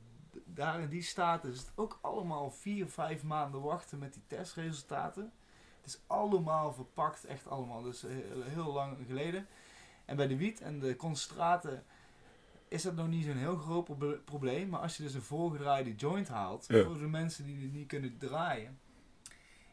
daar 0.45 0.81
in 0.81 0.89
die 0.89 1.03
staten 1.03 1.51
is 1.51 1.59
het 1.59 1.73
ook 1.75 1.99
allemaal 2.01 2.51
vier, 2.51 2.87
vijf 2.89 3.23
maanden 3.23 3.61
wachten 3.61 3.99
met 3.99 4.13
die 4.13 4.23
testresultaten. 4.27 5.33
Het 5.81 5.87
is 5.91 6.01
allemaal 6.07 6.73
verpakt, 6.73 7.25
echt 7.25 7.49
allemaal. 7.49 7.83
Dus 7.83 8.05
eh, 8.05 8.11
heel, 8.11 8.43
heel 8.43 8.73
lang 8.73 8.97
geleden. 9.07 9.47
En 10.05 10.17
bij 10.17 10.27
de 10.27 10.37
wiet 10.37 10.61
en 10.61 10.79
de 10.81 10.97
concentraten 10.97 11.85
is 12.69 12.83
dat 12.83 12.95
nog 12.95 13.09
niet 13.09 13.25
zo'n 13.25 13.37
heel 13.37 13.57
groot 13.57 13.85
proble- 13.85 14.19
probleem. 14.25 14.69
Maar 14.69 14.81
als 14.81 14.97
je 14.97 15.03
dus 15.03 15.15
een 15.15 15.23
voorgedraaide 15.23 15.95
joint 15.95 16.29
haalt, 16.29 16.65
Ja. 16.69 16.85
voor 16.85 16.99
de 16.99 17.07
mensen 17.09 17.45
die 17.45 17.63
het 17.63 17.73
niet 17.73 17.87
kunnen 17.89 18.19
draaien. 18.19 18.79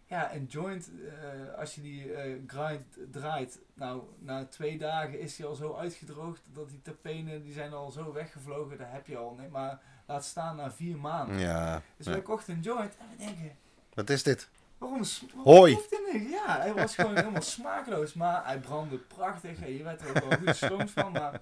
Ja, 0.07 0.33
een 0.33 0.45
joint, 0.45 0.89
eh, 1.05 1.59
als 1.59 1.75
je 1.75 1.81
die 1.81 2.13
eh, 2.13 2.39
grind 2.47 2.97
draait, 3.11 3.59
nou, 3.73 4.03
na 4.19 4.45
twee 4.45 4.77
dagen 4.77 5.19
is 5.19 5.35
die 5.35 5.45
al 5.45 5.55
zo 5.55 5.75
uitgedroogd 5.75 6.41
dat 6.53 6.69
die 6.69 6.81
terpenen, 6.81 7.43
die 7.43 7.53
zijn 7.53 7.73
al 7.73 7.91
zo 7.91 8.13
weggevlogen, 8.13 8.77
dat 8.77 8.87
heb 8.89 9.07
je 9.07 9.17
al. 9.17 9.33
Nee, 9.33 9.49
maar 9.49 9.81
laat 10.05 10.25
staan 10.25 10.55
na 10.55 10.71
vier 10.71 10.97
maanden. 10.97 11.39
Ja. 11.39 11.81
Dus 11.97 12.05
ja. 12.05 12.11
wij 12.11 12.21
kochten 12.21 12.53
een 12.53 12.61
joint 12.61 12.97
en 12.97 13.05
we 13.09 13.25
denken, 13.25 13.57
Wat 13.93 14.09
is 14.09 14.23
dit? 14.23 14.49
waarom, 14.77 15.01
waarom 15.33 15.53
Hoi. 15.53 15.77
hij? 15.89 16.21
Ja, 16.21 16.59
hij 16.59 16.73
was 16.73 16.95
gewoon 16.95 17.15
helemaal 17.21 17.41
smakeloos, 17.41 18.13
maar 18.13 18.45
hij 18.45 18.59
brandde 18.59 18.97
prachtig 18.97 19.61
en 19.61 19.73
je 19.73 19.83
werd 19.83 20.01
er 20.01 20.09
ook 20.09 20.29
wel 20.29 20.37
goed 20.37 20.55
stroomd 20.65 20.91
van. 20.91 21.11
Maar 21.11 21.41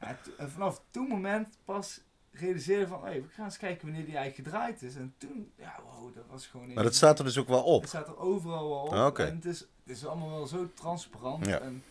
ja, 0.00 0.16
en 0.38 0.50
vanaf 0.50 0.82
toen 0.90 1.08
moment 1.08 1.58
pas 1.64 2.00
realiseerde 2.34 2.86
van, 2.86 3.04
hey, 3.04 3.22
we 3.22 3.28
gaan 3.28 3.44
eens 3.44 3.56
kijken 3.56 3.86
wanneer 3.86 4.04
die 4.04 4.16
eigenlijk 4.16 4.48
gedraaid 4.48 4.82
is. 4.82 4.96
En 4.96 5.14
toen, 5.18 5.52
ja, 5.56 5.80
wow, 5.84 6.14
dat 6.14 6.24
was 6.30 6.46
gewoon... 6.46 6.72
Maar 6.72 6.84
dat 6.84 6.94
staat 6.94 7.18
er 7.18 7.24
dus 7.24 7.38
ook 7.38 7.48
wel 7.48 7.62
op. 7.62 7.80
Het 7.80 7.90
staat 7.90 8.08
er 8.08 8.18
overal 8.18 8.68
wel 8.68 8.80
op. 8.80 8.92
Ah, 8.92 9.06
oké. 9.06 9.24
En 9.24 9.34
het 9.34 9.44
is, 9.44 9.60
het 9.60 9.96
is 9.96 10.06
allemaal 10.06 10.30
wel 10.30 10.46
zo 10.46 10.70
transparant. 10.74 11.46
Ja. 11.46 11.60
En 11.60 11.82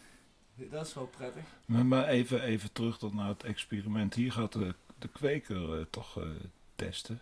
dat 0.56 0.88
is 0.88 0.94
wel 0.94 1.08
prettig. 1.08 1.44
Maar, 1.66 1.86
maar 1.86 2.08
even, 2.08 2.42
even 2.42 2.72
terug 2.72 2.98
tot 2.98 3.14
naar 3.14 3.28
het 3.28 3.44
experiment. 3.44 4.14
Hier 4.14 4.32
gaat 4.32 4.52
de, 4.52 4.76
de 5.00 5.08
kweker 5.08 5.80
eh, 5.80 5.86
toch 5.90 6.20
eh, 6.20 6.30
testen. 6.76 7.22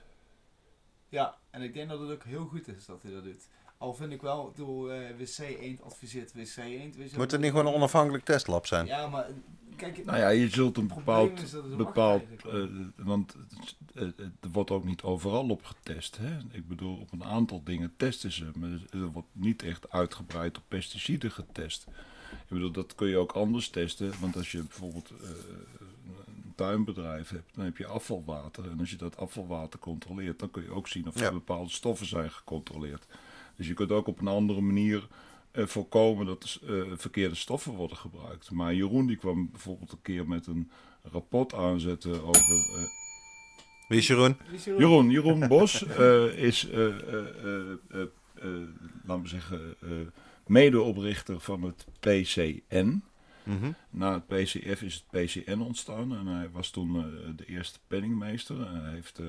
Ja, 1.10 1.38
en 1.50 1.62
ik 1.62 1.74
denk 1.74 1.90
dat 1.90 2.00
het 2.00 2.10
ook 2.10 2.24
heel 2.24 2.46
goed 2.46 2.68
is 2.68 2.86
dat 2.86 3.02
hij 3.02 3.12
dat 3.12 3.24
doet. 3.24 3.48
Al 3.82 3.94
vind 3.94 4.12
ik 4.12 4.22
wel, 4.22 4.54
door 4.56 4.88
WC 5.18 5.38
Eend 5.38 5.82
adviseert 5.82 6.34
WC 6.34 6.58
Eend. 6.58 6.96
Weet 6.96 7.12
je 7.12 7.18
Moet 7.18 7.32
wel- 7.32 7.40
er 7.40 7.40
niet 7.40 7.50
gewoon 7.52 7.66
een 7.66 7.74
onafhankelijk 7.74 8.24
testlab 8.26 8.66
zijn? 8.68 8.86
Ja, 8.86 9.08
maar 9.08 9.28
kijk... 9.76 10.06
Nou 10.06 10.18
ja, 10.18 10.30
je 10.30 10.50
zult 10.50 10.78
een 10.78 10.86
het 10.86 10.96
bepaald... 10.96 11.52
het 11.52 11.78
bepaald 11.78 12.24
eh, 12.52 12.64
want 12.96 13.34
het- 13.34 13.76
het- 13.94 14.18
het- 14.18 14.32
er 14.42 14.50
wordt 14.52 14.72
ook 14.72 14.84
niet 14.84 15.02
overal 15.02 15.50
op 15.50 15.66
getest. 15.66 16.18
Hè? 16.18 16.38
Ik 16.52 16.68
bedoel, 16.68 16.98
op 16.98 17.12
een 17.12 17.24
aantal 17.24 17.62
dingen 17.64 17.94
testen 17.98 18.32
ze. 18.32 18.52
Maar 18.56 18.70
er 18.92 19.06
wordt 19.12 19.28
niet 19.32 19.64
echt 19.64 19.92
uitgebreid 19.92 20.58
op 20.58 20.64
pesticiden 20.68 21.32
getest. 21.32 21.86
Ik 22.32 22.48
bedoel, 22.50 22.72
dat 22.72 22.96
kun 22.96 23.08
je 23.08 23.18
ook 23.18 23.32
anders 23.32 23.70
testen. 23.70 24.14
Want 24.20 24.36
als 24.36 24.52
je 24.52 24.58
bijvoorbeeld 24.58 25.10
eh, 25.22 25.30
een 26.26 26.54
tuinbedrijf 26.56 27.30
hebt, 27.30 27.56
dan 27.56 27.66
heb 27.66 27.78
je 27.78 27.86
afvalwater. 27.86 28.70
En 28.72 28.80
als 28.80 28.90
je 28.90 28.96
dat 28.96 29.18
afvalwater 29.18 29.80
controleert, 29.80 30.40
dan 30.40 30.52
kun 30.52 30.64
je 30.64 30.72
ook 30.72 30.88
zien 30.88 31.08
of 31.08 31.16
er 31.16 31.22
Ja. 31.22 31.32
bepaalde 31.32 31.70
stoffen 31.70 32.08
zijn 32.08 32.32
gecontroleerd. 32.32 33.06
Dus 33.56 33.68
je 33.68 33.74
kunt 33.74 33.92
ook 33.92 34.08
op 34.08 34.20
een 34.20 34.28
andere 34.28 34.62
manier 34.62 35.08
eh, 35.52 35.66
voorkomen 35.66 36.26
dat 36.26 36.60
eh, 36.68 36.82
verkeerde 36.96 37.36
stoffen 37.36 37.74
worden 37.74 37.98
gebruikt. 37.98 38.52
Maar 38.52 38.74
Jeroen 38.74 39.08
die 39.08 39.16
kwam 39.18 39.50
bijvoorbeeld 39.52 39.92
een 39.92 40.02
keer 40.02 40.28
met 40.28 40.48
een 40.48 40.72
rapport 41.04 41.54
aanzetten 41.54 42.24
over. 42.24 42.42
eh, 42.76 42.84
Wie 43.88 43.98
is 44.00 44.08
Jeroen? 44.08 44.38
Wie 44.48 44.56
is 44.58 44.68
er 44.68 44.74
ook? 44.74 44.80
Jeroen, 44.80 45.10
Jeroen 45.10 45.48
Bos 45.54 45.86
eh, 45.86 46.38
is, 46.38 46.70
eh, 46.70 46.86
eh, 46.86 46.96
eh, 47.44 47.72
eh, 47.90 48.02
eh, 48.36 48.48
laten 49.06 49.24
we 49.24 49.28
zeggen, 49.30 49.76
eh, 49.82 49.90
medeoprichter 50.48 51.40
van 51.40 51.62
het 51.64 51.86
PCN. 52.00 53.04
Mhm. 53.44 53.72
Na 53.90 54.14
het 54.14 54.28
PCF 54.28 54.82
is 54.82 54.94
het 54.94 55.26
PCN 55.26 55.60
ontstaan 55.60 56.16
en 56.18 56.26
hij 56.28 56.50
was 56.52 56.70
toen 56.70 56.96
eh, 56.98 57.04
de 57.36 57.46
eerste 57.46 57.80
penningmeester. 57.88 58.62
En 58.66 58.84
hij 58.84 58.94
heeft 58.94 59.20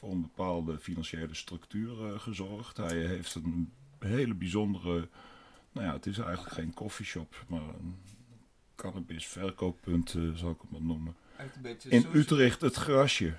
voor 0.00 0.10
een 0.10 0.20
bepaalde 0.20 0.78
financiële 0.78 1.34
structuur 1.34 2.06
eh, 2.06 2.20
gezorgd. 2.20 2.76
Hij 2.76 2.96
heeft 3.06 3.34
een 3.34 3.72
hele 3.98 4.34
bijzondere, 4.34 5.08
nou 5.72 5.86
ja, 5.86 5.92
het 5.92 6.06
is 6.06 6.18
eigenlijk 6.18 6.54
geen 6.54 6.74
koffieshop, 6.74 7.44
maar 7.48 7.60
een 7.60 7.96
cannabis 8.74 9.26
verkooppunt 9.26 10.14
eh, 10.14 10.22
zal 10.34 10.50
ik 10.50 10.60
het 10.60 10.70
maar 10.70 10.82
noemen. 10.82 11.14
In 11.88 12.00
social- 12.00 12.14
Utrecht 12.14 12.60
het 12.60 12.74
grasje. 12.74 13.34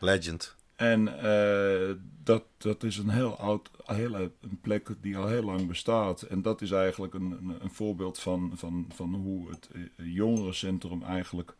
Legend. 0.00 0.56
En 0.76 1.08
eh, 1.18 1.94
dat, 2.22 2.44
dat 2.56 2.82
is 2.82 2.96
een 2.96 3.08
heel 3.08 3.38
oud, 3.38 3.70
hele, 3.84 4.32
een 4.40 4.58
plek 4.60 4.88
die 5.00 5.16
al 5.16 5.28
heel 5.28 5.42
lang 5.42 5.66
bestaat. 5.66 6.22
En 6.22 6.42
dat 6.42 6.60
is 6.60 6.70
eigenlijk 6.70 7.14
een, 7.14 7.30
een, 7.30 7.56
een 7.62 7.70
voorbeeld 7.70 8.18
van, 8.18 8.52
van, 8.54 8.86
van 8.94 9.14
hoe 9.14 9.50
het 9.50 9.68
eh, 9.72 9.82
jongerencentrum 9.96 11.02
eigenlijk 11.02 11.54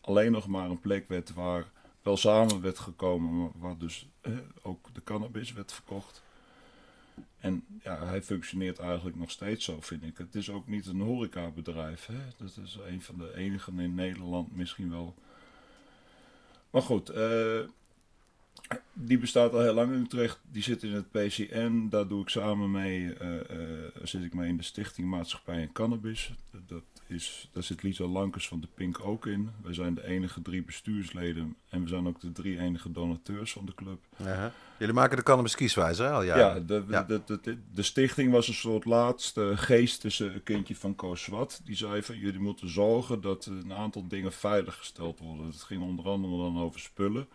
alleen 0.00 0.32
nog 0.32 0.46
maar 0.46 0.70
een 0.70 0.80
plek 0.80 1.08
werd 1.08 1.34
waar 1.34 1.70
wel 2.02 2.16
samen 2.16 2.60
werd 2.60 2.78
gekomen, 2.78 3.52
waar 3.54 3.78
dus 3.78 4.08
ook 4.62 4.94
de 4.94 5.02
cannabis 5.02 5.52
werd 5.52 5.72
verkocht. 5.72 6.22
En 7.38 7.64
ja, 7.82 8.06
hij 8.06 8.22
functioneert 8.22 8.78
eigenlijk 8.78 9.16
nog 9.16 9.30
steeds 9.30 9.64
zo, 9.64 9.80
vind 9.80 10.02
ik. 10.02 10.18
Het 10.18 10.34
is 10.34 10.50
ook 10.50 10.66
niet 10.66 10.86
een 10.86 11.00
horecabedrijf. 11.00 12.06
Hè? 12.06 12.18
Dat 12.36 12.58
is 12.64 12.78
een 12.86 13.02
van 13.02 13.18
de 13.18 13.36
enigen 13.36 13.78
in 13.78 13.94
Nederland 13.94 14.56
misschien 14.56 14.90
wel. 14.90 15.14
Maar 16.70 16.82
goed, 16.82 17.08
eh, 17.08 17.60
die 18.92 19.18
bestaat 19.18 19.52
al 19.52 19.60
heel 19.60 19.74
lang 19.74 19.92
in 19.92 20.00
Utrecht. 20.00 20.40
Die 20.52 20.62
zit 20.62 20.82
in 20.82 20.92
het 20.92 21.10
PCN. 21.10 21.86
Daar 21.90 22.08
doe 22.08 22.22
ik 22.22 22.28
samen 22.28 22.70
mee, 22.70 23.14
eh, 23.14 23.40
eh, 23.40 23.46
zit 24.02 24.22
ik 24.22 24.34
mee 24.34 24.48
in 24.48 24.56
de 24.56 24.62
Stichting 24.62 25.08
Maatschappij 25.08 25.60
en 25.60 25.72
Cannabis. 25.72 26.32
Dat 26.66 26.82
is, 27.06 27.48
daar 27.52 27.62
zit 27.62 27.82
Lisa 27.82 28.04
Lankers 28.04 28.48
van 28.48 28.60
de 28.60 28.68
Pink 28.74 29.04
ook 29.04 29.26
in. 29.26 29.50
Wij 29.62 29.74
zijn 29.74 29.94
de 29.94 30.06
enige 30.06 30.42
drie 30.42 30.62
bestuursleden 30.62 31.56
en 31.68 31.82
we 31.82 31.88
zijn 31.88 32.06
ook 32.06 32.20
de 32.20 32.32
drie 32.32 32.58
enige 32.58 32.92
donateurs 32.92 33.52
van 33.52 33.66
de 33.66 33.74
club. 33.74 33.98
Jullie 34.78 34.94
maken 34.94 35.16
de 35.16 35.22
cannabis 35.22 35.54
kieswijzer, 35.54 36.06
hè, 36.06 36.12
al 36.12 36.22
Ja, 36.22 36.60
de, 36.60 36.84
Ja. 36.88 37.02
De, 37.02 37.20
de, 37.26 37.58
de, 37.74 37.82
stichting 37.82 38.32
was 38.32 38.48
een 38.48 38.54
soort 38.54 38.84
laatste 38.84 39.52
geesteskindje 39.56 40.76
van 40.76 40.94
Koos 40.94 41.22
Swat. 41.22 41.60
Die 41.64 41.76
zei 41.76 42.02
van 42.02 42.18
jullie 42.18 42.40
moeten 42.40 42.68
zorgen 42.68 43.20
dat 43.20 43.46
een 43.46 43.72
aantal 43.72 44.08
dingen 44.08 44.32
veiliggesteld 44.32 45.18
worden. 45.18 45.46
Het 45.46 45.62
ging 45.62 45.82
onder 45.82 46.08
andere 46.08 46.36
dan 46.36 46.58
over 46.58 46.80
spullen. 46.80 47.28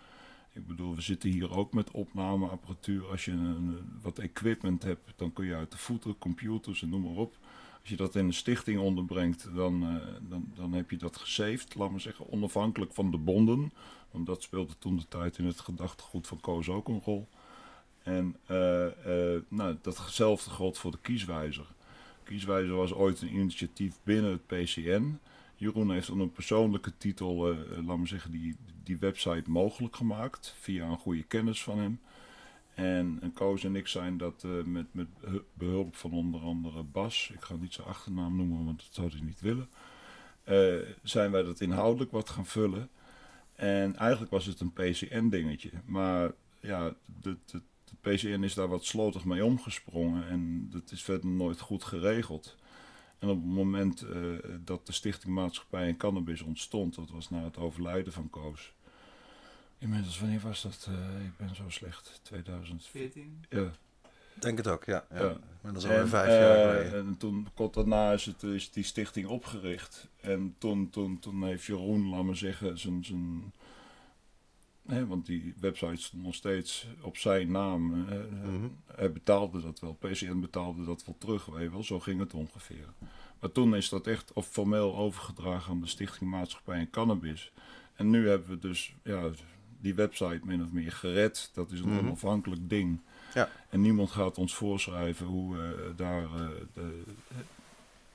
Ik 0.56 0.68
bedoel, 0.68 0.96
we 0.96 1.02
zitten 1.02 1.30
hier 1.30 1.52
ook 1.52 1.74
met 1.74 1.92
opnameapparatuur. 1.92 3.06
Als 3.06 3.26
je 3.26 3.32
een, 3.32 3.80
wat 4.02 4.20
equipment 4.20 4.84
hebt, 4.84 5.14
dan 5.16 5.34
kun 5.34 5.46
je 5.46 5.56
uit 5.56 5.72
de 5.72 5.78
voeten, 5.78 6.18
computers 6.18 6.82
en 6.82 6.90
noem 6.90 7.02
maar 7.02 7.16
op. 7.16 7.38
Als 7.80 7.90
je 7.90 7.96
dat 7.96 8.16
in 8.16 8.26
een 8.26 8.34
stichting 8.34 8.80
onderbrengt, 8.80 9.50
dan, 9.56 9.84
eh, 9.84 10.30
dan, 10.30 10.52
dan 10.56 10.74
heb 10.74 10.90
je 10.90 10.98
dat 10.98 11.18
gesaved, 11.18 11.76
laat 11.76 11.92
maar 11.92 12.00
zeggen, 12.00 12.32
onafhankelijk 12.32 12.94
van 12.94 13.12
de 13.12 13.18
bonden. 13.18 13.72
Want 14.12 14.26
dat 14.26 14.42
speelde 14.42 14.74
toen 14.80 14.96
de 14.96 15.08
tijd 15.08 15.38
in 15.38 15.46
het 15.46 15.60
gedachtegoed 15.60 16.28
van 16.28 16.40
Koos 16.40 16.70
ook 16.70 16.88
een 16.88 17.02
rol. 17.06 17.28
En 18.04 18.36
eh, 18.46 18.86
eh, 19.36 19.42
nou, 19.48 19.78
datzelfde 19.82 20.50
geldt 20.50 20.78
voor 20.78 20.92
de 20.92 21.00
kieswijzer. 21.02 21.68
Kieswijzer 22.24 22.76
was 22.76 22.94
ooit 22.94 23.22
een 23.22 23.36
initiatief 23.36 24.00
binnen 24.04 24.32
het 24.32 24.48
PCN. 24.48 25.20
Jeroen 25.56 25.92
heeft 25.92 26.10
onder 26.10 26.28
persoonlijke 26.28 26.98
titel, 26.98 27.52
eh, 27.52 27.60
eh, 27.60 27.86
laat 27.86 27.98
maar 27.98 28.08
zeggen, 28.08 28.32
die, 28.32 28.56
die 28.84 28.98
website 28.98 29.50
mogelijk 29.50 29.96
gemaakt. 29.96 30.56
Via 30.60 30.86
een 30.86 30.98
goede 30.98 31.24
kennis 31.24 31.64
van 31.64 31.80
hem. 31.80 32.00
En, 32.74 33.18
en 33.22 33.34
Koos 33.34 33.64
en 33.64 33.76
ik 33.76 33.88
zijn 33.88 34.18
dat 34.18 34.44
eh, 34.44 34.64
met, 34.64 34.86
met 34.92 35.08
hu- 35.20 35.44
behulp 35.54 35.96
van 35.96 36.12
onder 36.12 36.42
andere 36.42 36.84
Bas, 36.84 37.30
ik 37.34 37.42
ga 37.42 37.56
niet 37.56 37.74
zijn 37.74 37.88
achternaam 37.88 38.36
noemen, 38.36 38.66
want 38.66 38.78
dat 38.78 38.94
zou 38.94 39.10
hij 39.12 39.22
niet 39.22 39.42
willen. 39.42 39.70
zijn 41.04 41.32
wij 41.32 41.44
dat 41.44 41.62
inhoudelijk 41.62 42.12
wat 42.12 42.30
gaan 42.30 42.46
vullen. 42.46 42.90
En 43.56 43.96
eigenlijk 43.96 44.32
was 44.32 44.46
het 44.46 44.60
een 44.60 44.74
PCN-dingetje. 44.74 45.72
Maar 45.86 46.32
ja, 46.60 46.94
de, 47.22 47.38
de, 47.46 47.62
de 47.84 48.12
PCN 48.12 48.44
is 48.44 48.54
daar 48.54 48.68
wat 48.68 48.86
slotig 48.86 49.26
mee 49.26 49.46
omgesprongen 49.46 50.28
en 50.28 50.70
dat 50.70 50.92
is 50.92 51.04
verder 51.04 51.30
nooit 51.30 51.60
goed 51.60 51.84
geregeld. 51.84 52.56
En 53.20 53.30
op 53.30 53.36
het 53.36 53.54
moment 53.54 54.02
eh, 54.02 54.22
dat 54.60 54.86
de 54.86 54.94
Stichting 54.94 55.34
Maatschappij 55.34 55.88
en 55.88 55.98
Cannabis 55.98 56.42
ontstond, 56.42 56.96
dat 56.96 57.10
was 57.10 57.30
na 57.30 57.44
het 57.44 57.58
overlijden 57.58 58.14
van 58.14 58.30
Koos. 58.30 58.74
Inmiddels, 59.78 60.20
wanneer 60.20 60.40
was 60.40 60.62
dat? 60.62 60.88
Eh, 60.90 61.26
ik 61.26 61.38
ben 61.38 61.56
zo 61.56 61.70
slecht. 61.70 62.20
2004. 62.24 63.02
14. 63.02 63.46
Ja. 63.50 63.72
Denk 64.40 64.58
het 64.58 64.68
ook, 64.68 64.84
ja. 64.84 65.06
ja. 65.10 65.24
Ja. 65.24 65.38
Maar 65.62 65.74
dat 65.74 65.84
is 65.84 65.84
alweer 65.84 66.02
En, 66.02 66.08
vijf 66.08 66.28
jaar 66.28 66.56
eh, 66.56 66.72
geleden. 66.72 67.08
En 67.08 67.18
toen, 67.18 67.48
kort 67.54 67.74
daarna 67.74 68.12
is, 68.12 68.26
het, 68.26 68.44
is 68.44 68.72
die 68.72 68.84
stichting 68.84 69.28
opgericht. 69.28 70.08
En 70.22 70.56
toen, 70.58 70.90
toen, 70.90 71.20
toen 71.20 71.44
heeft 71.44 71.66
Jeroen, 71.66 72.10
laat 72.10 72.24
maar 72.24 72.36
zeggen, 72.36 72.78
zijn... 72.78 73.54
hè, 74.88 75.08
want 75.08 75.26
die 75.26 75.54
website 75.60 76.02
stond 76.02 76.24
nog 76.24 76.36
steeds 76.36 76.88
op 77.02 77.18
zijn 77.18 77.52
naam. 77.52 77.90
Mhm. 77.90 78.68
Hij 78.96 79.12
betaalde 79.12 79.62
dat 79.62 79.80
wel. 79.80 79.94
PCN 79.94 80.40
betaalde 80.40 80.86
dat 80.86 81.06
wel 81.06 81.16
terug, 81.18 81.46
weet 81.46 81.72
wel. 81.72 81.84
Zo 81.84 82.00
ging 82.00 82.20
het 82.20 82.34
ongeveer. 82.34 82.86
Maar 83.40 83.52
toen 83.52 83.76
is 83.76 83.90
dat 83.90 84.08
echt 84.08 84.34
of 84.34 84.48
formeel 84.48 84.96
overgedragen 84.96 85.72
aan 85.72 85.82
de 85.82 85.88
Stichting 85.88 86.30
Maatschappij 86.30 86.80
en 86.80 86.90
Cannabis. 86.90 87.52
En 87.96 88.10
nu 88.10 88.28
hebben 88.28 88.50
we 88.50 88.60
dus 88.60 88.96
ja, 89.04 89.30
die 89.82 89.96
website 89.96 90.40
min 90.44 90.64
of 90.64 90.72
meer 90.72 90.92
gered. 90.92 91.52
Dat 91.54 91.72
is 91.72 91.80
een 91.80 91.90
Mhm. 91.90 92.00
onafhankelijk 92.06 92.70
ding. 92.70 93.02
Ja. 93.34 93.50
En 93.70 93.82
niemand 93.82 94.12
gaat 94.12 94.38
ons 94.38 94.56
voorschrijven 94.56 95.26
hoe 95.26 95.58
eh, 95.58 95.70
daar... 95.96 96.24
eh, 96.24 96.48
de, 96.74 97.04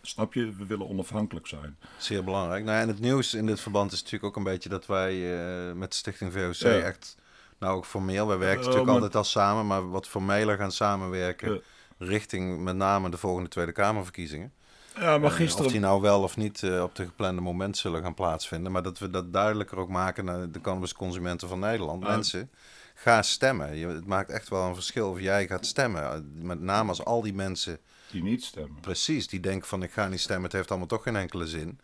snap 0.03 0.35
je? 0.35 0.55
We 0.57 0.67
willen 0.67 0.89
onafhankelijk 0.89 1.47
zijn. 1.47 1.77
Zeer 1.99 2.25
belangrijk. 2.25 2.65
Nou, 2.65 2.81
en 2.81 2.89
het 2.89 3.01
nieuws 3.01 3.35
in 3.35 3.47
dit 3.47 3.61
verband 3.61 3.93
is 3.93 3.99
natuurlijk 3.99 4.25
ook 4.25 4.37
een 4.37 4.53
beetje 4.53 4.69
dat 4.69 4.87
wij 4.87 5.39
eh, 5.69 5.73
met 5.75 5.91
de 5.91 5.97
Stichting 5.97 6.33
VOC 6.33 6.55
Ja. 6.55 6.79
echt, 6.79 7.17
nou 7.59 7.77
ook 7.77 7.85
formeel, 7.85 8.27
wij 8.27 8.39
werken 8.39 8.59
Ja, 8.61 8.65
natuurlijk 8.67 8.93
altijd 8.93 9.17
al 9.17 9.25
samen, 9.25 9.67
maar 9.67 9.91
wat 9.91 10.09
formeler 10.09 10.57
gaan 10.57 10.73
samenwerken 10.73 11.53
Ja. 11.53 11.61
richting 11.99 12.63
met 12.63 12.77
name 12.77 13.11
de 13.11 13.17
volgende 13.17 13.49
Tweede 13.49 13.73
Kamerverkiezingen. 13.73 14.53
Ja, 14.99 15.19
maar 15.19 15.31
Eh, 15.31 15.37
gisteren... 15.37 15.67
Of 15.67 15.73
die 15.73 15.81
nou 15.81 16.01
wel 16.01 16.23
of 16.23 16.37
niet 16.37 16.63
eh, 16.63 16.83
op 16.83 16.95
de 16.95 17.05
geplande 17.05 17.41
moment 17.41 17.77
zullen 17.77 18.03
gaan 18.03 18.15
plaatsvinden. 18.15 18.73
Maar 18.73 18.83
dat 18.83 18.99
we 18.99 19.11
dat 19.11 19.33
duidelijker 19.33 19.79
ook 19.79 19.89
maken 19.89 20.25
naar 20.25 20.51
de 20.51 20.61
cannabisconsumenten 20.61 21.49
van 21.49 21.59
Nederland. 21.59 22.03
Mensen, 22.03 22.51
ga 22.95 23.23
stemmen. 23.23 23.77
Je, 23.77 23.87
het 23.87 24.07
maakt 24.07 24.31
echt 24.31 24.49
wel 24.49 24.67
een 24.67 24.75
verschil 24.75 25.11
of 25.11 25.21
jij 25.21 25.47
gaat 25.47 25.67
stemmen. 25.67 26.03
Eh, 26.13 26.19
Met 26.43 26.61
name 26.61 26.89
als 26.89 27.05
al 27.05 27.23
die 27.23 27.35
mensen, 27.35 27.79
Die 28.11 28.23
niet 28.23 28.45
stemmen. 28.45 28.81
precies, 28.81 29.29
die 29.29 29.41
denken 29.41 29.69
van 29.69 29.83
ik 29.83 29.93
ga 29.93 30.09
niet 30.09 30.21
stemmen. 30.21 30.45
Het 30.45 30.53
heeft 30.53 30.69
allemaal 30.69 30.89
toch 30.89 31.03
geen 31.03 31.17
enkele 31.17 31.47
zin. 31.47 31.79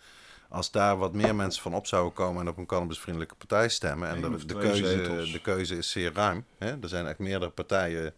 Als 0.48 0.70
daar 0.70 0.96
wat 0.96 1.12
meer 1.12 1.34
mensen 1.34 1.62
van 1.62 1.74
op 1.74 1.86
zouden 1.86 2.12
komen 2.12 2.42
en 2.42 2.48
op 2.48 2.56
een 2.56 2.66
cannabisvriendelijke 2.66 3.34
partij 3.34 3.68
stemmen. 3.68 4.08
En 4.08 4.20
de, 4.20 4.46
de, 4.46 4.58
keuze, 4.58 5.28
de 5.32 5.40
keuze 5.40 5.76
is 5.76 5.90
zeer 5.90 6.12
ruim. 6.12 6.44
Hè? 6.58 6.80
Er 6.80 6.88
zijn 6.88 7.06
echt 7.06 7.18
meerdere 7.18 7.50
partijen 7.50 8.14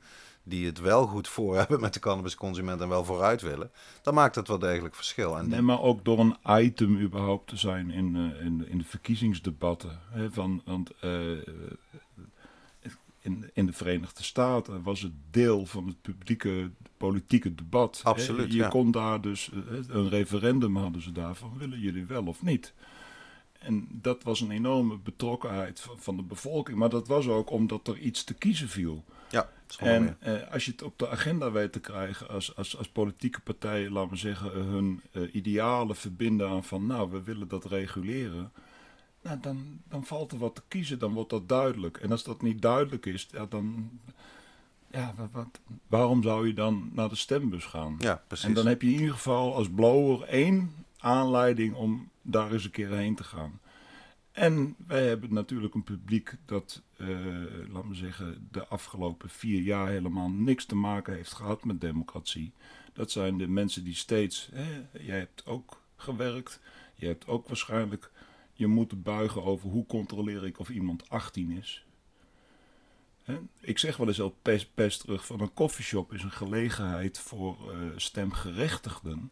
die 0.49 0.67
het 0.67 0.81
wel 0.81 1.07
goed 1.07 1.29
voor 1.29 1.57
hebben 1.59 1.81
met 1.81 1.95
de 1.95 2.01
cannabisconsument 2.01 2.81
en 2.81 2.89
wel 2.89 3.05
vooruit 3.05 3.43
willen, 3.43 3.71
dan 4.03 4.15
maakt 4.15 4.35
het 4.35 4.49
wel 4.49 4.59
degelijk 4.59 4.95
verschil. 4.95 5.39
En 5.39 5.49
Nee, 5.49 5.61
maar 5.61 5.81
ook 5.81 6.05
door 6.05 6.19
een 6.19 6.37
item 6.47 7.01
überhaupt 7.01 7.49
te 7.49 7.57
zijn 7.57 7.91
in, 7.91 8.17
eh, 8.17 8.47
in, 8.47 8.69
in 8.69 8.79
de 8.79 8.85
verkiezingsdebatten. 8.85 10.01
Hè, 10.11 10.31
van, 10.31 10.63
want 10.65 10.91
eh, 11.01 11.11
in, 13.29 13.51
in 13.53 13.67
de 13.67 13.73
Verenigde 13.73 14.23
Staten 14.23 14.83
was 14.83 15.01
het 15.01 15.13
deel 15.31 15.67
van 15.67 15.87
het 15.87 16.03
publieke 16.03 16.71
politieke 16.97 17.55
debat. 17.55 18.01
hè. 18.03 18.11
Absoluut, 18.11 18.53
Je 18.53 18.59
ja. 18.59 18.69
kon 18.69 18.91
daar 18.91 19.21
dus, 19.21 19.51
eh, 19.53 19.59
een 19.89 20.09
referendum 20.09 20.77
hadden 20.77 21.03
ze 21.03 21.13
daarvan, 21.13 21.59
willen 21.59 21.81
jullie 21.81 22.07
wel 22.07 22.25
of 22.27 22.43
niet? 22.43 22.75
En 23.59 23.89
dat 23.91 24.23
was 24.23 24.41
een 24.41 24.51
enorme 24.51 24.99
betrokkenheid 24.99 25.81
van, 25.81 25.99
van 25.99 26.17
de 26.17 26.23
bevolking. 26.23 26.79
Maar 26.79 26.89
dat 26.89 27.09
was 27.09 27.29
ook 27.29 27.51
omdat 27.51 27.89
er 27.89 27.99
iets 27.99 28.25
te 28.25 28.35
kiezen 28.35 28.69
viel. 28.69 29.05
ja, 29.31 29.49
En 29.79 30.17
eh, 30.21 30.53
als 30.53 30.65
je 30.65 30.71
het 30.71 30.83
op 30.83 30.99
de 30.99 31.09
agenda 31.09 31.51
weet 31.51 31.73
te 31.73 31.81
krijgen, 31.81 32.29
als, 32.29 32.57
als, 32.57 32.77
als 32.77 32.89
politieke 32.89 33.41
partijen, 33.41 33.93
laten 33.93 34.11
we 34.11 34.17
zeggen, 34.17 34.51
hun 34.51 35.03
eh, 35.13 35.23
idealen 35.35 35.97
verbinden 35.97 36.49
aan 36.49 36.65
van, 36.65 36.87
nou, 36.87 37.11
we 37.11 37.23
willen 37.23 37.49
dat 37.49 37.65
reguleren, 37.65 38.53
nou, 39.23 39.41
dan, 39.41 39.81
dan 39.89 40.05
valt 40.05 40.33
er 40.33 40.39
wat 40.39 40.55
te 40.55 40.63
kiezen, 40.69 40.99
dan 40.99 41.13
wordt 41.13 41.31
dat 41.31 41.49
duidelijk. 41.49 41.97
En 41.97 42.11
als 42.11 42.25
dat 42.25 42.43
niet 42.43 42.63
duidelijk 42.63 43.07
is, 43.07 43.29
ja, 43.31 43.47
dan, 43.47 43.91
ja, 44.91 45.15
wat, 45.33 45.61
waarom 45.87 46.23
zou 46.23 46.47
je 46.47 46.55
dan 46.55 46.91
naar 46.93 47.09
de 47.09 47.17
stembus 47.17 47.65
gaan? 47.65 47.97
Ja, 47.99 48.23
precies. 48.27 48.47
En 48.47 48.55
dan 48.55 48.67
heb 48.67 48.83
je 48.83 48.89
in 48.89 48.99
ieder 48.99 49.15
geval 49.15 49.55
als 49.55 49.71
blower 49.71 50.23
één 50.23 50.75
aanleiding 50.99 51.75
om 51.75 52.09
daar 52.23 52.53
eens 52.53 52.65
een 52.65 52.71
keer 52.71 52.91
heen 52.91 53.15
te 53.15 53.25
gaan. 53.25 53.61
En 54.33 54.75
wij 54.87 55.07
hebben 55.07 55.35
natuurlijk 55.35 55.75
een 55.75 55.85
publiek 55.85 56.35
dat, 56.45 56.83
laten 57.69 57.89
we 57.89 57.95
zeggen, 57.95 58.49
de 58.51 58.67
afgelopen 58.67 59.31
vier 59.31 59.63
jaar 59.63 59.89
helemaal 59.89 60.29
niks 60.29 60.65
te 60.65 60.75
maken 60.75 61.15
heeft 61.15 61.33
gehad 61.33 61.65
met 61.65 61.81
democratie. 61.81 62.53
Dat 62.93 63.11
zijn 63.11 63.39
de 63.39 63.49
mensen 63.49 63.85
die 63.85 63.95
steeds, 63.95 64.49
hè, 64.53 64.85
jij 65.01 65.19
hebt 65.19 65.47
ook 65.47 65.83
gewerkt, 65.97 66.61
je 66.95 67.07
hebt 67.07 67.27
ook 67.27 67.49
waarschijnlijk 67.49 68.11
je 68.59 68.67
moeten 68.67 69.03
buigen 69.03 69.43
over 69.45 69.69
hoe 69.69 69.87
controleer 69.87 70.45
ik 70.47 70.59
of 70.59 70.69
iemand 70.69 71.09
18 71.09 71.51
is. 71.51 71.85
Ik 73.61 73.79
zeg 73.79 73.97
wel 73.97 74.07
eens 74.09 74.21
al 74.21 74.37
pest, 74.43 74.75
pest 74.75 75.01
terug 75.01 75.27
van 75.27 75.41
een 75.41 75.53
koffieshop 75.53 76.13
is 76.13 76.23
een 76.23 76.31
gelegenheid 76.31 77.19
voor 77.19 77.73
eh, 77.73 77.77
stemgerechtigden 77.97 79.31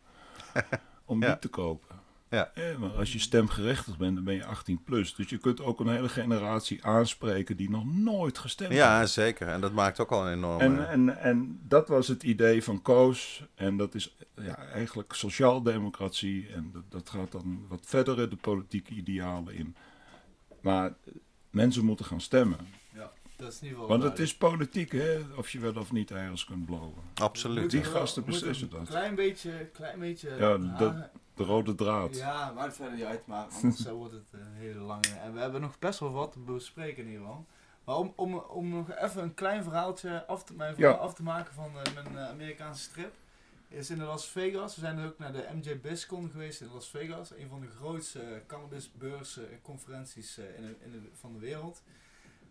om 1.04 1.22
Ja. 1.22 1.28
die 1.30 1.38
te 1.38 1.48
kopen. 1.48 2.00
Ja. 2.30 2.50
Eh, 2.54 2.76
maar 2.76 2.90
als 2.90 3.12
je 3.12 3.18
stemgerechtigd 3.18 3.98
bent, 3.98 4.14
dan 4.14 4.24
ben 4.24 4.34
je 4.34 4.44
18 4.44 4.82
plus. 4.84 5.14
Dus 5.14 5.28
je 5.28 5.38
kunt 5.38 5.60
ook 5.60 5.80
een 5.80 5.88
hele 5.88 6.08
generatie 6.08 6.84
aanspreken 6.84 7.56
die 7.56 7.70
nog 7.70 7.84
nooit 7.94 8.38
gestemd 8.38 8.70
heeft. 8.70 8.82
Ja, 8.82 9.06
zeker. 9.06 9.48
En 9.48 9.60
dat 9.60 9.72
maakt 9.72 10.00
ook 10.00 10.10
al 10.12 10.26
een 10.26 10.32
enorme... 10.32 10.62
En, 10.64 10.88
en, 10.88 11.18
en 11.18 11.60
dat 11.62 11.88
was 11.88 12.08
het 12.08 12.22
idee 12.22 12.64
van 12.64 12.82
Koos. 12.82 13.44
En 13.54 13.76
dat 13.76 13.94
is 13.94 14.16
ja, 14.34 14.56
eigenlijk 14.56 15.12
sociaaldemocratie. 15.12 16.48
En 16.48 16.70
dat, 16.72 16.82
dat 16.88 17.10
gaat 17.10 17.32
dan 17.32 17.66
wat 17.68 17.80
verder 17.84 18.20
in 18.20 18.28
de 18.28 18.36
politieke 18.36 18.94
idealen 18.94 19.54
in. 19.54 19.76
Maar 20.60 20.94
mensen 21.50 21.84
moeten 21.84 22.04
gaan 22.06 22.20
stemmen. 22.20 22.58
Ja, 22.94 23.12
dat 23.36 23.52
is 23.52 23.58
in 23.60 23.62
ieder 23.62 23.78
geval 23.80 23.98
Want 23.98 24.02
het 24.02 24.18
is 24.18 24.36
politiek, 24.36 24.92
hè? 24.92 25.18
Of 25.36 25.50
je 25.50 25.58
wel 25.58 25.74
of 25.74 25.92
niet 25.92 26.10
ergens 26.10 26.44
kunt 26.44 26.66
blowen. 26.66 27.02
Absoluut. 27.14 27.70
Die 27.70 27.84
gasten 27.84 28.24
beslissen 28.24 28.68
een 28.72 28.78
dat. 28.78 28.88
Klein 28.88 29.14
beetje, 29.14 29.70
klein 29.72 29.98
beetje. 29.98 30.30
Ja, 30.38 30.56
dat- 30.78 30.94
De 31.36 31.44
rode 31.44 31.74
draad. 31.74 32.16
Ja, 32.16 32.52
maakt 32.52 32.74
verder 32.76 32.94
niet 32.94 33.04
uit, 33.04 33.26
maar 33.26 33.46
anders 33.62 33.86
eh, 33.86 33.92
wordt 33.92 34.12
het 34.12 34.24
een 34.30 34.52
hele 34.54 34.80
lange. 34.80 35.14
En 35.22 35.32
we 35.34 35.40
hebben 35.40 35.60
nog 35.60 35.78
best 35.78 35.98
wel 36.00 36.12
wat 36.12 36.32
te 36.32 36.38
bespreken 36.38 37.02
in 37.02 37.08
ieder 37.08 37.26
geval. 37.26 37.44
Maar 37.84 37.96
om, 37.96 38.12
om, 38.16 38.34
om 38.34 38.68
nog 38.68 38.90
even 38.94 39.22
een 39.22 39.34
klein 39.34 39.62
verhaaltje 39.62 40.26
af 40.26 40.44
te, 40.44 40.54
mijn 40.54 40.74
verhaal 40.74 40.92
Ja. 40.94 40.98
af 40.98 41.14
te 41.14 41.22
maken 41.22 41.54
van 41.54 41.70
eh, 41.84 41.94
mijn 41.94 42.18
eh, 42.18 42.28
Amerikaanse 42.28 42.82
strip. 42.82 43.14
Is 43.68 43.90
in 43.90 44.02
Las 44.02 44.28
Vegas. 44.28 44.74
We 44.74 44.80
zijn 44.80 44.96
dus 44.96 45.06
ook 45.06 45.18
naar 45.18 45.32
de 45.32 45.46
MJ 45.54 45.80
BizCon 45.80 46.30
geweest 46.30 46.60
in 46.60 46.68
Las 46.72 46.88
Vegas. 46.88 47.30
Een 47.36 47.48
van 47.48 47.60
de 47.60 47.66
grootste 47.66 48.20
eh, 48.22 48.40
cannabisbeurzen 48.46 49.50
en 49.50 49.62
conferenties 49.62 50.38
eh, 50.38 50.56
in 50.56 50.62
de, 50.62 50.74
in 50.84 50.90
de, 50.92 51.00
van 51.20 51.32
de 51.32 51.38
wereld. 51.38 51.82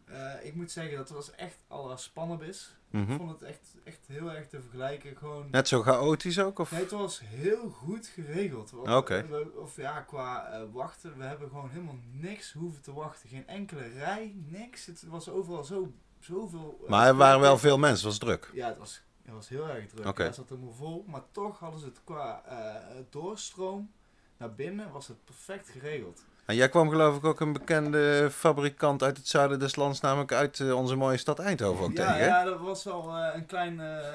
Eh, 0.06 0.46
ik 0.46 0.56
moet 0.56 0.72
zeggen, 0.72 0.98
dat 0.98 1.10
was 1.10 1.32
echt 1.32 1.58
la 1.70 1.98
Spannabis. 1.98 2.76
Mhm. 2.90 3.12
Ik 3.12 3.18
vond 3.18 3.32
het 3.32 3.42
echt, 3.42 3.76
echt 3.84 4.00
heel 4.08 4.32
erg 4.32 4.48
te 4.48 4.62
vergelijken. 4.62 5.18
Gewoon 5.18 5.48
Net 5.52 5.68
zo 5.68 5.82
chaotisch 5.82 6.40
ook? 6.40 6.60
Of? 6.60 6.72
Nee, 6.72 6.82
het 6.82 6.92
was 6.92 7.22
heel 7.24 7.70
goed 7.70 8.08
geregeld. 8.08 8.74
Oké. 8.74 9.28
we- 9.28 9.52
Of 9.56 9.76
ja, 9.76 10.02
qua 10.02 10.48
eh, 10.52 10.62
wachten, 10.72 11.18
we 11.18 11.24
hebben 11.24 11.50
gewoon 11.50 11.70
helemaal 11.70 12.00
niks 12.12 12.54
hoeven 12.54 12.82
te 12.82 12.94
wachten. 12.94 13.30
Geen 13.30 13.48
enkele 13.48 13.88
rij, 13.88 14.36
niks. 14.48 14.86
Het 14.86 15.04
was 15.08 15.30
overal 15.30 15.64
zo, 15.64 15.92
zoveel... 16.20 16.80
eh, 16.84 16.90
Maar 16.90 17.08
er 17.08 17.16
waren 17.16 17.40
wel 17.40 17.58
veel 17.58 17.78
mensen, 17.78 18.10
het 18.10 18.18
was 18.20 18.30
druk. 18.30 18.50
Ja, 18.54 18.68
het 18.68 18.78
was, 18.78 19.02
het 19.24 19.34
was 19.34 19.50
heel 19.50 19.70
erg 19.70 19.88
druk. 19.90 20.06
Ja, 20.18 20.24
het 20.26 20.36
zat 20.36 20.50
helemaal 20.50 20.74
vol. 20.74 21.04
Maar 21.08 21.24
toch 21.32 21.60
hadden 21.60 21.80
ze 21.80 21.86
het 21.86 22.00
qua 22.04 22.44
eh, 22.46 22.96
doorstroom 23.10 23.92
naar 24.38 24.54
binnen, 24.56 24.92
was 24.92 25.08
het 25.08 25.24
perfect 25.26 25.70
geregeld. 25.70 26.24
En 26.46 26.56
jij 26.56 26.70
kwam 26.70 26.90
geloof 26.90 27.18
ik 27.18 27.24
ook 27.24 27.40
een 27.40 27.54
bekende 27.54 28.28
fabrikant 28.32 29.04
uit 29.04 29.18
het 29.18 29.28
zuiden 29.28 29.60
des 29.60 29.76
lands, 29.76 30.00
namelijk 30.02 30.32
uit 30.32 30.60
eh, 30.60 30.78
onze 30.78 30.96
mooie 30.96 31.18
stad 31.18 31.40
Eindhoven 31.40 31.84
ook 31.84 31.92
ja, 31.92 31.96
tegen. 31.98 32.14
hè? 32.20 32.26
ja, 32.26 32.44
dat 32.44 32.60
was 32.60 32.84
wel 32.84 33.18
eh, 33.18 33.36
een 33.36 33.46
klein... 33.46 33.80
eh, 33.80 34.06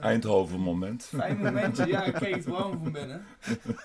Eindhoven 0.00 0.60
moment. 0.60 1.04
Fijn 1.04 1.38
momentje, 1.38 1.86
ja, 1.86 2.02
ik 2.10 2.14
keek 2.14 2.34
het 2.34 2.44
warm 2.46 2.78
van 2.82 2.92
binnen. 2.92 3.26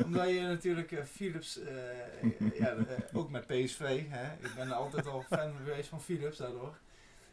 Omdat 0.04 0.30
je 0.30 0.42
natuurlijk 0.42 1.04
Philips, 1.12 1.60
eh, 1.60 2.60
ja, 2.60 2.76
ook 3.14 3.30
met 3.30 3.48
PSV, 3.48 4.02
hè. 4.10 4.34
ik 4.34 4.52
ben 4.56 4.72
altijd 4.72 5.08
al 5.08 5.24
fan 5.30 5.52
geweest 5.64 5.90
van 5.90 6.02
Philips 6.02 6.38
daardoor. 6.38 6.74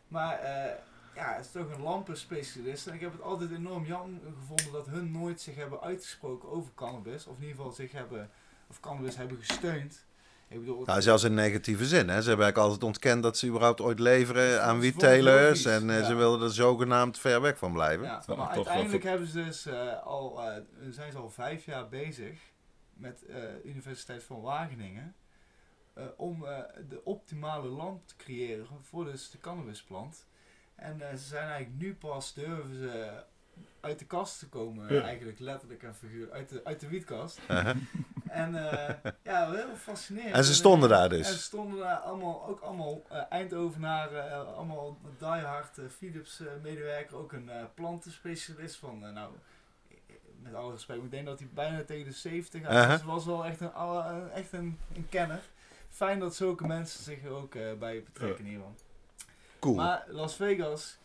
Maar 0.09 0.39
eh, 0.39 0.73
ja, 1.15 1.33
het 1.35 1.45
is 1.45 1.51
toch 1.51 1.71
een 1.75 1.83
lampenspecialist 1.83 2.87
en 2.87 2.95
ik 2.95 3.01
heb 3.01 3.13
het 3.13 3.23
altijd 3.23 3.51
enorm 3.51 3.85
jammer 3.85 4.21
gevonden 4.41 4.73
dat 4.73 4.87
hun 4.87 5.13
nooit 5.13 5.41
zich 5.41 5.55
hebben 5.55 5.81
uitgesproken 5.81 6.49
over 6.51 6.71
cannabis. 6.75 7.27
Of 7.27 7.37
in 7.37 7.43
ieder 7.43 7.57
geval 7.57 7.73
zich 7.73 7.93
hebben, 7.93 8.31
of 8.71 8.81
cannabis 8.81 9.17
hebben 9.17 9.39
gesteund. 9.39 10.05
Ik 10.51 10.59
bedoel, 10.59 10.85
Nou, 10.85 11.03
zelfs 11.03 11.25
in 11.25 11.35
negatieve 11.35 11.87
zin. 11.87 12.09
Hè. 12.09 12.23
Ze 12.23 12.29
hebben 12.29 12.45
eigenlijk 12.45 12.57
altijd 12.57 12.83
ontkend 12.83 13.23
dat 13.23 13.39
ze 13.39 13.47
überhaupt 13.47 13.81
ooit 13.81 13.99
leveren 13.99 14.63
aan 14.63 14.81
retailers. 14.81 15.65
En 15.65 15.91
eh, 15.91 15.99
ja. 15.99 16.05
ze 16.05 16.15
wilden 16.15 16.49
er 16.49 16.55
zogenaamd 16.55 17.19
ver 17.19 17.41
weg 17.41 17.59
van 17.59 17.73
blijven. 17.73 18.07
Ja, 18.07 18.23
Maar 18.27 18.49
uiteindelijk 18.49 19.03
hebben 19.03 19.27
ze 19.27 19.45
dus 19.45 19.67
eh, 19.67 20.03
al, 20.03 20.43
eh, 20.43 20.63
zijn 20.91 21.13
ze 21.13 21.19
al 21.19 21.31
vijf 21.31 21.65
jaar 21.65 21.89
bezig 21.89 22.39
met 22.95 23.25
eh 23.27 23.65
Universiteit 23.65 24.23
van 24.23 24.41
Wageningen 24.41 25.15
eh, 25.95 26.05
om 26.17 26.45
eh, 26.45 26.59
de 26.89 27.05
optimale 27.05 27.69
lamp 27.69 28.07
te 28.07 28.17
creëren 28.17 28.67
voor 28.83 29.05
dus 29.05 29.31
de 29.31 29.39
cannabisplant. 29.39 30.27
En 30.75 31.01
eh, 31.01 31.17
ze 31.17 31.25
zijn 31.25 31.49
eigenlijk 31.49 31.83
nu 31.83 31.95
pas 31.95 32.35
durven 32.35 32.75
ze 32.75 33.23
uit 33.81 33.99
de 33.99 34.05
kast 34.07 34.39
te 34.39 34.49
komen, 34.49 34.95
Ja. 34.95 35.03
eigenlijk 35.03 35.39
letterlijk 35.39 35.83
en 35.83 35.95
figuur, 35.95 36.33
uit 36.33 36.49
de, 36.49 36.61
uit 36.65 36.81
de 36.81 36.89
wietkast. 36.89 37.39
Uh-huh. 37.51 37.77
En 38.31 38.71
eh, 38.71 39.13
ja, 39.23 39.51
heel 39.53 39.77
fascinerend. 39.77 40.35
En 40.35 40.45
ze 40.45 40.55
stonden 40.55 40.91
eh, 40.91 40.97
daar 40.97 41.09
dus? 41.09 41.27
En 41.27 41.33
ze 41.33 41.39
stonden 41.39 41.79
daar 41.79 41.97
allemaal, 41.97 42.47
ook 42.47 42.61
allemaal 42.61 43.03
eh, 43.09 43.23
Eindhovenaren, 43.29 44.31
eh, 44.31 44.55
allemaal 44.57 44.99
diehard 45.19 45.79
eh, 45.79 45.85
Philips 45.97 46.41
eh, 46.41 46.47
medewerker, 46.63 47.17
ook 47.17 47.33
een 47.33 47.51
eh, 47.51 47.65
plantenspecialist 47.75 48.77
van, 48.77 48.99
nou, 48.99 49.33
met 50.43 50.55
alle 50.55 50.73
respect, 50.73 51.03
ik 51.03 51.11
denk 51.11 51.27
dat 51.27 51.39
hij 51.39 51.49
bijna 51.55 51.85
tegen 51.85 52.05
de 52.05 52.13
70 52.13 52.63
gaat. 52.63 52.73
Uh-huh. 52.73 52.91
Dus 52.91 53.03
was 53.03 53.25
wel 53.25 53.45
echt 53.47 53.61
een, 53.61 53.73
echt 54.35 54.53
een, 54.53 54.79
een 54.95 55.07
kenner. 55.09 55.41
Fijn 55.89 56.19
dat 56.19 56.35
zulke 56.35 56.67
mensen 56.67 57.05
zich 57.05 57.25
er 57.25 57.31
ook 57.31 57.55
eh, 57.55 57.73
bij 57.79 58.03
betrekken 58.03 58.45
hiervan. 58.45 58.75
Cool. 59.59 59.75
Maar 59.75 60.05
Las 60.09 60.35
Vegas 60.37 60.99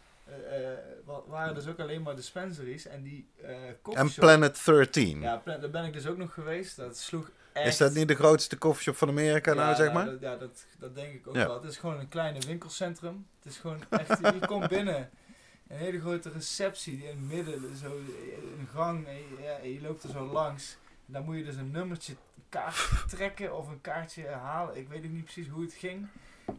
wa- 1.06 1.22
waren 1.28 1.56
dus 1.56 1.68
ook 1.68 1.80
alleen 1.80 2.02
maar 2.02 2.16
dispensaries 2.16 2.86
en 2.86 3.04
die 3.04 3.30
eh 3.42 3.68
en 3.68 3.78
coffeeshop- 3.82 4.20
Planet 4.24 4.62
13. 4.66 5.22
Ja, 5.22 5.42
daar 5.46 5.70
ben 5.70 5.84
ik 5.86 5.94
dus 5.94 6.08
ook 6.08 6.18
nog 6.18 6.34
geweest. 6.34 6.76
Dat 6.76 6.98
sloeg 6.98 7.30
echt... 7.54 7.68
Is 7.68 7.78
dat 7.78 7.94
niet 7.94 8.08
de 8.08 8.16
grootste 8.16 8.58
koffieshop 8.58 8.96
van 8.96 9.10
Amerika 9.10 9.54
nou, 9.54 9.70
Ja, 9.70 9.76
zeg 9.76 9.94
maar? 9.94 10.06
dat- 10.06 10.22
ja, 10.22 10.36
dat, 10.38 10.66
dat 10.80 10.96
denk 10.96 11.14
ik 11.14 11.28
ook 11.28 11.36
Ja. 11.36 11.46
wel. 11.48 11.62
Het 11.62 11.72
is 11.72 11.78
gewoon 11.78 12.00
een 12.00 12.10
kleine 12.10 12.40
winkelcentrum. 12.40 13.28
Het 13.44 13.52
is 13.54 13.58
gewoon 13.60 13.84
echt, 13.90 14.20
je 14.20 14.46
komt 14.48 14.68
binnen. 14.68 15.10
Een 15.68 15.78
hele 15.78 16.00
grote 16.00 16.30
receptie 16.32 16.98
die 16.98 17.08
in 17.10 17.18
het 17.18 17.28
midden, 17.36 17.76
zo 17.78 17.96
een 18.60 18.68
gang, 18.74 19.08
en 19.08 19.14
je, 19.16 19.38
ja, 19.44 19.58
je 19.70 19.82
loopt 19.82 20.04
er 20.04 20.10
zo 20.10 20.26
langs. 20.26 20.78
En 21.08 21.14
dan 21.14 21.24
moet 21.26 21.36
je 21.38 21.44
dus 21.44 21.56
een 21.56 21.72
nummertje, 21.72 22.14
een 22.14 22.44
kaartje 22.50 23.06
trekken 23.16 23.58
of 23.58 23.68
een 23.68 23.82
kaartje 23.82 24.28
halen. 24.28 24.78
Ik 24.78 24.88
weet 24.88 25.04
ook 25.06 25.12
niet 25.12 25.24
precies 25.24 25.48
hoe 25.48 25.62
het 25.64 25.74
ging. 25.74 26.08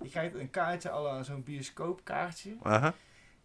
Je 0.03 0.09
krijgt 0.11 0.35
een 0.35 0.51
kaartje, 0.51 1.19
zo'n 1.23 1.43
bioscoopkaartje. 1.43 2.57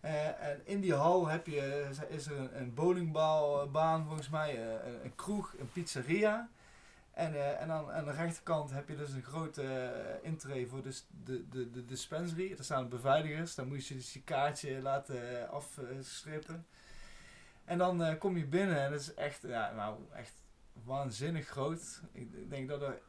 Eh, 0.01 0.47
en 0.49 0.61
in 0.63 0.81
die 0.81 0.93
hal 0.93 1.27
heb 1.27 1.47
je, 1.47 1.89
is 2.09 2.25
er 2.25 2.37
een, 2.37 2.59
een 2.61 2.73
bowlingbaan 2.73 4.05
volgens 4.05 4.29
mij, 4.29 4.55
eh, 4.55 4.87
een, 4.87 5.05
een 5.05 5.15
kroeg, 5.15 5.53
een 5.59 5.71
pizzeria. 5.71 6.49
En, 7.11 7.33
eh, 7.33 7.61
en 7.61 7.67
dan 7.67 7.91
aan 7.91 8.05
de 8.05 8.11
rechterkant 8.11 8.71
heb 8.71 8.87
je 8.89 8.95
dus 8.95 9.11
een 9.11 9.23
grote 9.23 9.63
eh, 9.63 10.27
intree 10.27 10.67
voor 10.67 10.81
dus 10.81 11.05
de, 11.23 11.49
de, 11.49 11.71
de 11.71 11.85
dispensary. 11.85 12.55
Er 12.57 12.63
staan 12.63 12.89
beveiligers, 12.89 13.55
dan 13.55 13.67
moet 13.67 13.87
je 13.87 13.95
dus 13.95 14.13
je 14.13 14.23
kaartje 14.23 14.81
laten 14.81 15.41
eh, 15.41 15.49
afstrippen. 15.49 16.65
En 17.65 17.77
dan 17.77 18.03
eh, 18.03 18.19
kom 18.19 18.37
je 18.37 18.45
binnen 18.45 18.79
en 18.79 18.91
het 18.91 19.01
is 19.01 19.13
echt, 19.13 19.41
ja, 19.41 19.71
nou, 19.71 19.99
echt 20.13 20.33
waanzinnig 20.83 21.47
groot. 21.47 22.01
Ik 22.11 22.49
denk 22.49 22.67
dat 22.69 22.81
er 22.81 23.01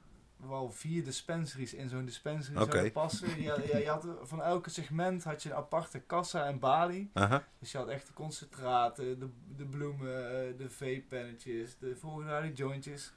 wel 0.49 0.70
vier 0.70 1.05
dispensaries 1.05 1.74
in 1.74 1.88
zo'n 1.88 2.05
dispensary 2.05 2.57
Oké. 2.57 2.70
zouden 2.70 2.93
passen. 2.93 3.28
Je, 3.43 3.68
je, 3.72 3.78
je 3.78 3.88
had 3.88 4.07
van 4.22 4.43
elke 4.43 4.70
segment 4.70 5.24
had 5.24 5.43
je 5.43 5.51
een 5.51 5.57
aparte 5.57 6.01
kassa 6.01 6.47
en 6.47 6.59
balie. 6.59 7.11
Dus 7.59 7.72
je 7.72 7.78
had 7.78 7.88
echt 7.88 8.07
de 8.07 8.12
concentraten, 8.12 9.18
de, 9.18 9.28
de 9.57 9.64
bloemen, 9.64 10.49
eh, 10.49 10.59
de 10.59 10.70
vape-pennetjes, 10.70 11.78
de 11.78 11.97
volgende 11.97 12.53
jointjes. 12.53 13.12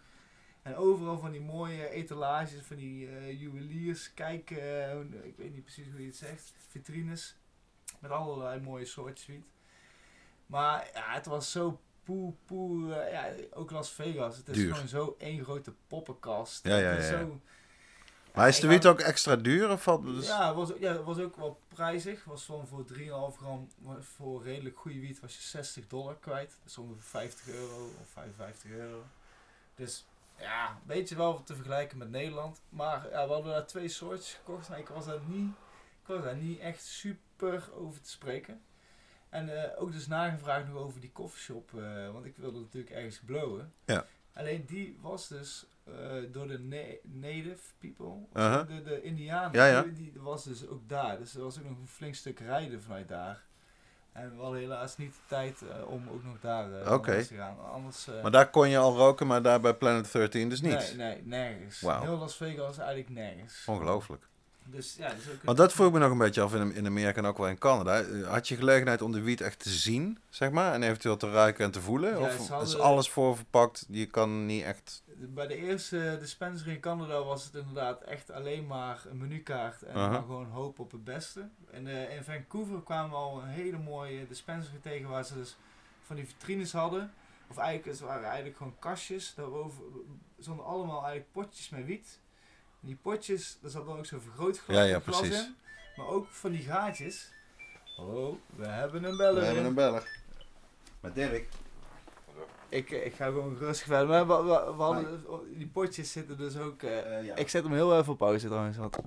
En 0.61 0.76
overal 0.76 1.17
van 1.17 1.32
die 1.32 1.41
mooie 1.41 1.89
etalages, 1.89 2.61
van 2.61 2.76
die 2.76 3.07
eh, 3.07 3.39
juweliers, 3.39 4.13
kijk, 4.13 4.51
eh, 4.51 4.99
ik 5.23 5.38
weet 5.38 5.53
niet 5.53 5.63
precies 5.63 5.88
hoe 5.91 5.99
je 6.01 6.07
het 6.07 6.15
zegt, 6.15 6.53
vitrines. 6.69 7.36
Met 7.99 8.11
allerlei 8.11 8.61
mooie 8.61 8.86
soortjes 8.86 9.28
wiet. 9.28 9.45
Maar 10.45 10.89
ja, 10.93 11.13
het 11.13 11.26
was 11.26 11.51
zo 11.51 11.80
poe, 12.06 12.34
poe, 12.45 12.93
eh, 12.93 13.12
ja, 13.12 13.43
ook 13.53 13.72
Las 13.72 13.89
Vegas. 13.91 14.38
Het 14.38 14.47
is 14.49 14.56
Duur. 14.56 14.74
gewoon 14.74 14.88
zo 14.88 15.16
één 15.20 15.43
grote 15.43 15.74
poppenkast. 15.88 16.66
Ja, 16.66 16.78
ja, 16.78 16.91
ja, 16.91 16.95
ja. 17.01 17.01
zo- 17.20 17.39
Maar 18.34 18.47
is 18.47 18.60
de 18.60 18.68
wiet 18.68 18.86
ook 18.86 18.99
extra 18.99 19.36
duur? 19.36 19.70
Of 19.72 19.84
dus... 20.03 20.28
ja, 20.28 20.47
het 20.47 20.56
was, 20.56 20.72
ja, 20.80 20.91
het 20.91 21.03
was 21.03 21.20
ook 21.20 21.36
wel 21.36 21.60
prijzig. 21.68 22.24
Was 22.24 22.43
van 22.43 22.68
voor 22.68 22.86
3,5 22.86 23.38
gram 23.38 23.68
voor 23.99 24.43
redelijk 24.43 24.78
goede 24.78 24.99
wiet 24.99 25.20
was 25.20 25.36
je 25.36 25.41
60 25.41 25.88
dollar 25.88 26.16
kwijt. 26.20 26.58
Dus 26.64 26.78
ongeveer 26.78 27.01
50 27.03 27.47
euro 27.47 27.86
of 28.01 28.08
55 28.14 28.72
euro. 28.72 29.03
Dus 29.76 30.06
ja, 30.39 30.70
een 30.70 30.76
beetje 30.86 31.16
wel 31.16 31.43
te 31.43 31.56
vergelijken 31.56 31.97
met 31.97 32.10
Nederland. 32.10 32.62
Maar 32.70 33.10
ja, 33.10 33.28
we 33.28 33.34
hadden 33.34 33.51
daar 33.51 33.66
twee 33.68 33.88
soortjes 33.88 34.34
gekocht. 34.34 34.70
Maar 34.70 34.80
ik 34.80 34.88
was 34.88 35.06
daar 35.06 35.20
niet, 35.28 35.49
ik 36.01 36.08
was 36.08 36.24
daar 36.24 36.36
niet 36.36 36.60
echt 36.60 36.84
super 36.84 37.70
over 37.74 38.01
te 38.01 38.10
spreken. 38.10 38.62
En 39.36 39.64
eh, 39.64 39.82
ook 39.82 39.92
dus 39.92 40.08
nagevraagd 40.08 40.68
nog 40.68 40.78
over 40.78 41.02
die 41.02 41.12
coffeeshop. 41.12 41.72
eh 41.74 42.12
want 42.12 42.26
ik 42.26 42.38
wilde 42.38 42.60
natuurlijk 42.60 42.94
ergens 42.96 43.20
blowen. 43.26 43.74
Ja. 43.86 44.06
Alleen 44.34 44.66
die 44.66 44.98
was 45.02 45.28
dus 45.28 45.66
eh, 45.84 45.94
door 46.32 46.48
de 46.48 46.60
na- 46.60 47.10
native 47.22 47.60
people, 47.80 48.14
Aha. 48.34 48.64
de, 48.64 48.82
de 48.84 49.02
indianen, 49.02 49.52
Ja, 49.54 49.66
ja. 49.66 49.82
Die, 49.82 49.94
die 49.94 50.12
was 50.16 50.44
dus 50.44 50.68
ook 50.68 50.90
daar. 50.90 51.18
Dus 51.18 51.36
er 51.36 51.42
was 51.42 51.58
ook 51.58 51.64
nog 51.70 51.78
een 51.78 51.88
flink 51.88 52.16
stuk 52.16 52.40
rijden 52.40 52.82
vanuit 52.82 53.08
daar. 53.08 53.44
En 54.12 54.36
we 54.36 54.42
hadden 54.42 54.60
helaas 54.60 54.98
niet 54.98 55.14
de 55.14 55.20
tijd 55.28 55.62
om 55.88 56.10
ook 56.10 56.24
nog 56.24 56.40
daar 56.40 56.70
langs 56.70 57.28
te 57.28 57.36
gaan. 57.36 57.72
Anders, 57.72 58.08
Maar 58.22 58.32
daar 58.32 58.50
kon 58.50 58.70
je 58.70 58.78
al 58.78 58.96
roken, 58.96 59.28
maar 59.28 59.42
daar 59.42 59.60
bij 59.60 59.74
Planet 59.74 60.12
13 60.12 60.50
dus 60.50 60.62
niet. 60.62 60.72
Nee, 60.72 60.96
nee, 60.96 61.22
nergens. 61.26 61.82
Wauw. 61.82 62.02
Heel 62.02 62.18
Las 62.18 62.36
Vegas 62.36 62.78
eigenlijk 62.78 63.10
nergens. 63.10 63.64
Ongelooflijk. 63.68 64.28
Dus 64.68 64.95
ja, 64.95 65.09
dus 65.13 65.30
ook 65.30 65.43
Want 65.43 65.57
dat 65.57 65.74
vroeg 65.74 65.91
me 65.91 65.99
nog 65.99 66.11
een 66.11 66.18
beetje 66.18 66.41
af 66.41 66.53
in, 66.53 66.74
in 66.74 66.86
Amerika 66.86 67.18
en 67.18 67.26
ook 67.26 67.38
wel 67.38 67.47
in 67.47 67.57
Canada. 67.57 68.01
Eh, 68.01 68.28
Had 68.28 68.47
je 68.47 68.55
gelegenheid 68.55 69.01
om 69.01 69.11
de 69.11 69.22
wiet 69.22 69.41
echt 69.41 69.59
te 69.59 69.70
zien, 69.70 70.20
zeg 70.30 70.51
maar? 70.51 70.74
En 70.74 70.84
eventueel 70.84 71.18
te 71.18 71.32
ruiken 71.32 71.66
en 71.66 71.72
te 71.72 71.82
voelen? 71.82 72.20
Ja, 72.20 72.26
of 72.26 72.61
is 72.61 72.78
alles 72.78 73.09
voor 73.09 73.36
verpakt? 73.36 73.86
Je 73.89 74.05
kan 74.05 74.45
niet 74.45 74.63
echt... 74.63 75.03
Bij 75.18 75.47
de 75.47 75.55
eerste 75.55 76.18
dispensary 76.20 76.72
in 76.72 76.80
Canada 76.80 77.24
was 77.24 77.43
het 77.43 77.55
inderdaad 77.55 78.01
echt 78.01 78.32
alleen 78.32 78.68
maar 78.68 79.03
een 79.09 79.18
menukaart 79.18 79.82
en 79.82 79.93
dan 79.93 80.13
gewoon 80.13 80.45
hoop 80.49 80.80
op 80.80 80.91
het 80.91 81.03
beste. 81.03 81.47
En 81.72 81.88
eh, 81.88 82.16
in 82.16 82.24
Vancouver 82.24 82.82
kwamen 82.82 83.09
we 83.09 83.16
al 83.16 83.41
een 83.41 83.47
hele 83.47 83.78
mooie 83.78 84.28
dispensary 84.28 84.80
tegen 84.82 85.09
waar 85.09 85.26
ze 85.26 85.34
dus 85.34 85.57
van 86.05 86.16
die 86.16 86.26
vitrines 86.26 86.72
hadden. 86.72 87.13
Of 87.47 87.57
eigenlijk, 87.57 87.97
het 87.97 88.07
waren 88.07 88.26
eigenlijk 88.26 88.57
gewoon 88.57 88.76
kastjes. 88.80 89.34
Daarboven 89.36 89.84
stonden 90.39 90.66
allemaal 90.66 90.97
eigenlijk 90.99 91.32
potjes 91.32 91.70
met 91.70 91.86
wiet. 91.86 92.20
Die 92.86 92.96
potjes, 93.02 93.58
daar 93.62 93.72
zat 93.72 93.86
dan 93.86 93.98
ook 93.98 94.06
zo'n 94.06 94.22
vergrootglas 94.22 94.78
Ja, 94.78 94.84
ja, 94.84 95.00
glas 95.00 95.20
precies. 95.20 95.46
in. 95.46 95.56
Maar 95.96 96.08
ook 96.08 96.28
van 96.28 96.52
die 96.52 96.62
gaatjes. 96.64 97.32
Oh, 98.00 98.36
we 98.56 98.68
hebben 98.68 99.04
een 99.04 99.18
beller 99.18 99.56
in. 99.58 99.74
beller. 99.74 100.22
Met 101.00 101.16
Dirk. 101.16 101.48
Ik, 102.70 102.92
eh, 102.92 103.06
ik 103.06 103.14
ga 103.14 103.26
gewoon 103.26 103.58
rustig 103.58 103.88
verder. 103.88 104.08
Maar 104.08 104.28
we, 104.28 104.34
we, 104.44 104.74
we 104.76 104.82
hadden, 104.84 105.24
die 105.58 105.68
potjes 105.68 106.12
zitten 106.12 106.38
dus 106.38 106.58
ook... 106.58 106.84
eh, 106.84 107.38
Ik 107.38 107.50
zet 107.50 107.64
hem 107.64 107.74
heel 107.74 107.98
even 108.00 108.12
op 108.12 108.18
pauze 108.18 108.48
trouwens. 108.48 108.78
Want... 108.78 108.98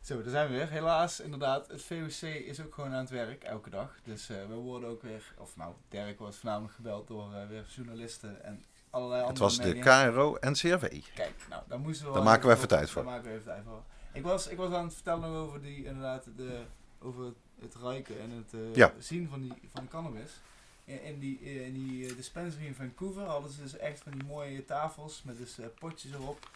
Zo, 0.00 0.22
daar 0.22 0.30
zijn 0.30 0.48
we 0.48 0.54
weer. 0.54 0.68
Helaas, 0.70 1.20
inderdaad, 1.20 1.68
het 1.68 1.82
VOC 1.82 2.22
is 2.28 2.60
ook 2.60 2.74
gewoon 2.74 2.92
aan 2.92 3.00
het 3.00 3.10
werk, 3.10 3.42
elke 3.44 3.70
dag. 3.70 3.94
Dus 4.04 4.28
eh, 4.28 4.36
we 4.48 4.54
worden 4.54 4.88
ook 4.88 5.02
weer, 5.02 5.34
of 5.38 5.56
nou, 5.56 5.74
Dirk 5.88 6.18
wordt 6.18 6.36
voornamelijk 6.36 6.74
gebeld 6.74 7.08
door 7.08 7.34
eh, 7.34 7.48
weer 7.48 7.64
journalisten 7.76 8.44
en 8.44 8.64
allerlei 8.92 9.18
Het 9.20 9.28
andere 9.28 9.44
was 9.44 9.56
de 9.56 9.74
media. 9.74 10.10
KRO 10.10 10.36
NCRV. 10.40 11.02
Kijk, 11.14 11.34
nou, 11.48 11.62
daar 11.68 11.78
moesten 11.78 12.06
we 12.06 12.12
Daar 12.12 12.22
wel 12.22 12.32
maken 12.32 12.48
we 12.48 12.54
even 12.54 12.68
tijd 12.68 12.80
Daar 12.80 12.90
voor. 12.90 13.04
maken 13.04 13.24
we 13.24 13.30
even 13.30 13.44
tijd 13.44 13.62
voor. 13.64 13.82
Ik 14.12 14.22
was, 14.22 14.46
ik 14.46 14.56
was 14.56 14.72
aan 14.72 14.84
het 14.84 14.94
vertellen 14.94 15.28
over 15.28 15.60
die, 15.62 15.84
inderdaad, 15.84 16.24
de, 16.36 16.60
over 17.00 17.24
het, 17.24 17.34
het 17.60 17.74
ruiken 17.82 18.20
en 18.20 18.30
het 18.30 18.52
eh, 18.54 18.74
Ja. 18.74 18.92
zien 18.98 19.28
van 19.28 19.40
die, 19.40 19.52
van 19.74 19.82
de 19.84 19.88
cannabis. 19.90 20.40
In, 20.84 21.02
in 21.04 21.18
die, 21.18 21.40
in 21.64 21.72
die 21.72 22.08
eh, 22.08 22.16
dispensary 22.16 22.66
in 22.66 22.74
Vancouver 22.74 23.22
hadden 23.22 23.50
ze 23.50 23.62
dus 23.62 23.76
echt 23.76 24.00
van 24.02 24.12
die 24.12 24.24
mooie 24.24 24.64
tafels 24.64 25.22
met 25.24 25.36
dus 25.38 25.58
eh, 25.58 25.66
potjes 25.78 26.12
erop. 26.12 26.50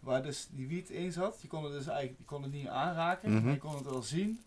Waar 0.00 0.22
dus 0.22 0.48
die 0.50 0.66
wiet 0.68 0.90
in 0.90 1.12
zat. 1.12 1.38
Je 1.42 1.48
kon 1.48 1.64
het 1.64 1.72
dus 1.72 1.86
eigenlijk 1.86 2.18
je 2.18 2.24
kon 2.24 2.42
het 2.42 2.52
niet 2.52 2.68
aanraken, 2.68 3.32
Mhm. 3.32 3.44
maar 3.44 3.52
je 3.52 3.58
kon 3.58 3.74
het 3.74 3.84
wel 3.84 4.02
zien. 4.02 4.40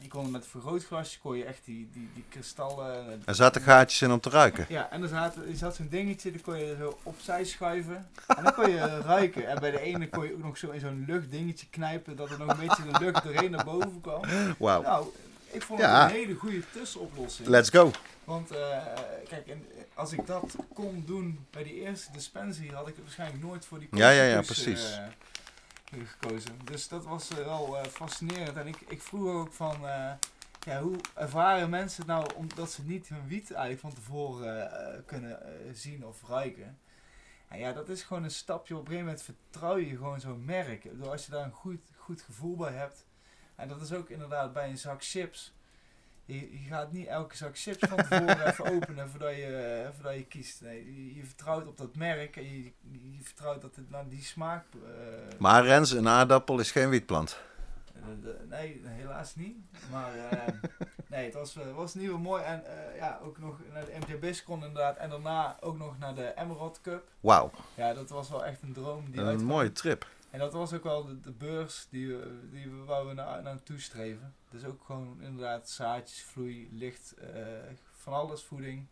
Je 0.00 0.08
kon 0.08 0.30
met 0.30 0.42
een 0.44 0.50
vergrootglasje, 0.50 1.18
kon 1.18 1.36
je 1.36 1.44
echt 1.44 1.60
die, 1.64 1.88
die, 1.92 2.08
die 2.14 2.24
kristallen... 2.28 3.22
Er 3.24 3.34
zaten 3.34 3.62
gaatjes 3.62 4.02
in 4.02 4.10
om 4.12 4.20
te 4.20 4.30
ruiken. 4.30 4.66
ja, 4.68 4.90
en 4.90 5.02
er 5.02 5.08
zat, 5.08 5.36
er 5.36 5.56
zat 5.56 5.76
zo'n 5.76 5.88
dingetje, 5.90 6.32
dat 6.32 6.40
kon 6.42 6.58
je 6.58 6.76
zo 6.78 6.98
opzij 7.02 7.44
schuiven. 7.44 8.08
En 8.36 8.44
dan 8.44 8.54
kon 8.54 8.70
je 8.70 9.00
ruiken. 9.00 9.48
En 9.48 9.60
bij 9.60 9.70
de 9.70 9.80
ene 9.80 10.08
kon 10.08 10.24
je 10.26 10.32
ook 10.32 10.42
nog 10.42 10.58
zo 10.58 10.70
in 10.70 10.80
zo'n 10.80 11.04
luchtdingetje 11.06 11.66
knijpen, 11.70 12.16
dat 12.16 12.30
er 12.30 12.38
nog 12.38 12.48
een 12.48 12.66
beetje 12.68 12.82
de 12.92 12.98
lucht 13.04 13.22
doorheen 13.24 13.50
naar 13.50 13.64
boven 13.64 14.00
kwam. 14.00 14.22
Wauw. 14.58 14.82
Nou, 14.82 15.06
ik 15.50 15.62
vond 15.62 15.80
Ja. 15.80 16.02
het 16.02 16.10
een 16.12 16.16
hele 16.18 16.34
goede 16.34 16.62
tussenoplossing. 16.72 17.48
Let's 17.48 17.70
go. 17.70 17.90
Want 18.24 18.50
eh, 18.50 18.78
kijk, 19.28 19.46
en 19.46 19.66
als 19.94 20.12
ik 20.12 20.26
dat 20.26 20.54
kon 20.74 21.02
doen 21.06 21.46
bij 21.50 21.62
die 21.64 21.74
eerste 21.74 22.12
dispensary, 22.12 22.68
had 22.68 22.88
ik 22.88 22.94
het 22.94 23.04
waarschijnlijk 23.04 23.42
nooit 23.42 23.64
voor 23.64 23.78
die 23.78 23.88
Ja, 23.90 24.10
ja, 24.10 24.22
ja, 24.22 24.40
precies. 24.40 24.92
eh, 24.92 25.02
gekozen. 25.90 26.58
Dus 26.64 26.88
dat 26.88 27.04
was 27.04 27.30
eh, 27.30 27.36
wel 27.36 27.78
eh, 27.78 27.84
fascinerend. 27.84 28.56
En 28.56 28.66
ik, 28.66 28.80
ik 28.88 29.02
vroeg 29.02 29.28
ook 29.28 29.52
van, 29.52 29.88
eh, 29.88 30.12
ja, 30.60 30.80
hoe 30.82 30.96
ervaren 31.14 31.70
mensen 31.70 31.98
het 31.98 32.10
nou 32.10 32.34
omdat 32.34 32.70
ze 32.70 32.82
niet 32.82 33.08
hun 33.08 33.26
wiet 33.26 33.50
eigenlijk 33.50 33.80
van 33.80 33.94
tevoren 33.94 35.04
kunnen 35.04 35.38
zien 35.72 36.06
of 36.06 36.22
ruiken? 36.28 36.78
En 37.48 37.58
ja, 37.58 37.72
dat 37.72 37.88
is 37.88 38.02
gewoon 38.02 38.24
een 38.24 38.30
stapje. 38.30 38.74
Op 38.74 38.80
een 38.80 38.86
gegeven 38.86 39.06
moment 39.06 39.24
vertrouw 39.24 39.76
je 39.76 39.96
gewoon 39.96 40.20
zo'n 40.20 40.44
merk. 40.44 40.88
Als 41.02 41.26
je 41.26 41.30
daar 41.32 41.44
een 41.44 41.52
goed, 41.52 41.80
goed 41.96 42.22
gevoel 42.22 42.56
bij 42.56 42.72
hebt. 42.72 43.06
En 43.54 43.68
dat 43.68 43.80
is 43.80 43.92
ook 43.92 44.10
inderdaad 44.10 44.52
bij 44.52 44.68
een 44.68 44.78
zak 44.78 45.04
chips. 45.04 45.55
Je, 46.26 46.48
gaat 46.68 46.92
niet 46.92 47.06
elke 47.06 47.36
zak 47.36 47.58
chips 47.58 47.88
van 47.88 47.96
tevoren 47.96 48.46
even 48.48 48.64
openen 48.74 49.10
voordat 49.10 49.34
je, 49.34 49.56
eh, 49.84 49.88
voordat 49.94 50.14
je 50.14 50.24
kiest. 50.26 50.60
Nee, 50.60 51.14
je, 51.16 51.24
vertrouwt 51.24 51.66
op 51.66 51.76
dat 51.78 51.96
merk 51.96 52.36
en 52.36 52.44
je, 52.44 52.62
je 52.90 53.18
vertrouwt 53.22 53.60
dat 53.62 53.76
het 53.76 53.90
naar 53.90 54.08
die 54.08 54.22
smaak... 54.22 54.64
eh, 54.74 55.38
Maar 55.38 55.64
Rens, 55.64 55.90
een 55.90 56.08
aardappel 56.08 56.58
is 56.58 56.70
geen 56.70 56.88
wietplant. 56.88 57.38
eh, 57.94 58.30
nee, 58.48 58.80
helaas 58.84 59.34
niet. 59.36 59.56
Maar 59.90 60.10
nee, 61.10 61.24
het 61.24 61.34
was, 61.34 61.56
was 61.74 61.94
in 61.94 62.00
ieder 62.00 62.16
geval 62.16 62.30
mooi. 62.30 62.42
En 62.44 62.62
ja, 62.96 63.18
ook 63.22 63.38
nog 63.38 63.58
naar 63.72 63.84
de 63.84 63.96
MTB-con 64.00 64.58
inderdaad. 64.64 64.96
En 64.96 65.10
daarna 65.10 65.56
ook 65.60 65.78
nog 65.78 65.98
naar 65.98 66.14
de 66.14 66.32
Emerald 66.36 66.80
Cup. 66.80 67.08
Wauw. 67.20 67.50
Ja, 67.74 67.94
dat 67.94 68.08
was 68.10 68.28
wel 68.30 68.44
echt 68.44 68.62
een 68.62 68.72
droom. 68.72 69.10
Die 69.10 69.20
Een 69.20 69.26
uitkwam. 69.26 69.46
mooie 69.46 69.72
trip. 69.72 70.06
En 70.36 70.42
dat 70.42 70.52
was 70.52 70.72
ook 70.72 70.82
wel 70.82 71.04
de, 71.04 71.20
de 71.20 71.32
beurs 71.32 71.86
die, 71.90 72.16
die 72.50 72.70
we, 72.70 72.84
waar 72.84 73.06
we 73.06 73.12
naar, 73.12 73.42
naartoe 73.42 73.80
streven. 73.80 74.34
Dus 74.50 74.64
ook 74.64 74.84
gewoon 74.84 75.22
inderdaad 75.22 75.68
zaadjes, 75.68 76.22
vloei, 76.22 76.68
licht, 76.72 77.14
eh, 77.14 77.46
van 77.92 78.12
alles 78.12 78.42
voeding. 78.42 78.86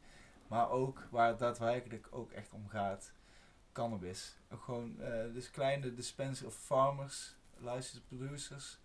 Maar 0.46 0.70
ook 0.70 1.06
waar 1.10 1.28
het 1.28 1.38
daadwerkelijk 1.38 2.06
ook 2.10 2.32
echt 2.32 2.52
om 2.52 2.68
gaat, 2.68 3.12
cannabis. 3.72 4.36
Ook 4.50 4.62
gewoon 4.62 5.00
eh, 5.00 5.32
dus 5.32 5.50
kleine 5.50 5.94
dispensers 5.94 6.46
of 6.46 6.54
farmers, 6.54 7.34
licensed 7.56 8.08
producers. 8.08 8.78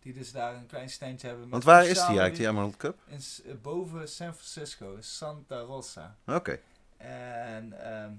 Die 0.00 0.12
dus 0.12 0.32
daar 0.32 0.54
een 0.54 0.66
klein 0.66 0.90
standje 0.90 1.26
hebben. 1.26 1.44
met 1.44 1.52
Want 1.52 1.64
waar 1.64 1.86
is 1.86 1.92
die 1.92 2.02
eigenlijk, 2.02 2.36
die 2.36 2.46
Emerald 2.46 2.76
Cup? 2.76 2.98
in 3.06 3.20
eh, 3.44 3.54
boven 3.62 4.08
San 4.08 4.34
Francisco, 4.34 4.96
Santa 5.00 5.60
Rosa. 5.60 6.16
Oké. 6.26 6.60
En 6.96 7.84
ehm, 7.84 8.12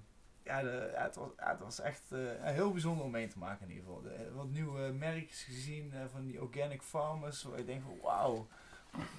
ja, 0.48 0.62
de, 0.62 0.89
ja, 0.93 1.04
het, 1.04 1.16
was, 1.16 1.30
ja, 1.38 1.50
het 1.50 1.60
was 1.60 1.80
echt 1.80 2.02
eh, 2.12 2.20
een 2.20 2.54
heel 2.54 2.72
bijzonder 2.72 3.06
om 3.06 3.12
mee 3.12 3.28
te 3.28 3.38
maken 3.38 3.66
in 3.70 3.76
ieder 3.76 3.86
geval. 3.86 4.02
De, 4.02 4.32
wat 4.36 4.50
nieuwe 4.50 4.91
merkjes 4.91 5.43
gezien 5.43 5.93
eh, 5.93 6.00
van 6.12 6.26
die 6.26 6.41
organic 6.41 6.82
farmers. 6.82 7.43
Waar 7.43 7.58
je 7.58 7.66
denkt 7.66 7.84
van 7.84 7.98
wauw, 8.02 8.48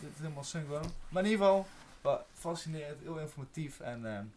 dit 0.00 0.10
is 0.14 0.18
helemaal 0.18 0.44
synchroon. 0.44 0.90
Maar 1.08 1.24
in 1.24 1.30
ieder 1.30 1.46
geval, 1.46 1.66
fascinerend, 2.32 3.00
heel 3.02 3.18
informatief. 3.18 3.80
En 3.80 4.30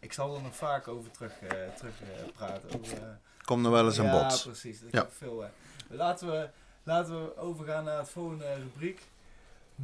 ik 0.00 0.12
zal 0.12 0.36
er 0.36 0.42
nog 0.42 0.56
vaak 0.56 0.88
over 0.88 1.10
terug, 1.10 1.40
eh, 1.40 1.74
terug 1.76 2.02
eh, 2.02 2.32
praten. 2.36 2.78
Over, 2.78 3.02
eh, 3.02 3.08
Kom 3.44 3.64
er 3.64 3.70
wel 3.70 3.84
eens 3.84 3.98
aan 3.98 4.04
ja, 4.04 4.28
bod. 4.28 4.42
precies. 4.42 4.80
Dat 4.80 4.92
Ja. 4.92 5.00
ja. 5.00 5.08
veel, 5.10 5.44
eh. 5.44 5.50
Laten, 5.88 6.30
we, 6.30 6.48
laten 6.82 7.24
we 7.24 7.36
overgaan 7.36 7.84
naar 7.84 7.98
het 7.98 8.08
volgende 8.10 8.54
rubriek. 8.54 9.02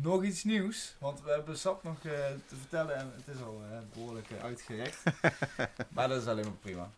Nog 0.01 0.25
iets 0.25 0.45
nieuws, 0.45 0.95
want 0.99 1.23
we 1.23 1.31
hebben 1.31 1.57
zat 1.57 1.83
nog 1.83 1.97
eh, 2.03 2.13
te 2.47 2.57
vertellen 2.61 2.97
en 2.97 3.13
het 3.17 3.37
is 3.37 3.43
al 3.43 3.63
eh, 3.71 3.79
behoorlijk 3.93 4.27
eh, 4.31 4.45
uitgerekt. 4.45 5.03
maar 5.95 6.09
dat 6.09 6.23
is 6.23 6.29
alleen 6.29 6.45
maar 6.45 6.53
prima. 6.61 6.91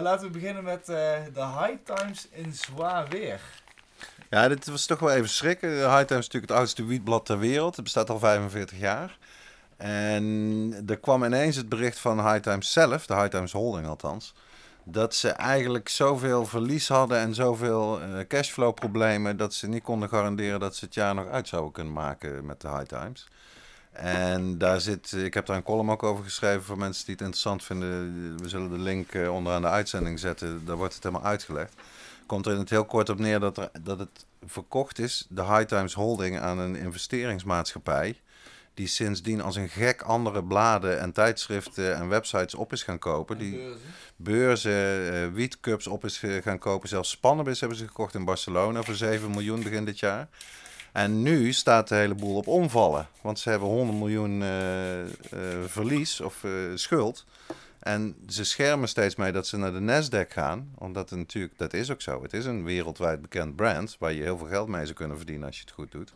Laten 0.00 0.26
we 0.26 0.32
beginnen 0.32 0.64
met 0.64 0.86
de 0.86 1.54
High 1.58 1.76
Times 1.84 2.28
in 2.30 2.52
zwaar 2.52 3.08
weer. 3.08 3.40
Ja, 4.30 4.48
dit 4.48 4.66
was 4.66 4.86
toch 4.86 4.98
wel 4.98 5.10
even 5.10 5.28
schrikken. 5.28 5.68
De 5.68 5.76
High 5.76 6.04
Times 6.04 6.26
is 6.26 6.26
natuurlijk 6.26 6.52
het 6.52 6.60
oudste 6.60 6.84
wietblad 6.84 7.26
ter 7.26 7.38
wereld. 7.38 7.74
Het 7.74 7.84
bestaat 7.84 8.10
al 8.10 8.18
45 8.18 8.78
jaar. 8.78 9.18
En 9.76 10.84
er 10.86 10.98
kwam 10.98 11.24
ineens 11.24 11.56
het 11.56 11.68
bericht 11.68 11.98
van 11.98 12.28
High 12.28 12.40
Times 12.40 12.72
zelf, 12.72 13.06
de 13.06 13.14
High 13.14 13.28
Times 13.28 13.52
Holding 13.52 13.86
althans, 13.86 14.34
dat 14.84 15.14
ze 15.14 15.28
eigenlijk 15.28 15.88
zoveel 15.88 16.46
verlies 16.46 16.88
hadden 16.88 17.18
en 17.18 17.34
zoveel 17.34 18.00
eh, 18.00 18.26
cashflow 18.28 18.74
problemen 18.74 19.36
dat 19.36 19.54
ze 19.54 19.68
niet 19.68 19.82
konden 19.82 20.08
garanderen 20.08 20.60
dat 20.60 20.76
ze 20.76 20.84
het 20.84 20.94
jaar 20.94 21.14
nog 21.14 21.26
uit 21.26 21.48
zouden 21.48 21.72
kunnen 21.72 21.92
maken 21.92 22.46
met 22.46 22.60
de 22.60 22.68
High 22.68 22.82
Times. 22.82 23.28
En 23.92 24.58
daar 24.58 24.80
zit, 24.80 25.12
ik 25.12 25.34
heb 25.34 25.46
daar 25.46 25.56
een 25.56 25.62
column 25.62 25.90
ook 25.90 26.02
over 26.02 26.24
geschreven 26.24 26.62
voor 26.62 26.78
mensen 26.78 27.04
die 27.04 27.14
het 27.14 27.24
interessant 27.24 27.64
vinden. 27.64 28.36
We 28.38 28.48
zullen 28.48 28.70
de 28.70 28.78
link 28.78 29.12
eh, 29.12 29.34
onderaan 29.34 29.62
de 29.62 29.68
uitzending 29.68 30.18
zetten, 30.18 30.64
daar 30.64 30.76
wordt 30.76 30.94
het 30.94 31.02
helemaal 31.02 31.26
uitgelegd. 31.26 31.74
Komt 32.26 32.46
er 32.46 32.52
in 32.52 32.58
het 32.58 32.70
heel 32.70 32.84
kort 32.84 33.08
op 33.08 33.18
neer 33.18 33.40
dat, 33.40 33.58
er, 33.58 33.70
dat 33.82 33.98
het 33.98 34.26
verkocht 34.46 34.98
is, 34.98 35.26
de 35.28 35.44
High 35.44 35.64
Times 35.64 35.94
Holding, 35.94 36.38
aan 36.38 36.58
een 36.58 36.76
investeringsmaatschappij 36.76 38.16
die 38.74 38.86
sindsdien 38.86 39.40
als 39.42 39.56
een 39.56 39.68
gek 39.68 40.02
andere 40.02 40.44
bladen 40.44 41.00
en 41.00 41.12
tijdschriften 41.12 41.94
en 41.96 42.08
websites 42.08 42.54
op 42.54 42.72
is 42.72 42.82
gaan 42.82 42.98
kopen. 42.98 43.36
En 43.36 43.42
Die 43.42 43.56
beurzen. 43.56 43.80
beurzen, 44.16 45.12
eh 45.12 45.28
wietcups 45.34 45.86
op 45.86 46.04
is 46.04 46.18
ge- 46.18 46.40
gaan 46.42 46.58
kopen. 46.58 46.88
Zelfs 46.88 47.10
Spannabis 47.10 47.60
hebben 47.60 47.78
ze 47.78 47.86
gekocht 47.86 48.14
in 48.14 48.24
Barcelona 48.24 48.82
voor 48.82 48.94
7 48.94 49.30
miljoen 49.30 49.62
begin 49.62 49.84
dit 49.84 49.98
jaar. 49.98 50.28
En 50.92 51.22
nu 51.22 51.52
staat 51.52 51.88
de 51.88 51.94
hele 51.94 52.14
boel 52.14 52.36
op 52.36 52.46
omvallen. 52.46 53.08
Want 53.20 53.38
ze 53.38 53.50
hebben 53.50 53.68
100 53.68 53.98
miljoen 53.98 54.42
eh, 54.42 55.00
eh, 55.02 55.08
verlies 55.66 56.20
of 56.20 56.44
eh, 56.44 56.50
schuld. 56.74 57.24
En 57.78 58.16
ze 58.28 58.44
schermen 58.44 58.88
steeds 58.88 59.16
mee 59.16 59.32
dat 59.32 59.46
ze 59.46 59.56
naar 59.56 59.72
de 59.72 59.80
Nasdaq 59.80 60.32
gaan. 60.32 60.70
Omdat 60.78 61.10
het 61.10 61.18
natuurlijk, 61.18 61.58
dat 61.58 61.72
is 61.72 61.90
ook 61.90 62.00
zo. 62.00 62.22
Het 62.22 62.32
is 62.32 62.44
een 62.44 62.64
wereldwijd 62.64 63.22
bekend 63.22 63.56
brand 63.56 63.96
waar 63.98 64.12
je 64.12 64.22
heel 64.22 64.38
veel 64.38 64.46
geld 64.46 64.68
mee 64.68 64.82
zou 64.84 64.96
kunnen 64.96 65.16
verdienen 65.16 65.46
als 65.46 65.56
je 65.56 65.62
het 65.64 65.72
goed 65.74 65.92
doet. 65.92 66.12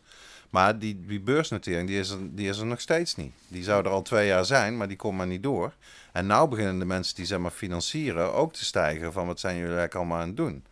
Maar 0.51 0.79
die, 0.79 1.21
beursnotering 1.21 1.89
die 1.89 1.99
is, 1.99 2.11
er, 2.11 2.19
die 2.35 2.49
is 2.49 2.59
nog 2.59 2.81
steeds 2.81 3.17
niet. 3.17 3.33
Die 3.49 3.63
zou 3.63 3.85
er 3.85 3.91
al 3.91 4.03
twee 4.03 4.27
jaar 4.27 4.45
zijn, 4.45 4.77
maar 4.77 4.89
die 4.89 4.97
komt 4.97 5.17
maar 5.17 5.27
niet 5.27 5.43
door. 5.43 5.73
En 6.13 6.27
nou 6.27 6.49
beginnen 6.49 6.79
de 6.79 6.85
mensen 6.85 7.17
die 7.17 7.27
zeg 7.27 7.39
maar 7.39 7.51
financieren 7.51 8.35
ook 8.35 8.53
te 8.53 8.65
stijgen 8.65 9.13
van 9.13 9.27
wat 9.27 9.41
zijn 9.41 9.57
jullie 9.57 9.77
eigenlijk 9.77 9.95
allemaal 9.95 10.19
aan 10.19 10.27
het 10.27 10.37
doen. 10.37 10.65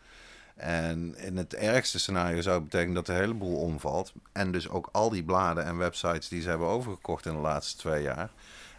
En 0.54 1.14
in 1.16 1.36
het 1.36 1.54
ergste 1.54 1.98
scenario 1.98 2.40
zou 2.40 2.54
het 2.54 2.64
betekenen 2.64 2.94
dat 2.94 3.06
de 3.06 3.12
hele 3.12 3.34
boel 3.34 3.56
omvalt. 3.56 4.12
En 4.32 4.52
dus 4.52 4.68
ook 4.68 4.88
al 4.92 5.10
die 5.10 5.24
bladen 5.24 5.64
en 5.64 5.76
websites 5.76 6.28
die 6.28 6.42
ze 6.42 6.48
hebben 6.48 6.68
overgekocht 6.68 7.26
in 7.26 7.32
de 7.32 7.40
laatste 7.40 7.78
twee 7.78 8.02
jaar. 8.02 8.30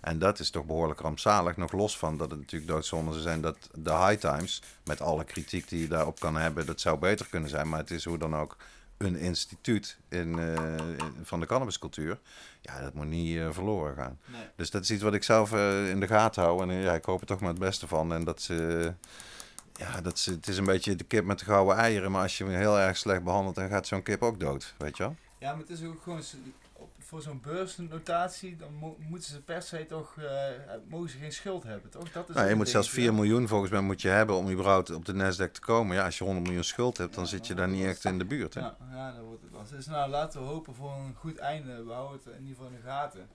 En 0.01 0.19
dat 0.19 0.39
is 0.39 0.49
toch 0.49 0.65
behoorlijk 0.65 0.99
rampzalig. 0.99 1.57
Nog 1.57 1.71
los 1.71 1.97
van 1.97 2.17
dat 2.17 2.31
het 2.31 2.39
natuurlijk 2.39 2.71
doodzonde 2.71 3.11
zou 3.11 3.23
zijn 3.23 3.41
dat 3.41 3.57
de 3.73 3.97
High 3.97 4.19
Times, 4.19 4.61
met 4.83 5.01
alle 5.01 5.23
kritiek 5.23 5.69
die 5.69 5.81
je 5.81 5.87
daarop 5.87 6.19
kan 6.19 6.35
hebben, 6.35 6.65
dat 6.65 6.81
zou 6.81 6.99
beter 6.99 7.25
kunnen 7.29 7.49
zijn. 7.49 7.69
Maar 7.69 7.79
het 7.79 7.91
is 7.91 8.05
hoe 8.05 8.17
dan 8.17 8.35
ook 8.35 8.57
een 8.97 9.15
instituut 9.15 9.97
in, 10.09 10.39
eh, 10.39 10.79
van 11.23 11.39
de 11.39 11.45
cannabiscultuur. 11.45 12.19
Ja, 12.61 12.81
dat 12.81 12.93
moet 12.93 13.07
niet 13.07 13.37
eh, 13.37 13.51
verloren 13.51 13.95
gaan. 13.95 14.19
Nee. 14.25 14.41
Dus 14.55 14.71
dat 14.71 14.83
is 14.83 14.91
iets 14.91 15.03
wat 15.03 15.13
ik 15.13 15.23
zelf 15.23 15.53
eh, 15.53 15.89
in 15.89 15.99
de 15.99 16.07
gaten 16.07 16.43
hou. 16.43 16.61
En 16.61 16.75
ja, 16.75 16.93
ik 16.93 17.05
hoop 17.05 17.21
er 17.21 17.27
toch 17.27 17.39
maar 17.39 17.49
het 17.49 17.59
beste 17.59 17.87
van. 17.87 18.13
En 18.13 18.23
dat 18.23 18.41
ze. 18.41 18.93
Ja, 19.77 20.01
dat 20.01 20.19
ze, 20.19 20.31
het 20.31 20.47
is 20.47 20.57
een 20.57 20.65
beetje 20.65 20.95
de 20.95 21.03
kip 21.03 21.25
met 21.25 21.39
de 21.39 21.45
gouden 21.45 21.75
eieren. 21.75 22.11
Maar 22.11 22.21
als 22.21 22.37
je 22.37 22.43
hem 22.43 22.53
heel 22.53 22.79
erg 22.79 22.97
slecht 22.97 23.23
behandelt, 23.23 23.55
dan 23.55 23.69
gaat 23.69 23.87
zo'n 23.87 24.03
kip 24.03 24.21
ook 24.21 24.39
dood. 24.39 24.73
Weet 24.77 24.97
je 24.97 25.03
wel? 25.03 25.15
Ja, 25.39 25.51
maar 25.51 25.59
het 25.59 25.69
is 25.69 25.83
ook 25.83 26.01
gewoon 26.01 26.23
voor 27.05 27.21
zo'n 27.21 27.41
beursnotatie, 27.41 28.55
dan 28.55 28.73
mo- 28.73 28.97
moeten 28.99 29.29
ze 29.29 29.41
per 29.41 29.61
se 29.61 29.85
toch, 29.85 30.17
eh, 30.17 30.49
mogen 30.87 31.09
ze 31.09 31.17
geen 31.17 31.31
schuld 31.31 31.63
hebben, 31.63 31.89
toch? 31.91 32.11
Dat 32.11 32.29
is 32.29 32.35
Nou, 32.35 32.47
je 32.49 32.55
moet 32.55 32.69
zelfs 32.69 32.87
dingetje, 32.91 33.11
4 33.13 33.21
hè? 33.23 33.29
miljoen 33.29 33.47
volgens 33.47 33.71
mij 33.71 33.81
moet 33.81 34.01
je 34.01 34.07
hebben 34.07 34.35
om 34.35 34.49
überhaupt 34.49 34.89
op 34.89 35.05
de 35.05 35.13
Nasdaq 35.13 35.51
te 35.51 35.59
komen. 35.59 35.95
Ja, 35.95 36.05
als 36.05 36.17
je 36.17 36.23
100 36.23 36.45
miljoen 36.45 36.63
schuld 36.63 36.97
hebt, 36.97 37.13
dan 37.13 37.23
Ja, 37.23 37.29
zit 37.29 37.47
je 37.47 37.53
daar 37.53 37.67
niet 37.69 37.85
echt 37.85 38.03
in 38.05 38.17
de 38.17 38.25
buurt. 38.25 38.53
Hè? 38.53 38.59
Ja, 38.59 38.77
ja, 38.91 39.11
dan 39.11 39.23
wordt 39.23 39.41
het 39.41 39.51
lastig. 39.51 39.75
Dus 39.77 39.85
nou, 39.85 40.09
laten 40.09 40.39
we 40.41 40.45
hopen 40.47 40.75
voor 40.75 40.91
een 40.91 41.15
goed 41.15 41.37
einde. 41.37 41.83
We 41.83 41.91
houden 41.91 42.19
het 42.23 42.33
in 42.35 42.41
ieder 42.41 42.55
geval 42.55 42.69
in 42.71 42.75
de 42.75 42.87
gaten. 42.87 43.27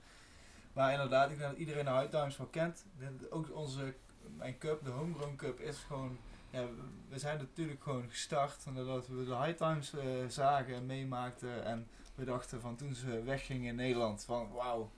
Maar 0.73 0.91
inderdaad, 0.91 1.29
ik 1.31 1.37
denk 1.37 1.49
dat 1.49 1.59
iedereen 1.59 1.85
de 1.85 1.91
High 1.91 2.09
Times 2.09 2.37
wel 2.37 2.47
kent. 2.47 2.85
Ook 3.29 3.55
onze, 3.55 3.93
mijn 4.37 4.57
cup, 4.57 4.83
de 4.83 4.89
Homegrown 4.91 5.35
Cup, 5.35 5.59
is 5.59 5.77
gewoon... 5.87 6.17
Ja, 6.49 6.61
we- 6.61 6.69
we 7.09 7.19
zijn 7.19 7.37
natuurlijk 7.37 7.83
gewoon 7.83 8.05
gestart. 8.09 8.57
Nadat 8.73 9.07
we 9.07 9.25
de 9.25 9.35
High 9.35 9.57
Times 9.57 9.93
eh, 9.93 10.03
zagen 10.27 10.75
en 10.75 10.85
meemaakten. 10.85 11.65
En 11.65 11.87
we 12.21 12.27
dachten 12.31 12.61
van 12.61 12.75
toen 12.75 12.95
ze 12.95 13.23
weggingen 13.23 13.67
in 13.69 13.75
Nederland, 13.75 14.23
van 14.23 14.51
wauw. 14.51 14.91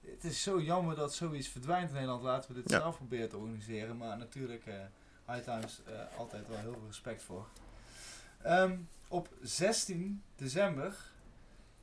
Het 0.00 0.24
is 0.24 0.42
zo 0.42 0.60
jammer 0.60 0.96
dat 0.96 1.14
zoiets 1.14 1.48
verdwijnt 1.48 1.88
in 1.88 1.94
Nederland. 1.94 2.22
Laten 2.22 2.54
we 2.54 2.62
dit 2.62 2.70
Ja. 2.70 2.78
zelf 2.78 2.96
proberen 2.96 3.28
te 3.28 3.36
organiseren. 3.36 3.96
Maar 3.96 4.18
natuurlijk, 4.18 4.66
eh 4.66 4.74
High 5.28 5.42
Times, 5.50 5.80
eh, 5.86 6.18
altijd 6.18 6.48
wel 6.48 6.58
heel 6.58 6.72
veel 6.72 6.86
respect 6.86 7.22
voor. 7.22 7.46
Ehm, 8.42 8.76
op 9.08 9.28
16 9.42 10.22
december 10.36 10.96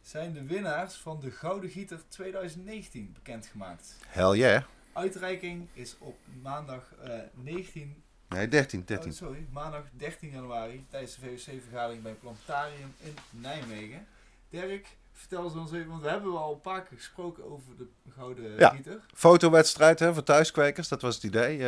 zijn 0.02 0.34
de 0.34 0.44
winnaars 0.44 0.96
van 0.96 1.20
de 1.20 1.32
Gouden 1.32 1.70
Gieter 1.70 2.02
2019 2.08 3.12
bekendgemaakt. 3.14 3.96
Hell 4.08 4.38
yeah. 4.38 4.64
Uitreiking 4.94 5.68
is 5.74 5.96
op 6.00 6.18
maandag 6.42 6.94
eh 7.04 7.20
19, 7.34 8.04
Nee, 8.30 8.48
13, 8.48 8.80
oh, 8.80 8.86
13. 8.86 9.14
sorry, 9.14 9.46
maandag 9.52 9.84
13 9.98 10.30
januari 10.30 10.86
tijdens 10.90 11.16
de 11.16 11.22
VOC-vergadering 11.22 12.04
bij 12.04 12.14
Plantarium 12.14 12.94
in 13.00 13.16
Nijmegen. 13.30 14.08
Dirk, 14.52 14.98
vertel 15.12 15.44
eens 15.44 15.54
ons 15.54 15.72
even, 15.72 15.88
want 15.88 16.02
we 16.02 16.10
hebben 16.10 16.38
al 16.38 16.54
een 16.54 16.62
paar 16.62 16.84
keer 16.84 16.98
gesproken 16.98 17.52
over 17.52 17.78
de 17.78 17.88
Gouden 18.10 18.56
Ja. 18.58 18.70
Gieter. 18.70 19.00
Fotowedstrijd 19.14 20.00
hè, 20.00 20.14
voor 20.14 20.24
thuiskwekers, 20.24 20.88
dat 20.88 21.02
was 21.02 21.16
het 21.16 21.24
idee. 21.24 21.58
Eh, 21.58 21.66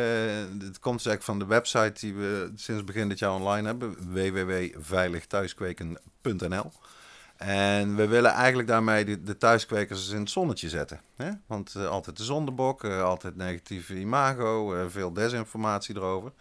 het 0.66 0.78
komt 0.78 0.96
dus 0.96 1.06
eigenlijk 1.06 1.22
van 1.22 1.38
de 1.38 1.46
website 1.46 2.00
die 2.00 2.14
we 2.14 2.52
sinds 2.54 2.84
begin 2.84 3.08
dit 3.08 3.18
jaar 3.18 3.32
online 3.32 3.66
hebben. 3.66 4.12
www.veiligthuiskweken.nl 4.12 6.72
En 7.36 7.96
we 7.96 8.06
willen 8.06 8.30
eigenlijk 8.30 8.68
daarmee 8.68 9.04
de, 9.04 9.22
de 9.22 9.36
thuiskwekers 9.36 10.08
in 10.08 10.20
het 10.20 10.30
zonnetje 10.30 10.68
zetten. 10.68 11.00
Hè? 11.16 11.30
Want 11.46 11.74
eh, 11.74 11.86
altijd 11.86 12.16
de 12.16 12.24
zondebok, 12.24 12.84
eh, 12.84 13.02
altijd 13.02 13.36
negatieve 13.36 13.94
imago, 13.94 14.86
veel 14.88 15.12
desinformatie 15.12 15.96
erover. 15.96 16.32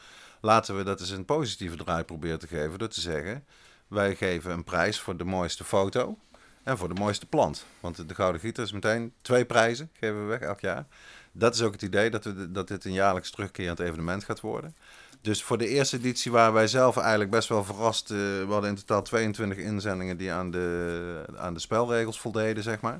Laten 0.41 0.77
we 0.77 0.83
dat 0.83 0.99
eens 0.99 1.09
een 1.09 1.25
positieve 1.25 1.75
draai 1.75 2.03
proberen 2.03 2.39
te 2.39 2.47
geven 2.47 2.79
door 2.79 2.87
te 2.87 3.01
zeggen... 3.01 3.45
wij 3.87 4.15
geven 4.15 4.51
een 4.51 4.63
prijs 4.63 4.99
voor 4.99 5.17
de 5.17 5.23
mooiste 5.23 5.63
foto 5.63 6.17
en 6.63 6.77
voor 6.77 6.93
de 6.93 6.99
mooiste 6.99 7.25
plant. 7.25 7.65
Want 7.79 8.07
de 8.09 8.15
Gouden 8.15 8.41
Gieter 8.41 8.63
is 8.63 8.71
meteen 8.71 9.13
twee 9.21 9.45
prijzen, 9.45 9.89
geven 9.93 10.19
we 10.21 10.25
weg 10.25 10.39
elk 10.39 10.59
jaar. 10.59 10.85
Dat 11.31 11.55
is 11.55 11.61
ook 11.61 11.71
het 11.71 11.81
idee 11.81 12.09
dat, 12.09 12.23
we, 12.23 12.51
dat 12.51 12.67
dit 12.67 12.85
een 12.85 12.93
jaarlijks 12.93 13.31
terugkerend 13.31 13.79
evenement 13.79 14.23
gaat 14.23 14.39
worden. 14.39 14.75
Dus 15.21 15.43
voor 15.43 15.57
de 15.57 15.67
eerste 15.67 15.97
editie 15.97 16.31
waren 16.31 16.53
wij 16.53 16.67
zelf 16.67 16.97
eigenlijk 16.97 17.31
best 17.31 17.49
wel 17.49 17.63
verrast. 17.63 18.11
eh, 18.11 18.17
we 18.17 18.47
hadden 18.49 18.69
in 18.69 18.75
totaal 18.75 19.01
22 19.01 19.57
inzendingen 19.57 20.17
die 20.17 20.31
aan 20.31 20.51
de, 20.51 21.25
aan 21.35 21.53
de 21.53 21.59
spelregels 21.59 22.19
voldeden, 22.19 22.63
zeg 22.63 22.81
maar. 22.81 22.99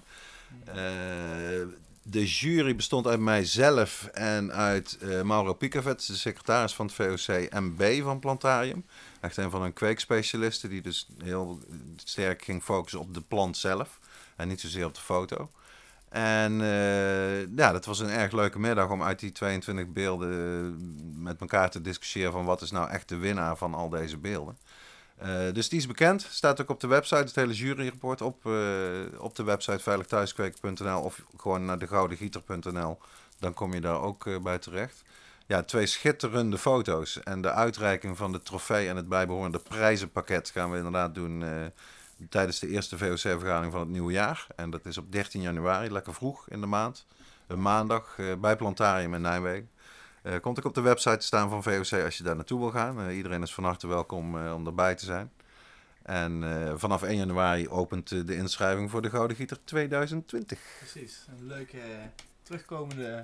Eh, 0.65 0.75
de 2.03 2.25
jury 2.25 2.75
bestond 2.75 3.07
uit 3.07 3.19
mijzelf 3.19 4.05
en 4.05 4.51
uit 4.51 4.97
eh, 5.01 5.21
Mauro 5.21 5.53
Picavet, 5.53 6.07
de 6.07 6.15
secretaris 6.15 6.73
van 6.73 6.85
het 6.85 6.95
VOC 6.95 7.49
MB 7.49 8.01
van 8.01 8.19
Plantarium. 8.19 8.85
Echt 9.19 9.37
een 9.37 9.49
van 9.49 9.61
hun 9.61 9.73
kweekspecialisten 9.73 10.69
die 10.69 10.81
dus 10.81 11.07
heel 11.23 11.59
sterk 11.95 12.43
ging 12.43 12.63
focussen 12.63 12.99
op 12.99 13.13
de 13.13 13.21
plant 13.21 13.57
zelf 13.57 13.99
en 14.35 14.47
niet 14.47 14.61
zozeer 14.61 14.85
op 14.85 14.95
de 14.95 15.01
foto. 15.01 15.49
En 16.09 16.61
eh, 16.61 17.55
ja, 17.55 17.71
dat 17.71 17.85
was 17.85 17.99
een 17.99 18.09
erg 18.09 18.31
leuke 18.31 18.59
middag 18.59 18.89
om 18.89 19.03
uit 19.03 19.19
die 19.19 19.31
22 19.31 19.87
beelden 19.87 21.21
met 21.21 21.41
elkaar 21.41 21.69
te 21.69 21.81
discussiëren 21.81 22.31
van 22.31 22.45
wat 22.45 22.61
is 22.61 22.71
nou 22.71 22.89
echt 22.89 23.09
de 23.09 23.17
winnaar 23.17 23.57
van 23.57 23.73
al 23.73 23.89
deze 23.89 24.17
beelden. 24.17 24.57
Eh, 25.17 25.53
dus 25.53 25.69
die 25.69 25.79
is 25.79 25.87
bekend, 25.87 26.27
staat 26.29 26.61
ook 26.61 26.69
op 26.69 26.79
de 26.79 26.87
website, 26.87 27.15
het 27.21 27.35
hele 27.35 27.53
juryrapport 27.53 28.21
op, 28.21 28.45
eh, 28.45 28.51
op 29.17 29.35
de 29.35 29.43
website 29.43 29.79
veiligthuiskweken.nl 29.79 31.01
of 31.01 31.21
gewoon 31.37 31.65
naar 31.65 31.79
degoudengieter.nl. 31.79 32.97
Dan 33.39 33.53
kom 33.53 33.73
je 33.73 33.81
daar 33.81 34.01
ook 34.01 34.27
eh, 34.27 34.39
bij 34.39 34.57
terecht. 34.57 35.03
Ja, 35.45 35.63
twee 35.63 35.85
schitterende 35.85 36.57
foto's 36.57 37.23
en 37.23 37.41
de 37.41 37.51
uitreiking 37.51 38.17
van 38.17 38.31
de 38.31 38.41
trofee 38.41 38.89
en 38.89 38.95
het 38.95 39.09
bijbehorende 39.09 39.59
prijzenpakket 39.59 40.49
gaan 40.49 40.71
we 40.71 40.77
inderdaad 40.77 41.15
doen 41.15 41.43
tijdens 42.29 42.59
de 42.59 42.67
eerste 42.67 42.97
VOC-vergadering 42.97 43.71
van 43.71 43.81
het 43.81 43.89
nieuwe 43.89 44.11
jaar. 44.11 44.47
En 44.55 44.69
dat 44.69 44.85
is 44.85 44.97
op 44.97 45.11
13 45.11 45.41
januari, 45.41 45.91
lekker 45.91 46.13
vroeg 46.13 46.49
in 46.49 46.61
de 46.61 46.67
maand. 46.67 47.05
Een 47.47 47.61
maandag 47.61 48.15
bij 48.39 48.55
Plantarium 48.55 49.13
in 49.13 49.21
Nijmegen. 49.21 49.69
Eh, 50.23 50.39
komt 50.41 50.57
ook 50.59 50.65
op 50.65 50.73
de 50.73 50.81
website 50.81 51.17
te 51.17 51.25
staan 51.25 51.49
van 51.49 51.63
VOC 51.63 52.03
als 52.03 52.17
je 52.17 52.23
daar 52.23 52.35
naartoe 52.35 52.59
wil 52.59 52.71
gaan. 52.71 53.01
Eh, 53.07 53.15
iedereen 53.15 53.41
is 53.41 53.53
van 53.53 53.63
harte 53.63 53.87
welkom 53.87 54.37
eh, 54.45 54.53
om 54.53 54.65
erbij 54.67 54.95
te 54.95 55.05
zijn. 55.05 55.31
En 56.03 56.43
vanaf 56.79 57.01
1 57.03 57.15
januari 57.17 57.69
opent 57.69 58.09
de 58.27 58.35
inschrijving 58.35 58.89
voor 58.91 59.01
de 59.01 59.09
Gouden 59.09 59.37
Gieter 59.37 59.57
2020. 59.63 60.59
Precies, 60.79 61.25
een 61.29 61.45
leuke 61.47 61.79
terugkomende 62.41 63.21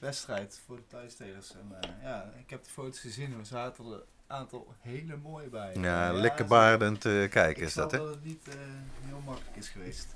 wedstrijd 0.00 0.60
voor 0.66 0.76
de 0.76 0.86
thuistelers. 0.86 1.52
En 1.54 1.76
ja, 2.02 2.32
ik 2.38 2.50
heb 2.50 2.64
de 2.64 2.70
foto's 2.70 2.98
gezien, 2.98 3.38
er 3.38 3.46
zaten 3.46 3.84
er 3.84 3.92
een 3.92 4.00
aantal 4.26 4.74
hele 4.80 5.16
mooie 5.16 5.48
bij. 5.48 5.74
Ja, 5.74 6.14
ze- 6.14 6.20
likkebaardend 6.20 7.04
eh, 7.04 7.12
kijken 7.12 7.62
Ik 7.62 7.68
is 7.68 7.74
dat, 7.74 7.90
hè? 7.90 7.98
dat 7.98 8.08
het 8.08 8.24
niet 8.24 8.46
heel 9.06 9.20
makkelijk 9.24 9.56
is 9.56 9.68
geweest. 9.68 10.14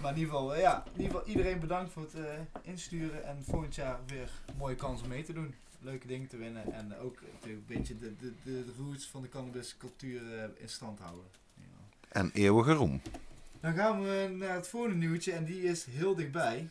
Maar 0.00 0.12
in 0.12 0.18
ieder 0.18 0.34
geval, 0.34 0.54
eh, 0.54 0.60
ja, 0.60 0.84
in 0.84 1.00
ieder 1.00 1.16
geval 1.16 1.26
iedereen 1.26 1.60
bedankt 1.60 1.92
voor 1.92 2.02
het 2.02 2.14
eh, 2.14 2.38
insturen. 2.62 3.24
En 3.24 3.44
volgend 3.44 3.74
jaar 3.74 3.98
weer 4.06 4.30
mooie 4.56 4.74
kans 4.74 5.02
om 5.02 5.08
mee 5.08 5.24
te 5.24 5.32
doen. 5.32 5.54
Leuke 5.80 6.06
dingen 6.06 6.28
te 6.28 6.36
winnen. 6.36 6.72
En 6.72 6.98
ook 6.98 7.18
een 7.42 7.64
beetje 7.66 7.98
de, 7.98 8.16
de, 8.16 8.32
de, 8.42 8.64
roots 8.78 9.06
van 9.08 9.22
de 9.22 9.28
cannabiscultuur 9.28 10.38
eh, 10.38 10.44
in 10.56 10.68
stand 10.68 10.98
houden. 10.98 11.24
Ja. 11.54 11.62
En 12.08 12.30
eeuwige 12.32 12.72
roem. 12.72 13.00
Dan 13.60 13.74
gaan 13.74 14.02
we 14.02 14.34
naar 14.38 14.54
het 14.54 14.68
volgende 14.68 14.96
nieuwtje 14.96 15.32
en 15.32 15.44
die 15.44 15.62
is 15.62 15.84
heel 15.84 16.14
dichtbij. 16.14 16.68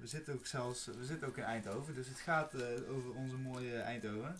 We 0.00 0.06
zitten 0.06 0.34
ook 0.34 0.46
zelfs, 0.46 0.86
we 0.86 1.04
zitten 1.04 1.28
ook 1.28 1.36
in 1.36 1.42
Eindhoven, 1.42 1.94
dus 1.94 2.08
het 2.08 2.18
gaat 2.18 2.54
over 2.88 3.14
onze 3.14 3.36
mooie 3.36 3.76
Eindhoven. 3.76 4.38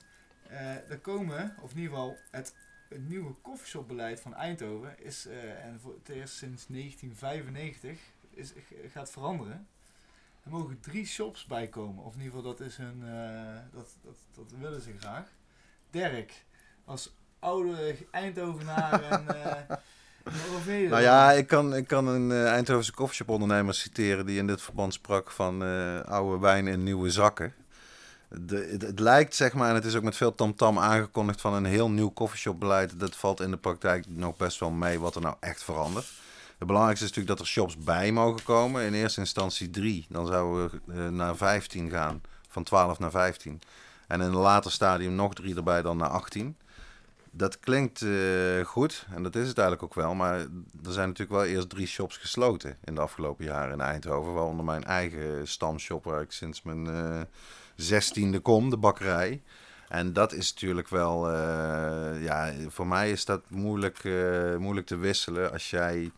er 0.89 0.99
komen, 1.03 1.55
of 1.61 1.71
in 1.71 1.77
ieder 1.77 1.93
geval 1.93 2.17
het, 2.31 2.55
het 2.93 3.09
nieuwe 3.09 3.35
koffieshopbeleid 3.43 4.21
van 4.21 4.35
Eindhoven 4.35 5.05
is, 5.05 5.27
eh, 5.27 5.65
en 5.65 5.81
voor 5.81 5.95
het 5.95 6.09
eerst 6.09 6.35
sinds 6.35 6.69
1995, 6.69 7.99
is, 8.31 8.53
gaat 8.93 9.11
veranderen. 9.11 9.67
Er 10.45 10.51
mogen 10.51 10.81
drie 10.81 11.07
shops 11.07 11.47
bij 11.47 11.69
komen, 11.69 12.05
of 12.05 12.15
in 12.15 12.21
ieder 12.21 12.37
geval 12.37 12.57
dat 12.57 12.67
is 12.67 12.77
hun, 12.77 13.03
eh, 13.03 13.59
dat, 13.73 13.97
dat, 14.03 14.17
dat 14.35 14.59
willen 14.59 14.83
ze 14.83 14.99
graag. 14.99 15.27
Dirk, 15.91 16.45
als 16.85 17.15
oude 17.39 17.97
Eindhovenaar 18.11 19.03
en 19.03 19.25
je 20.65 20.87
Nou 20.89 21.03
ja, 21.03 21.33
ik 21.33 21.47
kan, 21.47 21.77
ik 21.77 21.87
kan 21.87 22.07
een 22.07 22.31
eh, 22.31 22.47
Eindhovense 22.47 22.93
koffieshop 22.93 23.29
ondernemer 23.29 23.75
citeren 23.75 24.27
die 24.27 24.39
in 24.39 24.47
dit 24.47 24.63
verband 24.63 24.93
sprak 24.93 25.31
van 25.31 25.65
eh, 25.65 26.01
oude 26.01 26.39
wijn 26.39 26.67
in 26.67 26.83
nieuwe 26.83 27.11
zakken. 27.11 27.55
Het, 28.33 28.99
lijkt, 28.99 29.35
zeg 29.35 29.53
maar, 29.53 29.69
en 29.69 29.75
het 29.75 29.85
is 29.85 29.95
ook 29.95 30.03
met 30.03 30.17
veel 30.17 30.35
tamtam 30.35 30.79
aangekondigd 30.79 31.41
van 31.41 31.55
een 31.55 31.65
heel 31.65 31.91
nieuw 31.91 32.11
koffieshopbeleid. 32.11 33.01
Dat 33.01 33.17
valt 33.17 33.41
in 33.41 33.51
de 33.51 33.57
praktijk 33.57 34.05
nog 34.09 34.37
best 34.37 34.61
wel 34.61 34.71
mee 34.71 35.01
wat 35.01 35.15
er 35.15 35.21
nou 35.21 35.37
echt 35.41 35.65
verandert. 35.65 36.07
Het 36.59 36.67
belangrijkste 36.67 37.05
is 37.05 37.11
natuurlijk 37.11 37.39
dat 37.39 37.47
er 37.47 37.53
shops 37.53 37.77
bij 37.77 38.13
mogen 38.13 38.43
komen. 38.43 38.83
In 38.83 38.95
eerste 38.95 39.21
instantie 39.21 39.71
drie, 39.71 40.07
dan 40.09 40.27
zouden 40.27 40.83
we 40.85 40.95
eh, 40.95 41.09
naar 41.09 41.37
15 41.37 41.91
gaan, 41.91 42.21
van 42.49 42.63
12 42.63 42.99
naar 42.99 43.11
15. 43.11 43.61
En 44.07 44.21
in 44.21 44.27
een 44.27 44.37
later 44.37 44.71
stadium 44.71 45.15
nog 45.15 45.35
drie 45.35 45.57
erbij, 45.57 45.83
dan 45.83 45.97
naar 45.97 46.09
18. 46.09 46.57
Dat 47.31 47.61
klinkt 47.61 48.03
eh, 48.03 48.65
goed 48.65 49.07
en 49.15 49.23
dat 49.23 49.37
is 49.37 49.49
het 49.49 49.59
eigenlijk 49.59 49.83
ook 49.83 50.03
wel. 50.03 50.15
Maar 50.15 50.39
er 50.85 50.93
zijn 50.93 51.09
natuurlijk 51.09 51.39
wel 51.39 51.45
eerst 51.45 51.69
drie 51.69 51.87
shops 51.87 52.17
gesloten 52.17 52.77
in 52.85 52.95
de 52.95 53.01
afgelopen 53.01 53.45
jaren 53.45 53.73
in 53.73 53.81
Eindhoven. 53.81 54.33
Waaronder 54.33 54.65
mijn 54.65 54.85
eigen 54.85 55.49
stamshop 55.49 56.05
waar 56.05 56.23
ik 56.23 56.33
sinds 56.33 56.63
mijn 56.63 56.87
eh, 56.87 57.21
zestiende 57.77 58.39
kom, 58.39 58.71
de 58.71 58.77
bakkerij. 58.77 59.43
En 59.89 60.13
dat 60.13 60.33
is 60.33 60.53
natuurlijk 60.53 60.89
wel, 60.89 61.31
eh, 61.31 62.23
ja, 62.23 62.53
voor 62.69 62.87
mij 62.87 63.11
is 63.11 63.25
dat 63.25 63.41
moeilijk, 63.49 64.05
eh, 64.05 64.57
moeilijk 64.57 64.87
te 64.87 64.97
wisselen 64.97 65.53
als 65.53 65.71
jij, 65.71 66.11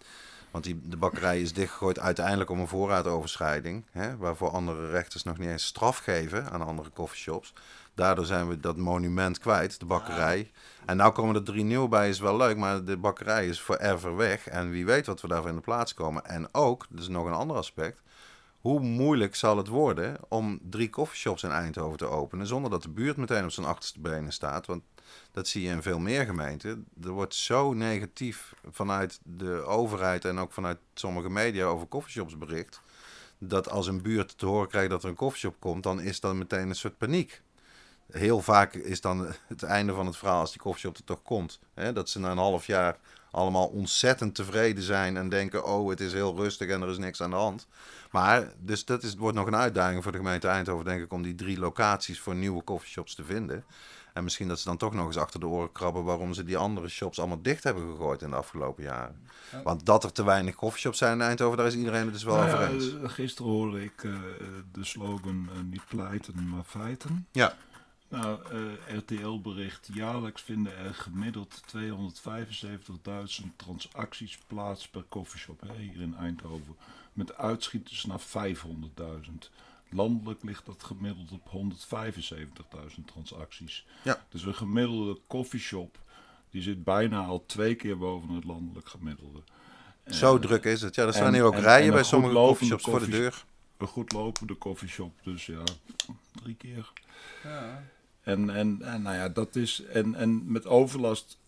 want 0.51 0.65
die, 0.65 0.81
de 0.85 0.97
bakkerij 0.97 1.41
is 1.41 1.53
dichtgegooid 1.53 1.99
uiteindelijk 1.99 2.51
om 2.51 2.61
een 2.61 2.69
voorraadoverschrijding, 2.69 3.85
hè, 3.91 4.17
waarvoor 4.17 4.51
andere 4.51 4.91
rechters 4.91 5.23
nog 5.23 5.39
niet 5.39 5.49
eens 5.49 5.65
straf 5.65 5.99
geven 5.99 6.51
aan 6.51 6.63
andere 6.63 6.91
coffeeshops. 6.95 7.53
Daardoor 7.95 8.25
zijn 8.25 8.49
we 8.49 8.61
dat 8.61 8.77
monument 8.77 9.39
kwijt, 9.39 9.81
de 9.81 9.87
bakkerij. 9.87 10.51
En 10.87 10.97
nou 10.97 11.13
komen 11.13 11.35
er 11.35 11.43
drie 11.43 11.65
nieuwe 11.65 11.89
bij, 11.89 12.09
is 12.09 12.19
wel 12.19 12.37
leuk, 12.37 12.57
maar 12.57 12.85
de 12.85 12.97
bakkerij 12.97 13.47
is 13.47 13.61
forever 13.61 14.17
weg. 14.17 14.49
En 14.49 14.71
wie 14.71 14.85
weet 14.85 15.07
wat 15.07 15.21
we 15.21 15.29
daarvoor 15.29 15.49
in 15.49 15.55
de 15.55 15.61
plaats 15.61 15.95
komen. 15.95 16.25
En 16.25 16.49
ook, 16.53 16.87
dat 16.89 17.01
is 17.01 17.09
nog 17.09 17.27
een 17.27 17.33
ander 17.33 17.57
aspect, 17.57 18.03
hoe 18.65 18.81
moeilijk 18.81 19.35
zal 19.35 19.57
het 19.57 19.69
worden 19.69 20.17
om 20.29 20.59
drie 20.63 20.91
coffeeshops 20.91 21.43
in 21.43 21.51
Eindhoven 21.51 21.99
te 21.99 22.07
openen 22.07 22.47
zonder 22.47 22.71
dat 22.71 22.83
de 22.83 22.89
buurt 22.89 23.17
meteen 23.17 23.45
op 23.45 23.51
zijn 23.51 23.67
achterste 23.67 24.01
benen 24.01 24.33
staat? 24.33 24.67
Want 24.67 24.83
dat 25.33 25.49
zie 25.49 25.63
je 25.63 25.71
in 25.71 25.83
veel 25.83 25.99
meer 25.99 26.25
gemeenten. 26.25 26.87
Er 27.03 27.11
wordt 27.11 27.35
zo 27.35 27.73
negatief 27.73 28.55
vanuit 28.71 29.21
de 29.23 29.63
overheid 29.63 30.25
en 30.25 30.39
ook 30.39 30.53
vanuit 30.53 30.79
sommige 30.95 31.31
media 31.31 31.65
over 31.65 31.89
coffeeshops 31.89 32.39
bericht. 32.39 32.81
Dat 33.39 33.71
als 33.71 33.87
een 33.87 34.03
buurt 34.03 34.39
te 34.39 34.47
horen 34.47 34.69
krijgt 34.69 34.91
dat 34.91 35.03
er 35.03 35.09
een 35.09 35.15
coffeeshop 35.15 35.57
komt, 35.59 35.83
dan 35.83 36.01
is 36.01 36.21
dat 36.21 36.35
meteen 36.35 36.69
een 36.69 36.75
soort 36.75 36.99
paniek. 36.99 37.43
Heel 38.11 38.41
vaak 38.41 38.75
is 38.75 39.01
dan 39.01 39.35
het 39.47 39.63
einde 39.63 39.93
van 39.93 40.07
het 40.07 40.17
verhaal 40.17 40.41
als 40.41 40.53
die 40.53 40.61
coffeeshop 40.61 40.97
er 40.97 41.05
toch 41.05 41.23
komt. 41.23 41.61
Hè, 41.75 41.93
dat 41.93 42.09
ze 42.09 42.19
na 42.19 42.31
een 42.31 42.39
half 42.39 42.67
jaar 42.67 42.99
allemaal 43.31 43.67
ontzettend 43.67 44.35
tevreden 44.35 44.83
zijn 44.83 45.17
en 45.17 45.29
denken: 45.29 45.65
oh, 45.65 45.89
het 45.89 46.01
is 46.01 46.13
heel 46.13 46.37
rustig 46.37 46.69
en 46.69 46.83
er 46.83 46.89
is 46.89 46.99
niks 46.99 47.23
aan 47.23 47.31
de 47.31 47.37
hand. 47.37 47.67
Maar, 48.15 48.53
dus 48.59 48.85
dat 48.85 49.03
is, 49.03 49.15
wordt 49.15 49.37
nog 49.37 49.47
een 49.47 49.57
uitdaging 49.57 50.03
voor 50.03 50.13
de 50.13 50.19
gemeente 50.19 50.49
Eindhoven, 50.49 50.85
denk 50.85 51.03
ik, 51.03 51.13
om 51.13 51.23
die 51.23 51.35
drie 51.35 51.59
locaties 51.59 52.21
voor 52.21 52.35
nieuwe 52.35 52.65
coffeeshops 52.65 53.15
te 53.15 53.25
vinden. 53.25 53.65
En 54.13 54.25
misschien 54.25 54.49
dat 54.49 54.59
ze 54.59 54.65
dan 54.65 54.77
toch 54.77 54.95
nog 54.95 55.07
eens 55.07 55.17
achter 55.17 55.41
de 55.41 55.47
oren 55.47 55.73
krabben 55.73 56.05
waarom 56.05 56.35
ze 56.35 56.45
die 56.45 56.57
andere 56.57 56.89
shops 56.89 57.19
allemaal 57.19 57.43
dicht 57.43 57.65
hebben 57.65 57.91
gegooid 57.91 58.23
in 58.23 58.31
de 58.31 58.37
afgelopen 58.37 58.83
jaren. 58.83 59.21
Ja. 59.53 59.63
Want 59.63 59.87
dat 59.87 60.05
er 60.05 60.13
te 60.13 60.25
weinig 60.25 60.55
coffeeshops 60.55 60.99
zijn 60.99 61.13
in 61.13 61.21
Eindhoven, 61.21 61.57
daar 61.57 61.67
is 61.67 61.75
iedereen 61.75 62.05
het 62.05 62.13
dus 62.13 62.23
wel 62.23 62.37
Nou 62.37 62.47
over 62.53 62.69
eens. 62.69 62.95
eh, 62.95 63.09
gisteren 63.09 63.51
hoorde 63.51 63.85
ik 63.85 64.05
eh, 64.05 64.13
de 64.73 64.85
slogan 64.85 65.49
eh, 65.53 65.61
niet 65.71 65.87
pleiten, 65.89 66.49
maar 66.49 66.65
feiten. 66.65 67.27
Ja. 67.33 67.57
Nou, 68.09 68.39
RTL 68.89 69.41
bericht, 69.41 69.89
jaarlijks 69.93 70.43
vinden 70.43 70.79
er 70.79 70.95
gemiddeld 70.95 71.61
275.000 71.77 73.47
transacties 73.57 74.39
plaats 74.47 74.89
per 74.89 75.05
koffieshop 75.09 75.61
hè, 75.61 75.75
hier 75.83 76.01
in 76.01 76.17
Eindhoven. 76.17 76.77
Met 77.15 77.37
uitschieters 77.37 78.05
naar 78.05 78.21
500.000. 78.21 79.51
Landelijk 79.91 80.43
ligt 80.43 80.67
dat 80.67 80.83
gemiddeld 80.83 81.31
op 81.33 81.51
175.000 81.53 83.05
transacties. 83.05 83.87
Ja. 84.03 84.25
Dus 84.29 84.43
een 84.43 84.55
gemiddelde 84.55 85.21
koffieshop 85.27 85.99
die 86.51 86.63
zit 86.63 86.85
bijna 86.85 87.25
al 87.25 87.45
twee 87.47 87.75
keer 87.75 87.99
boven 87.99 88.29
het 88.29 88.45
landelijk 88.45 88.89
gemiddelde. 88.89 89.43
Zo 90.07 90.35
En, 90.35 90.41
druk 90.41 90.65
is 90.65 90.81
het. 90.83 90.95
Ja, 90.95 91.07
er 91.07 91.13
staan 91.13 91.27
en- 91.27 91.35
hier 91.35 91.43
ook 91.43 91.55
en- 91.55 91.61
rijen 91.61 91.87
en 91.89 91.93
bij 91.93 92.03
sommige 92.03 92.33
lopende 92.33 92.79
voor 92.79 93.01
de 93.01 93.09
deur. 93.09 93.45
Een 93.77 93.87
goed 93.87 94.13
lopende 94.13 94.55
koffieshop, 94.55 95.13
dus 95.23 95.47
ja, 95.47 95.63
drie 96.33 96.55
keer. 96.55 96.93
Ja. 97.43 97.85
En, 98.23 98.51
en, 98.51 98.83
en 98.83 99.03
nou 99.03 99.17
ja, 99.17 99.29
dat 99.29 99.57
is. 99.57 99.83
En, 99.83 100.15
en 100.15 100.53
met 100.53 100.67
overlast. 100.67 101.39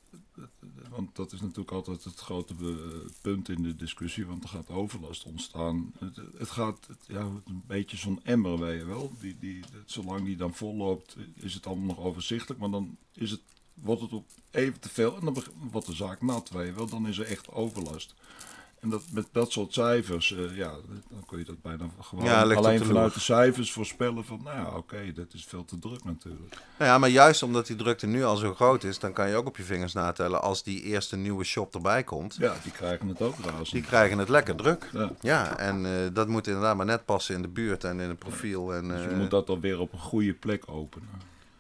Want 0.91 1.17
dat 1.17 1.33
is 1.33 1.41
natuurlijk 1.41 1.71
altijd 1.71 2.05
het 2.05 2.19
grote 2.19 2.55
eh, 2.61 3.11
punt 3.23 3.49
in 3.49 3.63
de 3.63 3.77
discussie, 3.77 4.27
want 4.27 4.43
er 4.43 4.49
gaat 4.49 4.71
overlast 4.71 5.25
ontstaan. 5.25 5.93
Het, 5.99 6.17
het 6.39 6.51
gaat 6.51 6.89
ja, 7.07 7.21
een 7.21 7.63
beetje 7.67 7.97
zo'n 7.97 8.21
emmer, 8.23 8.59
weet 8.59 8.81
je 8.81 8.87
wel. 8.87 9.13
Die, 9.21 9.37
die, 9.39 9.65
zolang 9.85 10.25
die 10.25 10.37
dan 10.37 10.55
vol 10.55 10.75
loopt, 10.75 11.17
is 11.35 11.55
het 11.55 11.67
allemaal 11.67 11.87
nog 11.87 12.05
overzichtelijk. 12.05 12.61
Maar 12.61 12.71
dan 12.71 12.97
is 13.13 13.31
het, 13.31 13.43
wordt 13.75 14.01
het 14.01 14.13
op 14.13 14.27
even 14.51 14.81
te 14.81 14.89
veel 14.89 15.17
en 15.17 15.25
dan 15.25 15.43
wordt 15.71 15.87
de 15.87 15.95
zaak 15.95 16.23
nat, 16.23 16.51
weet 16.51 16.67
je 16.67 16.73
wel. 16.73 16.87
Dan 16.87 17.09
is 17.09 17.19
er 17.19 17.27
echt 17.27 17.49
overlast. 17.49 18.15
En 18.81 18.89
dat, 18.91 19.03
met 19.13 19.27
dat 19.33 19.53
soort 19.53 19.73
cijfers, 19.73 20.33
eh, 20.37 20.57
ja, 20.57 20.71
dan 21.11 21.25
kun 21.27 21.39
je 21.39 21.45
dat 21.45 21.63
bijna 21.63 21.85
gewoon 22.01 22.25
Ja, 22.25 22.43
alleen 22.43 22.79
de 22.79 22.85
vanuit 22.85 23.15
de 23.15 23.21
cijfers 23.21 23.73
voorspellen 23.73 24.25
van, 24.25 24.41
nou 24.45 24.57
ja, 24.57 24.77
oké, 24.77 25.13
dat 25.13 25.27
is 25.33 25.45
veel 25.45 25.65
te 25.65 25.79
druk 25.79 26.05
natuurlijk. 26.05 26.57
Nou 26.79 26.91
ja, 26.91 26.99
maar 26.99 27.09
juist 27.09 27.43
omdat 27.43 27.67
die 27.67 27.77
drukte 27.77 28.07
nu 28.07 28.25
al 28.25 28.37
zo 28.37 28.55
groot 28.55 28.85
is, 28.85 28.99
dan 28.99 29.13
kan 29.13 29.29
je 29.29 29.37
ook 29.37 29.47
op 29.47 29.57
je 29.57 29.63
vingers 29.63 29.93
natellen 29.93 30.43
als 30.43 30.63
die 30.63 30.83
eerste 30.83 31.17
nieuwe 31.17 31.45
shop 31.45 31.75
erbij 31.75 32.05
komt. 32.05 32.37
Ja, 32.39 32.55
die 32.63 32.73
krijgen 32.73 33.09
het 33.09 33.23
ook 33.23 33.35
razend. 33.45 33.71
Die 33.73 33.83
krijgen 33.83 34.19
het 34.19 34.29
lekker 34.29 34.57
druk. 34.57 34.89
Ja. 34.93 35.13
Ja, 35.21 35.59
en 35.59 35.87
eh, 35.87 35.93
dat 36.13 36.29
moet 36.29 36.47
inderdaad 36.47 36.77
maar 36.77 36.87
net 36.87 37.05
passen 37.05 37.35
in 37.35 37.43
de 37.43 37.49
buurt 37.49 37.85
en 37.85 38.01
in 38.01 38.09
het 38.09 38.19
profiel. 38.19 38.75
En, 38.75 38.89
Dus 38.89 39.03
je 39.03 39.09
eh, 39.09 39.17
moet 39.17 39.31
dat 39.31 39.47
dan 39.47 39.61
weer 39.61 39.79
op 39.81 39.93
een 39.93 39.99
goede 39.99 40.33
plek 40.35 40.63
openen. 40.67 41.09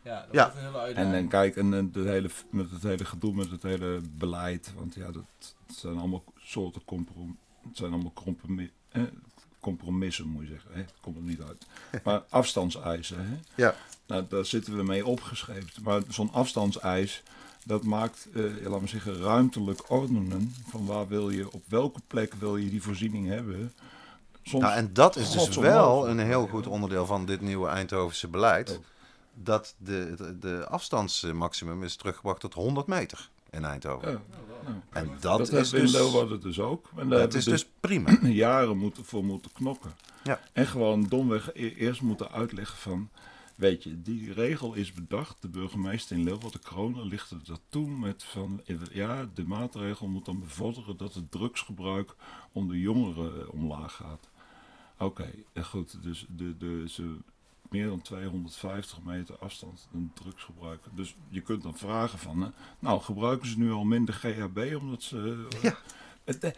Ja, 0.02 0.20
dat 0.20 0.28
Ja. 0.32 0.42
wordt 0.44 0.56
een 0.56 0.62
hele 0.64 0.76
En, 0.78 0.80
uitdaging. 0.84 1.14
en 1.14 1.28
kijk, 1.28 1.56
en, 1.56 1.74
en 1.74 1.92
de 1.92 2.00
hele, 2.00 2.30
met 2.50 2.70
het 2.70 2.82
hele 2.82 3.04
gedoe, 3.04 3.34
met 3.34 3.50
het 3.50 3.62
hele 3.62 4.00
beleid. 4.18 4.72
Want 4.76 4.94
ja, 4.94 5.10
dat, 5.10 5.24
zijn 5.66 5.98
allemaal 5.98 6.24
soorten 6.46 6.84
comprom, 6.84 7.38
het 7.68 7.76
zijn 7.76 7.92
allemaal 7.92 8.12
compromis, 8.12 8.68
eh, 8.88 9.02
compromissen, 9.60 10.28
moet 10.28 10.42
je 10.42 10.48
zeggen. 10.48 10.70
Hè? 10.74 10.84
Komt 11.00 11.16
er 11.16 11.22
niet 11.22 11.40
uit. 11.42 11.66
Maar 12.04 12.22
afstandseisen, 12.28 13.28
hè? 13.28 13.62
Ja. 13.62 13.74
Nou, 14.06 14.24
daar 14.28 14.44
zitten 14.44 14.76
we 14.76 14.82
mee 14.82 15.06
opgeschreven. 15.06 15.82
Maar 15.82 16.02
zo'n 16.08 16.32
afstandseis, 16.32 17.22
dat 17.64 17.82
maakt, 17.82 18.28
eh, 18.34 18.42
laten 18.42 18.80
we 18.80 18.86
zeggen, 18.86 19.20
ruimtelijk 19.20 19.90
ordenen. 19.90 20.54
Van 20.68 20.86
waar 20.86 21.08
wil 21.08 21.30
je, 21.30 21.52
op 21.52 21.62
welke 21.68 22.00
plek 22.06 22.34
wil 22.34 22.56
je 22.56 22.70
die 22.70 22.82
voorziening 22.82 23.28
hebben. 23.28 23.72
Soms, 24.42 24.62
Nou, 24.62 24.76
en 24.76 24.92
dat 24.92 25.16
is 25.16 25.30
dus 25.30 25.56
wel 25.56 26.08
een 26.08 26.18
heel 26.18 26.46
goed 26.46 26.66
onderdeel 26.66 27.06
van 27.06 27.26
dit 27.26 27.40
nieuwe 27.40 27.68
Eindhovense 27.68 28.28
beleid. 28.28 28.70
Oh. 28.70 28.84
Dat 29.34 29.74
de, 29.78 30.14
de, 30.16 30.38
de 30.38 30.66
afstandsmaximum 30.68 31.82
is 31.82 31.96
teruggebracht 31.96 32.40
tot 32.40 32.54
100 32.54 32.86
meter 32.86 33.30
in 33.56 33.64
Eindhoven. 33.64 34.10
ja, 34.10 34.22
nou, 34.64 34.76
En 34.92 35.10
dat, 35.20 35.38
dat, 35.38 35.52
is 35.52 35.70
we 35.70 35.76
in 35.76 35.82
dus, 35.82 35.92
Leeuwarden 35.92 36.40
dus 36.40 36.60
ook. 36.60 36.90
En 36.96 37.08
daar 37.08 37.18
dat 37.18 37.34
is 37.34 37.44
we 37.44 37.50
dus 37.50 37.66
prima. 37.80 38.18
jaren 38.28 38.78
moeten 38.78 39.04
voor 39.04 39.24
moeten 39.24 39.52
knokken. 39.52 39.94
Ja. 40.22 40.40
En 40.52 40.66
gewoon 40.66 41.06
domweg 41.08 41.50
e- 41.54 41.74
eerst 41.74 42.00
moeten 42.00 42.30
uitleggen 42.30 42.78
van... 42.78 43.08
Weet 43.54 43.82
je, 43.82 44.02
die 44.02 44.32
regel 44.32 44.74
is 44.74 44.92
bedacht. 44.92 45.36
De 45.40 45.48
burgemeester 45.48 46.16
in 46.16 46.24
Leeuwarden, 46.24 46.60
Kronen, 46.60 47.06
lichtte 47.06 47.36
dat 47.44 47.60
toen 47.68 47.98
met 47.98 48.22
van... 48.22 48.62
Ja, 48.92 49.28
de 49.34 49.44
maatregel 49.44 50.08
moet 50.08 50.24
dan 50.24 50.40
bevorderen 50.40 50.96
dat 50.96 51.14
het 51.14 51.30
drugsgebruik 51.30 52.14
onder 52.52 52.76
jongeren 52.76 53.40
eh, 53.40 53.52
omlaag 53.52 53.92
gaat. 53.92 54.28
Oké, 54.98 55.30
eh, 55.52 55.64
goed. 55.64 56.02
Dus 56.02 56.26
de, 56.28 56.56
de, 56.56 56.84
ze 56.88 57.16
meer 57.70 57.86
dan 57.86 58.02
250 58.02 58.98
meter 59.02 59.36
afstand 59.38 59.88
een 59.94 60.10
drugsgebruik. 60.14 60.80
Dus 60.94 61.14
je 61.28 61.40
kunt 61.40 61.62
dan 61.62 61.76
vragen 61.76 62.18
van... 62.18 62.42
eh, 62.42 62.48
nou, 62.78 63.00
gebruiken 63.00 63.48
ze 63.48 63.58
nu 63.58 63.72
al 63.72 63.84
minder 63.84 64.14
GHB 64.14 64.76
omdat 64.80 65.02
ze... 65.02 65.46
eh, 65.56 65.62
Ja. 65.62 65.76
het, 66.24 66.38
eh, 66.44 66.50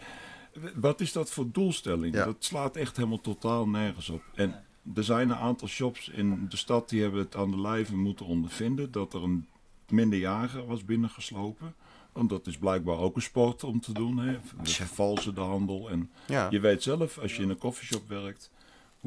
wat 0.75 1.01
is 1.01 1.13
dat 1.13 1.31
voor 1.31 1.51
doelstelling? 1.53 2.15
Ja. 2.15 2.25
Dat 2.25 2.37
slaat 2.45 2.77
echt 2.77 2.97
helemaal 2.97 3.21
totaal 3.21 3.69
nergens 3.69 4.09
op. 4.09 4.23
En 4.35 4.65
er 4.95 5.05
zijn 5.05 5.31
een 5.31 5.37
aantal 5.37 5.69
shops 5.69 6.09
in 6.09 6.47
de 6.49 6.57
stad 6.57 6.89
die 6.89 7.03
hebben 7.03 7.21
het 7.21 7.37
aan 7.37 7.51
de 7.51 7.61
lijve 7.61 7.97
moeten 7.97 8.27
ondervinden 8.27 8.91
dat 8.93 9.15
er 9.15 9.23
een 9.23 9.47
minderjarige 9.89 10.65
was 10.67 10.85
binnengeslopen. 10.85 11.75
Want 12.13 12.31
dat 12.31 12.47
is 12.47 12.59
blijkbaar 12.59 12.99
ook 12.99 13.17
een 13.17 13.23
sport 13.23 13.65
om 13.65 13.81
te 13.81 13.93
doen. 13.93 14.19
Hè? 14.19 14.39
Tja. 14.63 14.75
vervalsen 14.87 15.35
de 15.35 15.41
handel. 15.41 15.91
En 15.91 16.11
Ja. 16.27 16.47
je 16.51 16.61
weet 16.61 16.83
zelf, 16.83 17.19
als 17.19 17.37
je 17.37 17.43
in 17.43 17.51
een 17.51 17.59
koffieshop 17.59 18.09
werkt, 18.09 18.51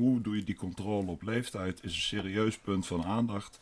hoe 0.02 0.22
doe 0.22 0.36
je 0.36 0.44
die 0.44 0.56
controle 0.56 1.12
op 1.12 1.22
leeftijd 1.22 1.84
is 1.84 1.94
een 1.94 2.02
serieus 2.02 2.58
punt 2.58 2.88
van 2.88 3.04
aandacht. 3.04 3.60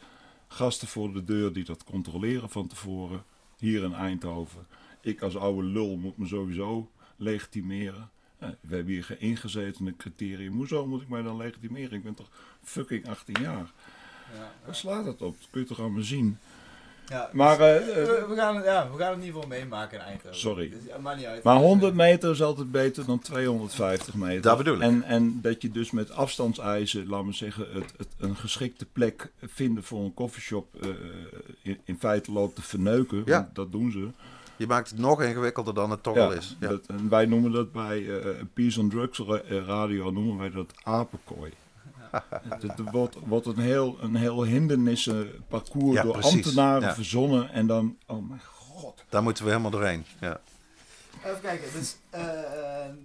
gasten 0.48 0.88
voor 0.88 1.14
de 1.14 1.24
deur 1.24 1.54
die 1.54 1.64
dat 1.64 1.84
controleren 1.84 2.50
van 2.50 2.68
tevoren. 2.68 3.24
Hier 3.58 3.84
in 3.84 3.94
Eindhoven. 3.94 4.68
Ik 5.02 5.22
als 5.22 5.38
oude 5.38 5.68
lul 5.68 5.98
moet 5.98 6.18
me 6.18 6.28
sowieso 6.28 6.92
legitimeren. 7.16 8.10
Eh, 8.38 8.50
we 8.62 8.76
hebben 8.76 8.94
hier 8.94 9.04
geen 9.04 9.20
ingezetene 9.20 9.96
criterium. 9.96 10.54
Hoezo 10.54 10.88
moet 10.88 11.02
ik 11.02 11.10
mij 11.10 11.22
dan 11.22 11.38
legitimeren? 11.38 11.98
Ik 11.98 12.04
ben 12.04 12.14
toch 12.14 12.30
fucking 12.64 13.08
18 13.08 13.42
jaar. 13.42 13.72
Ja, 14.34 14.52
Waar 14.66 14.76
slaat 14.76 15.06
het 15.06 15.22
op? 15.22 15.38
Dat 15.40 15.50
kun 15.50 15.62
je 15.62 15.68
toch 15.68 15.92
me 15.92 16.04
zien. 16.04 16.38
Ja. 17.10 17.30
Maar, 17.34 17.60
eh, 17.60 17.76
eh, 17.76 17.86
we, 18.08 18.26
we 18.30 18.36
gaan, 18.36 18.56
het- 18.56 18.66
ja, 18.66 18.90
we 18.92 18.98
gaan 18.98 19.08
het 19.10 19.20
in 19.20 19.26
ieder 19.26 19.42
geval 19.42 19.58
meemaken 19.58 19.98
in 20.00 20.06
Eindhoven. 20.06 20.38
Sorry. 20.40 20.70
Dus, 20.70 20.80
ja, 20.88 20.98
maakt 20.98 21.18
niet 21.18 21.26
uit. 21.26 21.44
Maar 21.44 21.58
Dus, 21.58 21.64
100 21.66 21.92
eh, 21.92 21.98
meter 21.98 22.32
is 22.32 22.42
altijd 22.42 22.72
beter 22.72 23.06
dan 23.06 23.20
250 23.20 24.14
meter. 24.14 24.42
Dat 24.42 24.58
bedoel 24.58 24.76
ik. 24.76 24.82
En, 24.82 25.04
en 25.04 25.40
dat 25.42 25.62
je 25.62 25.72
dus 25.72 25.92
met 25.92 26.12
afstandseisen, 26.12 27.08
laat 27.08 27.24
me 27.26 27.34
zeggen, 27.34 27.66
het, 27.74 27.94
het, 27.98 28.08
een 28.18 28.36
geschikte 28.36 28.86
plek 28.86 29.32
vinden 29.46 29.84
voor 29.84 30.04
een 30.04 30.14
koffieshop 30.14 30.76
eh, 30.82 30.90
in, 31.62 31.78
in 31.86 31.98
feite 32.00 32.32
loopt 32.32 32.56
te 32.56 32.62
verneuken. 32.62 33.22
Ja. 33.26 33.42
Want 33.42 33.56
dat 33.56 33.72
doen 33.72 33.92
ze. 33.92 34.08
Je 34.56 34.68
maakt 34.68 34.90
het 34.90 35.00
nog 35.00 35.22
ingewikkelder 35.22 35.74
dan 35.74 35.92
het 35.92 36.04
toch 36.04 36.18
al 36.18 36.32
is. 36.32 36.58
Ja. 36.60 36.68
Dat, 36.68 36.86
en 36.88 37.10
wij 37.10 37.26
noemen 37.26 37.52
dat 37.52 37.72
bij 37.72 38.20
eh 38.20 38.30
Peace 38.54 38.80
on 38.80 38.90
Drugs 38.90 39.20
ra- 39.20 39.42
radio 39.66 40.12
noemen 40.12 40.38
wij 40.38 40.50
dat 40.50 40.74
apenkooi. 40.84 41.52
Het, 42.50 42.90
wordt, 42.92 43.16
wordt 43.26 43.46
een 43.46 43.60
heel, 43.60 43.98
een 44.02 44.16
heel 44.16 44.44
hindernissenparcours 44.44 45.96
Ja, 45.96 46.04
door 46.04 46.12
precies. 46.14 46.34
ambtenaren 46.34 46.82
Ja. 46.82 46.94
verzonnen. 46.94 47.50
En 47.52 47.68
dan, 47.68 47.98
oh 48.08 48.30
mijn 48.30 48.42
god. 48.46 49.04
Daar 49.10 49.24
moeten 49.24 49.44
we 49.44 49.50
helemaal 49.50 49.72
doorheen. 49.72 50.06
Ja. 50.20 50.40
Even 51.26 51.42
kijken, 51.42 51.72
dus 51.74 51.96
eh, 52.10 52.22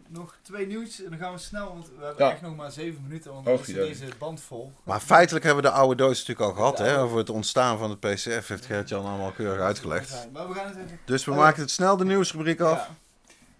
nog 0.08 0.36
twee 0.42 0.66
nieuws 0.66 1.02
en 1.02 1.10
dan 1.10 1.18
gaan 1.18 1.32
we 1.32 1.38
snel, 1.38 1.66
want 1.68 1.86
we 1.98 2.04
hebben 2.04 2.24
Ja. 2.26 2.32
echt 2.32 2.40
nog 2.40 2.56
maar 2.56 2.70
zeven 2.72 3.02
minuten, 3.02 3.32
want 3.32 3.44
dan 3.44 3.54
is 3.58 3.66
deze 3.66 4.04
band 4.18 4.40
vol. 4.40 4.72
Maar 4.84 5.00
feitelijk 5.00 5.44
hebben 5.44 5.62
we 5.64 5.70
de 5.70 5.74
oude 5.76 5.94
doos 5.96 6.18
natuurlijk 6.26 6.48
al 6.48 6.54
gehad. 6.54 6.78
Hè? 6.78 6.98
Over 7.00 7.18
het 7.18 7.30
ontstaan 7.30 7.78
van 7.78 7.90
het 7.90 8.00
PCF 8.00 8.48
heeft 8.48 8.66
Gert-Jan 8.66 9.04
allemaal 9.06 9.30
keurig 9.32 9.60
uitgelegd. 9.60 10.28
Maar 10.32 10.48
we 10.48 10.54
gaan 10.54 10.66
het 10.66 10.76
even... 10.76 10.98
Dus 11.04 11.24
we 11.24 11.30
Oh, 11.30 11.36
maken 11.36 11.60
het 11.62 11.70
snel 11.70 11.96
de 11.96 12.04
nieuwsrubriek 12.04 12.60
af. 12.60 12.78
Ja. 12.78 12.88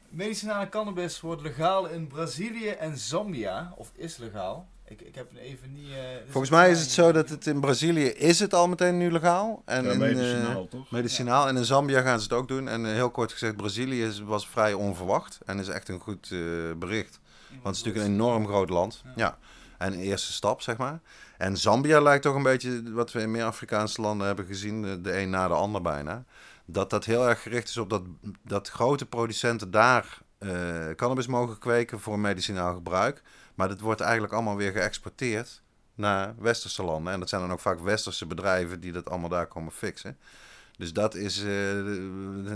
Medicinale 0.08 0.68
cannabis 0.68 1.20
wordt 1.20 1.42
legaal 1.42 1.86
in 1.86 2.06
Brazilië 2.06 2.68
en 2.68 2.98
Zambia, 2.98 3.72
of 3.76 3.90
is 3.94 4.16
legaal. 4.16 4.66
Ik, 4.88 5.00
ik 5.00 5.14
heb 5.14 5.30
even 5.36 5.72
niet... 5.72 5.90
eh, 5.90 5.98
Volgens 6.28 6.50
mij 6.52 6.70
is 6.70 6.80
het 6.80 6.90
zo 6.90 7.12
dat 7.12 7.28
het 7.28 7.46
in 7.46 7.60
Brazilië 7.60 8.04
is 8.06 8.38
het 8.40 8.54
al 8.54 8.68
meteen 8.68 8.98
nu 8.98 9.10
legaal. 9.10 9.62
En 9.64 9.84
Ja, 9.84 9.90
in, 9.90 10.02
eh, 10.02 10.08
medicinaal 10.14 10.68
toch? 10.68 10.90
medicinaal. 10.90 11.48
En 11.48 11.56
in 11.56 11.64
Zambia 11.64 12.00
gaan 12.00 12.18
ze 12.18 12.24
het 12.24 12.32
ook 12.32 12.48
doen. 12.48 12.68
En 12.68 12.86
eh, 12.86 12.92
heel 12.92 13.10
kort 13.10 13.32
gezegd, 13.32 13.56
Brazilië 13.56 14.04
is, 14.04 14.20
was 14.20 14.48
vrij 14.48 14.72
onverwacht. 14.72 15.38
En 15.46 15.58
is 15.58 15.68
echt 15.68 15.88
een 15.88 16.00
goed 16.00 16.30
eh, 16.32 16.38
bericht. 16.76 17.20
Want 17.62 17.76
het 17.76 17.76
is 17.76 17.82
natuurlijk 17.82 18.04
een 18.06 18.12
enorm 18.20 18.46
groot 18.46 18.68
land. 18.70 19.02
Ja. 19.04 19.12
Ja. 19.16 19.38
En 19.78 19.94
eerste 19.94 20.32
stap, 20.32 20.60
zeg 20.60 20.76
maar. 20.76 21.00
En 21.38 21.56
Zambia 21.56 22.00
lijkt 22.00 22.22
toch 22.22 22.34
een 22.34 22.42
beetje 22.42 22.92
wat 22.92 23.12
we 23.12 23.20
in 23.20 23.30
meer 23.30 23.44
Afrikaanse 23.44 24.00
landen 24.00 24.26
hebben 24.26 24.44
gezien, 24.46 25.02
de- 25.02 25.18
een 25.20 25.30
na 25.30 25.48
de 25.48 25.54
ander 25.54 25.82
bijna. 25.82 26.24
Dat 26.64 26.90
dat 26.90 27.04
heel 27.04 27.28
erg 27.28 27.42
gericht 27.42 27.68
is 27.68 27.76
op 27.76 27.90
dat, 27.90 28.02
dat 28.42 28.68
grote 28.68 29.06
producenten 29.06 29.70
daar 29.70 30.18
eh, 30.38 30.50
cannabis 30.96 31.26
mogen 31.26 31.58
kweken 31.58 32.00
voor 32.00 32.18
medicinaal 32.18 32.74
gebruik. 32.74 33.22
Maar 33.54 33.68
dat 33.68 33.80
wordt 33.80 34.00
eigenlijk 34.00 34.32
allemaal 34.32 34.56
weer 34.56 34.72
geëxporteerd 34.72 35.62
naar 35.94 36.34
westerse 36.38 36.82
landen. 36.82 37.12
En 37.12 37.18
dat 37.20 37.28
zijn 37.28 37.40
dan 37.40 37.52
ook 37.52 37.60
vaak 37.60 37.80
westerse 37.80 38.26
bedrijven 38.26 38.80
die 38.80 38.92
dat 38.92 39.10
allemaal 39.10 39.28
daar 39.28 39.46
komen 39.46 39.72
fixen. 39.72 40.18
Dus 40.76 40.92
dat 40.92 41.14
is, 41.14 41.38
eh, 41.38 41.46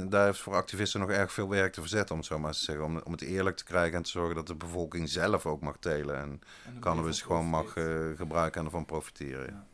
daar 0.08 0.24
heeft 0.24 0.40
voor 0.40 0.54
activisten 0.54 1.00
nog 1.00 1.10
erg 1.10 1.32
veel 1.32 1.48
werk 1.48 1.72
te 1.72 1.80
verzetten, 1.80 2.10
om 2.10 2.20
het 2.20 2.26
zo 2.28 2.38
maar 2.38 2.52
te 2.52 2.58
zeggen. 2.58 2.84
Om, 2.84 2.98
om 2.98 3.12
het 3.12 3.20
eerlijk 3.20 3.56
te 3.56 3.64
krijgen 3.64 3.96
en 3.96 4.02
te 4.02 4.10
zorgen 4.10 4.34
dat 4.34 4.46
de 4.46 4.54
bevolking 4.54 5.08
zelf 5.08 5.46
ook 5.46 5.60
mag 5.60 5.76
telen. 5.80 6.16
En 6.16 6.40
cannabis 6.80 7.22
gewoon 7.22 7.46
mag 7.46 7.76
eh, 7.76 8.10
gebruiken 8.16 8.60
en 8.60 8.66
ervan 8.66 8.84
profiteren. 8.84 9.46
ja. 9.46 9.66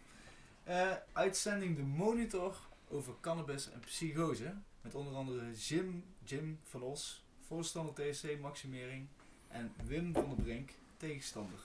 Eh, 0.64 0.96
uitzending 1.12 1.76
De 1.76 1.82
Monitor 1.82 2.56
over 2.88 3.14
cannabis 3.20 3.70
en 3.70 3.80
psychose. 3.80 4.54
Met 4.80 4.94
onder 4.94 5.14
andere 5.14 5.52
Jim, 5.52 6.04
Jim 6.24 6.58
Verlos, 6.62 7.24
voorstander 7.46 7.94
THC-maximering. 7.94 9.06
En 9.48 9.72
Wim 9.86 10.12
van 10.12 10.28
der 10.28 10.44
Brink, 10.44 10.70
tegenstander 11.06 11.58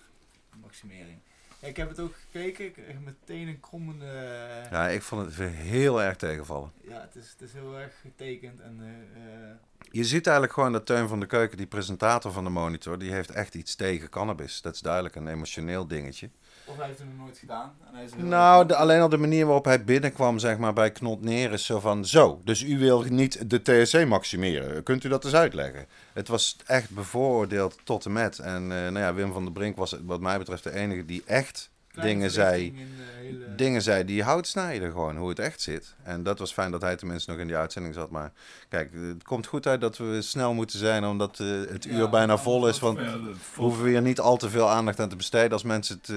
maximering. 0.62 1.18
Ja, 1.60 1.68
ik 1.68 1.78
heb 1.78 1.90
het 1.90 2.00
ook 2.00 2.16
gekeken, 2.16 2.66
ik 2.66 2.74
kreeg 2.74 2.96
meteen 3.04 3.48
een 3.48 3.60
krommende... 3.60 4.06
Ja, 4.06 4.68
Ja, 4.72 4.88
ik 4.88 5.02
vond 5.02 5.26
het 5.26 5.50
heel 5.50 6.02
erg 6.02 6.16
tegenvallen. 6.16 6.72
het, 6.88 7.16
is, 7.16 7.30
het 7.30 7.42
is 7.42 7.54
heel 7.54 7.80
erg 7.80 7.94
getekend 8.02 8.60
en... 8.60 8.78
eh, 8.82 9.24
eh, 9.24 9.56
Je 9.92 10.04
ziet 10.04 10.26
eigenlijk 10.26 10.54
gewoon 10.54 10.72
dat 10.72 10.86
Teun 10.86 11.08
van 11.08 11.20
de 11.20 11.26
Keuken, 11.26 11.58
die 11.58 11.68
presentator 11.68 12.32
van 12.32 12.44
de 12.44 12.50
monitor, 12.50 13.00
die 13.00 13.12
heeft 13.12 13.32
echt 13.32 13.56
iets 13.56 13.76
tegen 13.76 14.10
cannabis. 14.10 14.62
Dat 14.62 14.74
is 14.74 14.80
duidelijk 14.80 15.16
een 15.16 15.28
emotioneel 15.28 15.88
dingetje. 15.88 16.30
Of 16.70 16.78
hij 16.78 16.88
heeft 16.88 17.00
het 17.00 17.08
nog 17.08 17.18
nooit 17.18 17.38
gedaan. 17.38 17.74
En 17.88 17.96
hij 17.96 18.04
is 18.04 18.12
Nou, 18.16 18.66
de, 18.66 18.76
alleen 18.76 19.02
al 19.02 19.10
de 19.10 19.18
manier 19.18 19.46
waarop 19.46 19.66
hij 19.66 19.84
binnenkwam, 19.84 20.40
zeg 20.40 20.58
maar, 20.58 20.74
bij 20.74 20.92
Knot 20.92 21.22
neer 21.22 21.52
is 21.52 21.66
zo 21.66 21.80
van... 21.80 22.06
Zo, 22.06 22.42
dus 22.44 22.64
u 22.64 22.80
wil 22.80 23.02
niet 23.02 23.50
de 23.50 23.62
THC 23.62 24.08
maximeren. 24.08 24.84
Kunt 24.84 25.04
u 25.04 25.10
dat 25.10 25.26
eens 25.26 25.34
uitleggen? 25.34 25.86
Het 26.14 26.28
was 26.28 26.58
echt 26.66 26.90
bevooroordeeld 26.90 27.78
tot 27.84 28.06
en 28.06 28.12
met. 28.12 28.40
En 28.40 28.62
eh, 28.62 28.68
nou 28.70 29.00
ja, 29.00 29.14
Wim 29.14 29.34
van 29.34 29.44
der 29.44 29.54
Brink 29.54 29.78
was 29.78 29.96
wat 30.06 30.22
mij 30.22 30.38
betreft 30.38 30.64
de 30.64 30.74
enige 30.74 31.06
die 31.06 31.24
echt 31.26 31.70
dingen 32.02 32.32
zei... 32.32 32.74
hele- 32.76 33.56
dingen 33.56 33.82
zei 33.82 34.06
die 34.06 34.24
hout 34.24 34.48
snijden 34.48 34.92
gewoon, 34.92 35.18
hoe 35.18 35.30
het 35.30 35.40
echt 35.40 35.62
zit. 35.62 35.96
En 36.04 36.24
dat 36.24 36.40
was 36.40 36.54
fijn 36.54 36.72
dat 36.72 36.82
hij 36.82 36.96
tenminste 36.96 37.32
nog 37.32 37.40
in 37.40 37.48
die 37.48 37.56
uitzending 37.56 37.94
zat. 37.94 38.10
Maar 38.10 38.32
kijk, 38.70 38.92
het 38.94 39.24
komt 39.24 39.46
goed 39.48 39.68
uit 39.68 39.82
dat 39.82 39.98
we 39.98 40.22
snel 40.22 40.54
moeten 40.54 40.80
zijn, 40.80 41.06
omdat 41.06 41.40
eh, 41.40 41.48
het 41.70 41.84
Ja, 41.84 41.92
uur 41.92 42.10
bijna 42.10 42.38
vol 42.38 42.68
is. 42.68 42.80
Want 42.80 42.98
we 42.98 43.34
hoeven 43.56 43.84
we 43.84 43.90
hier 43.90 44.02
niet 44.02 44.20
al 44.20 44.38
te 44.38 44.50
veel 44.50 44.70
aandacht 44.70 45.00
aan 45.00 45.10
te 45.10 45.16
besteden. 45.16 45.52
Als 45.52 45.64
mensen 45.64 45.96
het 46.02 46.10
eh, 46.10 46.16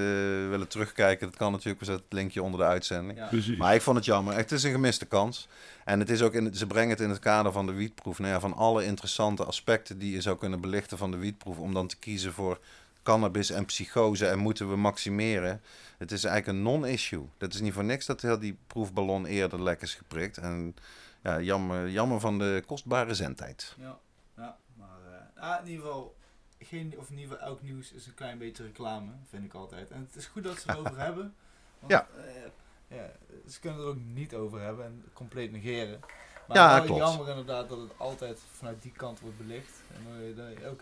willen 0.49 0.68
terugkijken, 0.68 1.26
dat 1.26 1.37
kan 1.37 1.53
natuurlijk. 1.53 1.78
We 1.80 1.87
zetten 1.87 2.05
het 2.09 2.14
linkje 2.18 2.43
onder 2.43 2.61
de 2.61 2.66
uitzending. 2.66 3.18
Ja. 3.18 3.26
Precies. 3.26 3.57
Maar 3.57 3.74
ik 3.74 3.83
vond 3.83 3.97
het 3.97 4.05
jammer. 4.07 4.33
Echt, 4.33 4.51
Het 4.51 4.59
is 4.59 4.62
een 4.64 4.72
gemiste 4.72 5.07
kans. 5.07 5.49
En 5.85 5.99
het 5.99 6.11
is 6.11 6.22
ook 6.22 6.33
in, 6.35 6.55
ze 6.55 6.66
brengen 6.66 6.91
het 6.91 7.01
in 7.01 7.09
het 7.11 7.18
kader 7.18 7.53
van 7.53 7.66
de 7.66 7.72
wietproef. 7.72 8.18
Nou 8.18 8.33
ja, 8.33 8.41
van 8.41 8.55
alle 8.55 8.85
interessante 8.85 9.45
aspecten 9.45 9.99
die 9.99 10.12
je 10.12 10.20
zou 10.20 10.39
kunnen 10.39 10.61
belichten 10.61 10.99
van 10.99 11.11
de 11.11 11.16
wietproef. 11.16 11.59
Om 11.59 11.74
dan 11.74 11.87
te 11.87 11.97
kiezen 11.97 12.33
voor 12.33 12.59
cannabis 13.03 13.50
en 13.50 13.64
psychose 13.64 14.26
en 14.26 14.38
moeten 14.38 14.68
we 14.70 14.76
maximeren. 14.76 15.61
Het 15.98 16.12
is 16.12 16.24
eigenlijk 16.24 16.59
een 16.59 16.62
non-issue. 16.64 17.28
Dat 17.38 17.55
is 17.55 17.61
niet 17.61 17.72
voor 17.72 17.84
niks 17.84 18.07
dat 18.07 18.20
heel 18.20 18.38
die 18.38 18.59
proefballon 18.66 19.26
eerder 19.26 19.62
lek 19.62 19.82
is 19.82 19.94
geprikt. 19.94 20.38
En 20.38 20.74
ja, 21.22 21.40
jammer, 21.40 21.88
jammer 21.90 22.20
van 22.20 22.38
de 22.38 22.62
kostbare 22.66 23.14
zendtijd. 23.14 23.74
Ja, 23.78 23.98
ja 24.36 24.57
maar 24.76 24.98
eh, 25.36 25.42
ah, 25.50 25.64
in 25.64 25.70
ieder 25.70 25.84
geval, 25.86 26.14
geen, 26.59 26.94
of 26.98 27.11
in 27.11 27.18
ieder 27.18 27.32
geval 27.32 27.48
elk 27.48 27.62
nieuws 27.62 27.92
is 27.92 28.07
een 28.07 28.14
klein 28.14 28.38
beetje 28.38 28.62
reclame, 28.62 29.11
vind 29.28 29.44
ik 29.44 29.55
altijd. 29.55 29.90
En 29.90 30.00
het 30.07 30.16
is 30.16 30.26
goed 30.26 30.42
dat 30.44 30.59
ze 30.61 30.70
het 30.70 30.76
erover 30.78 30.98
hebben. 31.09 31.34
Want, 31.78 31.92
Ja. 31.92 32.07
eh, 32.16 32.96
ja. 32.96 33.11
Ze 33.48 33.61
kunnen 33.61 33.80
er 33.80 33.86
ook 33.86 33.96
niet 34.05 34.34
over 34.34 34.61
hebben 34.61 34.84
en 34.84 35.05
compleet 35.12 35.53
negeren. 35.53 36.00
Maar 36.48 36.57
Ja, 36.57 36.80
klopt. 36.80 37.00
jammer 37.00 37.28
inderdaad 37.28 37.68
dat 37.68 37.78
het 37.78 37.90
altijd 37.96 38.40
vanuit 38.53 38.82
die 38.82 38.92
kant 38.92 39.20
wordt 39.20 39.38
belicht. 39.38 39.72
En 39.94 40.34
dat 40.36 40.59
je 40.59 40.66
ook, 40.66 40.80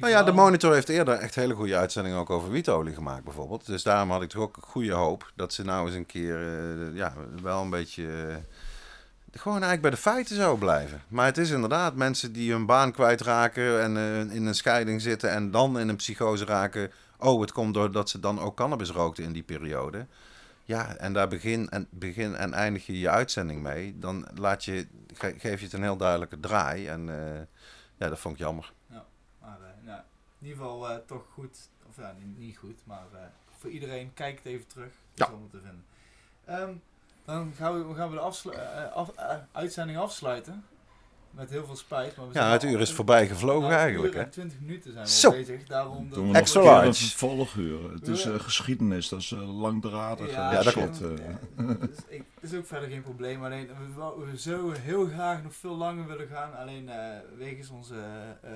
Nou 0.00 0.12
ja, 0.12 0.22
de 0.22 0.32
Monitor 0.32 0.72
heeft 0.74 0.88
eerder 0.88 1.14
echt 1.14 1.34
hele 1.34 1.54
goede 1.54 1.76
uitzendingen 1.76 2.18
ook 2.18 2.30
over 2.30 2.50
wietolie 2.50 2.94
gemaakt 2.94 3.24
bijvoorbeeld. 3.24 3.66
Dus 3.66 3.82
daarom 3.82 4.10
had 4.10 4.22
ik 4.22 4.28
toch 4.28 4.42
ook 4.42 4.56
goede 4.60 4.92
hoop 4.92 5.32
dat 5.34 5.52
ze 5.52 5.64
nou 5.64 5.86
eens 5.86 5.94
een 5.96 6.06
keer 6.06 6.36
eh, 6.36 6.96
ja, 6.96 7.14
wel 7.42 7.62
een 7.62 7.70
beetje... 7.70 8.02
eh, 8.06 8.34
gewoon 9.32 9.62
eigenlijk 9.62 9.82
bij 9.82 9.90
de 9.90 9.96
feiten 9.96 10.36
zou 10.36 10.58
blijven. 10.58 11.02
Maar 11.08 11.26
het 11.26 11.38
is 11.38 11.50
inderdaad 11.50 11.94
mensen 11.94 12.32
die 12.32 12.52
hun 12.52 12.66
baan 12.66 12.92
kwijtraken 12.92 13.82
en 13.82 13.96
eh, 13.96 14.20
in 14.36 14.46
een 14.46 14.54
scheiding 14.54 15.00
zitten 15.02 15.30
en 15.30 15.50
dan 15.50 15.78
in 15.78 15.88
een 15.88 15.96
psychose 15.96 16.44
raken. 16.44 16.90
Oh, 17.18 17.40
het 17.40 17.52
komt 17.52 17.74
doordat 17.74 18.10
ze 18.10 18.20
dan 18.20 18.40
ook 18.40 18.56
cannabis 18.56 18.90
rookten 18.90 19.24
in 19.24 19.32
die 19.32 19.42
periode. 19.42 20.06
Ja, 20.64 20.96
en 20.96 21.12
daar 21.12 21.28
begin 21.28 21.68
en, 21.68 21.86
begin 21.90 22.34
en 22.36 22.52
eindig 22.52 22.86
je 22.86 22.98
je 22.98 23.08
uitzending 23.10 23.62
mee. 23.62 23.96
Dan 23.98 24.26
laat 24.34 24.64
je, 24.64 24.86
ge- 25.14 25.34
geef 25.38 25.58
je 25.58 25.64
het 25.64 25.74
een 25.74 25.82
heel 25.82 25.96
duidelijke 25.96 26.40
draai. 26.40 26.86
En 26.86 27.08
ja, 27.96 28.08
dat 28.08 28.18
vond 28.18 28.34
ik 28.34 28.40
jammer. 28.40 28.72
In 30.44 30.50
ieder 30.50 30.64
geval 30.64 30.90
eh, 30.90 30.96
toch 31.06 31.24
goed, 31.32 31.68
of 31.88 31.96
ja, 31.96 32.14
niet, 32.18 32.38
niet 32.38 32.56
goed, 32.56 32.80
maar 32.86 33.06
eh, 33.12 33.20
voor 33.58 33.70
iedereen, 33.70 34.12
kijk 34.14 34.36
het 34.36 34.46
even 34.46 34.66
terug. 34.66 34.92
Ja. 35.14 35.26
allemaal 35.26 35.48
te 35.48 35.60
vinden. 35.60 35.84
Ehm, 36.44 36.74
dan 37.24 37.52
gaan 37.52 37.88
we, 37.88 37.94
gaan 37.94 38.08
we 38.08 38.14
de 38.14 38.20
afslu- 38.20 38.56
af- 38.92 39.14
eh, 39.16 39.36
uitzending 39.52 39.98
afsluiten. 39.98 40.64
Met 41.36 41.50
heel 41.50 41.64
veel 41.66 41.76
spijt. 41.76 42.16
Maar 42.16 42.28
we 42.28 42.34
Ja, 42.34 42.50
het 42.52 42.62
uur 42.62 42.80
is 42.80 42.92
voorbij 42.92 43.26
gevlogen 43.26 43.68
nou, 43.68 43.80
eigenlijk. 43.80 44.14
Hè? 44.14 44.20
en 44.20 44.30
20 44.30 44.60
minuten 44.60 44.92
zijn 44.92 45.04
we 45.04 45.10
Zo. 45.10 45.28
al 45.28 45.34
bezig. 45.34 45.64
Daarom 45.64 46.08
dat 46.08 46.14
Doen 46.18 46.34
Extra 46.34 46.62
large. 46.62 46.92
vervolguur. 47.08 47.92
Het 47.92 48.08
is 48.08 48.24
eh, 48.24 48.34
geschiedenis, 48.40 49.08
dat 49.08 49.20
is 49.20 49.32
eh, 49.32 49.60
langdradig. 49.60 50.30
Ja, 50.30 50.52
Ja, 50.52 50.62
dat 50.62 50.72
klopt. 50.72 51.00
eh. 51.02 51.08
Ja, 51.56 51.74
dus 51.74 51.96
ik, 52.08 52.22
is 52.40 52.54
ook 52.54 52.66
verder 52.66 52.88
geen 52.88 53.02
probleem. 53.02 53.44
Alleen 53.44 53.66
we, 53.66 54.24
we 54.30 54.36
zouden 54.36 54.80
heel 54.80 55.06
graag 55.06 55.42
nog 55.42 55.54
veel 55.54 55.76
langer 55.76 56.06
willen 56.06 56.28
gaan. 56.28 56.54
Alleen 56.56 56.88
eh, 56.88 57.18
wegens 57.38 57.70
onze, 57.70 57.94
eh, 58.42 58.50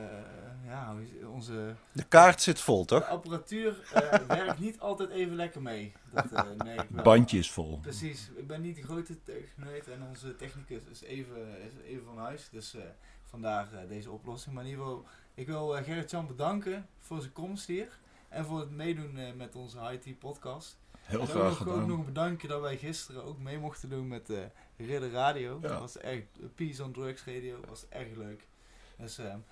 ja, 0.66 0.94
onze 1.32 1.74
De 1.92 2.04
kaart 2.08 2.42
zit 2.42 2.60
vol, 2.60 2.80
de 2.80 2.86
toch? 2.86 3.08
apparatuur 3.08 3.74
eh, 3.94 4.02
werkt 4.28 4.58
niet 4.58 4.80
altijd 4.80 5.10
even 5.10 5.36
lekker 5.36 5.62
mee. 5.62 5.92
Dat 6.12 6.32
eh, 6.32 6.44
merk 6.64 6.82
ik 6.82 6.88
wel. 6.90 7.04
Bandje 7.14 7.38
is 7.38 7.50
vol. 7.50 7.78
Precies, 7.78 8.30
ik 8.36 8.46
ben 8.46 8.60
niet 8.60 8.76
de 8.76 8.82
grote 8.82 9.22
techneut 9.22 9.88
en 9.88 10.02
onze 10.02 10.36
technicus 10.36 10.82
is 10.90 11.02
even, 11.02 11.60
is 11.62 11.72
even 11.84 12.04
van 12.04 12.18
huis. 12.18 12.48
Dus 12.50 12.74
eh, 12.74 12.82
vandaar 13.24 13.72
eh, 13.72 13.88
deze 13.88 14.10
oplossing. 14.10 14.54
Maar 14.54 14.64
in 14.64 14.70
ieder 14.70 14.84
geval, 14.84 15.04
ik 15.34 15.46
wil 15.46 15.68
Gerrit-Jan 15.68 16.26
bedanken 16.26 16.86
voor 16.98 17.20
zijn 17.20 17.32
komst 17.32 17.66
hier. 17.66 17.98
En 18.28 18.44
voor 18.44 18.60
het 18.60 18.70
meedoen 18.70 19.36
met 19.36 19.54
onze 19.54 19.78
IT 19.92 20.18
podcast. 20.18 20.78
Heel 21.00 21.20
En 21.20 21.24
ook 21.24 21.30
graag 21.30 21.42
nog, 21.42 21.60
ook 21.68 21.72
gedaan. 21.74 21.88
nog 21.88 22.04
bedanken 22.04 22.48
dat 22.48 22.60
wij 22.60 22.76
gisteren 22.76 23.24
ook 23.24 23.38
mee 23.38 23.58
mochten 23.58 23.88
doen 23.88 24.08
met 24.08 24.26
de 24.26 24.48
Ridder 24.76 25.10
Radio. 25.10 25.58
Ja. 25.62 25.68
Dat 25.68 25.78
was 25.80 25.98
echt, 25.98 26.24
Peace 26.54 26.84
on 26.84 26.92
Drugs 26.92 27.24
Radio, 27.24 27.60
was 27.68 27.88
erg 27.88 28.16
leuk. 28.16 28.48
Dus 28.96 29.18
in 29.18 29.42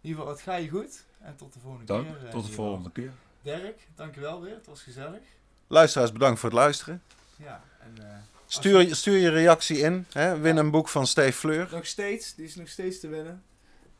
ieder 0.00 0.18
geval, 0.18 0.28
het 0.28 0.40
ga 0.40 0.54
je 0.54 0.68
goed. 0.68 1.06
En 1.20 1.36
tot 1.36 1.52
de 1.52 1.58
volgende 1.60 1.86
Dank, 1.86 2.18
keer. 2.20 2.30
tot 2.30 2.46
de 2.46 2.52
volgende 2.52 2.90
keer. 2.92 3.12
Dirk, 3.42 3.88
dankjewel 3.94 4.40
weer. 4.42 4.54
Het 4.54 4.66
was 4.66 4.82
gezellig. 4.82 5.22
Luisteraars, 5.66 6.12
bedankt 6.12 6.40
voor 6.40 6.48
het 6.50 6.58
luisteren. 6.58 7.02
Ja, 7.36 7.62
en 7.78 8.02
eh, 8.04 8.14
Stuur, 8.46 8.94
stuur 8.96 9.16
je 9.18 9.28
reactie 9.28 9.78
in. 9.78 10.06
Hè? 10.12 10.38
Win 10.38 10.56
een 10.56 10.70
boek 10.70 10.88
van 10.88 11.06
Steve 11.06 11.32
Fleur. 11.38 11.68
nog 11.72 11.86
steeds, 11.86 12.34
die 12.34 12.44
is 12.44 12.54
nog 12.54 12.68
steeds 12.68 13.00
te 13.00 13.08
winnen. 13.08 13.42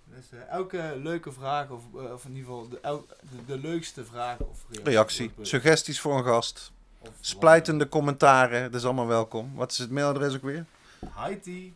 Dus 0.05 0.24
eh, 0.30 0.48
elke 0.48 0.94
leuke 1.02 1.32
vraag, 1.32 1.70
of, 1.70 1.82
eh, 1.94 2.12
of 2.12 2.24
in 2.24 2.30
ieder 2.36 2.44
geval 2.44 2.68
de, 2.68 2.78
el- 2.80 3.06
de, 3.20 3.44
de 3.47 3.59
leukste 3.59 4.05
vraag 4.05 4.38
of 4.38 4.64
Reactie. 4.84 5.30
Suggesties 5.40 6.01
voor 6.01 6.18
een 6.18 6.24
gast. 6.24 6.72
of- 6.98 7.09
Splijtende 7.20 7.88
commentaren. 7.88 8.62
Dat 8.62 8.80
is 8.80 8.84
allemaal 8.84 9.06
welkom. 9.06 9.55
Wat 9.55 9.70
is 9.72 9.78
het 9.78 9.90
mailadres 9.90 10.34
ook 10.34 10.43
weer? 10.43 10.64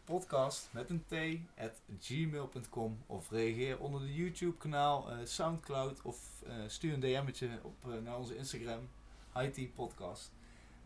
podcast 0.05 0.69
met 0.71 0.91
een 0.91 1.05
t 1.09 1.15
at 1.61 1.71
gmail.com 2.01 2.99
of 3.07 3.31
reageer 3.31 3.79
onder 3.79 4.01
de 4.01 4.15
YouTube 4.15 4.57
kanaal, 4.59 5.09
Soundcloud 5.25 5.99
of 6.03 6.17
stuur 6.67 6.93
een 6.93 7.01
DM'tje 7.01 7.49
op 7.63 7.75
naar 8.05 8.17
onze 8.19 8.37
Instagram 8.37 8.89
IT 9.37 9.75
Podcast. 9.75 10.33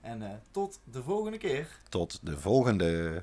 En 0.01 0.23
eh, 0.23 0.31
tot 0.51 0.81
de 0.85 1.03
volgende 1.03 1.39
keer. 1.39 1.69
Tot 1.89 2.19
de 2.23 2.37
volgende. 2.37 3.23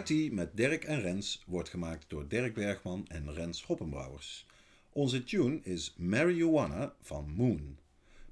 Tea 0.00 0.32
met 0.32 0.56
Dirk 0.56 0.84
en 0.84 1.00
Rens 1.00 1.42
wordt 1.46 1.68
gemaakt 1.68 2.04
door 2.08 2.28
Dirk 2.28 2.54
Bergman 2.54 3.06
en 3.08 3.34
Rens 3.34 3.64
Hoppenbrouwers. 3.64 4.46
Onze 4.92 5.24
tune 5.24 5.60
is 5.62 5.94
Marijuana 5.96 6.94
van 7.00 7.30
Moon. 7.30 7.78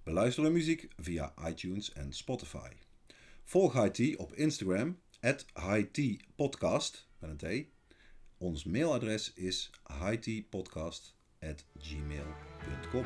Beluister 0.02 0.44
de 0.44 0.50
muziek 0.50 0.88
via 0.98 1.34
iTunes 1.48 1.92
en 1.92 2.12
Spotify. 2.12 2.70
Volg 3.44 3.88
Tea 3.90 4.16
op 4.16 4.34
Instagram, 4.34 4.98
at 5.20 5.46
met 7.18 7.30
een 7.30 7.64
T. 7.64 7.66
Ons 8.38 8.64
mailadres 8.64 9.32
is 9.32 9.70
highteapodcast 10.00 11.14
at 11.40 11.64
gmail.com. 11.78 13.04